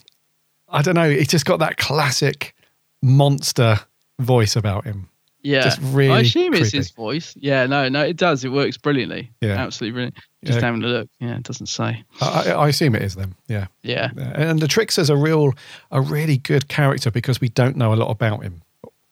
I 0.70 0.82
don't 0.82 0.96
know, 0.96 1.10
he's 1.10 1.28
just 1.28 1.46
got 1.46 1.60
that 1.60 1.78
classic 1.78 2.56
monster 3.02 3.80
voice 4.20 4.56
about 4.56 4.86
him. 4.86 5.10
Yeah, 5.46 5.64
Just 5.64 5.80
really 5.82 6.14
I 6.14 6.20
assume 6.22 6.54
it's 6.54 6.72
his 6.72 6.92
voice. 6.92 7.36
Yeah, 7.38 7.66
no, 7.66 7.90
no, 7.90 8.02
it 8.02 8.16
does. 8.16 8.46
It 8.46 8.50
works 8.54 8.78
brilliantly. 8.78 9.30
Yeah. 9.42 9.56
absolutely 9.56 9.92
brilliant. 9.92 10.16
Just 10.46 10.60
Yeah. 10.60 10.66
having 10.66 10.84
a 10.84 10.88
look. 10.88 11.10
Yeah, 11.20 11.36
it 11.36 11.44
doesn't 11.44 11.68
say. 11.68 12.02
I, 12.22 12.44
I 12.48 12.52
I 12.52 12.70
assume 12.70 12.96
it 12.96 13.02
is 13.02 13.16
them. 13.16 13.36
Yeah. 13.50 13.68
Yeah, 13.82 14.12
And 14.36 14.62
the 14.62 14.68
Trickster's 14.70 15.10
a 15.10 15.18
real 15.18 15.54
a 15.92 16.00
really 16.00 16.38
good 16.38 16.70
character 16.70 17.12
because 17.12 17.42
we 17.42 17.50
don't 17.50 17.76
know 17.76 17.94
a 17.94 17.96
lot 17.98 18.10
about 18.10 18.44
him. 18.44 18.62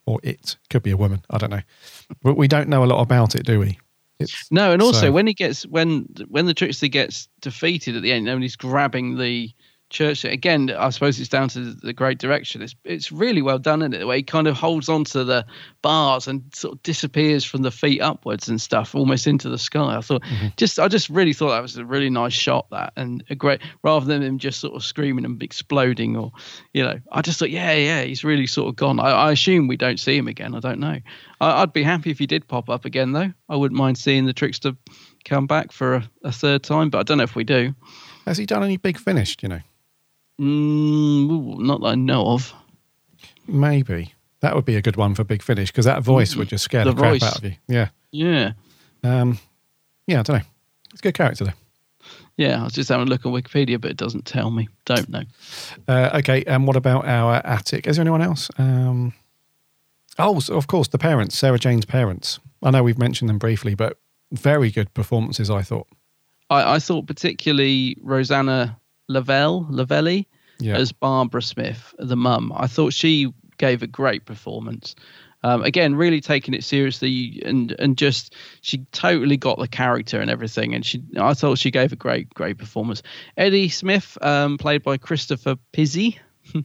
Or 0.05 0.19
it 0.23 0.55
could 0.69 0.83
be 0.83 0.91
a 0.91 0.97
woman, 0.97 1.21
I 1.29 1.37
don't 1.37 1.51
know. 1.51 1.61
But 2.23 2.35
we 2.37 2.47
don't 2.47 2.69
know 2.69 2.83
a 2.83 2.87
lot 2.87 3.01
about 3.01 3.35
it, 3.35 3.45
do 3.45 3.59
we? 3.59 3.77
It's, 4.21 4.51
No, 4.51 4.71
and 4.71 4.81
also 4.81 5.07
so- 5.07 5.11
when 5.11 5.27
he 5.27 5.33
gets 5.33 5.63
when 5.67 6.05
when 6.27 6.45
the 6.45 6.53
trickster 6.53 6.87
gets 6.87 7.27
defeated 7.41 7.95
at 7.95 8.01
the 8.03 8.11
end, 8.11 8.27
and 8.27 8.41
he's 8.41 8.55
grabbing 8.55 9.17
the 9.17 9.49
church 9.91 10.25
again. 10.25 10.71
I 10.71 10.89
suppose 10.89 11.19
it's 11.19 11.29
down 11.29 11.49
to 11.49 11.73
the 11.73 11.93
great 11.93 12.17
direction. 12.17 12.61
It's 12.61 12.75
it's 12.83 13.11
really 13.11 13.41
well 13.41 13.59
done 13.59 13.81
in 13.81 13.93
it. 13.93 13.99
The 13.99 14.07
way 14.07 14.17
he 14.17 14.23
kind 14.23 14.47
of 14.47 14.55
holds 14.55 14.89
onto 14.89 15.23
the 15.23 15.45
bars 15.81 16.27
and 16.27 16.43
sort 16.55 16.75
of 16.75 16.83
disappears 16.83 17.45
from 17.45 17.61
the 17.61 17.71
feet 17.71 18.01
upwards 18.01 18.49
and 18.49 18.59
stuff, 18.59 18.95
almost 18.95 19.27
into 19.27 19.49
the 19.49 19.57
sky. 19.57 19.97
I 19.97 20.01
thought 20.01 20.23
mm-hmm. 20.23 20.47
just 20.57 20.79
I 20.79 20.87
just 20.87 21.09
really 21.09 21.33
thought 21.33 21.51
that 21.51 21.61
was 21.61 21.77
a 21.77 21.85
really 21.85 22.09
nice 22.09 22.33
shot. 22.33 22.67
That 22.71 22.93
and 22.95 23.23
a 23.29 23.35
great 23.35 23.61
rather 23.83 24.05
than 24.05 24.23
him 24.23 24.39
just 24.39 24.59
sort 24.59 24.73
of 24.73 24.83
screaming 24.83 25.25
and 25.25 25.41
exploding 25.43 26.17
or 26.17 26.31
you 26.73 26.83
know. 26.83 26.99
I 27.11 27.21
just 27.21 27.39
thought 27.39 27.51
yeah 27.51 27.73
yeah 27.73 28.01
he's 28.01 28.23
really 28.23 28.47
sort 28.47 28.69
of 28.69 28.75
gone. 28.75 28.99
I, 28.99 29.11
I 29.11 29.31
assume 29.31 29.67
we 29.67 29.77
don't 29.77 29.99
see 29.99 30.17
him 30.17 30.27
again. 30.27 30.55
I 30.55 30.59
don't 30.59 30.79
know. 30.79 30.99
I, 31.39 31.61
I'd 31.61 31.73
be 31.73 31.83
happy 31.83 32.09
if 32.09 32.19
he 32.19 32.25
did 32.25 32.47
pop 32.47 32.69
up 32.69 32.85
again 32.85 33.11
though. 33.11 33.31
I 33.49 33.55
wouldn't 33.55 33.77
mind 33.77 33.97
seeing 33.97 34.25
the 34.25 34.33
trickster 34.33 34.73
come 35.25 35.47
back 35.47 35.71
for 35.71 35.95
a, 35.95 36.09
a 36.23 36.31
third 36.31 36.63
time, 36.63 36.89
but 36.89 36.99
I 36.99 37.03
don't 37.03 37.17
know 37.17 37.23
if 37.23 37.35
we 37.35 37.43
do. 37.43 37.75
Has 38.25 38.37
he 38.37 38.45
done 38.45 38.63
any 38.63 38.77
big 38.77 38.97
finish, 38.97 39.35
you 39.41 39.49
know? 39.49 39.61
Mm, 40.41 41.59
not 41.59 41.81
that 41.81 41.87
I 41.87 41.95
know 41.95 42.27
of. 42.29 42.53
Maybe. 43.47 44.13
That 44.41 44.55
would 44.55 44.65
be 44.65 44.75
a 44.75 44.81
good 44.81 44.95
one 44.95 45.13
for 45.13 45.23
Big 45.23 45.43
Finish 45.43 45.69
because 45.71 45.85
that 45.85 46.01
voice 46.01 46.35
would 46.35 46.47
just 46.49 46.63
scare 46.63 46.83
the, 46.83 46.91
The 46.93 46.97
crap 47.01 47.11
voice. 47.13 47.23
out 47.23 47.37
of 47.37 47.43
you. 47.43 47.55
Yeah. 47.67 47.89
Yeah. 48.11 48.53
Um, 49.03 49.37
yeah, 50.07 50.19
I 50.19 50.23
don't 50.23 50.37
know. 50.37 50.45
It's 50.91 50.99
a 51.01 51.03
good 51.03 51.13
character 51.13 51.45
though. 51.45 51.51
Yeah, 52.37 52.61
I 52.61 52.63
was 52.63 52.73
just 52.73 52.89
having 52.89 53.05
a 53.07 53.09
look 53.09 53.25
on 53.25 53.33
Wikipedia, 53.33 53.79
but 53.79 53.91
it 53.91 53.97
doesn't 53.97 54.25
tell 54.25 54.49
me. 54.49 54.67
Don't 54.85 55.09
know. 55.09 55.23
Uh, 55.87 56.09
okay, 56.15 56.43
and 56.47 56.65
what 56.65 56.75
about 56.75 57.05
our 57.05 57.35
attic? 57.45 57.85
Is 57.85 57.97
there 57.97 58.01
anyone 58.03 58.21
else? 58.21 58.49
Um, 58.57 59.13
oh, 60.17 60.39
so 60.39 60.55
of 60.55 60.65
course, 60.65 60.87
the 60.87 60.97
parents, 60.97 61.37
Sarah 61.37 61.59
Jane's 61.59 61.85
parents. 61.85 62.39
I 62.63 62.71
know 62.71 62.81
we've 62.83 62.97
mentioned 62.97 63.29
them 63.29 63.37
briefly, 63.37 63.75
but 63.75 63.99
very 64.31 64.71
good 64.71 64.91
performances, 64.95 65.51
I 65.51 65.61
thought. 65.61 65.87
I, 66.49 66.75
I 66.75 66.79
thought 66.79 67.05
particularly 67.05 67.97
Rosanna 68.01 68.79
Lavelle, 69.11 69.65
Lavelli 69.69 70.25
Yeah. 70.59 70.77
as 70.77 70.91
Barbara 70.91 71.41
Smith, 71.41 71.93
the 71.99 72.15
mum. 72.17 72.51
I 72.55 72.67
thought 72.67 72.93
she 72.93 73.31
gave 73.57 73.83
a 73.83 73.87
great 73.87 74.25
performance. 74.25 74.95
Um, 75.43 75.63
again, 75.63 75.95
really 75.95 76.21
taking 76.21 76.53
it 76.53 76.63
seriously 76.63 77.41
and 77.43 77.71
and 77.79 77.97
just 77.97 78.35
she 78.61 78.85
totally 78.91 79.37
got 79.37 79.57
the 79.57 79.67
character 79.67 80.21
and 80.21 80.29
everything. 80.29 80.75
And 80.75 80.85
she, 80.85 81.01
I 81.17 81.33
thought 81.33 81.57
she 81.57 81.71
gave 81.71 81.91
a 81.91 81.95
great 81.95 82.31
great 82.35 82.57
performance. 82.59 83.01
Eddie 83.37 83.69
Smith, 83.69 84.17
um, 84.21 84.57
played 84.59 84.83
by 84.83 84.97
Christopher 84.97 85.55
Pizzey. 85.73 86.19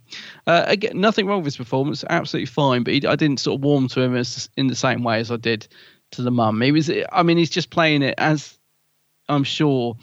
uh, 0.46 0.64
again, 0.66 1.00
nothing 1.00 1.26
wrong 1.26 1.38
with 1.38 1.46
his 1.46 1.56
performance, 1.56 2.04
absolutely 2.10 2.46
fine. 2.46 2.82
But 2.82 2.94
he, 2.94 3.06
I 3.06 3.16
didn't 3.16 3.40
sort 3.40 3.58
of 3.58 3.64
warm 3.64 3.88
to 3.88 4.00
him 4.02 4.14
as 4.14 4.50
in 4.58 4.66
the 4.66 4.74
same 4.74 5.02
way 5.02 5.20
as 5.20 5.30
I 5.30 5.36
did 5.36 5.66
to 6.12 6.22
the 6.22 6.30
mum. 6.30 6.60
He 6.60 6.72
was, 6.72 6.90
I 7.12 7.22
mean, 7.22 7.36
he's 7.38 7.50
just 7.50 7.70
playing 7.70 8.02
it 8.02 8.14
as 8.18 8.58
I'm 9.28 9.44
sure, 9.44 9.96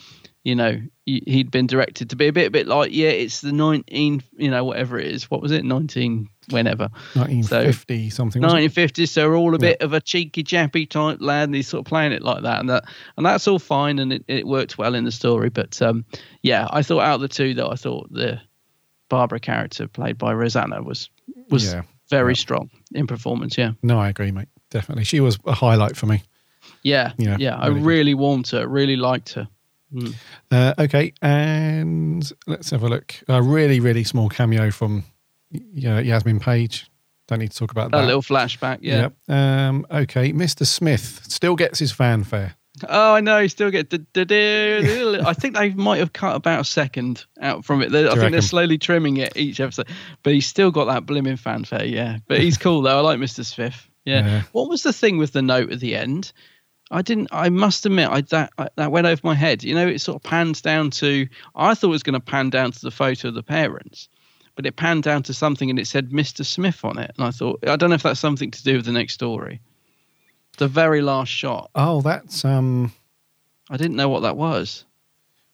you 0.44 0.56
know, 0.56 0.82
he- 1.06 1.24
he'd 1.26 1.52
been 1.52 1.68
directed 1.68 2.10
to 2.10 2.16
be 2.18 2.28
a 2.28 2.34
bit, 2.34 2.48
a 2.48 2.52
bit 2.52 2.68
like, 2.68 2.94
yeah, 2.94 3.10
it's 3.10 3.42
the 3.42 3.52
19, 3.54 4.22
you 4.38 4.52
know, 4.52 4.64
whatever 4.66 5.00
it 5.00 5.08
is. 5.08 5.30
What 5.32 5.42
was 5.42 5.52
it? 5.52 5.64
19, 5.64 6.28
whenever. 6.50 6.90
1950 7.14 8.10
something. 8.10 8.42
wasn't 8.42 8.62
it? 8.62 8.72
1950s, 8.72 9.10
so 9.10 9.30
we're 9.30 9.38
all 9.38 9.56
a 9.56 9.60
bit 9.60 9.82
of 9.82 9.94
a 9.94 10.02
cheeky, 10.02 10.44
jappy 10.44 10.90
type 10.90 11.20
lad, 11.22 11.46
and 11.50 11.56
he's 11.56 11.68
sort 11.68 11.80
of 11.80 11.86
playing 11.90 12.12
it 12.12 12.22
like 12.22 12.44
that, 12.44 12.60
and 12.60 12.70
that, 12.70 12.84
and 13.18 13.26
that's 13.26 13.48
all 13.48 13.60
fine, 13.60 14.00
and 14.00 14.12
it, 14.14 14.26
it 14.28 14.46
worked 14.48 14.78
well 14.78 14.96
in 14.96 15.04
the 15.06 15.12
story. 15.12 15.50
But 15.50 15.82
um, 15.82 16.06
yeah, 16.42 16.68
I 16.70 16.84
thought 16.84 17.02
out 17.02 17.16
of 17.16 17.22
the 17.22 17.28
two, 17.30 17.54
that 17.56 17.68
I 17.68 17.76
thought 17.76 18.12
the 18.12 18.40
Barbara 19.10 19.40
character 19.40 19.88
played 19.88 20.18
by 20.18 20.34
Rosanna 20.34 20.82
was 20.84 21.10
was 21.50 21.72
Yeah. 21.74 21.84
very 22.10 22.36
strong 22.36 22.70
in 22.94 23.08
performance. 23.08 23.58
Yeah, 23.58 23.72
No, 23.82 23.98
I 24.00 24.10
agree, 24.10 24.32
mate. 24.32 24.48
Definitely. 24.72 25.04
She 25.06 25.20
was 25.20 25.38
a 25.46 25.54
highlight 25.54 25.96
for 25.96 26.06
me. 26.08 26.24
yeah, 26.84 27.14
Yeah, 27.18 27.38
yeah. 27.40 27.56
I 27.56 27.68
really 27.68 27.80
good. 27.80 27.86
really 27.86 28.14
warmed 28.16 28.46
to 28.46 28.60
her, 28.60 28.68
really 28.68 28.96
liked 28.96 29.34
her. 29.34 29.48
Mm. 29.94 30.16
Uh, 30.52 30.74
okay, 30.80 31.14
and 31.22 32.32
let's 32.48 32.70
have 32.72 32.84
a 32.84 32.88
look. 32.90 33.14
A 33.28 33.42
really, 33.42 33.80
really 33.80 34.04
small 34.04 34.30
cameo 34.30 34.72
from 34.72 35.04
yeah, 35.52 36.00
Yasmin 36.00 36.40
Page. 36.40 36.90
Don't 37.28 37.40
need 37.40 37.52
to 37.52 37.58
talk 37.58 37.72
about 37.72 37.92
That 37.92 38.02
that. 38.02 38.08
little 38.08 38.22
flashback, 38.22 38.80
yeah. 38.82 39.10
Yep. 39.28 39.38
Um, 39.38 39.86
okay, 39.90 40.34
Mr. 40.34 40.66
Smith 40.66 41.22
still 41.28 41.56
gets 41.56 41.80
his 41.80 41.92
fanfare. 41.92 42.56
Oh, 42.90 43.14
I 43.14 43.22
know. 43.22 43.38
You 43.38 43.50
still 43.50 43.70
get. 43.72 43.94
I 43.94 45.34
think 45.34 45.56
they 45.56 45.70
might 45.74 45.98
have 46.00 46.12
cut 46.12 46.36
about 46.36 46.62
a 46.62 46.66
second 46.66 47.24
out 47.40 47.64
from 47.66 47.82
it. 47.82 47.92
They- 47.92 48.00
I 48.06 48.08
think 48.10 48.18
reckon? 48.18 48.32
they're 48.34 48.42
slowly 48.42 48.78
trimming 48.78 49.18
it 49.18 49.34
each 49.38 49.60
episode, 49.60 49.88
but 50.24 50.34
he's 50.34 50.48
still 50.48 50.72
got 50.72 50.86
that 50.86 51.06
blimmin' 51.06 51.38
fanfare. 51.38 51.86
Yeah, 51.86 52.18
but 52.28 52.40
he's 52.42 52.58
cool 52.58 52.82
though. 52.82 52.98
I 52.98 53.02
like 53.02 53.20
Mister 53.20 53.44
Smith. 53.44 53.88
Yeah. 54.06 54.26
Yeah. 54.26 54.42
What 54.52 54.70
was 54.70 54.84
the 54.84 54.92
thing 54.92 55.18
with 55.18 55.32
the 55.34 55.42
note 55.42 55.72
at 55.72 55.80
the 55.80 55.96
end? 55.96 56.34
I 56.94 57.02
didn't. 57.02 57.30
I 57.32 57.50
must 57.50 57.86
admit, 57.86 58.08
I 58.10 58.22
that 58.22 58.52
I, 58.58 58.70
that 58.76 58.92
went 58.92 59.08
over 59.08 59.20
my 59.24 59.34
head. 59.34 59.64
You 59.64 59.74
know, 59.74 59.88
it 59.88 60.00
sort 60.00 60.18
of 60.18 60.24
pans 60.30 60.62
down 60.62 60.92
to. 60.92 61.28
I 61.56 61.74
thought 61.74 61.88
it 61.88 61.92
was 61.92 62.04
going 62.04 62.14
to 62.14 62.20
pan 62.20 62.52
down 62.52 62.72
to 62.72 62.82
the 62.82 62.92
photo 62.92 63.30
of 63.30 63.34
the 63.34 63.42
parents, 63.42 64.08
but 64.56 64.66
it 64.66 64.76
panned 64.76 65.04
down 65.04 65.24
to 65.24 65.34
something 65.34 65.70
and 65.70 65.80
it 65.80 65.88
said 65.88 66.14
Mister 66.14 66.44
Smith 66.44 66.86
on 66.86 67.00
it, 67.00 67.12
and 67.18 67.26
I 67.26 67.32
thought 67.32 67.60
I 67.68 67.76
don't 67.76 67.90
know 67.90 67.96
if 67.96 68.04
that's 68.04 68.20
something 68.20 68.52
to 68.52 68.64
do 68.64 68.76
with 68.76 68.86
the 68.86 68.92
next 68.92 69.14
story. 69.14 69.60
The 70.58 70.68
very 70.68 71.02
last 71.02 71.30
shot. 71.30 71.72
Oh, 71.74 72.02
that's 72.02 72.46
um. 72.46 72.94
I 73.70 73.78
didn't 73.78 73.96
know 73.96 74.10
what 74.10 74.22
that 74.22 74.38
was. 74.38 74.86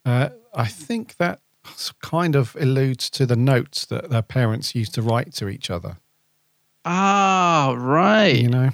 Uh, 0.03 0.29
I 0.53 0.65
think 0.65 1.15
that 1.17 1.39
kind 2.01 2.35
of 2.35 2.57
alludes 2.59 3.09
to 3.11 3.25
the 3.25 3.35
notes 3.35 3.85
that 3.85 4.09
their 4.09 4.23
parents 4.23 4.75
used 4.75 4.93
to 4.95 5.01
write 5.01 5.31
to 5.35 5.47
each 5.47 5.69
other. 5.69 5.97
Ah, 6.83 7.75
right. 7.77 8.35
You 8.35 8.49
know. 8.49 8.69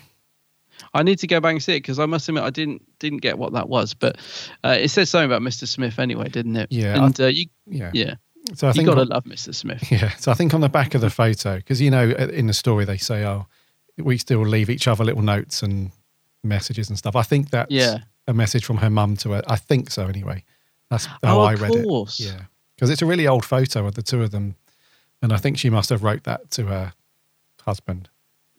I 0.96 1.04
need 1.04 1.20
to 1.20 1.28
go 1.28 1.40
back 1.40 1.52
and 1.52 1.62
see 1.62 1.74
it 1.74 1.80
because 1.82 2.00
I 2.00 2.06
must 2.08 2.28
admit 2.28 2.44
I 2.44 2.50
didn't 2.50 2.82
didn't 3.00 3.20
get 3.20 3.38
what 3.38 3.54
that 3.54 3.70
was, 3.70 3.94
but 3.94 4.18
uh, 4.64 4.78
it 4.80 4.90
says 4.90 5.10
something 5.12 5.26
about 5.30 5.42
Mr. 5.42 5.68
Smith 5.68 6.00
anyway, 6.00 6.30
didn't 6.30 6.56
it? 6.56 6.72
Yeah, 6.72 7.00
I- 7.00 7.06
and 7.06 7.20
uh, 7.22 7.28
you, 7.28 7.46
yeah. 7.68 7.92
yeah. 7.94 8.16
So 8.56 8.68
I 8.68 8.72
think 8.72 8.84
you 8.88 8.92
gotta 8.92 9.02
on- 9.02 9.08
love 9.10 9.26
Mr. 9.26 9.54
Smith. 9.54 9.84
Yeah. 9.92 10.10
So 10.18 10.32
I 10.32 10.36
think 10.36 10.54
on 10.54 10.62
the 10.62 10.70
back 10.70 10.96
of 10.96 11.02
the 11.02 11.10
photo, 11.10 11.58
because 11.58 11.82
you 11.82 11.92
know, 11.92 12.12
uh, 12.18 12.28
in 12.28 12.48
the 12.48 12.54
story 12.54 12.86
they 12.86 12.98
say, 12.98 13.24
"Oh, 13.26 13.46
we 13.98 14.18
still 14.18 14.42
leave 14.46 14.70
each 14.70 14.88
other 14.88 15.04
little 15.04 15.22
notes 15.24 15.62
and 15.64 15.92
messages 16.44 16.90
and 16.90 16.98
stuff." 16.98 17.16
I 17.16 17.24
think 17.24 17.50
that's 17.50 17.72
Yeah. 17.72 18.00
a 18.28 18.34
message 18.34 18.64
from 18.66 18.78
her 18.78 18.90
mum 18.90 19.18
to 19.18 19.32
her. 19.32 19.44
I 19.48 19.56
think 19.58 19.90
so, 19.92 20.08
anyway. 20.08 20.44
That's 20.92 21.06
how 21.08 21.18
Oh, 21.24 21.42
I 21.42 21.54
of 21.54 21.62
read 21.62 21.84
course. 21.84 22.20
it. 22.20 22.26
Yeah, 22.28 22.42
because 22.76 22.90
it's 22.92 23.02
a 23.02 23.06
really 23.08 23.28
old 23.28 23.44
photo 23.46 23.86
of 23.88 23.96
the 23.96 24.04
two 24.04 24.22
of 24.22 24.30
them, 24.32 24.56
and 25.24 25.34
I 25.34 25.38
think 25.38 25.58
she 25.58 25.70
must 25.72 25.90
have 25.90 26.04
wrote 26.04 26.24
that 26.24 26.52
to 26.52 26.66
her 26.68 26.94
husband. 27.64 28.10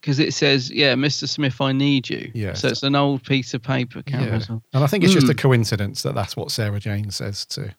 Because 0.07 0.21
it 0.21 0.33
says, 0.35 0.71
"Yeah, 0.71 0.95
Mr. 0.95 1.29
Smith, 1.29 1.61
I 1.61 1.73
need 1.73 2.09
you." 2.09 2.31
Yes. 2.33 2.61
So 2.61 2.69
it's 2.69 2.85
an 2.85 2.95
old 2.95 3.25
piece 3.25 3.55
of 3.55 3.63
paper. 3.63 4.05
Yeah. 4.07 4.39
And 4.49 4.61
I 4.73 4.87
think 4.87 5.03
it's 5.03 5.13
just 5.13 5.29
a 5.29 5.35
Mm. 5.35 5.39
coincidence 5.39 6.03
that 6.03 6.15
that's 6.15 6.37
what 6.37 6.53
Sarah 6.53 6.79
Jane 6.79 7.11
says 7.11 7.45
to 7.47 7.75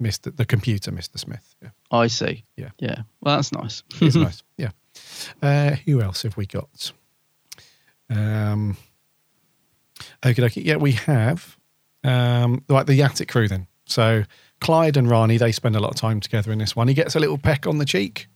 Mr. 0.00 0.34
the 0.36 0.44
computer, 0.44 0.92
Mr. 0.92 1.18
Smith. 1.18 1.56
Yeah. 1.60 1.70
I 1.90 2.06
see. 2.06 2.44
Yeah. 2.56 2.70
Yeah. 2.78 3.02
Well, 3.20 3.36
that's 3.36 3.50
nice. 3.52 3.82
It's 4.00 4.14
nice. 4.14 4.42
Yeah. 4.56 4.70
Uh, 5.42 5.74
who 5.86 6.00
else 6.00 6.22
have 6.22 6.36
we 6.36 6.46
got? 6.46 6.92
Um, 8.08 8.76
okay, 10.24 10.40
okay. 10.44 10.60
Yeah, 10.60 10.76
we 10.76 10.92
have 10.92 11.56
um, 12.04 12.62
like 12.68 12.86
the 12.86 13.02
Attic 13.02 13.28
crew 13.28 13.48
then. 13.48 13.66
So 13.86 14.22
Clyde 14.60 14.96
and 14.96 15.10
Rani, 15.10 15.36
they 15.38 15.50
spend 15.50 15.74
a 15.74 15.80
lot 15.80 15.90
of 15.90 15.96
time 15.96 16.20
together 16.20 16.52
in 16.52 16.58
this 16.60 16.76
one. 16.76 16.86
He 16.86 16.94
gets 16.94 17.16
a 17.16 17.18
little 17.20 17.38
peck 17.38 17.66
on 17.66 17.78
the 17.78 17.84
cheek, 17.84 18.28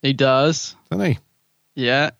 He 0.00 0.12
does. 0.14 0.76
doesn't 0.90 1.04
he? 1.06 1.18
Yeah. 1.74 2.10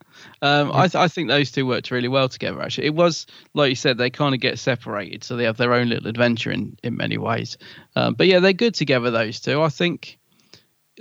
Um, 0.40 0.70
I, 0.72 0.88
th- 0.88 0.94
I 0.94 1.08
think 1.08 1.28
those 1.28 1.50
two 1.50 1.66
worked 1.66 1.90
really 1.90 2.08
well 2.08 2.28
together, 2.28 2.62
actually. 2.62 2.86
It 2.86 2.94
was, 2.94 3.26
like 3.54 3.68
you 3.68 3.74
said, 3.74 3.98
they 3.98 4.10
kind 4.10 4.34
of 4.34 4.40
get 4.40 4.58
separated, 4.58 5.24
so 5.24 5.36
they 5.36 5.44
have 5.44 5.58
their 5.58 5.74
own 5.74 5.88
little 5.88 6.08
adventure 6.08 6.50
in, 6.50 6.76
in 6.82 6.96
many 6.96 7.18
ways. 7.18 7.58
Um, 7.94 8.14
but 8.14 8.26
yeah, 8.28 8.38
they're 8.38 8.52
good 8.52 8.74
together, 8.74 9.10
those 9.10 9.40
two. 9.40 9.60
I 9.60 9.68
think 9.68 10.18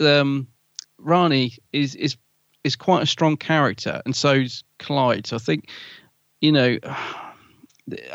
um, 0.02 0.48
Rani 0.98 1.54
is, 1.72 1.96
is, 1.96 2.18
is 2.64 2.76
quite 2.76 3.04
a 3.04 3.08
strong 3.08 3.38
character, 3.38 4.02
and 4.06 4.16
so's 4.16 4.64
Clyde. 4.80 5.28
So 5.28 5.38
I 5.38 5.40
think, 5.40 5.70
you 6.42 6.52
know, 6.52 6.78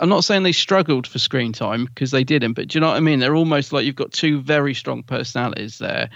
I'm 0.01 0.09
not 0.09 0.25
saying 0.25 0.43
they 0.43 0.53
struggled 0.53 1.07
for 1.07 1.19
screen 1.19 1.53
time 1.53 1.87
because 1.87 2.11
they 2.11 2.25
didn't, 2.25 2.55
but 2.55 2.69
do 2.69 2.77
you 2.77 2.81
know 2.81 2.89
what 2.89 2.97
I 2.97 3.01
mean? 3.01 3.19
They're 3.19 3.35
almost 3.35 3.73
like 3.73 3.85
you've 3.85 3.97
got 3.97 4.13
two 4.13 4.41
very 4.41 4.75
strong 4.75 5.03
personalities 5.03 5.79
there. 5.79 6.09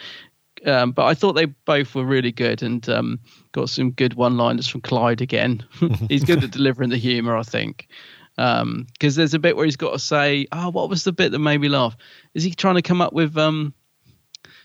Um, 0.67 0.93
but 0.93 1.07
I 1.07 1.15
thought 1.15 1.33
they 1.33 1.47
both 1.47 1.95
were 1.95 2.05
really 2.05 2.33
good 2.33 2.63
and 2.63 2.87
um, 2.89 3.21
got 3.53 3.71
some 3.71 3.93
good 3.93 4.15
one-liners 4.15 4.69
from 4.69 4.83
Clyde 4.83 5.21
again. 5.21 5.65
he's 6.09 6.25
good 6.25 6.45
at 6.45 6.51
delivering 6.51 6.91
the 6.91 6.99
humour, 6.99 7.37
I 7.37 7.43
think. 7.43 7.89
Because 8.37 9.17
there's 9.17 9.35
a 9.35 9.39
bit 9.39 9.57
where 9.57 9.65
he's 9.65 9.77
got 9.77 9.93
to 9.93 9.99
say, 9.99 10.47
"Oh, 10.53 10.71
what 10.71 10.89
was 10.89 11.05
the 11.05 11.13
bit 11.13 11.33
that 11.33 11.39
made 11.39 11.61
me 11.61 11.69
laugh?" 11.69 11.97
Is 12.35 12.43
he 12.43 12.53
trying 12.53 12.77
to 12.77 12.83
come 12.83 13.03
up 13.03 13.13
with? 13.13 13.37
Um, 13.37 13.75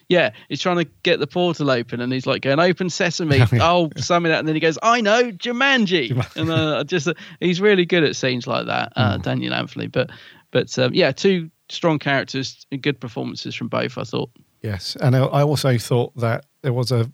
yeah, 0.07 0.31
he's 0.49 0.61
trying 0.61 0.77
to 0.77 0.85
get 1.03 1.19
the 1.19 1.27
portal 1.27 1.71
open, 1.71 1.99
and 1.99 2.13
he's 2.13 2.25
like 2.25 2.41
going, 2.41 2.59
"Open 2.59 2.89
sesame." 2.89 3.41
oh, 3.53 3.89
something 3.97 4.29
that, 4.29 4.39
and 4.39 4.47
then 4.47 4.55
he 4.55 4.61
goes, 4.61 4.77
"I 4.81 5.01
know, 5.01 5.31
Jumanji." 5.31 6.11
and 6.35 6.49
uh, 6.49 6.83
just 6.83 7.07
uh, 7.07 7.15
he's 7.39 7.59
really 7.59 7.85
good 7.85 8.03
at 8.03 8.15
scenes 8.15 8.47
like 8.47 8.67
that, 8.67 8.93
uh, 8.95 9.17
Daniel 9.17 9.53
Anthony. 9.53 9.87
But 9.87 10.11
but 10.51 10.77
um, 10.77 10.93
yeah, 10.93 11.11
two 11.11 11.49
strong 11.69 11.99
characters, 11.99 12.65
and 12.71 12.81
good 12.81 12.99
performances 12.99 13.55
from 13.55 13.67
both. 13.67 13.97
I 13.97 14.03
thought. 14.03 14.29
Yes, 14.65 14.97
and 15.01 15.15
I 15.15 15.19
I 15.19 15.43
also 15.43 15.77
thought 15.77 16.15
that 16.17 16.45
there 16.61 16.73
was 16.73 16.91
a 16.91 17.11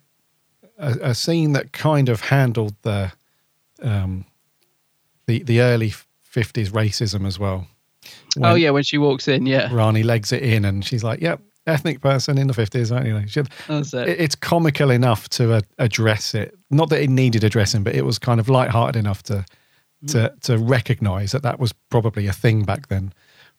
a, 0.78 0.97
a 1.12 1.16
scene 1.16 1.54
that 1.54 1.72
kind 1.74 2.10
of 2.10 2.22
handled 2.22 2.76
the 2.82 3.12
um, 3.82 4.26
the 5.28 5.43
the 5.43 5.62
early 5.62 5.93
fifties 6.24 6.72
racism 6.72 7.26
as 7.28 7.38
well. 7.39 7.68
oh 8.41 8.56
yeah, 8.56 8.72
when 8.72 8.84
she 8.84 8.97
walks 8.97 9.28
in, 9.28 9.45
yeah. 9.45 9.70
Rani 9.72 10.04
legs 10.04 10.32
it 10.32 10.43
in, 10.43 10.66
and 10.66 10.84
she's 10.86 11.04
like, 11.04 11.22
"Yep, 11.22 11.39
ethnic 11.68 12.02
person 12.02 12.38
in 12.38 12.47
the 12.47 12.54
fifties, 12.54 12.91
aren't 12.91 13.06
you?" 13.08 13.28
She- 13.28 13.43
That's 13.68 13.93
it. 13.93 14.08
it- 14.10 14.20
It's 14.22 14.36
comical 14.36 14.89
enough 14.91 15.28
to 15.30 15.54
uh, 15.54 15.62
address 15.78 16.34
it. 16.34 16.58
Not 16.70 16.89
that 16.89 17.02
it 17.02 17.10
needed 17.10 17.43
addressing, 17.43 17.84
but 17.84 17.93
it 17.95 18.06
was 18.06 18.18
kind 18.20 18.39
of 18.39 18.47
light-hearted 18.49 18.97
enough 18.99 19.22
to 19.24 19.45
to 20.08 20.34
to 20.41 20.58
recognise 20.58 21.32
that 21.32 21.43
that 21.43 21.60
was 21.60 21.74
probably 21.89 22.28
a 22.28 22.34
thing 22.34 22.64
back 22.66 22.88
then. 22.88 23.14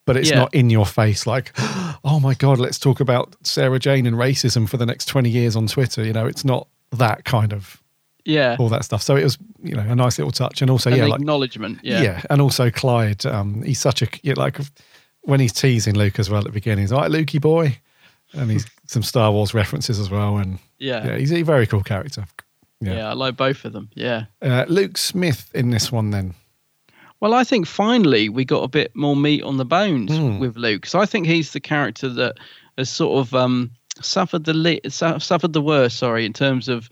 But 0.04 0.16
it's 0.16 0.30
Yeah. 0.30 0.36
not 0.40 0.54
in 0.54 0.68
your 0.70 0.84
face 0.86 1.26
like, 1.26 1.52
oh 2.04 2.18
my 2.20 2.34
god, 2.34 2.58
let's 2.58 2.78
talk 2.78 2.98
about 3.00 3.36
Sarah 3.44 3.78
Jane 3.78 4.04
and 4.06 4.16
racism 4.16 4.68
for 4.68 4.76
the 4.76 4.86
next 4.86 5.06
twenty 5.06 5.30
years 5.30 5.54
on 5.56 5.66
Twitter. 5.68 6.04
You 6.04 6.12
know, 6.12 6.26
it's 6.26 6.44
not 6.44 6.66
that 6.90 7.24
kind 7.24 7.52
of 7.52 7.80
Yeah. 8.24 8.56
all 8.58 8.68
that 8.70 8.84
stuff. 8.84 9.00
So 9.02 9.14
it 9.16 9.22
was, 9.24 9.38
you 9.62 9.74
know, 9.74 9.82
a 9.82 9.94
nice 9.94 10.18
little 10.18 10.32
touch, 10.32 10.60
and 10.60 10.70
also 10.70 10.90
An 10.90 10.96
yeah, 10.98 11.06
like 11.06 11.20
acknowledgement. 11.20 11.78
Yeah. 11.82 12.02
yeah 12.02 12.22
and 12.30 12.40
also 12.40 12.70
Clyde. 12.70 13.24
Um, 13.26 13.62
he's 13.62 13.78
such 13.80 14.02
a 14.02 14.08
yeah, 14.22 14.34
like 14.36 14.58
when 15.22 15.38
he's 15.38 15.52
teasing 15.52 15.94
Luke 15.94 16.18
as 16.18 16.28
well 16.28 16.40
at 16.40 16.46
the 16.46 16.52
beginning. 16.52 16.82
He's 16.82 16.92
like 16.92 17.12
Lukey 17.12 17.40
boy, 17.40 17.78
and 18.32 18.50
he's 18.50 18.66
some 18.86 19.04
Star 19.04 19.30
Wars 19.30 19.54
references 19.54 20.00
as 20.00 20.10
well. 20.10 20.36
And 20.38 20.58
Yeah. 20.80 21.16
he's 21.16 21.32
a 21.32 21.42
very 21.42 21.66
cool 21.68 21.82
character. 21.84 22.26
Yeah. 22.80 22.94
Yeah. 22.94 23.10
I 23.10 23.12
like 23.12 23.36
both 23.36 23.64
of 23.64 23.72
them. 23.72 23.88
Yeah. 23.94 24.24
Uh, 24.42 24.64
Luke 24.68 24.98
Smith 24.98 25.48
in 25.54 25.70
this 25.70 25.92
one 25.92 26.10
then. 26.10 26.34
Well, 27.22 27.34
I 27.34 27.44
think 27.44 27.68
finally 27.68 28.28
we 28.28 28.44
got 28.44 28.64
a 28.64 28.68
bit 28.68 28.96
more 28.96 29.14
meat 29.14 29.44
on 29.44 29.56
the 29.56 29.64
bones 29.64 30.10
Hmm. 30.16 30.40
with 30.40 30.56
Luke. 30.56 30.84
So 30.86 30.98
I 30.98 31.06
think 31.06 31.24
he's 31.28 31.52
the 31.52 31.60
character 31.60 32.08
that 32.08 32.34
has 32.76 32.90
sort 32.90 33.24
of 33.24 33.32
um, 33.32 33.70
suffered 34.00 34.42
the 34.42 34.52
li- 34.52 34.80
su- 34.88 35.20
suffered 35.20 35.52
the 35.52 35.62
worst. 35.62 35.98
Sorry, 35.98 36.26
in 36.26 36.32
terms 36.32 36.68
of 36.68 36.90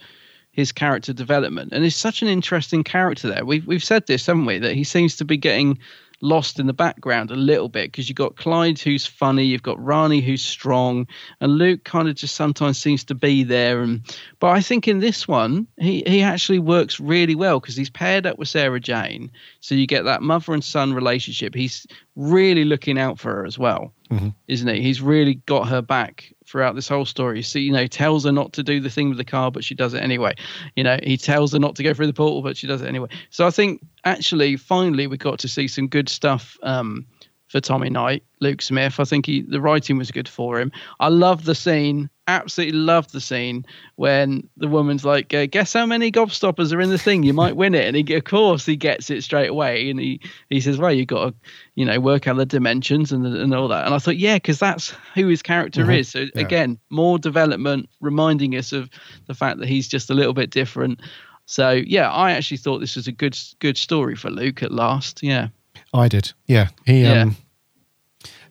his 0.53 0.71
character 0.71 1.13
development, 1.13 1.73
and 1.73 1.83
he's 1.83 1.97
such 1.97 2.23
an 2.23 2.29
interesting 2.29 2.85
character. 2.85 3.29
There, 3.29 3.45
we've 3.45 3.67
we've 3.67 3.83
said 3.83 4.07
this, 4.07 4.27
haven't 4.27 4.47
we? 4.47 4.61
That 4.61 4.77
he 4.77 4.85
seems 4.85 5.17
to 5.17 5.25
be 5.25 5.37
getting 5.37 5.79
lost 6.23 6.59
in 6.59 6.67
the 6.67 6.73
background 6.73 7.31
a 7.31 7.37
little 7.37 7.69
bit 7.69 7.91
because 7.91 8.09
you've 8.09 8.17
got 8.17 8.37
Clyde 8.37 8.79
who's 8.79 9.07
funny, 9.07 9.45
you've 9.45 9.63
got 9.63 9.83
Rani 9.83 10.21
who's 10.21 10.43
strong, 10.43 11.07
and 11.41 11.59
Luke 11.59 11.85
kind 11.85 12.09
of 12.09 12.15
just 12.15 12.37
sometimes 12.37 12.79
seems 12.79 13.05
to 13.05 13.15
be 13.15 13.43
there. 13.43 13.81
And 13.81 14.03
but 14.39 14.51
I 14.51 14.61
think 14.61 14.89
in 14.89 15.01
this 15.01 15.27
one 15.27 15.67
he 15.79 16.03
he 16.07 16.23
actually 16.23 16.59
works 16.59 17.01
really 17.01 17.35
well 17.35 17.61
because 17.61 17.77
he's 17.77 17.91
paired 17.91 18.27
up 18.27 18.39
with 18.39 18.49
Sarah 18.49 18.81
Jane, 18.81 19.31
so 19.61 19.75
you 19.75 19.87
get 19.87 20.05
that 20.05 20.23
mother 20.23 20.53
and 20.53 20.65
son 20.65 20.93
relationship. 20.95 21.55
He's 21.55 21.87
really 22.17 22.65
looking 22.65 22.99
out 22.99 23.19
for 23.19 23.31
her 23.31 23.47
as 23.47 23.59
well 23.59 23.93
mm-hmm. 24.11 24.29
isn't 24.49 24.69
he? 24.69 24.83
He's 24.83 25.01
really 25.01 25.35
got 25.47 25.69
her 25.69 25.83
back 25.83 26.33
throughout 26.51 26.75
this 26.75 26.89
whole 26.89 27.05
story. 27.05 27.43
So, 27.43 27.59
you 27.59 27.73
know, 27.73 27.87
tells 27.87 28.25
her 28.25 28.33
not 28.33 28.53
to 28.55 28.63
do 28.63 28.81
the 28.81 28.91
thing 28.91 29.09
with 29.09 29.19
the 29.19 29.25
car, 29.25 29.53
but 29.53 29.63
she 29.63 29.75
does 29.75 29.95
it 29.95 30.03
anyway. 30.03 30.35
You 30.75 30.83
know, 30.83 30.99
he 31.03 31.17
tells 31.17 31.53
her 31.53 31.59
not 31.61 31.77
to 31.77 31.83
go 31.85 31.95
through 31.95 32.09
the 32.09 32.13
portal, 32.13 32.43
but 32.43 32.57
she 32.57 32.67
does 32.67 32.83
it 32.83 32.89
anyway. 32.89 33.09
So 33.31 33.47
I 33.47 33.51
think 33.51 33.81
actually, 34.05 34.57
finally, 34.57 35.07
we 35.07 35.17
got 35.17 35.39
to 35.41 35.49
see 35.49 35.69
some 35.69 35.87
good 35.87 36.09
stuff 36.09 36.59
um, 36.63 37.07
for 37.51 37.61
Tommy 37.61 37.91
Knight, 37.91 38.23
Luke 38.39 38.63
Smith. 38.63 39.01
I 39.01 39.05
think 39.05 39.27
he, 39.27 39.43
the 39.43 39.61
writing 39.61 39.99
was 39.99 40.13
good 40.13 40.29
for 40.29 40.61
him. 40.61 40.71
I 41.01 41.09
love 41.09 41.45
the 41.45 41.55
scene. 41.57 42.09
Absolutely 42.29 42.79
love 42.79 43.11
the 43.11 43.21
scene 43.21 43.67
when 43.97 44.49
the 44.57 44.69
woman's 44.69 45.05
like, 45.05 45.35
uh, 45.35 45.47
"Guess 45.47 45.73
how 45.73 45.85
many 45.85 46.13
gobstoppers 46.13 46.73
are 46.73 46.81
in 46.81 46.91
the 46.91 46.97
thing? 46.99 47.25
You 47.25 47.33
might 47.33 47.57
win 47.57 47.75
it." 47.75 47.87
And 47.93 47.97
he, 47.97 48.15
of 48.15 48.23
course, 48.23 48.65
he 48.65 48.77
gets 48.77 49.11
it 49.11 49.23
straight 49.25 49.49
away, 49.49 49.91
and 49.91 49.99
he 49.99 50.21
he 50.49 50.61
says, 50.61 50.79
"Well, 50.79 50.93
you 50.93 51.05
got 51.05 51.31
to, 51.31 51.35
you 51.75 51.85
know, 51.85 51.99
work 51.99 52.29
out 52.29 52.37
the 52.37 52.47
dimensions 52.47 53.11
and 53.11 53.27
and 53.27 53.53
all 53.53 53.67
that." 53.67 53.85
And 53.85 53.93
I 53.95 53.99
thought, 53.99 54.17
yeah, 54.17 54.37
because 54.37 54.61
that's 54.61 54.95
who 55.17 55.27
his 55.27 55.43
character 55.43 55.85
Mhm. 55.87 55.99
is. 55.99 56.09
So 56.09 56.21
Yeah. 56.21 56.29
again, 56.37 56.79
more 56.89 57.19
development, 57.19 57.89
reminding 58.01 58.55
us 58.55 58.73
of 58.73 58.89
the 59.27 59.35
fact 59.35 59.59
that 59.59 59.69
he's 59.69 59.89
just 59.89 60.09
a 60.09 60.15
little 60.15 60.35
bit 60.35 60.51
different. 60.51 61.01
So 61.47 61.71
yeah, 61.73 62.13
I 62.13 62.31
actually 62.31 62.59
thought 62.59 62.79
this 62.79 62.95
was 62.95 63.09
a 63.09 63.13
good 63.13 63.37
good 63.59 63.77
story 63.77 64.15
for 64.15 64.31
Luke 64.31 64.63
at 64.63 64.71
last. 64.71 65.21
Yeah. 65.21 65.49
I 65.95 66.09
did. 66.09 66.33
Yeah. 66.47 66.69
He 66.87 67.03
Yeah. 67.03 67.23
um 67.23 67.37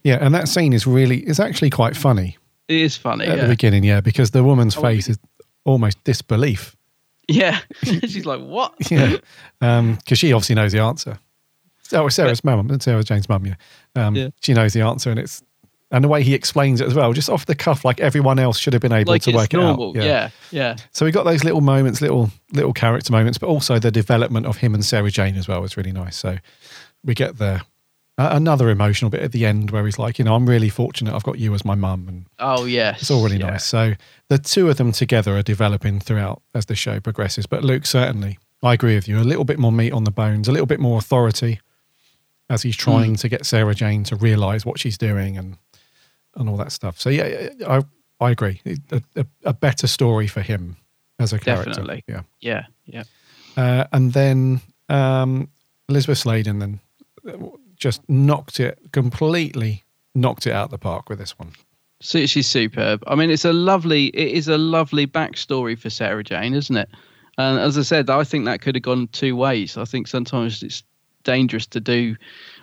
Yeah, 0.03 0.17
and 0.21 0.33
that 0.33 0.47
scene 0.47 0.73
is 0.73 0.87
really 0.87 1.17
is 1.27 1.39
actually 1.39 1.69
quite 1.69 1.95
funny 1.97 2.37
It 2.67 2.77
is 2.77 2.97
funny. 2.97 3.25
at 3.25 3.37
yeah. 3.37 3.43
the 3.43 3.49
beginning, 3.49 3.83
yeah, 3.83 4.01
because 4.01 4.31
the 4.31 4.43
woman's 4.43 4.77
Oh, 4.77 4.81
face 4.81 5.09
is 5.09 5.17
almost 5.65 6.03
disbelief. 6.03 6.75
Yeah. 7.27 7.59
She's 7.83 8.25
like, 8.25 8.41
what? 8.41 8.73
Yeah. 8.91 9.17
Um 9.61 9.95
because 9.95 10.19
she 10.19 10.33
obviously 10.33 10.55
knows 10.55 10.71
the 10.71 10.79
answer. 10.79 11.19
Oh, 11.91 12.07
Sarah's 12.09 12.43
mum, 12.43 12.79
Sarah 12.79 13.03
Jane's 13.03 13.27
mum, 13.29 13.45
yeah. 13.45 13.55
Um 13.95 14.15
Yeah. 14.15 14.29
she 14.41 14.53
knows 14.53 14.73
the 14.73 14.81
answer 14.81 15.09
and 15.09 15.19
it's 15.19 15.41
and 15.91 16.03
the 16.03 16.07
way 16.07 16.21
he 16.21 16.35
explains 16.35 16.81
it 16.81 16.87
as 16.87 16.93
well, 16.93 17.13
just 17.13 17.31
off 17.31 17.47
the 17.47 17.55
cuff, 17.55 17.83
like 17.83 17.99
everyone 17.99 18.37
else 18.37 18.59
should 18.59 18.73
have 18.73 18.81
been 18.81 18.91
able 18.91 19.11
like 19.11 19.23
to 19.23 19.31
work 19.31 19.51
normal. 19.53 19.93
it 19.95 20.01
out. 20.01 20.05
Yeah. 20.05 20.29
yeah. 20.51 20.75
So 20.91 21.03
we 21.03 21.11
got 21.11 21.23
those 21.25 21.43
little 21.43 21.61
moments, 21.61 21.99
little 21.99 22.29
little 22.53 22.73
character 22.73 23.11
moments, 23.11 23.39
but 23.39 23.47
also 23.47 23.79
the 23.79 23.89
development 23.89 24.45
of 24.45 24.57
him 24.57 24.75
and 24.75 24.85
Sarah 24.85 25.09
Jane 25.09 25.35
as 25.35 25.47
well 25.47 25.61
was 25.63 25.77
really 25.77 25.91
nice. 25.91 26.15
So 26.15 26.37
we 27.03 27.13
get 27.13 27.37
there. 27.37 27.61
uh, 28.17 28.31
another 28.33 28.69
emotional 28.69 29.09
bit 29.09 29.21
at 29.21 29.31
the 29.31 29.45
end 29.45 29.71
where 29.71 29.85
he's 29.85 29.97
like, 29.97 30.19
you 30.19 30.25
know, 30.25 30.35
I'm 30.35 30.45
really 30.45 30.67
fortunate 30.67 31.13
I've 31.15 31.23
got 31.23 31.39
you 31.39 31.53
as 31.53 31.63
my 31.63 31.75
mum, 31.75 32.05
and 32.09 32.25
Oh 32.37 32.65
yes. 32.65 33.01
it's 33.01 33.09
all 33.11 33.23
really 33.23 33.37
Yeah. 33.37 33.51
nice. 33.51 33.63
So 33.63 33.93
the 34.27 34.37
two 34.37 34.69
of 34.69 34.75
them 34.75 34.91
together 34.91 35.37
are 35.37 35.41
developing 35.41 36.01
throughout 36.01 36.41
as 36.53 36.65
the 36.65 36.75
show 36.75 36.99
progresses. 36.99 37.45
But 37.47 37.63
Luke 37.63 37.85
certainly, 37.85 38.37
I 38.61 38.73
agree 38.73 38.95
with 38.95 39.07
you, 39.07 39.17
a 39.19 39.23
little 39.23 39.45
bit 39.45 39.57
more 39.57 39.71
meat 39.71 39.93
on 39.93 40.03
the 40.03 40.11
bones, 40.11 40.49
a 40.49 40.51
little 40.51 40.65
bit 40.67 40.81
more 40.81 40.97
authority 40.97 41.61
as 42.49 42.63
he's 42.63 42.75
trying 42.75 43.13
Mm. 43.13 43.19
to 43.21 43.29
get 43.29 43.45
Sarah 43.45 43.73
Jane 43.73 44.03
to 44.05 44.17
realise 44.17 44.65
what 44.65 44.79
she's 44.79 44.97
doing 44.97 45.37
and 45.37 45.57
and 46.35 46.49
all 46.49 46.57
that 46.57 46.71
stuff. 46.73 46.99
So 46.99 47.09
yeah, 47.09 47.49
I 47.67 47.83
I 48.19 48.31
agree. 48.31 48.61
A, 48.91 49.01
a, 49.15 49.25
a 49.45 49.53
better 49.53 49.87
story 49.87 50.27
for 50.27 50.41
him 50.41 50.75
as 51.19 51.31
a 51.31 51.39
character. 51.39 51.69
Definitely. 51.69 52.03
Yeah. 52.07 52.21
Yeah. 52.41 52.63
Yeah. 52.85 53.03
Uh, 53.55 53.85
and 53.93 54.11
then 54.11 54.59
um, 54.89 55.47
Elizabeth 55.87 56.17
Sladen 56.17 56.59
then 56.59 56.79
just 57.75 58.01
knocked 58.09 58.59
it 58.59 58.79
completely, 58.91 59.83
knocked 60.15 60.47
it 60.47 60.51
out 60.51 60.65
of 60.65 60.71
the 60.71 60.77
park 60.77 61.09
with 61.09 61.19
this 61.19 61.37
one. 61.39 61.53
So 62.01 62.25
she's 62.25 62.47
superb. 62.47 63.03
I 63.07 63.15
mean, 63.15 63.29
it's 63.29 63.45
a 63.45 63.53
lovely. 63.53 64.07
It 64.07 64.31
is 64.37 64.47
a 64.47 64.57
lovely 64.57 65.05
backstory 65.05 65.77
for 65.77 65.89
Sarah 65.89 66.23
Jane, 66.23 66.53
isn't 66.53 66.77
it? 66.77 66.89
And 67.37 67.59
as 67.59 67.77
I 67.77 67.81
said, 67.83 68.09
I 68.09 68.23
think 68.23 68.45
that 68.45 68.61
could 68.61 68.75
have 68.75 68.83
gone 68.83 69.07
two 69.11 69.35
ways. 69.35 69.77
I 69.77 69.85
think 69.85 70.07
sometimes 70.07 70.63
it's 70.63 70.83
dangerous 71.23 71.67
to 71.67 71.79
do 71.81 72.15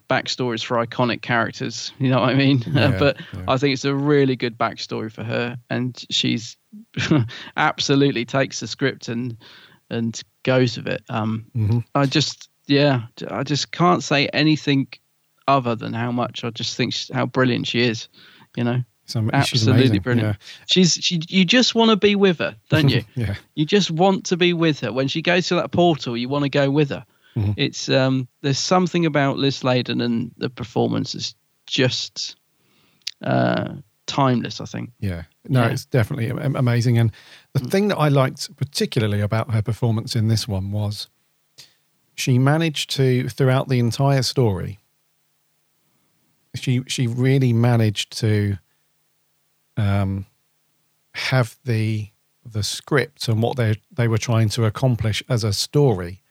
backstories 0.09 0.65
for 0.65 0.85
iconic 0.85 1.21
characters. 1.21 1.93
You 1.99 2.09
know 2.11 2.21
what 2.21 2.31
I 2.31 2.35
mean? 2.35 2.63
Yeah, 2.67 2.97
but 2.99 3.21
yeah. 3.35 3.45
I 3.49 3.59
think 3.59 3.75
it's 3.75 3.85
a 3.85 3.95
really 3.95 4.37
good 4.37 4.57
backstory 4.57 5.13
for 5.13 5.25
her, 5.25 5.59
and 5.69 6.03
she's 6.11 6.57
absolutely 7.57 8.25
takes 8.25 8.61
the 8.61 8.67
script 8.67 9.09
and 9.09 9.37
and 9.91 10.21
goes 10.43 10.77
with 10.77 10.89
it. 10.89 11.03
Um, 11.11 11.47
Mhm. 11.57 11.85
I 11.95 12.07
just 12.07 12.49
yeah, 12.67 13.03
I 13.31 13.43
just 13.43 13.73
can't 13.73 14.03
say 14.03 14.29
anything 14.29 14.89
other 15.49 15.75
than 15.77 15.93
how 15.93 16.11
much 16.13 16.45
I 16.45 16.51
just 16.51 16.77
think 16.77 16.93
she's, 16.93 17.11
how 17.15 17.27
brilliant 17.27 17.67
she 17.67 17.81
is. 17.83 18.09
You 18.57 18.65
know, 18.65 18.83
So, 19.05 19.29
absolutely 19.33 19.99
brilliant. 19.99 20.37
She's 20.67 20.95
she. 20.95 21.21
You 21.29 21.45
just 21.45 21.75
want 21.75 21.91
to 21.91 21.97
be 21.97 22.17
with 22.17 22.39
her, 22.39 22.57
don't 22.71 22.89
you? 22.89 23.05
yeah. 23.15 23.35
You 23.55 23.67
just 23.67 23.91
want 23.91 24.25
to 24.27 24.37
be 24.37 24.53
with 24.55 24.81
her. 24.81 24.93
When 24.93 25.09
she 25.09 25.21
goes 25.23 25.47
to 25.49 25.55
that 25.57 25.71
portal, 25.73 26.17
you 26.17 26.29
want 26.29 26.45
to 26.45 26.49
go 26.49 26.71
with 26.71 26.89
her. 26.91 27.05
Mhm. 27.37 27.55
It's 27.59 27.89
um 27.91 28.27
there's 28.41 28.59
something 28.59 29.05
about 29.05 29.37
Liz 29.37 29.57
Sladen 29.57 30.01
and 30.01 30.33
the 30.39 30.49
performance 30.49 31.15
is 31.15 31.35
just 31.67 32.37
uh 33.23 33.75
timeless, 34.07 34.61
I 34.61 34.65
think. 34.65 34.91
Yeah. 35.01 35.25
No, 35.49 35.63
Yeah. 35.65 35.73
it's 35.73 35.85
definitely 35.85 36.29
amazing. 36.31 36.97
And 36.99 37.13
the 37.53 37.61
thing 37.61 37.89
that 37.89 37.99
I 37.99 38.09
liked 38.09 38.57
particularly 38.57 39.21
about 39.21 39.51
her 39.51 39.63
performance 39.63 40.17
in 40.17 40.29
this 40.29 40.47
one 40.49 40.71
was 40.71 41.09
she 42.17 42.39
managed 42.39 42.91
to, 42.97 43.29
throughout 43.29 43.69
the 43.69 43.79
entire 43.79 44.23
story, 44.23 44.79
she 46.55 46.83
she 46.87 47.07
really 47.07 47.53
managed 47.53 48.19
to 48.19 48.57
um, 49.77 50.27
have 51.15 51.57
the 51.65 52.09
the 52.45 52.63
script 52.63 53.29
and 53.29 53.43
what 53.43 53.57
they 53.57 53.77
they 53.93 54.09
were 54.09 54.19
trying 54.19 54.49
to 54.49 54.65
accomplish 54.65 55.23
as 55.29 55.45
a 55.45 55.53
story 55.53 56.23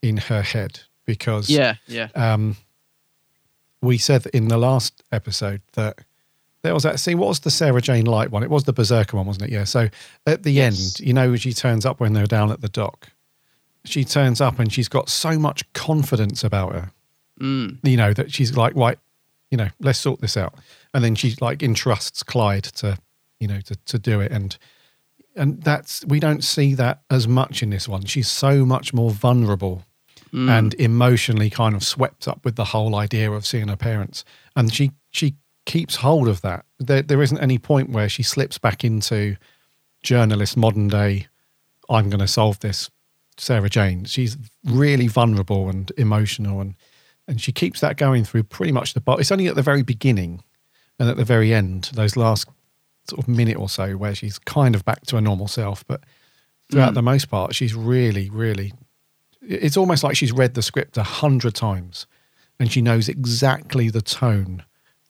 in 0.00 0.16
her 0.16 0.42
head 0.42 0.80
because 1.04 1.50
Yeah, 1.50 1.74
yeah. 1.86 2.08
um, 2.14 2.56
we 3.82 3.98
said 3.98 4.26
in 4.32 4.48
the 4.48 4.56
last 4.56 5.02
episode 5.12 5.60
that 5.72 5.98
there 6.62 6.72
was 6.72 6.84
that 6.84 7.00
scene. 7.00 7.18
What 7.18 7.28
was 7.28 7.40
the 7.40 7.50
Sarah 7.50 7.82
Jane 7.82 8.06
Light 8.06 8.30
one? 8.30 8.42
It 8.44 8.50
was 8.50 8.64
the 8.64 8.72
Berserker 8.72 9.16
one, 9.16 9.26
wasn't 9.26 9.46
it? 9.46 9.52
Yeah. 9.52 9.64
So 9.64 9.88
at 10.26 10.44
the 10.44 10.60
end, 10.60 11.00
you 11.00 11.12
know, 11.12 11.34
she 11.36 11.52
turns 11.52 11.84
up 11.84 11.98
when 12.00 12.12
they're 12.12 12.26
down 12.26 12.52
at 12.52 12.60
the 12.60 12.68
dock. 12.68 13.08
She 13.84 14.04
turns 14.04 14.40
up 14.40 14.58
and 14.58 14.72
she's 14.72 14.88
got 14.88 15.08
so 15.08 15.38
much 15.38 15.70
confidence 15.72 16.44
about 16.44 16.72
her. 16.72 16.90
Mm. 17.40 17.78
You 17.82 17.96
know 17.96 18.12
that 18.12 18.32
she's 18.32 18.56
like, 18.56 18.74
right, 18.76 18.98
you 19.50 19.56
know, 19.56 19.68
let's 19.80 19.98
sort 19.98 20.20
this 20.20 20.36
out. 20.36 20.54
And 20.94 21.02
then 21.02 21.14
she 21.14 21.34
like 21.40 21.62
entrusts 21.62 22.22
Clyde 22.22 22.64
to, 22.64 22.98
you 23.40 23.48
know, 23.48 23.60
to 23.60 23.74
to 23.74 23.98
do 23.98 24.20
it. 24.20 24.30
And 24.32 24.56
and 25.34 25.62
that's 25.62 26.04
we 26.06 26.20
don't 26.20 26.44
see 26.44 26.74
that 26.74 27.02
as 27.10 27.26
much 27.26 27.62
in 27.62 27.70
this 27.70 27.88
one. 27.88 28.04
She's 28.04 28.28
so 28.28 28.64
much 28.64 28.92
more 28.94 29.10
vulnerable 29.10 29.84
Mm. 30.32 30.48
and 30.48 30.74
emotionally 30.74 31.50
kind 31.50 31.74
of 31.74 31.84
swept 31.84 32.26
up 32.26 32.42
with 32.42 32.56
the 32.56 32.64
whole 32.64 32.94
idea 32.94 33.30
of 33.30 33.44
seeing 33.44 33.68
her 33.68 33.76
parents. 33.76 34.24
And 34.56 34.72
she 34.72 34.92
she 35.10 35.34
keeps 35.66 35.96
hold 35.96 36.26
of 36.26 36.40
that. 36.40 36.64
There 36.78 37.02
there 37.02 37.20
isn't 37.20 37.38
any 37.38 37.58
point 37.58 37.90
where 37.90 38.08
she 38.08 38.22
slips 38.22 38.56
back 38.56 38.82
into 38.82 39.36
journalist 40.02 40.56
modern 40.56 40.88
day. 40.88 41.26
I'm 41.90 42.08
going 42.08 42.20
to 42.20 42.26
solve 42.28 42.60
this, 42.60 42.90
Sarah 43.38 43.68
Jane. 43.70 44.04
She's 44.04 44.36
really 44.64 45.08
vulnerable 45.08 45.68
and 45.68 45.90
emotional, 45.96 46.60
and 46.60 46.74
and 47.28 47.40
she 47.40 47.52
keeps 47.52 47.80
that 47.80 47.96
going 47.96 48.24
through 48.24 48.44
pretty 48.44 48.72
much 48.72 48.94
the. 48.94 49.02
It's 49.18 49.32
only 49.32 49.46
at 49.46 49.54
the 49.54 49.62
very 49.62 49.82
beginning 49.82 50.42
and 50.98 51.08
at 51.08 51.16
the 51.16 51.24
very 51.24 51.52
end, 51.54 51.90
those 51.94 52.16
last 52.16 52.48
sort 53.08 53.20
of 53.20 53.28
minute 53.28 53.56
or 53.56 53.68
so, 53.68 53.92
where 53.96 54.14
she's 54.14 54.38
kind 54.38 54.74
of 54.74 54.84
back 54.84 55.06
to 55.06 55.16
her 55.16 55.22
normal 55.22 55.48
self. 55.48 55.84
But 55.86 56.02
throughout 56.70 56.92
Mm. 56.92 56.94
the 56.94 57.02
most 57.02 57.28
part, 57.30 57.54
she's 57.54 57.74
really, 57.74 58.28
really. 58.30 58.72
It's 59.40 59.76
almost 59.76 60.04
like 60.04 60.16
she's 60.16 60.30
read 60.32 60.54
the 60.54 60.62
script 60.62 60.96
a 60.96 61.02
hundred 61.02 61.54
times, 61.54 62.06
and 62.60 62.70
she 62.70 62.80
knows 62.82 63.08
exactly 63.08 63.88
the 63.90 64.02
tone 64.02 64.62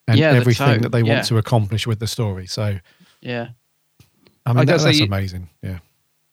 and 0.09 0.19
Yeah, 0.19 0.32
the 0.32 0.39
everything 0.39 0.66
tone, 0.66 0.81
that 0.82 0.93
they 0.93 1.03
yeah. 1.03 1.15
want 1.15 1.27
to 1.27 1.36
accomplish 1.39 1.86
with 1.86 1.99
the 1.99 2.07
story. 2.07 2.47
So, 2.47 2.78
Yeah. 3.20 3.49
I 4.47 4.53
mean, 4.55 4.66
that, 4.66 4.81
that's 4.81 4.99
you- 4.99 5.05
amazing. 5.07 5.51
Yeah. 5.62 5.78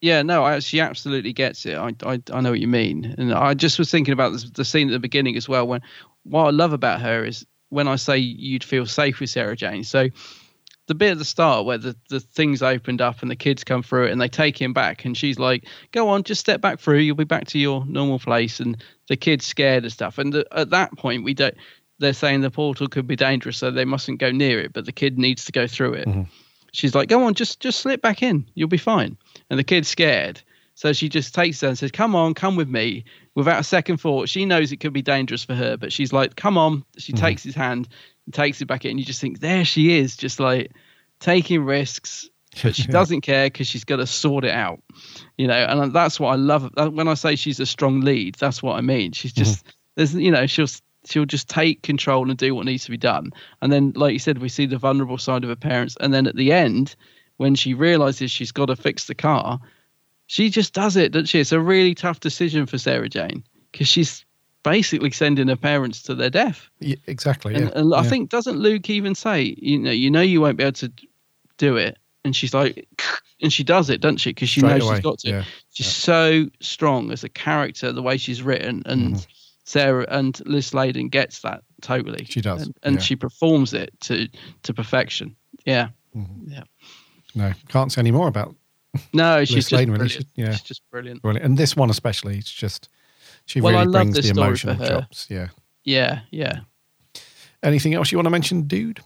Yeah, 0.02 0.22
no, 0.22 0.44
I, 0.44 0.60
she 0.60 0.80
absolutely 0.80 1.34
gets 1.34 1.66
it. 1.66 1.76
I, 1.76 1.94
I 2.04 2.22
I 2.32 2.42
know 2.42 2.52
what 2.52 2.60
you 2.60 2.68
mean, 2.68 3.16
and 3.18 3.34
I 3.34 3.54
just 3.54 3.78
was 3.78 3.92
thinking 3.92 4.14
about 4.14 4.32
this, 4.32 4.50
the 4.50 4.64
scene 4.64 4.88
at 4.88 4.92
the 4.92 5.00
beginning 5.00 5.36
as 5.36 5.50
well. 5.50 5.68
When 5.68 5.82
what 6.24 6.46
I 6.46 6.50
love 6.52 6.74
about 6.74 7.02
her 7.02 7.26
is 7.26 7.46
when 7.70 7.88
I 7.88 7.98
say 7.98 8.18
you'd 8.18 8.64
feel 8.64 8.86
safe 8.86 9.20
with 9.20 9.30
Sarah 9.30 9.56
Jane. 9.56 9.84
So 9.84 10.10
the 10.88 10.96
bit 10.96 11.12
at 11.12 11.18
the 11.20 11.26
start 11.26 11.66
where 11.66 11.78
the 11.78 11.96
the 12.10 12.20
things 12.20 12.62
opened 12.64 13.02
up 13.02 13.22
and 13.22 13.30
the 13.30 13.36
kids 13.36 13.64
come 13.64 13.84
through 13.84 14.08
it 14.08 14.12
and 14.12 14.20
they 14.20 14.28
take 14.28 14.60
him 14.60 14.74
back, 14.74 15.06
and 15.06 15.16
she's 15.16 15.38
like, 15.38 15.66
"Go 15.92 16.10
on, 16.10 16.24
just 16.24 16.42
step 16.42 16.62
back 16.62 16.80
through. 16.80 16.98
You'll 16.98 17.16
be 17.16 17.26
back 17.26 17.48
to 17.48 17.60
your 17.60 17.86
normal 17.86 18.20
place." 18.20 18.60
And 18.60 18.84
the 19.08 19.16
kid's 19.16 19.46
scared 19.46 19.84
and 19.84 19.92
stuff. 19.92 20.18
And 20.18 20.34
the, 20.34 20.48
at 20.52 20.72
that 20.72 20.98
point, 20.98 21.24
we 21.24 21.34
don't. 21.34 21.56
They're 22.00 22.14
saying 22.14 22.42
the 22.42 22.50
portal 22.50 22.88
could 22.88 23.06
be 23.06 23.16
dangerous, 23.16 23.58
so 23.58 23.70
they 23.70 23.86
mustn't 23.86 24.20
go 24.20 24.32
near 24.32 24.60
it. 24.62 24.74
But 24.74 24.86
the 24.86 24.92
kid 24.92 25.20
needs 25.20 25.46
to 25.46 25.52
go 25.52 25.68
through 25.68 25.94
it 25.94 26.08
mm-hmm. 26.08 26.22
she's 26.72 26.96
like, 26.96 27.08
"Go 27.10 27.24
on, 27.24 27.36
just 27.36 27.60
just 27.60 27.82
slip 27.82 28.02
back 28.02 28.24
in. 28.24 28.46
You'll 28.56 28.70
be 28.70 28.78
fine." 28.78 29.18
And 29.50 29.58
the 29.58 29.64
kid's 29.64 29.88
scared, 29.88 30.42
so 30.76 30.94
she 30.94 31.10
just 31.10 31.34
takes 31.36 31.62
her 31.62 31.68
and 31.68 31.78
says, 31.78 31.92
"Come 31.92 32.16
on, 32.16 32.34
come 32.34 32.56
with 32.56 32.70
me." 32.70 33.04
Without 33.36 33.60
a 33.60 33.64
second 33.64 33.98
thought, 33.98 34.30
she 34.30 34.46
knows 34.46 34.72
it 34.72 34.78
could 34.78 34.94
be 34.94 35.02
dangerous 35.02 35.44
for 35.44 35.56
her, 35.56 35.78
but 35.78 35.92
she's 35.92 36.14
like, 36.14 36.36
"Come 36.36 36.58
on." 36.58 36.84
She 36.98 37.14
mm-hmm. 37.14 37.26
takes 37.26 37.44
his 37.44 37.56
hand 37.56 37.88
and 38.26 38.34
takes 38.34 38.62
it 38.62 38.66
back 38.66 38.86
in. 38.86 38.98
You 38.98 39.06
just 39.06 39.22
think, 39.22 39.40
there 39.40 39.66
she 39.66 39.98
is, 39.98 40.16
just 40.16 40.40
like 40.40 40.72
taking 41.20 41.64
risks, 41.64 42.30
but 42.64 42.76
she 42.76 42.88
doesn't 42.88 43.22
care 43.22 43.48
because 43.48 43.68
she's 43.68 43.84
got 43.84 43.98
to 43.98 44.08
sort 44.08 44.46
it 44.46 44.54
out, 44.54 44.82
you 45.38 45.48
know. 45.48 45.66
And 45.66 45.80
uh, 45.82 45.88
that's 45.88 46.20
what 46.20 46.30
I 46.30 46.36
love. 46.36 46.72
uh, 46.78 46.90
When 46.90 47.08
I 47.08 47.16
say 47.16 47.36
she's 47.36 47.60
a 47.60 47.66
strong 47.66 48.02
lead, 48.02 48.36
that's 48.36 48.64
what 48.64 48.78
I 48.78 48.82
mean. 48.82 49.12
She's 49.12 49.34
mm-hmm. 49.34 49.44
just 49.44 49.66
there's, 49.96 50.16
you 50.16 50.32
know, 50.32 50.48
she'll 50.48 50.68
she'll 51.06 51.26
just 51.26 51.50
take 51.50 51.82
control 51.82 52.30
and 52.30 52.38
do 52.38 52.56
what 52.56 52.66
needs 52.66 52.86
to 52.86 52.92
be 52.92 52.98
done. 52.98 53.32
And 53.62 53.72
then, 53.72 53.94
like 53.96 54.14
you 54.14 54.20
said, 54.20 54.38
we 54.38 54.50
see 54.50 54.66
the 54.66 54.78
vulnerable 54.78 55.18
side 55.18 55.44
of 55.44 55.50
her 55.50 55.56
parents. 55.56 55.98
And 56.00 56.14
then 56.14 56.28
at 56.28 56.36
the 56.36 56.52
end, 56.52 56.96
when 57.40 57.56
she 57.56 57.74
realizes 57.74 58.30
she's 58.32 58.52
got 58.52 58.68
to 58.68 58.76
fix 58.76 59.06
the 59.07 59.16
car, 59.16 59.60
she 60.28 60.49
just 60.49 60.74
does 60.74 60.95
it, 60.95 61.11
doesn't 61.11 61.26
she? 61.26 61.40
It's 61.40 61.52
a 61.52 61.60
really 61.60 61.95
tough 61.95 62.20
decision 62.20 62.66
for 62.66 62.78
Sarah 62.78 63.10
Jane 63.10 63.44
because 63.72 63.88
she's 63.88 64.24
basically 64.64 65.10
sending 65.11 65.48
her 65.48 65.56
parents 65.56 66.03
to 66.03 66.14
their 66.16 66.30
death. 66.30 66.70
Yeah, 66.80 66.98
exactly. 67.07 67.56
And, 67.56 67.66
yeah. 67.66 67.72
and 67.80 67.94
I 67.95 68.03
Yeah. 68.03 68.10
think 68.10 68.30
doesn't 68.30 68.57
Luke 68.57 68.90
even 68.90 69.16
say, 69.16 69.56
you 69.57 69.80
know, 69.80 69.91
you 69.91 70.11
know, 70.11 70.22
you 70.22 70.41
won't 70.41 70.57
be 70.57 70.64
able 70.66 70.74
to 70.74 70.91
do 71.57 71.78
it, 71.78 71.98
and 72.26 72.36
she's 72.36 72.53
like, 72.53 72.88
and 73.41 73.52
she 73.53 73.64
does 73.64 73.90
it, 73.90 74.02
doesn't 74.02 74.18
she? 74.18 74.32
Because 74.32 74.49
she 74.49 74.60
Straight 74.60 74.74
knows 74.80 74.84
away, 74.84 74.95
she's 74.98 75.03
got 75.03 75.20
to. 75.20 75.30
yeah, 75.30 75.44
She's 75.74 75.88
so 75.88 76.45
strong 76.60 77.11
as 77.11 77.24
a 77.24 77.30
character, 77.30 77.91
the 77.94 78.02
way 78.03 78.18
she's 78.18 78.44
written, 78.44 78.84
and 78.86 79.16
Mm-hmm. 79.16 79.32
Sarah 79.64 80.06
and 80.10 80.41
Liz 80.48 80.66
Sladen 80.68 81.10
gets 81.10 81.41
that 81.41 81.61
totally. 81.82 82.26
She 82.26 82.41
does, 82.41 82.64
and, 82.64 82.76
and 82.82 82.95
yeah. 82.95 83.02
she 83.02 83.16
performs 83.16 83.74
it 83.74 83.91
to 84.02 84.28
to 84.64 84.74
perfection. 84.74 85.36
Yeah, 85.66 85.90
Mm-hmm. 86.16 86.52
yeah. 86.52 86.64
No, 87.35 87.53
can't 87.68 87.91
say 87.91 87.99
any 88.01 88.11
more 88.11 88.27
about 88.27 88.56
No, 89.14 89.43
she's 89.45 89.56
just 89.56 89.69
Sladen, 89.69 89.93
really. 89.93 90.26
yeah. 90.35 90.51
She's 90.51 90.61
just 90.61 90.81
brilliant. 90.91 91.22
brilliant. 91.22 91.45
And 91.45 91.57
this 91.57 91.76
one 91.76 91.89
especially, 91.89 92.38
it's 92.38 92.51
just 92.51 92.89
she 93.45 93.61
Well, 93.61 93.73
really 93.73 93.91
brings 93.91 94.15
the 94.19 94.30
emotional 94.30 94.76
for 94.76 94.84
her. 94.84 94.89
chops. 95.01 95.27
Yeah. 95.30 95.47
Yeah, 95.84 96.22
yeah. 96.31 96.60
Anything 97.64 97.93
else 97.93 98.11
you 98.11 98.18
want 98.18 98.26
to 98.27 98.31
mention, 98.31 98.64
dude? 98.64 98.99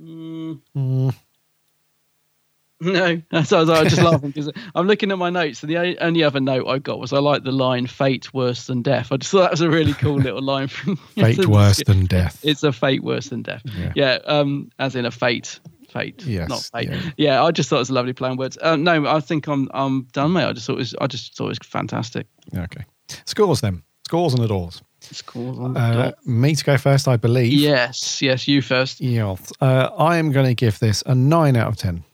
Mm, 0.00 0.60
Mm, 0.76 1.14
no, 2.80 3.20
that's 3.32 3.52
I 3.52 3.58
was, 3.60 3.68
I 3.70 3.82
was 3.82 3.92
just 3.92 4.02
laughing 4.04 4.30
because 4.30 4.50
I'm 4.76 4.86
looking 4.86 5.10
at 5.10 5.18
my 5.18 5.30
notes, 5.30 5.62
and 5.64 5.70
the 5.70 5.98
only 6.00 6.22
other 6.22 6.38
note 6.38 6.68
I 6.68 6.78
got 6.78 7.00
was 7.00 7.12
I 7.12 7.18
like 7.18 7.42
the 7.42 7.50
line 7.50 7.88
"fate 7.88 8.32
worse 8.32 8.68
than 8.68 8.82
death." 8.82 9.10
I 9.10 9.16
just 9.16 9.32
thought 9.32 9.40
that 9.40 9.50
was 9.50 9.60
a 9.62 9.68
really 9.68 9.94
cool 9.94 10.14
little 10.20 10.40
line 10.42 10.68
from 10.68 10.94
Fate 10.96 11.44
worse 11.48 11.82
than 11.84 12.06
death. 12.06 12.38
It's 12.44 12.62
a 12.62 12.72
fate 12.72 13.02
worse 13.02 13.30
than 13.30 13.42
death. 13.42 13.62
Yeah. 13.76 13.92
Yeah, 13.96 14.18
um, 14.26 14.70
as 14.78 14.94
in 14.94 15.06
a 15.06 15.10
fate, 15.10 15.58
fate, 15.90 16.24
Yes, 16.24 16.48
not 16.48 16.62
fate. 16.72 16.90
yeah. 16.90 17.10
Yeah. 17.16 17.42
I 17.44 17.50
just 17.50 17.68
thought 17.68 17.76
it 17.76 17.80
was 17.80 17.90
a 17.90 17.94
lovely 17.94 18.12
play 18.12 18.28
on 18.30 18.36
words. 18.36 18.58
Uh, 18.60 18.76
no, 18.76 19.06
I 19.06 19.20
think 19.20 19.46
I'm 19.48 19.68
I'm 19.74 20.02
done, 20.12 20.32
mate. 20.32 20.44
I 20.44 20.52
just 20.52 20.66
thought 20.66 20.74
it 20.74 20.78
was 20.78 20.94
I 21.00 21.06
just 21.06 21.36
thought 21.36 21.46
it 21.46 21.48
was 21.48 21.58
fantastic. 21.62 22.26
okay. 22.56 22.84
Scores 23.24 23.60
then. 23.60 23.82
Scores 24.06 24.34
and 24.34 24.42
adores. 24.44 24.82
Scores 25.00 25.58
on 25.58 25.74
the 25.74 25.80
Uh, 25.80 25.94
dot. 26.10 26.26
me 26.26 26.54
to 26.54 26.64
go 26.64 26.76
first, 26.76 27.06
I 27.08 27.16
believe. 27.16 27.52
Yes, 27.52 28.20
yes, 28.22 28.46
you 28.48 28.60
first. 28.62 29.00
Yes. 29.00 29.52
Uh, 29.60 29.90
I 29.98 30.16
am 30.16 30.32
going 30.32 30.46
to 30.46 30.54
give 30.54 30.78
this 30.78 31.02
a 31.06 31.14
nine 31.14 31.56
out 31.56 31.68
of 31.68 31.76
ten. 31.76 32.04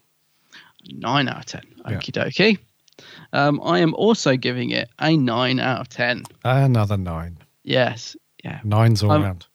Nine 0.86 1.28
out 1.28 1.38
of 1.38 1.46
ten. 1.46 1.62
Yeah. 1.88 1.96
Okie 1.98 2.12
dokie. 2.12 2.58
Um, 3.32 3.60
I 3.64 3.78
am 3.80 3.94
also 3.94 4.36
giving 4.36 4.70
it 4.70 4.88
a 5.00 5.16
nine 5.16 5.58
out 5.58 5.80
of 5.80 5.88
ten. 5.88 6.24
Another 6.44 6.96
nine. 6.96 7.38
Yes, 7.64 8.16
yeah. 8.44 8.60
Nines 8.64 9.02
all 9.02 9.10
Um, 9.12 9.22
round. 9.22 9.46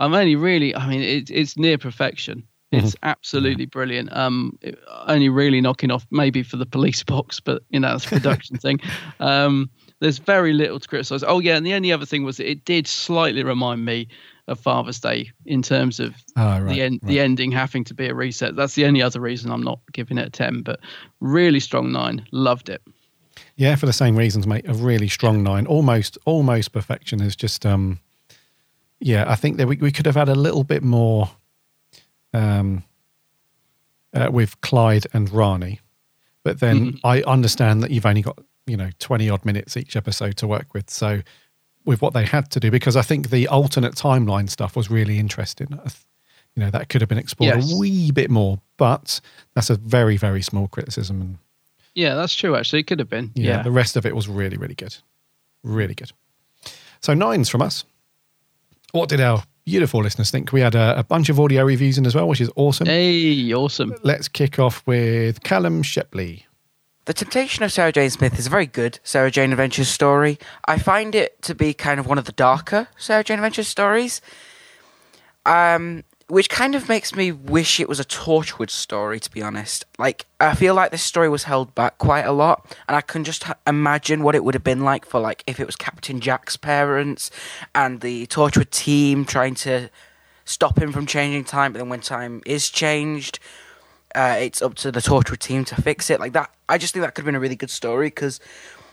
I'm 0.00 0.14
only 0.14 0.36
really, 0.36 0.74
I 0.74 0.88
mean, 0.88 1.02
it, 1.02 1.30
it's 1.30 1.56
near 1.56 1.76
perfection. 1.78 2.44
Mm-hmm. 2.72 2.84
It's 2.84 2.96
absolutely 3.02 3.64
brilliant. 3.66 4.14
Um, 4.14 4.58
it- 4.60 4.78
only 5.06 5.28
really 5.30 5.60
knocking 5.60 5.90
off 5.90 6.06
maybe 6.10 6.42
for 6.42 6.56
the 6.58 6.66
police 6.66 7.02
box, 7.02 7.40
but 7.40 7.62
you 7.70 7.80
know, 7.80 7.92
that's 7.92 8.04
a 8.04 8.08
production 8.08 8.56
thing. 8.64 8.78
Um, 9.20 9.70
there's 10.00 10.18
very 10.18 10.52
little 10.52 10.78
to 10.78 10.86
criticize. 10.86 11.24
Oh 11.26 11.38
yeah, 11.40 11.56
and 11.56 11.64
the 11.64 11.72
only 11.74 11.92
other 11.92 12.04
thing 12.06 12.24
was 12.24 12.36
that 12.36 12.48
it 12.50 12.64
did 12.64 12.86
slightly 12.86 13.42
remind 13.42 13.84
me 13.84 14.06
of 14.48 14.60
Father's 14.60 15.00
Day 15.00 15.30
in 15.46 15.60
terms 15.62 15.98
of 15.98 16.14
Ah, 16.36 16.58
right, 16.58 16.68
the 16.74 16.82
end, 16.82 17.00
the 17.02 17.20
ending 17.20 17.50
having 17.52 17.84
to 17.84 17.94
be 17.94 18.06
a 18.06 18.14
reset. 18.14 18.54
That's 18.54 18.74
the 18.74 18.84
only 18.86 19.02
other 19.02 19.20
reason 19.20 19.50
I'm 19.50 19.62
not 19.62 19.80
giving 19.92 20.18
it 20.18 20.26
a 20.26 20.30
ten. 20.30 20.62
But 20.62 20.80
really 21.20 21.60
strong 21.60 21.90
nine. 21.90 22.24
Loved 22.32 22.68
it. 22.68 22.82
Yeah, 23.56 23.76
for 23.76 23.86
the 23.86 23.92
same 23.92 24.14
reasons, 24.16 24.46
mate. 24.46 24.64
A 24.68 24.74
really 24.74 25.08
strong 25.08 25.42
nine, 25.42 25.66
almost 25.66 26.16
almost 26.26 26.72
perfection. 26.72 27.20
Is 27.22 27.34
just 27.34 27.64
um, 27.66 27.98
yeah. 29.00 29.24
I 29.26 29.36
think 29.36 29.56
that 29.56 29.66
we 29.68 29.76
we 29.76 29.90
could 29.90 30.06
have 30.06 30.16
had 30.16 30.28
a 30.28 30.34
little 30.34 30.64
bit 30.64 30.82
more 30.82 31.30
um, 32.34 32.84
uh, 34.14 34.30
with 34.32 34.60
Clyde 34.60 35.06
and 35.12 35.30
Rani, 35.30 35.80
but 36.42 36.60
then 36.60 36.92
Mhm. 36.94 37.00
I 37.04 37.22
understand 37.22 37.82
that 37.82 37.90
you've 37.90 38.06
only 38.06 38.22
got 38.22 38.38
you 38.66 38.76
know, 38.76 38.90
20 38.98 39.30
odd 39.30 39.46
minutes 39.46 39.78
each 39.78 39.96
episode 39.96 40.36
to 40.36 40.46
work 40.46 40.74
with. 40.74 40.90
So, 40.90 41.22
with 41.86 42.02
what 42.02 42.12
they 42.12 42.26
had 42.26 42.50
to 42.50 42.60
do, 42.60 42.70
because 42.70 42.96
I 42.96 43.00
think 43.02 43.30
the 43.30 43.48
alternate 43.48 43.94
timeline 43.94 44.50
stuff 44.50 44.76
was 44.76 44.90
really 44.90 45.18
interesting. 45.18 45.68
You 46.54 46.64
know, 46.64 46.70
that 46.72 46.90
could 46.90 47.00
have 47.00 47.08
been 47.08 47.16
explored 47.16 47.56
Yes. 47.56 47.72
a 47.72 47.76
wee 47.78 48.10
bit 48.10 48.30
more, 48.30 48.60
but 48.76 49.22
that's 49.54 49.70
a 49.70 49.76
very, 49.76 50.18
very 50.18 50.42
small 50.42 50.68
criticism. 50.68 51.20
And 51.22 51.38
Yeah, 51.94 52.14
that's 52.14 52.34
true. 52.34 52.56
Actually, 52.56 52.80
it 52.80 52.88
could 52.88 52.98
have 52.98 53.08
been. 53.08 53.30
yeah, 53.34 53.56
Yeah. 53.56 53.62
the 53.62 53.70
rest 53.70 53.96
of 53.96 54.04
it 54.04 54.14
was 54.14 54.28
really, 54.28 54.58
really 54.58 54.74
good. 54.74 54.94
Really 55.62 55.94
good. 55.94 56.12
So, 57.00 57.14
nines 57.14 57.48
from 57.48 57.62
us. 57.62 57.84
What 58.92 59.08
did 59.08 59.20
our 59.22 59.44
beautiful 59.68 60.02
listeners 60.02 60.30
think? 60.30 60.50
We 60.50 60.62
had 60.62 60.74
a, 60.74 60.98
a 60.98 61.04
bunch 61.04 61.28
of 61.28 61.38
audio 61.38 61.62
reviews 61.62 61.98
in 61.98 62.06
as 62.06 62.14
well, 62.14 62.26
which 62.26 62.40
is 62.40 62.50
awesome. 62.56 62.86
Hey, 62.86 63.52
awesome. 63.52 63.94
Let's 64.02 64.26
kick 64.26 64.58
off 64.58 64.82
with 64.86 65.42
Callum 65.42 65.82
Shepley. 65.82 66.46
The 67.04 67.12
Temptation 67.12 67.64
of 67.64 67.72
Sarah 67.72 67.92
Jane 67.92 68.08
Smith 68.08 68.38
is 68.38 68.46
a 68.46 68.50
very 68.50 68.66
good 68.66 68.98
Sarah 69.02 69.30
Jane 69.30 69.50
Adventures 69.50 69.88
story. 69.88 70.38
I 70.64 70.78
find 70.78 71.14
it 71.14 71.42
to 71.42 71.54
be 71.54 71.74
kind 71.74 72.00
of 72.00 72.06
one 72.06 72.16
of 72.16 72.24
the 72.24 72.32
darker 72.32 72.88
Sarah 72.96 73.22
Jane 73.22 73.38
Adventures 73.38 73.68
stories, 73.68 74.22
um, 75.44 76.02
which 76.28 76.50
kind 76.50 76.74
of 76.74 76.88
makes 76.88 77.14
me 77.14 77.32
wish 77.32 77.80
it 77.80 77.88
was 77.88 77.98
a 77.98 78.04
Torchwood 78.04 78.68
story, 78.68 79.18
to 79.18 79.30
be 79.30 79.42
honest. 79.42 79.86
Like, 79.98 80.26
I 80.38 80.54
feel 80.54 80.74
like 80.74 80.90
this 80.90 81.02
story 81.02 81.28
was 81.28 81.44
held 81.44 81.74
back 81.74 81.96
quite 81.96 82.26
a 82.26 82.32
lot, 82.32 82.76
and 82.86 82.96
I 82.96 83.00
can 83.00 83.24
just 83.24 83.44
ha- 83.44 83.56
imagine 83.66 84.22
what 84.22 84.34
it 84.34 84.44
would 84.44 84.54
have 84.54 84.64
been 84.64 84.84
like 84.84 85.06
for, 85.06 85.20
like, 85.20 85.42
if 85.46 85.58
it 85.58 85.64
was 85.64 85.74
Captain 85.74 86.20
Jack's 86.20 86.58
parents 86.58 87.30
and 87.74 88.02
the 88.02 88.26
Torchwood 88.26 88.70
team 88.70 89.24
trying 89.24 89.54
to 89.56 89.88
stop 90.44 90.78
him 90.78 90.92
from 90.92 91.06
changing 91.06 91.44
time, 91.44 91.72
but 91.72 91.78
then 91.78 91.88
when 91.88 92.00
time 92.00 92.42
is 92.44 92.68
changed, 92.68 93.38
uh, 94.14 94.36
it's 94.38 94.60
up 94.60 94.74
to 94.74 94.92
the 94.92 95.00
Torchwood 95.00 95.38
team 95.38 95.64
to 95.64 95.80
fix 95.80 96.10
it. 96.10 96.20
Like 96.20 96.34
that, 96.34 96.50
I 96.68 96.76
just 96.76 96.92
think 96.92 97.04
that 97.04 97.14
could 97.14 97.22
have 97.22 97.26
been 97.26 97.36
a 97.36 97.40
really 97.40 97.56
good 97.56 97.70
story 97.70 98.08
because 98.08 98.38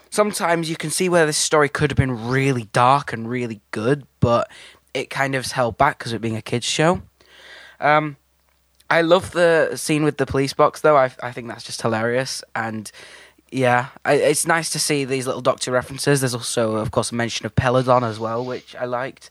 sometimes 0.10 0.70
you 0.70 0.78
can 0.78 0.90
see 0.90 1.10
where 1.10 1.26
this 1.26 1.38
story 1.38 1.68
could 1.68 1.92
have 1.92 1.98
been 1.98 2.30
really 2.30 2.64
dark 2.72 3.12
and 3.12 3.30
really 3.30 3.60
good, 3.72 4.06
but 4.22 4.50
it 4.94 5.10
kind 5.10 5.36
of 5.36 5.44
is 5.44 5.52
held 5.52 5.78
back 5.78 5.98
because 5.98 6.14
of 6.14 6.18
it 6.18 6.22
being 6.22 6.38
a 6.38 6.42
kids 6.42 6.66
show. 6.66 7.02
Um, 7.80 8.18
I 8.90 9.02
love 9.02 9.32
the 9.32 9.76
scene 9.76 10.04
with 10.04 10.18
the 10.18 10.26
police 10.26 10.54
box 10.54 10.82
though. 10.82 10.98
I 10.98 11.12
I 11.22 11.32
think 11.32 11.48
that's 11.48 11.64
just 11.64 11.82
hilarious 11.82 12.44
and. 12.56 12.92
Yeah, 13.52 13.90
I, 14.04 14.16
it's 14.16 14.48
nice 14.48 14.72
to 14.72 14.80
see 14.80 15.06
these 15.06 15.28
little 15.28 15.40
Doctor 15.42 15.72
references. 15.72 16.20
There's 16.20 16.34
also, 16.34 16.76
of 16.78 16.92
course, 16.92 17.12
a 17.12 17.16
mention 17.16 17.46
of 17.46 17.56
Peladon 17.56 18.02
as 18.02 18.20
well, 18.20 18.44
which 18.44 18.76
I 18.76 18.86
liked. 18.86 19.30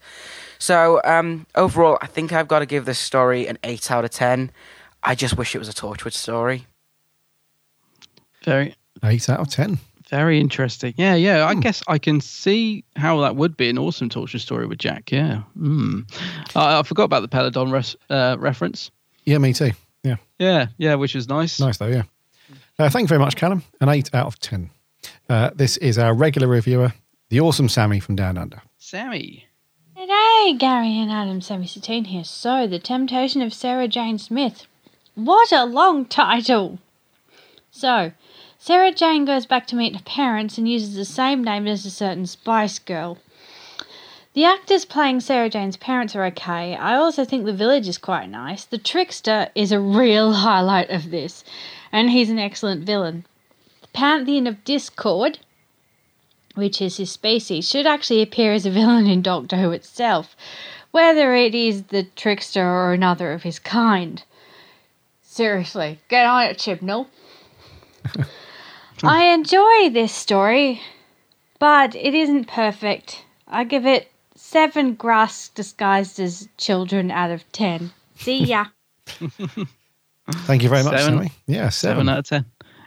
So, 0.59 1.03
um, 1.05 1.47
overall, 1.57 1.99
I 2.01 2.07
think 2.07 2.33
I've 2.33 2.49
got 2.49 2.61
to 2.61 2.67
give 2.67 2.87
this 2.87 2.99
story 2.99 3.47
an 3.49 3.59
8 3.65 3.91
out 3.91 4.05
of 4.05 4.13
10. 4.13 4.51
I 5.03 5.15
just 5.15 5.37
wish 5.37 5.55
it 5.55 5.59
was 5.59 5.69
a 5.69 5.75
Torchwood 5.75 6.15
story. 6.15 6.67
Very, 8.45 8.77
Eight 9.03 9.29
out 9.29 9.41
of 9.41 9.51
10. 9.51 9.79
Very 10.15 10.39
interesting. 10.39 10.95
Yeah, 10.97 11.17
yeah. 11.17 11.45
I 11.45 11.55
guess 11.55 11.83
I 11.89 11.99
can 11.99 12.21
see 12.21 12.85
how 12.95 13.21
that 13.23 13.35
would 13.35 13.57
be 13.57 13.69
an 13.69 13.79
awesome 13.79 14.09
torture 14.09 14.39
story 14.39 14.65
with 14.67 14.79
Jack. 14.79 15.11
Yeah. 15.11 15.43
Mm. 15.59 16.05
I, 16.55 16.79
I 16.79 16.83
forgot 16.85 17.05
about 17.05 17.21
the 17.23 17.29
Peladon 17.29 17.73
res- 17.73 17.97
uh, 18.09 18.37
reference. 18.39 18.93
Yeah, 19.25 19.39
me 19.39 19.53
too. 19.53 19.73
Yeah. 20.05 20.17
Yeah, 20.39 20.67
yeah, 20.79 20.95
which 20.95 21.17
was 21.17 21.29
nice. 21.29 21.59
Nice 21.59 21.79
though, 21.79 21.89
yeah. 21.89 22.05
Uh, 22.79 22.89
thank 22.91 23.05
you 23.05 23.09
very 23.09 23.19
much, 23.19 23.35
Callum. 23.35 23.65
An 23.81 23.89
8 23.89 24.15
out 24.15 24.27
of 24.27 24.39
10. 24.39 24.71
Uh, 25.29 25.51
this 25.55 25.77
is 25.79 25.99
our 25.99 26.15
regular 26.15 26.47
reviewer, 26.47 26.93
the 27.29 27.41
awesome 27.41 27.69
Sammy 27.69 27.99
from 27.99 28.15
Down 28.15 28.39
Under. 28.39 28.63
Sammy. 28.79 29.47
G'day, 29.97 30.59
Gary 30.59 30.97
and 30.99 31.11
Adam, 31.11 31.41
Sammy 31.41 31.67
Satine 31.67 32.05
here. 32.05 32.25
So, 32.25 32.67
The 32.69 32.79
Temptation 32.79 33.43
of 33.43 33.53
Sarah 33.53 33.89
Jane 33.89 34.19
Smith. 34.19 34.67
What 35.15 35.51
a 35.51 35.65
long 35.65 36.05
title! 36.05 36.79
So, 37.71 38.13
Sarah 38.67 38.93
Jane 38.93 39.27
goes 39.27 39.45
back 39.45 39.67
to 39.67 39.77
meet 39.77 39.95
her 39.95 40.03
parents 40.05 40.57
and 40.57 40.67
uses 40.67 40.95
the 40.95 41.05
same 41.05 41.45
name 41.45 41.67
as 41.67 41.85
a 41.85 41.91
certain 41.91 42.25
Spice 42.25 42.79
Girl. 42.79 43.19
The 44.33 44.47
actors 44.47 44.87
playing 44.87 45.21
Sarah 45.21 45.51
Jane's 45.51 45.77
parents 45.77 46.17
are 46.17 46.25
okay. 46.25 46.75
I 46.75 46.97
also 46.97 47.27
think 47.27 47.45
the 47.45 47.53
village 47.53 47.87
is 47.87 47.99
quite 47.99 48.31
nice. 48.31 48.65
The 48.65 48.79
trickster 48.79 49.51
is 49.55 49.71
a 49.71 49.79
real 49.79 50.33
highlight 50.47 50.89
of 50.89 51.11
this, 51.11 51.45
and 51.93 52.09
he's 52.09 52.31
an 52.31 52.39
excellent 52.39 52.87
villain. 52.87 53.27
The 53.83 53.89
Pantheon 53.89 54.47
of 54.47 54.65
Discord, 54.65 55.41
which 56.55 56.81
is 56.81 56.97
his 56.97 57.13
species, 57.13 57.69
should 57.69 57.87
actually 57.87 58.23
appear 58.23 58.55
as 58.55 58.65
a 58.65 58.71
villain 58.71 59.07
in 59.07 59.21
Doctor 59.21 59.59
Who 59.59 59.73
itself, 59.73 60.35
whether 60.91 61.35
it 61.35 61.55
is 61.55 61.83
the 61.83 62.05
trickster 62.17 62.67
or 62.67 62.95
another 62.95 63.35
of 63.35 63.43
his 63.43 63.59
kind. 63.59 64.23
Seriously, 65.21 65.99
get 66.09 66.25
on 66.25 66.45
it, 66.45 66.57
Chibnall. 66.57 67.09
I 69.07 69.35
enjoy 69.35 69.91
this 69.91 70.13
story, 70.13 70.81
but 71.59 71.95
it 71.95 72.15
isn't 72.15 72.47
perfect. 72.47 73.25
I 73.47 73.65
give 73.65 73.87
it 73.87 74.11
seven 74.35 74.97
Graske 74.97 75.55
disguised 75.55 76.19
as 76.21 76.49
children 76.57 77.11
out 77.11 77.31
of 77.31 77.51
ten. 77.53 77.93
See 78.17 78.45
ya. 78.45 78.67
Thank 80.47 80.63
you 80.63 80.69
very 80.69 80.83
much, 80.83 80.99
Seven. 80.99 81.19
Sammy. 81.19 81.33
Yeah, 81.47 81.69
seven. 81.69 82.07
Seven 82.07 82.09
out 82.09 82.19
of 82.21 82.27
ten. 82.27 82.45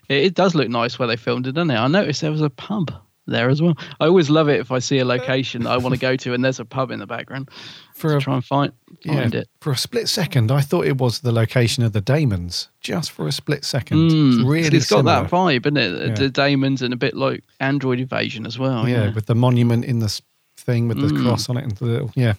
It, 0.10 0.26
it 0.26 0.34
does 0.34 0.56
look 0.56 0.70
nice 0.70 0.98
where 0.98 1.08
they 1.08 1.16
filmed 1.18 1.48
it, 1.48 1.54
doesn't 1.54 1.72
it? 1.72 1.78
I 1.78 1.88
noticed 1.88 2.22
there 2.22 2.32
was 2.32 2.42
a 2.42 2.50
pub 2.50 2.92
there 3.28 3.50
as 3.50 3.62
well. 3.62 3.76
I 4.00 4.06
always 4.08 4.30
love 4.30 4.50
it 4.50 4.60
if 4.60 4.72
I 4.72 4.80
see 4.80 5.00
a 5.00 5.06
location 5.16 5.64
that 5.64 5.72
I 5.72 5.78
want 5.78 5.94
to 5.96 6.00
go 6.00 6.16
to 6.16 6.34
and 6.34 6.44
there's 6.44 6.60
a 6.60 6.66
pub 6.66 6.92
in 6.92 7.00
the 7.00 7.06
background. 7.08 7.50
For 7.94 8.10
To 8.12 8.18
a- 8.18 8.22
try 8.22 8.36
and 8.36 8.46
find 8.46 8.72
find 9.06 9.34
yeah, 9.34 9.42
it. 9.42 9.50
For 9.62 9.72
a 9.72 9.78
split 9.78 10.08
second, 10.10 10.52
I 10.52 10.62
thought 10.62 10.86
it 10.86 10.98
was 10.98 11.20
the 11.20 11.32
location 11.32 11.84
of 11.84 11.94
the 11.94 12.02
Daemons. 12.02 12.70
Just 12.82 13.12
for 13.12 13.28
a 13.28 13.32
split 13.32 13.66
second. 13.66 14.12
Mm, 14.12 14.34
it's 14.40 14.44
really 14.48 14.78
it's 14.78 14.90
got 14.90 14.98
similar. 15.00 15.22
that 15.24 15.32
vibe, 15.32 15.66
isn't 15.66 15.78
it? 15.78 16.08
Yeah. 16.10 16.14
The 16.16 16.30
Daemons 16.30 16.82
and 16.82 16.94
a 16.94 16.98
bit 16.98 17.16
like 17.16 17.44
Android 17.60 18.00
Invasion 18.00 18.46
as 18.46 18.58
well. 18.60 18.88
yeah, 18.88 19.06
Yeah. 19.06 19.14
with 19.14 19.26
the 19.26 19.36
monument 19.36 19.86
in 19.86 20.00
the 20.00 20.22
thing 20.58 20.88
with 20.88 21.00
the 21.00 21.08
Mm. 21.08 21.22
cross 21.24 21.50
on 21.50 21.58
it 21.58 21.64
and 21.64 21.72
the 21.78 21.86
little 21.86 22.12
yeah. 22.16 22.34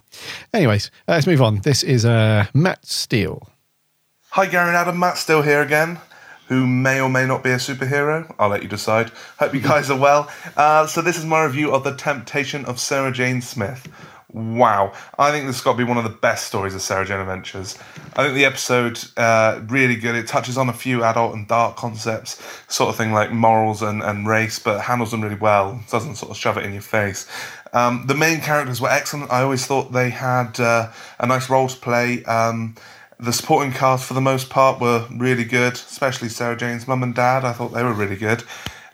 Anyways, 0.52 0.90
uh, 1.08 1.12
let's 1.12 1.26
move 1.26 1.40
on. 1.42 1.60
This 1.62 1.82
is 1.82 2.04
uh, 2.04 2.46
Matt 2.54 2.84
Steele. 2.84 3.48
Hi, 4.30 4.46
Gary 4.46 4.68
and 4.68 4.76
Adam. 4.76 4.98
Matt 4.98 5.16
still 5.18 5.42
here 5.42 5.62
again, 5.62 5.98
who 6.48 6.66
may 6.66 7.00
or 7.00 7.08
may 7.08 7.26
not 7.26 7.42
be 7.42 7.50
a 7.50 7.56
superhero. 7.56 8.34
I'll 8.38 8.48
let 8.48 8.62
you 8.62 8.68
decide. 8.68 9.10
Hope 9.38 9.54
you 9.54 9.60
guys 9.60 9.90
are 9.90 9.98
well. 9.98 10.30
Uh, 10.56 10.86
so, 10.86 11.02
this 11.02 11.18
is 11.18 11.24
my 11.24 11.44
review 11.44 11.72
of 11.72 11.84
The 11.84 11.94
Temptation 11.94 12.64
of 12.64 12.80
Sarah 12.80 13.12
Jane 13.12 13.40
Smith. 13.40 13.88
Wow. 14.30 14.92
I 15.18 15.30
think 15.30 15.46
this 15.46 15.56
has 15.56 15.64
got 15.64 15.72
to 15.72 15.78
be 15.78 15.84
one 15.84 15.96
of 15.96 16.04
the 16.04 16.10
best 16.10 16.46
stories 16.46 16.74
of 16.74 16.82
Sarah 16.82 17.06
Jane 17.06 17.18
Adventures. 17.18 17.78
I 18.14 18.24
think 18.24 18.34
the 18.34 18.44
episode, 18.44 19.00
uh, 19.16 19.62
really 19.68 19.96
good. 19.96 20.14
It 20.14 20.26
touches 20.26 20.58
on 20.58 20.68
a 20.68 20.72
few 20.74 21.02
adult 21.02 21.34
and 21.34 21.48
dark 21.48 21.76
concepts, 21.76 22.42
sort 22.68 22.90
of 22.90 22.96
thing 22.96 23.12
like 23.12 23.32
morals 23.32 23.80
and, 23.80 24.02
and 24.02 24.28
race, 24.28 24.58
but 24.58 24.82
handles 24.82 25.12
them 25.12 25.22
really 25.22 25.36
well. 25.36 25.82
Doesn't 25.90 26.16
sort 26.16 26.30
of 26.30 26.36
shove 26.36 26.58
it 26.58 26.64
in 26.66 26.74
your 26.74 26.82
face. 26.82 27.26
Um, 27.72 28.04
the 28.06 28.14
main 28.14 28.40
characters 28.40 28.82
were 28.82 28.90
excellent. 28.90 29.32
I 29.32 29.42
always 29.42 29.66
thought 29.66 29.92
they 29.92 30.10
had 30.10 30.60
uh, 30.60 30.90
a 31.18 31.26
nice 31.26 31.48
role 31.48 31.68
to 31.68 31.76
play. 31.76 32.22
Um, 32.24 32.74
the 33.20 33.32
supporting 33.32 33.72
cast, 33.72 34.06
for 34.06 34.14
the 34.14 34.20
most 34.20 34.48
part, 34.50 34.80
were 34.80 35.06
really 35.10 35.44
good, 35.44 35.74
especially 35.74 36.28
Sarah 36.28 36.56
Jane's 36.56 36.86
mum 36.86 37.02
and 37.02 37.14
dad. 37.14 37.44
I 37.44 37.52
thought 37.52 37.72
they 37.72 37.82
were 37.82 37.92
really 37.92 38.16
good. 38.16 38.44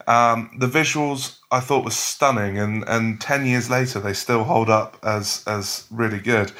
Um, 0.06 0.50
the 0.58 0.66
visuals 0.66 1.38
I 1.50 1.60
thought 1.60 1.84
was 1.84 1.96
stunning, 1.96 2.58
and, 2.58 2.84
and 2.86 3.20
ten 3.20 3.46
years 3.46 3.70
later 3.70 4.00
they 4.00 4.12
still 4.12 4.44
hold 4.44 4.70
up 4.70 4.98
as 5.02 5.42
as 5.46 5.86
really 5.90 6.20
good. 6.20 6.52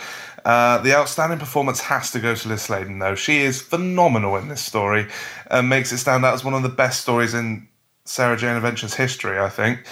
Uh, 0.45 0.79
the 0.79 0.95
outstanding 0.95 1.39
performance 1.39 1.81
has 1.81 2.11
to 2.11 2.21
go 2.21 2.35
to 2.35 2.49
Liz 2.49 2.63
Sladen, 2.63 2.99
though. 2.99 3.15
She 3.15 3.41
is 3.41 3.63
phenomenal 3.63 4.37
in 4.37 4.49
this 4.49 4.61
story 4.61 5.07
and 5.51 5.71
makes 5.71 5.91
it 5.91 5.99
stand 5.99 6.25
out 6.25 6.35
as 6.35 6.45
one 6.45 6.53
of 6.53 6.63
the 6.63 6.69
best 6.69 7.01
stories 7.01 7.33
in 7.33 7.67
Sarah 8.05 8.37
Jane 8.37 8.57
Adventures 8.57 8.95
history, 8.95 9.39
I 9.39 9.49
think. 9.49 9.87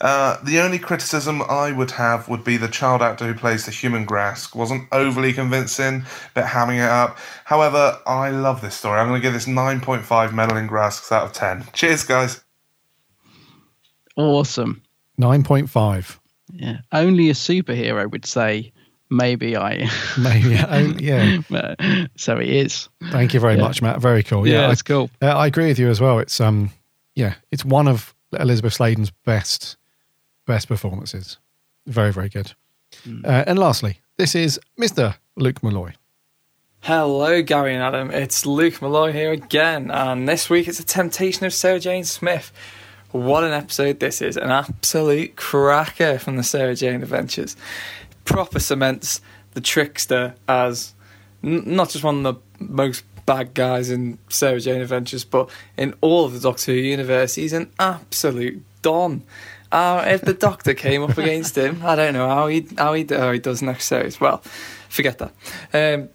Uh, 0.00 0.42
the 0.42 0.58
only 0.60 0.78
criticism 0.78 1.42
I 1.42 1.72
would 1.72 1.90
have 1.92 2.26
would 2.28 2.42
be 2.42 2.56
the 2.56 2.68
child 2.68 3.02
actor 3.02 3.26
who 3.26 3.34
plays 3.34 3.66
the 3.66 3.70
human 3.70 4.06
Graske 4.06 4.54
wasn't 4.56 4.88
overly 4.92 5.32
convincing, 5.34 6.04
but 6.32 6.46
hamming 6.46 6.78
it 6.78 6.88
up. 6.88 7.18
However, 7.44 7.98
I 8.06 8.30
love 8.30 8.62
this 8.62 8.74
story. 8.74 8.98
I'm 8.98 9.08
going 9.08 9.20
to 9.20 9.22
give 9.22 9.34
this 9.34 9.44
9.5 9.46 10.32
meddling 10.32 10.68
Graskes 10.68 11.12
out 11.12 11.24
of 11.24 11.32
10. 11.34 11.66
Cheers, 11.74 12.04
guys. 12.04 12.42
Awesome. 14.16 14.82
9.5. 15.20 16.18
Yeah. 16.52 16.78
Only 16.92 17.30
a 17.30 17.34
superhero 17.34 18.10
would 18.10 18.24
say, 18.26 18.72
maybe 19.10 19.56
I. 19.56 19.88
Maybe, 20.18 20.56
oh, 20.58 20.94
yeah. 20.98 22.06
so 22.16 22.38
it 22.38 22.48
is. 22.48 22.88
Thank 23.10 23.34
you 23.34 23.40
very 23.40 23.54
Yeah. 23.56 23.60
much, 23.62 23.82
Matt. 23.82 24.00
Very 24.00 24.22
cool. 24.22 24.46
Yeah, 24.46 24.66
I- 24.68 24.72
it's 24.72 24.82
cool. 24.82 25.10
Uh, 25.22 25.26
I 25.26 25.46
agree 25.46 25.66
with 25.68 25.78
you 25.78 25.88
as 25.88 26.00
well. 26.00 26.18
It's 26.18 26.40
um, 26.40 26.70
yeah, 27.14 27.34
it's 27.50 27.64
one 27.64 27.86
of 27.86 28.14
Elizabeth 28.38 28.72
Sladen's 28.74 29.10
best 29.24 29.76
best 30.50 30.66
performances. 30.66 31.38
Very, 31.86 32.12
very 32.12 32.28
good. 32.28 32.54
Hmm. 33.04 33.24
Uh, 33.24 33.44
and 33.46 33.56
lastly, 33.56 34.00
this 34.16 34.34
is 34.34 34.58
Mr. 34.76 35.14
Luke 35.36 35.62
Malloy. 35.62 35.92
Hello, 36.80 37.40
Gary 37.40 37.72
and 37.72 37.84
Adam. 37.84 38.10
It's 38.10 38.44
Luke 38.44 38.82
Malloy 38.82 39.12
here 39.12 39.30
again, 39.30 39.92
and 39.92 40.28
this 40.28 40.50
week 40.50 40.66
it's 40.66 40.80
a 40.80 40.84
temptation 40.84 41.46
of 41.46 41.54
Sarah 41.54 41.78
Jane 41.78 42.02
Smith. 42.02 42.50
What 43.12 43.44
an 43.44 43.52
episode 43.52 44.00
this 44.00 44.20
is! 44.20 44.36
An 44.36 44.50
absolute 44.50 45.36
cracker 45.36 46.18
from 46.18 46.36
the 46.36 46.42
Sarah 46.42 46.74
Jane 46.74 47.00
Adventures. 47.00 47.56
Proper 48.24 48.58
cements 48.58 49.20
the 49.54 49.60
trickster 49.60 50.34
as 50.48 50.94
n- 51.44 51.62
not 51.64 51.90
just 51.90 52.02
one 52.02 52.26
of 52.26 52.34
the 52.58 52.64
most 52.64 53.04
bad 53.24 53.54
guys 53.54 53.88
in 53.88 54.18
Sarah 54.28 54.58
Jane 54.58 54.80
Adventures, 54.80 55.24
but 55.24 55.48
in 55.76 55.94
all 56.00 56.24
of 56.24 56.32
the 56.32 56.40
Doctor 56.40 56.72
Who 56.72 56.78
universe, 56.78 57.36
he's 57.36 57.52
an 57.52 57.70
absolute 57.78 58.64
don. 58.82 59.22
Uh, 59.72 60.04
if 60.08 60.22
the 60.22 60.34
Doctor 60.34 60.74
came 60.74 61.02
up 61.02 61.16
against 61.16 61.56
him, 61.56 61.82
I 61.84 61.94
don't 61.94 62.12
know 62.14 62.28
how 62.28 62.48
he 62.48 62.66
how 62.76 62.94
he 62.94 63.06
how 63.08 63.32
he 63.32 63.38
does 63.38 63.62
next 63.62 63.86
series. 63.86 64.20
Well, 64.20 64.38
forget 64.88 65.18
that. 65.18 65.32
Um, 65.72 66.08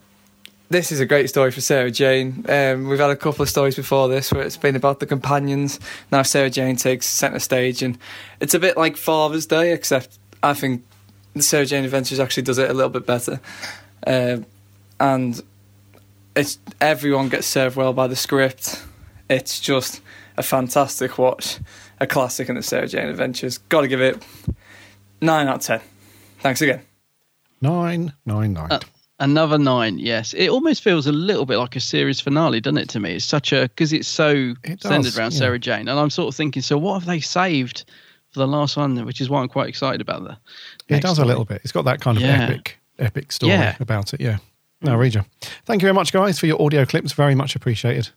this 0.70 0.92
is 0.92 1.00
a 1.00 1.06
great 1.06 1.30
story 1.30 1.52
for 1.52 1.62
Sarah 1.62 1.92
Jane. 1.92 2.44
Um, 2.50 2.88
we've 2.88 3.00
had 3.00 3.12
a 3.12 3.16
couple 3.16 3.44
of 3.44 3.50
stories 3.50 3.76
before 3.76 4.08
this 4.10 4.32
where 4.34 4.44
it's 4.44 4.58
been 4.58 4.76
about 4.76 5.00
the 5.00 5.06
companions. 5.06 5.80
Now 6.12 6.24
Sarah 6.24 6.50
Jane 6.50 6.76
takes 6.76 7.06
centre 7.06 7.40
stage, 7.40 7.82
and 7.82 7.98
it's 8.40 8.54
a 8.54 8.60
bit 8.60 8.76
like 8.76 8.98
Father's 8.98 9.46
Day, 9.46 9.72
except 9.74 10.18
I 10.42 10.54
think 10.54 10.84
the 11.34 11.44
Sarah 11.44 11.66
Jane 11.66 11.84
Adventures 11.84 12.20
actually 12.20 12.44
does 12.44 12.58
it 12.58 12.70
a 12.70 12.74
little 12.74 12.90
bit 12.90 13.06
better. 13.06 13.40
Uh, 14.06 14.38
and 15.00 15.42
it's 16.36 16.60
everyone 16.82 17.30
gets 17.30 17.48
served 17.48 17.76
well 17.76 17.94
by 17.94 18.08
the 18.08 18.16
script. 18.16 18.84
It's 19.30 19.60
just 19.60 20.02
a 20.38 20.44
fantastic 20.44 21.18
watch, 21.18 21.60
a 22.00 22.08
classic 22.08 22.50
in 22.50 22.56
the 22.56 22.64
Sarah 22.64 22.88
Jane 22.88 23.08
Adventures. 23.08 23.58
Got 23.58 23.82
to 23.82 23.88
give 23.88 24.02
it 24.02 24.24
nine 25.22 25.48
out 25.48 25.56
of 25.58 25.62
ten. 25.62 25.82
Thanks 26.40 26.62
again. 26.62 26.82
Nine, 27.62 28.14
nine, 28.26 28.54
nine. 28.54 28.72
Uh, 28.72 28.80
another 29.20 29.58
nine, 29.58 29.98
yes. 29.98 30.34
It 30.34 30.50
almost 30.50 30.84
feels 30.84 31.08
a 31.08 31.12
little 31.12 31.46
bit 31.46 31.58
like 31.58 31.76
a 31.76 31.80
series 31.80 32.20
finale, 32.20 32.60
doesn't 32.62 32.78
it? 32.78 32.90
To 32.90 33.00
me, 33.00 33.16
it's 33.16 33.26
such 33.26 33.52
a 33.54 33.64
because 33.64 33.94
it's 33.94 34.08
so 34.08 34.54
It 34.64 34.82
centered 34.82 35.18
around 35.18 35.34
yeah. 35.34 35.40
Sarah 35.40 35.60
Jane, 35.60 35.88
and 35.88 36.00
I'm 36.00 36.10
sort 36.10 36.28
of 36.28 36.36
thinking, 36.36 36.62
so 36.62 36.78
what 36.78 36.96
have 36.96 37.06
they 37.06 37.20
saved 37.22 37.86
for 38.32 38.40
the 38.40 38.48
last 38.48 38.78
one? 38.78 39.04
Which 39.06 39.22
is 39.22 39.30
why 39.30 39.42
I'm 39.42 39.48
quite 39.48 39.70
excited 39.70 40.02
about 40.02 40.24
the. 40.24 40.32
It 40.88 40.92
next 40.96 41.06
does 41.06 41.20
a 41.20 41.26
little 41.26 41.46
bit. 41.46 41.62
It's 41.64 41.72
got 41.72 41.86
that 41.86 42.02
kind 42.02 42.18
of 42.18 42.24
Yeah. 42.24 42.44
epic, 42.44 42.78
epic 43.00 43.32
story 43.32 43.54
Yeah. 43.54 43.76
about 43.80 44.14
it. 44.14 44.22
Yeah. 44.22 44.38
No, 44.82 44.96
Regia. 44.96 45.26
Thank 45.66 45.82
you 45.82 45.86
very 45.88 45.94
much, 45.96 46.12
guys, 46.12 46.38
for 46.38 46.46
your 46.46 46.62
audio 46.62 46.86
clips. 46.86 47.14
Very 47.14 47.34
much 47.34 47.56
appreciated. 47.56 48.10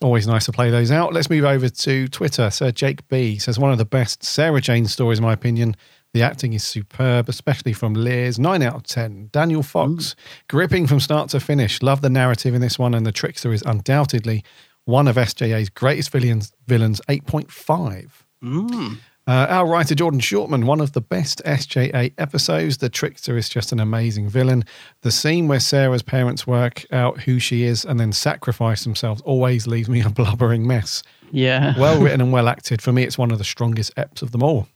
Always 0.00 0.28
nice 0.28 0.44
to 0.44 0.52
play 0.52 0.70
those 0.70 0.92
out. 0.92 1.12
Let's 1.12 1.28
move 1.28 1.44
over 1.44 1.68
to 1.68 2.08
Twitter. 2.08 2.50
Sir 2.50 2.70
Jake 2.70 3.06
B 3.08 3.38
says 3.38 3.58
one 3.58 3.72
of 3.72 3.78
the 3.78 3.84
best 3.84 4.22
Sarah 4.22 4.60
Jane 4.60 4.86
stories, 4.86 5.18
in 5.18 5.24
my 5.24 5.32
opinion. 5.32 5.76
The 6.14 6.22
acting 6.22 6.52
is 6.52 6.64
superb, 6.64 7.28
especially 7.28 7.72
from 7.72 7.94
Liz. 7.94 8.38
Nine 8.38 8.62
out 8.62 8.76
of 8.76 8.82
ten. 8.84 9.28
Daniel 9.32 9.62
Fox, 9.62 10.14
gripping 10.48 10.86
from 10.86 11.00
start 11.00 11.30
to 11.30 11.40
finish. 11.40 11.82
Love 11.82 12.00
the 12.00 12.10
narrative 12.10 12.54
in 12.54 12.60
this 12.60 12.78
one, 12.78 12.94
and 12.94 13.04
the 13.04 13.12
trickster 13.12 13.52
is 13.52 13.62
undoubtedly 13.62 14.44
one 14.84 15.08
of 15.08 15.16
SJA's 15.16 15.68
greatest 15.68 16.10
villains. 16.10 16.52
Villains, 16.66 17.00
eight 17.08 17.26
point 17.26 17.50
five. 17.50 18.24
Mm. 18.42 18.98
Uh, 19.28 19.46
our 19.50 19.66
writer 19.66 19.94
Jordan 19.94 20.20
Shortman, 20.20 20.64
one 20.64 20.80
of 20.80 20.92
the 20.92 21.02
best 21.02 21.42
SJA 21.44 22.14
episodes. 22.16 22.78
The 22.78 22.88
trickster 22.88 23.36
is 23.36 23.50
just 23.50 23.72
an 23.72 23.78
amazing 23.78 24.30
villain. 24.30 24.64
The 25.02 25.12
scene 25.12 25.48
where 25.48 25.60
Sarah's 25.60 26.02
parents 26.02 26.46
work 26.46 26.86
out 26.90 27.20
who 27.20 27.38
she 27.38 27.64
is 27.64 27.84
and 27.84 28.00
then 28.00 28.12
sacrifice 28.12 28.84
themselves 28.84 29.20
always 29.20 29.66
leaves 29.66 29.90
me 29.90 30.00
a 30.04 30.08
blubbering 30.08 30.66
mess. 30.66 31.02
Yeah. 31.30 31.74
Well 31.78 32.00
written 32.00 32.22
and 32.22 32.32
well 32.32 32.48
acted. 32.48 32.80
For 32.80 32.90
me, 32.90 33.02
it's 33.02 33.18
one 33.18 33.30
of 33.30 33.36
the 33.36 33.44
strongest 33.44 33.94
eps 33.96 34.22
of 34.22 34.32
them 34.32 34.42
all. 34.42 34.66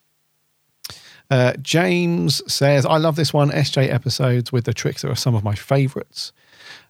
Uh, 1.31 1.55
James 1.63 2.43
says, 2.53 2.85
I 2.85 2.99
love 2.99 3.17
this 3.17 3.33
one. 3.33 3.51
SJ 3.51 3.91
episodes 3.91 4.53
with 4.53 4.65
the 4.67 4.75
trickster 4.75 5.11
are 5.11 5.17
some 5.17 5.35
of 5.35 5.43
my 5.43 5.55
favourites. 5.55 6.31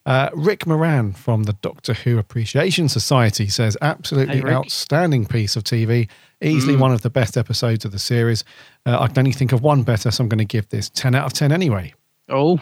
Uh, 0.05 0.31
Rick 0.35 0.67
Moran 0.67 1.13
from 1.13 1.45
the 1.45 1.53
Doctor 1.53 1.95
Who 1.95 2.19
Appreciation 2.19 2.89
Society 2.89 3.49
says, 3.49 3.77
absolutely 3.81 4.41
Hey, 4.41 4.49
outstanding 4.49 5.27
piece 5.27 5.55
of 5.55 5.63
TV. 5.63 6.09
Easily 6.43 6.75
Mm. 6.75 6.81
one 6.81 6.93
of 6.93 7.03
the 7.03 7.11
best 7.11 7.37
episodes 7.37 7.85
of 7.85 7.93
the 7.93 7.99
series. 7.99 8.45
Uh, 8.85 8.99
I 9.01 9.09
can 9.09 9.19
only 9.19 9.33
think 9.33 9.53
of 9.53 9.63
one 9.63 9.83
better, 9.83 10.11
so 10.11 10.23
I'm 10.23 10.29
going 10.29 10.39
to 10.39 10.45
give 10.45 10.69
this 10.71 10.91
10 10.91 11.15
out 11.15 11.27
of 11.27 11.33
10 11.33 11.53
anyway. 11.53 11.95
Oh. 12.29 12.61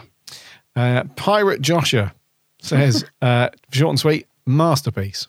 Uh, 0.75 1.03
Pirate 1.15 1.61
Joshua 1.61 2.13
says, 2.61 3.03
uh, 3.21 3.49
short 3.71 3.89
and 3.91 3.99
sweet, 3.99 4.27
masterpiece. 4.45 5.27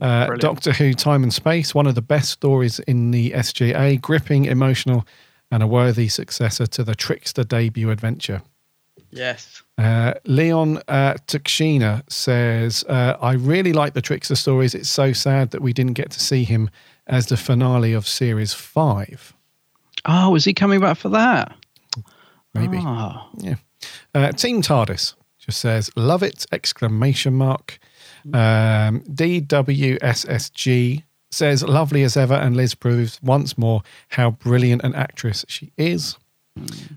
Uh, 0.00 0.36
Doctor 0.36 0.72
Who 0.72 0.94
Time 0.94 1.22
and 1.24 1.32
Space, 1.32 1.74
one 1.74 1.86
of 1.86 1.94
the 1.94 2.02
best 2.02 2.30
stories 2.30 2.78
in 2.80 3.10
the 3.10 3.32
SJA, 3.32 4.00
gripping, 4.00 4.44
emotional, 4.44 5.04
and 5.50 5.62
a 5.62 5.66
worthy 5.66 6.08
successor 6.08 6.66
to 6.66 6.84
the 6.84 6.94
Trickster 6.94 7.42
debut 7.42 7.90
adventure. 7.90 8.42
Yes. 9.10 9.62
Uh, 9.78 10.12
Leon 10.26 10.82
uh, 10.86 11.14
Tukshina 11.26 12.02
says, 12.10 12.84
uh, 12.88 13.16
I 13.20 13.32
really 13.32 13.72
like 13.72 13.94
the 13.94 14.02
Trickster 14.02 14.36
stories. 14.36 14.74
It's 14.74 14.90
so 14.90 15.12
sad 15.12 15.50
that 15.50 15.62
we 15.62 15.72
didn't 15.72 15.94
get 15.94 16.10
to 16.10 16.20
see 16.20 16.44
him 16.44 16.68
as 17.08 17.26
the 17.26 17.36
finale 17.36 17.92
of 17.92 18.06
series 18.06 18.52
five. 18.52 19.34
Oh, 20.04 20.34
is 20.34 20.44
he 20.44 20.54
coming 20.54 20.80
back 20.80 20.96
for 20.96 21.08
that? 21.10 21.54
Maybe. 22.54 22.78
Ah. 22.80 23.28
Yeah. 23.38 23.56
Uh, 24.14 24.32
Team 24.32 24.62
TARDIS 24.62 25.14
just 25.38 25.60
says, 25.60 25.90
love 25.96 26.22
it! 26.22 26.46
Exclamation 26.52 27.34
mark. 27.34 27.78
Um, 28.26 29.00
DWSSG 29.02 31.02
says, 31.30 31.62
lovely 31.62 32.02
as 32.02 32.16
ever, 32.16 32.34
and 32.34 32.56
Liz 32.56 32.74
proves 32.74 33.20
once 33.22 33.58
more 33.58 33.82
how 34.08 34.32
brilliant 34.32 34.82
an 34.82 34.94
actress 34.94 35.44
she 35.48 35.72
is. 35.76 36.16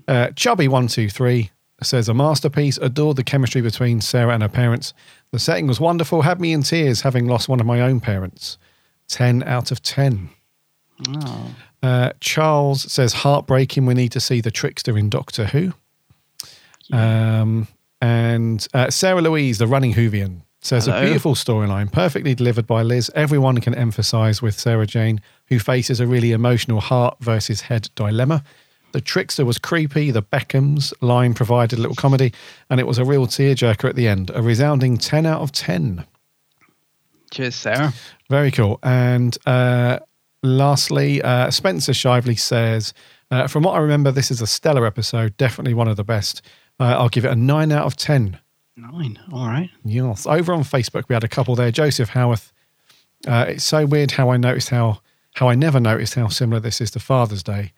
Uh, 0.08 0.28
Chubby123 0.28 1.50
says, 1.82 2.08
a 2.08 2.14
masterpiece, 2.14 2.78
adored 2.78 3.16
the 3.16 3.24
chemistry 3.24 3.60
between 3.60 4.00
Sarah 4.00 4.34
and 4.34 4.42
her 4.42 4.48
parents. 4.48 4.94
The 5.32 5.38
setting 5.38 5.66
was 5.66 5.80
wonderful, 5.80 6.22
had 6.22 6.40
me 6.40 6.52
in 6.52 6.62
tears 6.62 7.02
having 7.02 7.26
lost 7.26 7.48
one 7.48 7.60
of 7.60 7.66
my 7.66 7.80
own 7.80 8.00
parents. 8.00 8.58
10 9.12 9.42
out 9.44 9.70
of 9.70 9.82
10. 9.82 10.30
Oh. 11.08 11.54
Uh, 11.82 12.12
Charles 12.20 12.90
says, 12.90 13.12
heartbreaking. 13.12 13.86
We 13.86 13.94
need 13.94 14.12
to 14.12 14.20
see 14.20 14.40
the 14.40 14.50
trickster 14.50 14.96
in 14.96 15.10
Doctor 15.10 15.46
Who. 15.46 15.74
Um, 16.92 17.68
and 18.00 18.66
uh, 18.74 18.90
Sarah 18.90 19.20
Louise, 19.22 19.58
the 19.58 19.66
running 19.66 19.94
Whovian, 19.94 20.42
says, 20.60 20.86
Hello. 20.86 20.98
a 20.98 21.04
beautiful 21.04 21.34
storyline, 21.34 21.90
perfectly 21.90 22.34
delivered 22.34 22.66
by 22.66 22.82
Liz. 22.82 23.10
Everyone 23.14 23.60
can 23.60 23.74
emphasize 23.74 24.40
with 24.40 24.58
Sarah 24.58 24.86
Jane, 24.86 25.20
who 25.46 25.58
faces 25.58 26.00
a 26.00 26.06
really 26.06 26.32
emotional 26.32 26.80
heart 26.80 27.16
versus 27.20 27.62
head 27.62 27.90
dilemma. 27.94 28.42
The 28.92 29.00
trickster 29.00 29.44
was 29.44 29.58
creepy. 29.58 30.10
The 30.10 30.22
Beckhams 30.22 30.92
line 31.00 31.34
provided 31.34 31.78
a 31.78 31.82
little 31.82 31.96
comedy, 31.96 32.32
and 32.70 32.78
it 32.78 32.86
was 32.86 32.98
a 32.98 33.04
real 33.04 33.26
tearjerker 33.26 33.88
at 33.88 33.96
the 33.96 34.06
end. 34.06 34.30
A 34.34 34.42
resounding 34.42 34.98
10 34.98 35.26
out 35.26 35.40
of 35.40 35.50
10. 35.52 36.04
Cheers, 37.32 37.54
Sarah. 37.54 37.92
Very 38.28 38.50
cool. 38.50 38.78
And 38.82 39.36
uh, 39.46 39.98
lastly, 40.42 41.22
uh, 41.22 41.50
Spencer 41.50 41.92
Shively 41.92 42.38
says, 42.38 42.92
uh, 43.30 43.46
from 43.46 43.62
what 43.62 43.72
I 43.72 43.78
remember, 43.78 44.12
this 44.12 44.30
is 44.30 44.42
a 44.42 44.46
stellar 44.46 44.86
episode, 44.86 45.36
definitely 45.38 45.72
one 45.72 45.88
of 45.88 45.96
the 45.96 46.04
best. 46.04 46.42
Uh, 46.78 46.96
I'll 46.98 47.08
give 47.08 47.24
it 47.24 47.32
a 47.32 47.36
9 47.36 47.72
out 47.72 47.86
of 47.86 47.96
10. 47.96 48.38
Nine. 48.76 49.18
All 49.32 49.46
right. 49.46 49.70
Yes. 49.84 50.26
Over 50.26 50.52
on 50.52 50.62
Facebook, 50.62 51.04
we 51.08 51.14
had 51.14 51.24
a 51.24 51.28
couple 51.28 51.54
there. 51.54 51.70
Joseph 51.70 52.10
Howarth. 52.10 52.52
Uh, 53.26 53.46
it's 53.48 53.64
so 53.64 53.86
weird 53.86 54.10
how 54.12 54.30
I 54.30 54.36
noticed 54.36 54.68
how, 54.68 55.00
how 55.34 55.48
I 55.48 55.54
never 55.54 55.80
noticed 55.80 56.14
how 56.14 56.28
similar 56.28 56.60
this 56.60 56.80
is 56.80 56.90
to 56.92 57.00
Father's 57.00 57.42
Day 57.42 57.72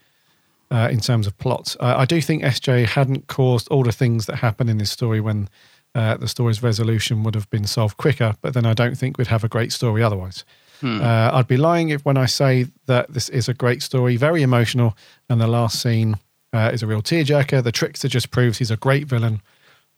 uh, 0.71 0.89
in 0.91 0.99
terms 1.01 1.27
of 1.27 1.37
plot. 1.39 1.77
Uh, 1.79 1.95
I 1.97 2.05
do 2.05 2.21
think 2.21 2.43
SJ 2.43 2.87
hadn't 2.87 3.29
caused 3.29 3.69
all 3.69 3.85
the 3.85 3.93
things 3.93 4.27
that 4.27 4.37
happen 4.37 4.69
in 4.69 4.79
this 4.79 4.91
story 4.91 5.21
when 5.21 5.49
uh, 5.95 6.17
the 6.17 6.29
story's 6.29 6.63
resolution 6.63 7.23
would 7.23 7.35
have 7.35 7.49
been 7.51 7.67
solved 7.67 7.97
quicker, 7.97 8.35
but 8.43 8.55
then 8.55 8.67
I 8.67 8.75
don't 8.75 8.97
think 8.97 9.17
we'd 9.17 9.29
have 9.29 9.45
a 9.45 9.49
great 9.49 9.73
story 9.73 10.03
otherwise. 10.03 10.45
Hmm. 10.81 11.01
Uh, 11.01 11.31
I'd 11.33 11.47
be 11.47 11.57
lying 11.57 11.91
if 11.91 12.05
when 12.05 12.17
I 12.17 12.27
say 12.27 12.67
that 12.87 13.13
this 13.13 13.29
is 13.29 13.49
a 13.49 13.55
great 13.55 13.83
story, 13.83 14.17
very 14.17 14.43
emotional, 14.43 14.97
and 15.29 15.41
the 15.41 15.47
last 15.47 15.81
scene 15.81 16.17
uh, 16.53 16.71
is 16.73 16.83
a 16.83 16.87
real 16.87 17.03
tearjerker. 17.03 17.63
The 17.63 17.73
trickster 17.73 18.09
just 18.09 18.31
proves 18.31 18.59
he's 18.59 18.71
a 18.71 18.77
great 18.77 19.07
villain 19.07 19.41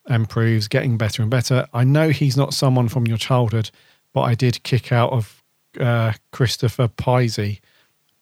and 0.05 0.29
proves 0.29 0.67
getting 0.67 0.97
better 0.97 1.21
and 1.21 1.31
better. 1.31 1.67
I 1.73 1.83
know 1.83 2.09
he's 2.09 2.37
not 2.37 2.53
someone 2.53 2.89
from 2.89 3.07
your 3.07 3.17
childhood, 3.17 3.71
but 4.13 4.21
I 4.21 4.35
did 4.35 4.63
kick 4.63 4.91
out 4.91 5.11
of 5.11 5.43
uh, 5.79 6.13
Christopher 6.31 6.87
Pizzey 6.87 7.59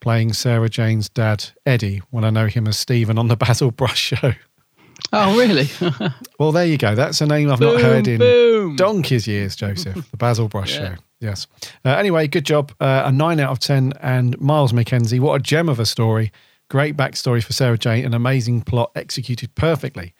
playing 0.01 0.33
Sarah 0.33 0.69
Jane's 0.69 1.09
dad, 1.09 1.45
Eddie, 1.65 2.01
when 2.09 2.23
I 2.23 2.29
know 2.29 2.47
him 2.47 2.67
as 2.67 2.77
Stephen 2.77 3.17
on 3.17 3.27
the 3.27 3.35
Basil 3.37 3.71
Brush 3.71 3.99
show. 3.99 4.33
Oh, 5.17 5.37
really? 5.37 5.69
Well, 6.39 6.51
there 6.51 6.65
you 6.65 6.77
go. 6.77 6.95
That's 6.95 7.21
a 7.21 7.25
name 7.25 7.49
I've 7.49 7.61
not 7.61 7.79
heard 7.79 8.07
in 8.09 8.19
boom. 8.19 8.75
donkey's 8.75 9.25
years, 9.25 9.55
Joseph. 9.55 10.11
The 10.11 10.17
Basil 10.17 10.49
Brush 10.49 10.75
Yeah. 10.75 10.95
Show. 10.95 11.01
Yes. 11.21 11.47
Uh, 11.85 11.89
anyway, 11.91 12.27
good 12.27 12.45
job. 12.45 12.73
Uh, 12.81 13.03
a 13.05 13.11
nine 13.11 13.39
out 13.39 13.51
of 13.51 13.59
10. 13.59 13.93
And 14.01 14.39
Miles 14.41 14.73
McKenzie, 14.73 15.19
what 15.21 15.35
a 15.35 15.39
gem 15.41 15.69
of 15.69 15.79
a 15.79 15.85
story. 15.85 16.31
Great 16.69 16.97
backstory 16.97 17.41
for 17.41 17.53
Sarah 17.53 17.77
Jane, 17.77 18.03
an 18.05 18.13
amazing 18.13 18.61
plot 18.63 18.91
executed 18.95 19.55
perfectly. 19.55 20.13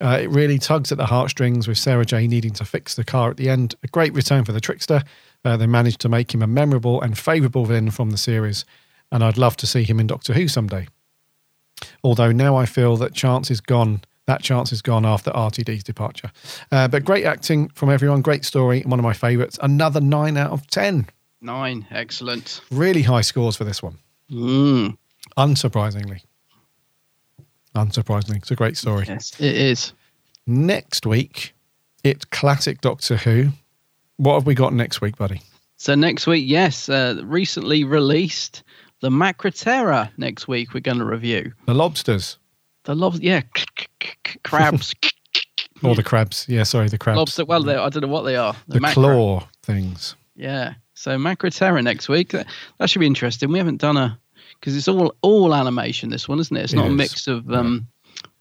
Uh, 0.00 0.18
it 0.22 0.30
really 0.30 0.58
tugs 0.58 0.92
at 0.92 0.98
the 0.98 1.06
heartstrings 1.06 1.66
with 1.66 1.78
Sarah 1.78 2.04
Jane 2.04 2.30
needing 2.30 2.52
to 2.52 2.64
fix 2.64 2.94
the 2.94 3.02
car 3.04 3.30
at 3.30 3.38
the 3.38 3.48
end. 3.48 3.74
A 3.82 3.88
great 3.88 4.12
return 4.14 4.44
for 4.44 4.52
the 4.52 4.60
trickster. 4.60 5.02
Uh, 5.44 5.56
they 5.56 5.66
managed 5.66 6.00
to 6.02 6.08
make 6.08 6.32
him 6.32 6.42
a 6.42 6.46
memorable 6.46 7.00
and 7.00 7.18
favourable 7.18 7.64
villain 7.64 7.90
from 7.90 8.10
the 8.10 8.18
series. 8.18 8.64
And 9.10 9.24
I'd 9.24 9.38
love 9.38 9.56
to 9.56 9.66
see 9.66 9.82
him 9.82 9.98
in 9.98 10.06
Doctor 10.06 10.32
Who 10.34 10.46
someday. 10.46 10.86
Although 12.04 12.30
now 12.32 12.56
I 12.56 12.66
feel 12.66 12.96
that 12.98 13.14
chance 13.14 13.50
is 13.50 13.60
gone. 13.60 14.02
That 14.26 14.42
chance 14.42 14.72
is 14.72 14.82
gone 14.82 15.06
after 15.06 15.30
RTD's 15.30 15.84
departure. 15.84 16.32
Uh, 16.72 16.88
but 16.88 17.04
great 17.04 17.24
acting 17.24 17.68
from 17.70 17.90
everyone. 17.90 18.22
Great 18.22 18.44
story. 18.44 18.82
One 18.82 18.98
of 18.98 19.04
my 19.04 19.12
favourites. 19.12 19.58
Another 19.62 20.00
nine 20.00 20.36
out 20.36 20.50
of 20.50 20.66
10. 20.66 21.06
Nine. 21.40 21.86
Excellent. 21.90 22.60
Really 22.70 23.02
high 23.02 23.20
scores 23.20 23.56
for 23.56 23.64
this 23.64 23.82
one. 23.82 23.98
Mm. 24.30 24.96
Unsurprisingly. 25.36 26.22
Unsurprisingly. 27.76 28.36
It's 28.36 28.50
a 28.50 28.56
great 28.56 28.76
story. 28.76 29.04
Yes, 29.06 29.38
it 29.38 29.54
is. 29.54 29.92
Next 30.46 31.06
week, 31.06 31.54
it's 32.02 32.24
classic 32.24 32.80
Doctor 32.80 33.16
Who. 33.16 33.50
What 34.16 34.34
have 34.34 34.46
we 34.46 34.54
got 34.54 34.72
next 34.72 35.00
week, 35.00 35.16
buddy? 35.16 35.42
So 35.76 35.94
next 35.94 36.26
week, 36.26 36.44
yes, 36.46 36.88
uh, 36.88 37.20
recently 37.24 37.84
released 37.84 38.62
the 39.00 39.10
Macra 39.10 39.52
Terror. 39.56 40.08
Next 40.16 40.48
week, 40.48 40.72
we're 40.72 40.80
going 40.80 40.98
to 40.98 41.04
review 41.04 41.52
The 41.66 41.74
lobsters 41.74 42.38
the 42.86 42.94
lobster. 42.94 43.22
Yeah, 43.22 43.42
crabs, 44.42 44.94
or 45.82 45.94
the 45.94 46.02
crabs? 46.02 46.46
Yeah, 46.48 46.62
sorry, 46.62 46.88
the 46.88 46.98
crabs. 46.98 47.18
lobster. 47.18 47.44
Well, 47.44 47.68
I 47.68 47.88
don't 47.90 48.00
know 48.02 48.08
what 48.08 48.22
they 48.22 48.36
are. 48.36 48.56
the 48.66 48.78
Macra. 48.80 48.92
claw 48.94 49.48
things. 49.62 50.16
Yeah. 50.34 50.74
So 50.94 51.16
Macra 51.18 51.54
Terror 51.54 51.82
next 51.82 52.08
week. 52.08 52.30
That, 52.30 52.46
that 52.78 52.88
should 52.90 53.00
be 53.00 53.06
interesting. 53.06 53.52
We 53.52 53.58
haven't 53.58 53.80
done 53.80 53.96
a 53.98 54.18
because 54.58 54.74
it's 54.76 54.88
all 54.88 55.14
all 55.22 55.54
animation. 55.54 56.08
This 56.10 56.26
one, 56.28 56.40
isn't 56.40 56.56
it? 56.56 56.62
It's 56.64 56.72
It 56.72 56.76
not 56.76 56.86
a 56.86 56.90
is. 56.90 56.96
mix 56.96 57.26
of 57.26 57.52
um, 57.52 57.86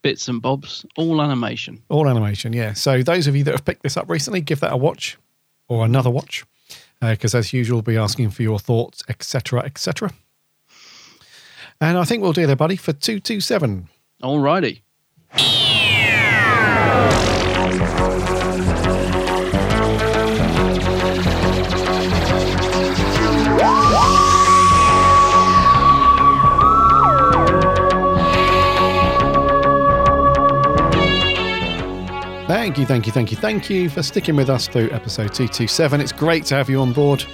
bits 0.01 0.27
and 0.30 0.41
bobs. 0.41 0.85
All 0.95 1.22
animation. 1.22 1.81
All 1.89 2.07
animation, 2.07 2.53
yeah. 2.53 2.73
So 2.73 3.03
those 3.03 3.27
of 3.27 3.35
you 3.35 3.43
that 3.43 3.51
have 3.51 3.65
picked 3.65 3.84
this 3.84 3.97
up 3.97 4.09
recently, 4.09 4.39
give 4.41 4.61
that 4.61 4.72
a 4.72 4.77
watch 4.77 5.17
or 5.67 5.84
another 5.84 6.09
watch, 6.09 6.45
because 7.01 7.35
as 7.35 7.51
usual, 7.51 7.77
we'll 7.77 7.81
be 7.81 7.97
asking 7.97 8.30
for 8.30 8.43
your 8.43 8.59
thoughts, 8.59 9.03
etc., 9.09 9.61
etc. 9.63 10.11
And 11.81 11.97
I 11.97 12.05
think 12.05 12.22
we'll 12.23 12.31
do 12.34 12.47
there, 12.47 12.55
buddy, 12.55 12.77
for 12.77 12.93
two 12.93 13.19
two 13.19 13.41
seven. 13.41 13.89
Alrighty. 14.24 14.82
Thank 32.48 32.78
you, 32.78 32.86
thank 32.86 33.06
you, 33.06 33.12
thank 33.12 33.32
you, 33.32 33.38
thank 33.38 33.70
you 33.70 33.90
for 33.90 34.04
sticking 34.04 34.36
with 34.36 34.50
us 34.50 34.68
through 34.68 34.90
episode 34.92 35.34
227. 35.34 36.02
It's 36.02 36.12
great 36.12 36.46
to 36.46 36.56
have 36.56 36.70
you 36.70 36.80
on 36.80 36.94
board. 36.94 37.26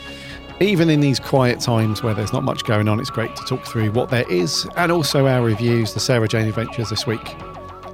Even 0.62 0.92
in 0.92 1.00
these 1.00 1.20
quiet 1.20 1.60
times 1.60 2.04
where 2.04 2.14
there's 2.14 2.32
not 2.32 2.44
much 2.44 2.64
going 2.66 2.88
on, 2.88 3.00
it's 3.00 3.10
great 3.10 3.36
to 3.36 3.44
talk 3.46 3.66
through 3.66 3.90
what 3.94 4.10
there 4.12 4.32
is 4.32 4.68
and 4.78 4.92
also 4.92 5.26
our 5.26 5.42
reviews, 5.42 5.96
the 5.96 6.00
Sarah 6.00 6.28
Jane 6.28 6.48
Adventures 6.48 6.92
this 6.92 7.08
week. 7.08 7.36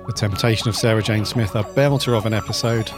The 0.06 0.11
Temptation 0.14 0.68
of 0.68 0.76
Sarah 0.76 1.02
Jane 1.02 1.23
Smith, 1.23 1.56
a 1.56 1.64
belter 1.64 2.18
of 2.18 2.26
an 2.26 2.34
episode. 2.34 2.91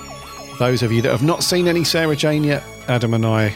Those 0.58 0.82
of 0.82 0.92
you 0.92 1.04
that 1.04 1.12
have 1.12 1.22
not 1.22 1.44
seen 1.44 1.68
any 1.68 1.84
Sarah 1.84 2.16
Jane 2.16 2.44
yet, 2.44 2.64
Adam 2.88 3.14
and 3.14 3.24
I 3.24 3.50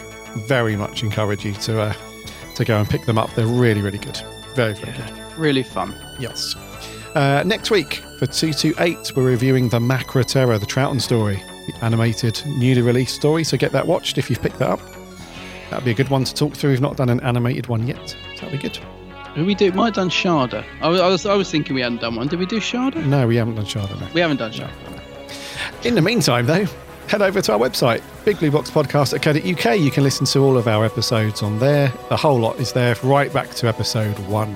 very 0.46 0.76
much 0.76 1.02
encourage 1.02 1.44
you 1.46 1.54
to 1.54 1.82
uh, 1.82 1.94
to 2.58 2.64
go 2.64 2.80
and 2.80 2.88
pick 2.88 3.08
them 3.08 3.18
up. 3.18 3.34
They're 3.34 3.48
really, 3.48 3.82
really 3.82 3.98
good. 3.98 4.22
Very, 4.54 4.74
very 4.76 4.96
good. 4.96 5.12
Really 5.36 5.64
fun. 5.64 5.96
Yes. 6.20 6.56
Uh, 7.16 7.42
next 7.44 7.72
week 7.72 7.96
for 8.20 8.28
228, 8.28 9.16
we're 9.16 9.24
reviewing 9.24 9.70
the 9.70 9.80
Macra 9.80 10.24
Terror, 10.24 10.60
the 10.60 10.68
Troughton 10.68 11.02
story, 11.02 11.42
the 11.66 11.74
animated, 11.82 12.40
newly 12.46 12.84
released 12.84 13.16
story. 13.16 13.44
So 13.44 13.58
get 13.58 13.72
that 13.72 13.88
watched 13.88 14.20
if 14.20 14.30
you've 14.30 14.42
picked 14.42 14.60
that 14.60 14.70
up. 14.70 14.93
That'd 15.74 15.86
be 15.86 15.90
a 15.92 15.96
good 15.96 16.10
one 16.10 16.24
to 16.24 16.36
talk 16.36 16.54
through. 16.54 16.70
We've 16.70 16.82
not 16.82 16.98
done 16.98 17.10
an 17.10 17.20
animated 17.22 17.66
one 17.66 17.88
yet. 17.88 18.10
So 18.10 18.46
that'd 18.46 18.52
be 18.52 18.60
good. 18.60 18.78
Did 19.34 19.48
we 19.48 19.56
do? 19.56 19.72
Might 19.72 19.86
have 19.86 19.94
done 19.96 20.10
Shada. 20.10 20.64
I 20.82 20.88
was, 20.88 21.02
I 21.02 21.08
was 21.08 21.26
I 21.26 21.34
was 21.34 21.50
thinking 21.50 21.74
we 21.74 21.82
hadn't 21.82 22.02
done 22.02 22.16
one. 22.16 22.28
Did 22.28 22.38
we 22.38 22.46
do 22.46 22.58
Shada? 22.60 23.04
No, 23.04 23.26
we 23.26 23.38
haven't 23.38 23.56
done 23.56 23.66
Shada. 23.66 24.00
No. 24.00 24.08
We 24.14 24.22
haven't 24.22 24.38
done 24.38 24.52
Shada. 24.52 24.70
In 25.84 25.96
the 25.96 26.02
meantime, 26.04 26.46
though, 26.46 26.68
head 27.08 27.24
over 27.24 27.42
to 27.42 27.54
our 27.54 27.58
website, 27.58 28.02
bigblueboxpodcast.co.uk. 28.24 29.80
You 29.80 29.90
can 29.90 30.04
listen 30.04 30.28
to 30.28 30.40
all 30.42 30.58
of 30.58 30.68
our 30.68 30.86
episodes 30.86 31.42
on 31.42 31.58
there. 31.58 31.92
The 32.10 32.18
whole 32.18 32.40
lot 32.40 32.60
is 32.60 32.74
there, 32.74 32.96
right 33.02 33.34
back 33.34 33.50
to 33.56 33.68
episode 33.68 34.20
one. 34.28 34.56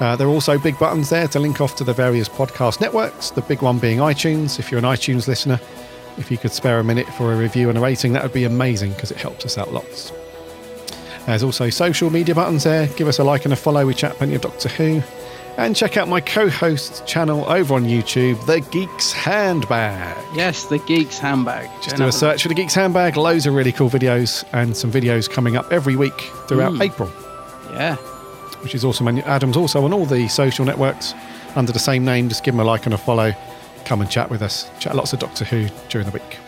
Uh, 0.00 0.16
there 0.16 0.26
are 0.26 0.30
also 0.30 0.58
big 0.58 0.76
buttons 0.80 1.10
there 1.10 1.28
to 1.28 1.38
link 1.38 1.60
off 1.60 1.76
to 1.76 1.84
the 1.84 1.92
various 1.92 2.28
podcast 2.28 2.80
networks, 2.80 3.30
the 3.30 3.42
big 3.42 3.62
one 3.62 3.78
being 3.78 3.98
iTunes. 3.98 4.58
If 4.58 4.72
you're 4.72 4.80
an 4.80 4.84
iTunes 4.84 5.28
listener, 5.28 5.60
if 6.18 6.32
you 6.32 6.38
could 6.38 6.50
spare 6.50 6.80
a 6.80 6.84
minute 6.84 7.06
for 7.14 7.32
a 7.32 7.36
review 7.36 7.68
and 7.68 7.78
a 7.78 7.80
rating, 7.80 8.12
that 8.14 8.24
would 8.24 8.32
be 8.32 8.44
amazing 8.44 8.90
because 8.92 9.12
it 9.12 9.18
helps 9.18 9.44
us 9.44 9.56
out 9.56 9.72
lots. 9.72 10.12
There's 11.26 11.42
also 11.42 11.70
social 11.70 12.10
media 12.10 12.34
buttons 12.34 12.64
there. 12.64 12.86
Give 12.88 13.08
us 13.08 13.18
a 13.18 13.24
like 13.24 13.44
and 13.44 13.52
a 13.52 13.56
follow. 13.56 13.86
We 13.86 13.94
chat 13.94 14.14
plenty 14.16 14.34
of 14.34 14.42
Doctor 14.42 14.68
Who. 14.68 15.02
And 15.56 15.74
check 15.76 15.96
out 15.96 16.08
my 16.08 16.20
co 16.20 16.48
host 16.50 17.06
channel 17.06 17.44
over 17.48 17.74
on 17.74 17.84
YouTube, 17.84 18.44
The 18.46 18.60
Geeks 18.60 19.12
Handbag. 19.12 20.16
Yes, 20.34 20.64
the 20.64 20.78
Geeks 20.80 21.18
Handbag. 21.18 21.70
Just 21.80 21.96
do 21.96 22.06
a 22.06 22.12
search 22.12 22.42
for 22.42 22.48
The 22.48 22.54
Geeks 22.54 22.74
Handbag. 22.74 23.16
Loads 23.16 23.46
of 23.46 23.54
really 23.54 23.70
cool 23.72 23.88
videos 23.88 24.44
and 24.52 24.76
some 24.76 24.90
videos 24.90 25.30
coming 25.30 25.56
up 25.56 25.72
every 25.72 25.94
week 25.96 26.18
throughout 26.48 26.72
Mm. 26.72 26.82
April, 26.84 27.10
Yeah. 27.72 27.94
which 28.62 28.74
is 28.74 28.84
awesome. 28.84 29.06
And 29.08 29.22
Adam's 29.24 29.56
also 29.56 29.84
on 29.84 29.92
all 29.92 30.06
the 30.06 30.26
social 30.28 30.64
networks 30.64 31.14
under 31.54 31.70
the 31.72 31.78
same 31.78 32.04
name. 32.04 32.28
Just 32.28 32.42
give 32.42 32.52
him 32.54 32.60
a 32.60 32.64
like 32.64 32.84
and 32.86 32.94
a 32.94 32.98
follow. 32.98 33.32
Come 33.84 34.00
and 34.00 34.10
chat 34.10 34.28
with 34.30 34.42
us. 34.42 34.66
Chat 34.80 34.96
lots 34.96 35.12
of 35.12 35.20
Doctor 35.20 35.44
Who 35.44 35.68
during 35.88 36.04
the 36.06 36.12
week. 36.12 36.38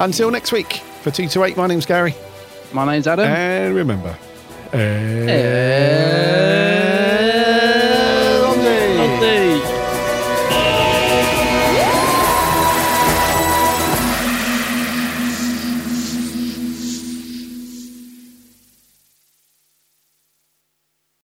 Until 0.00 0.30
next 0.30 0.52
week, 0.52 0.74
for 1.02 1.10
228, 1.10 1.56
my 1.56 1.66
name's 1.66 1.86
Gary. 1.86 2.14
My 2.72 2.84
name's 2.84 3.06
Adam. 3.06 3.26
And 3.26 3.74
remember, 3.74 4.16
Eh. 4.72 5.28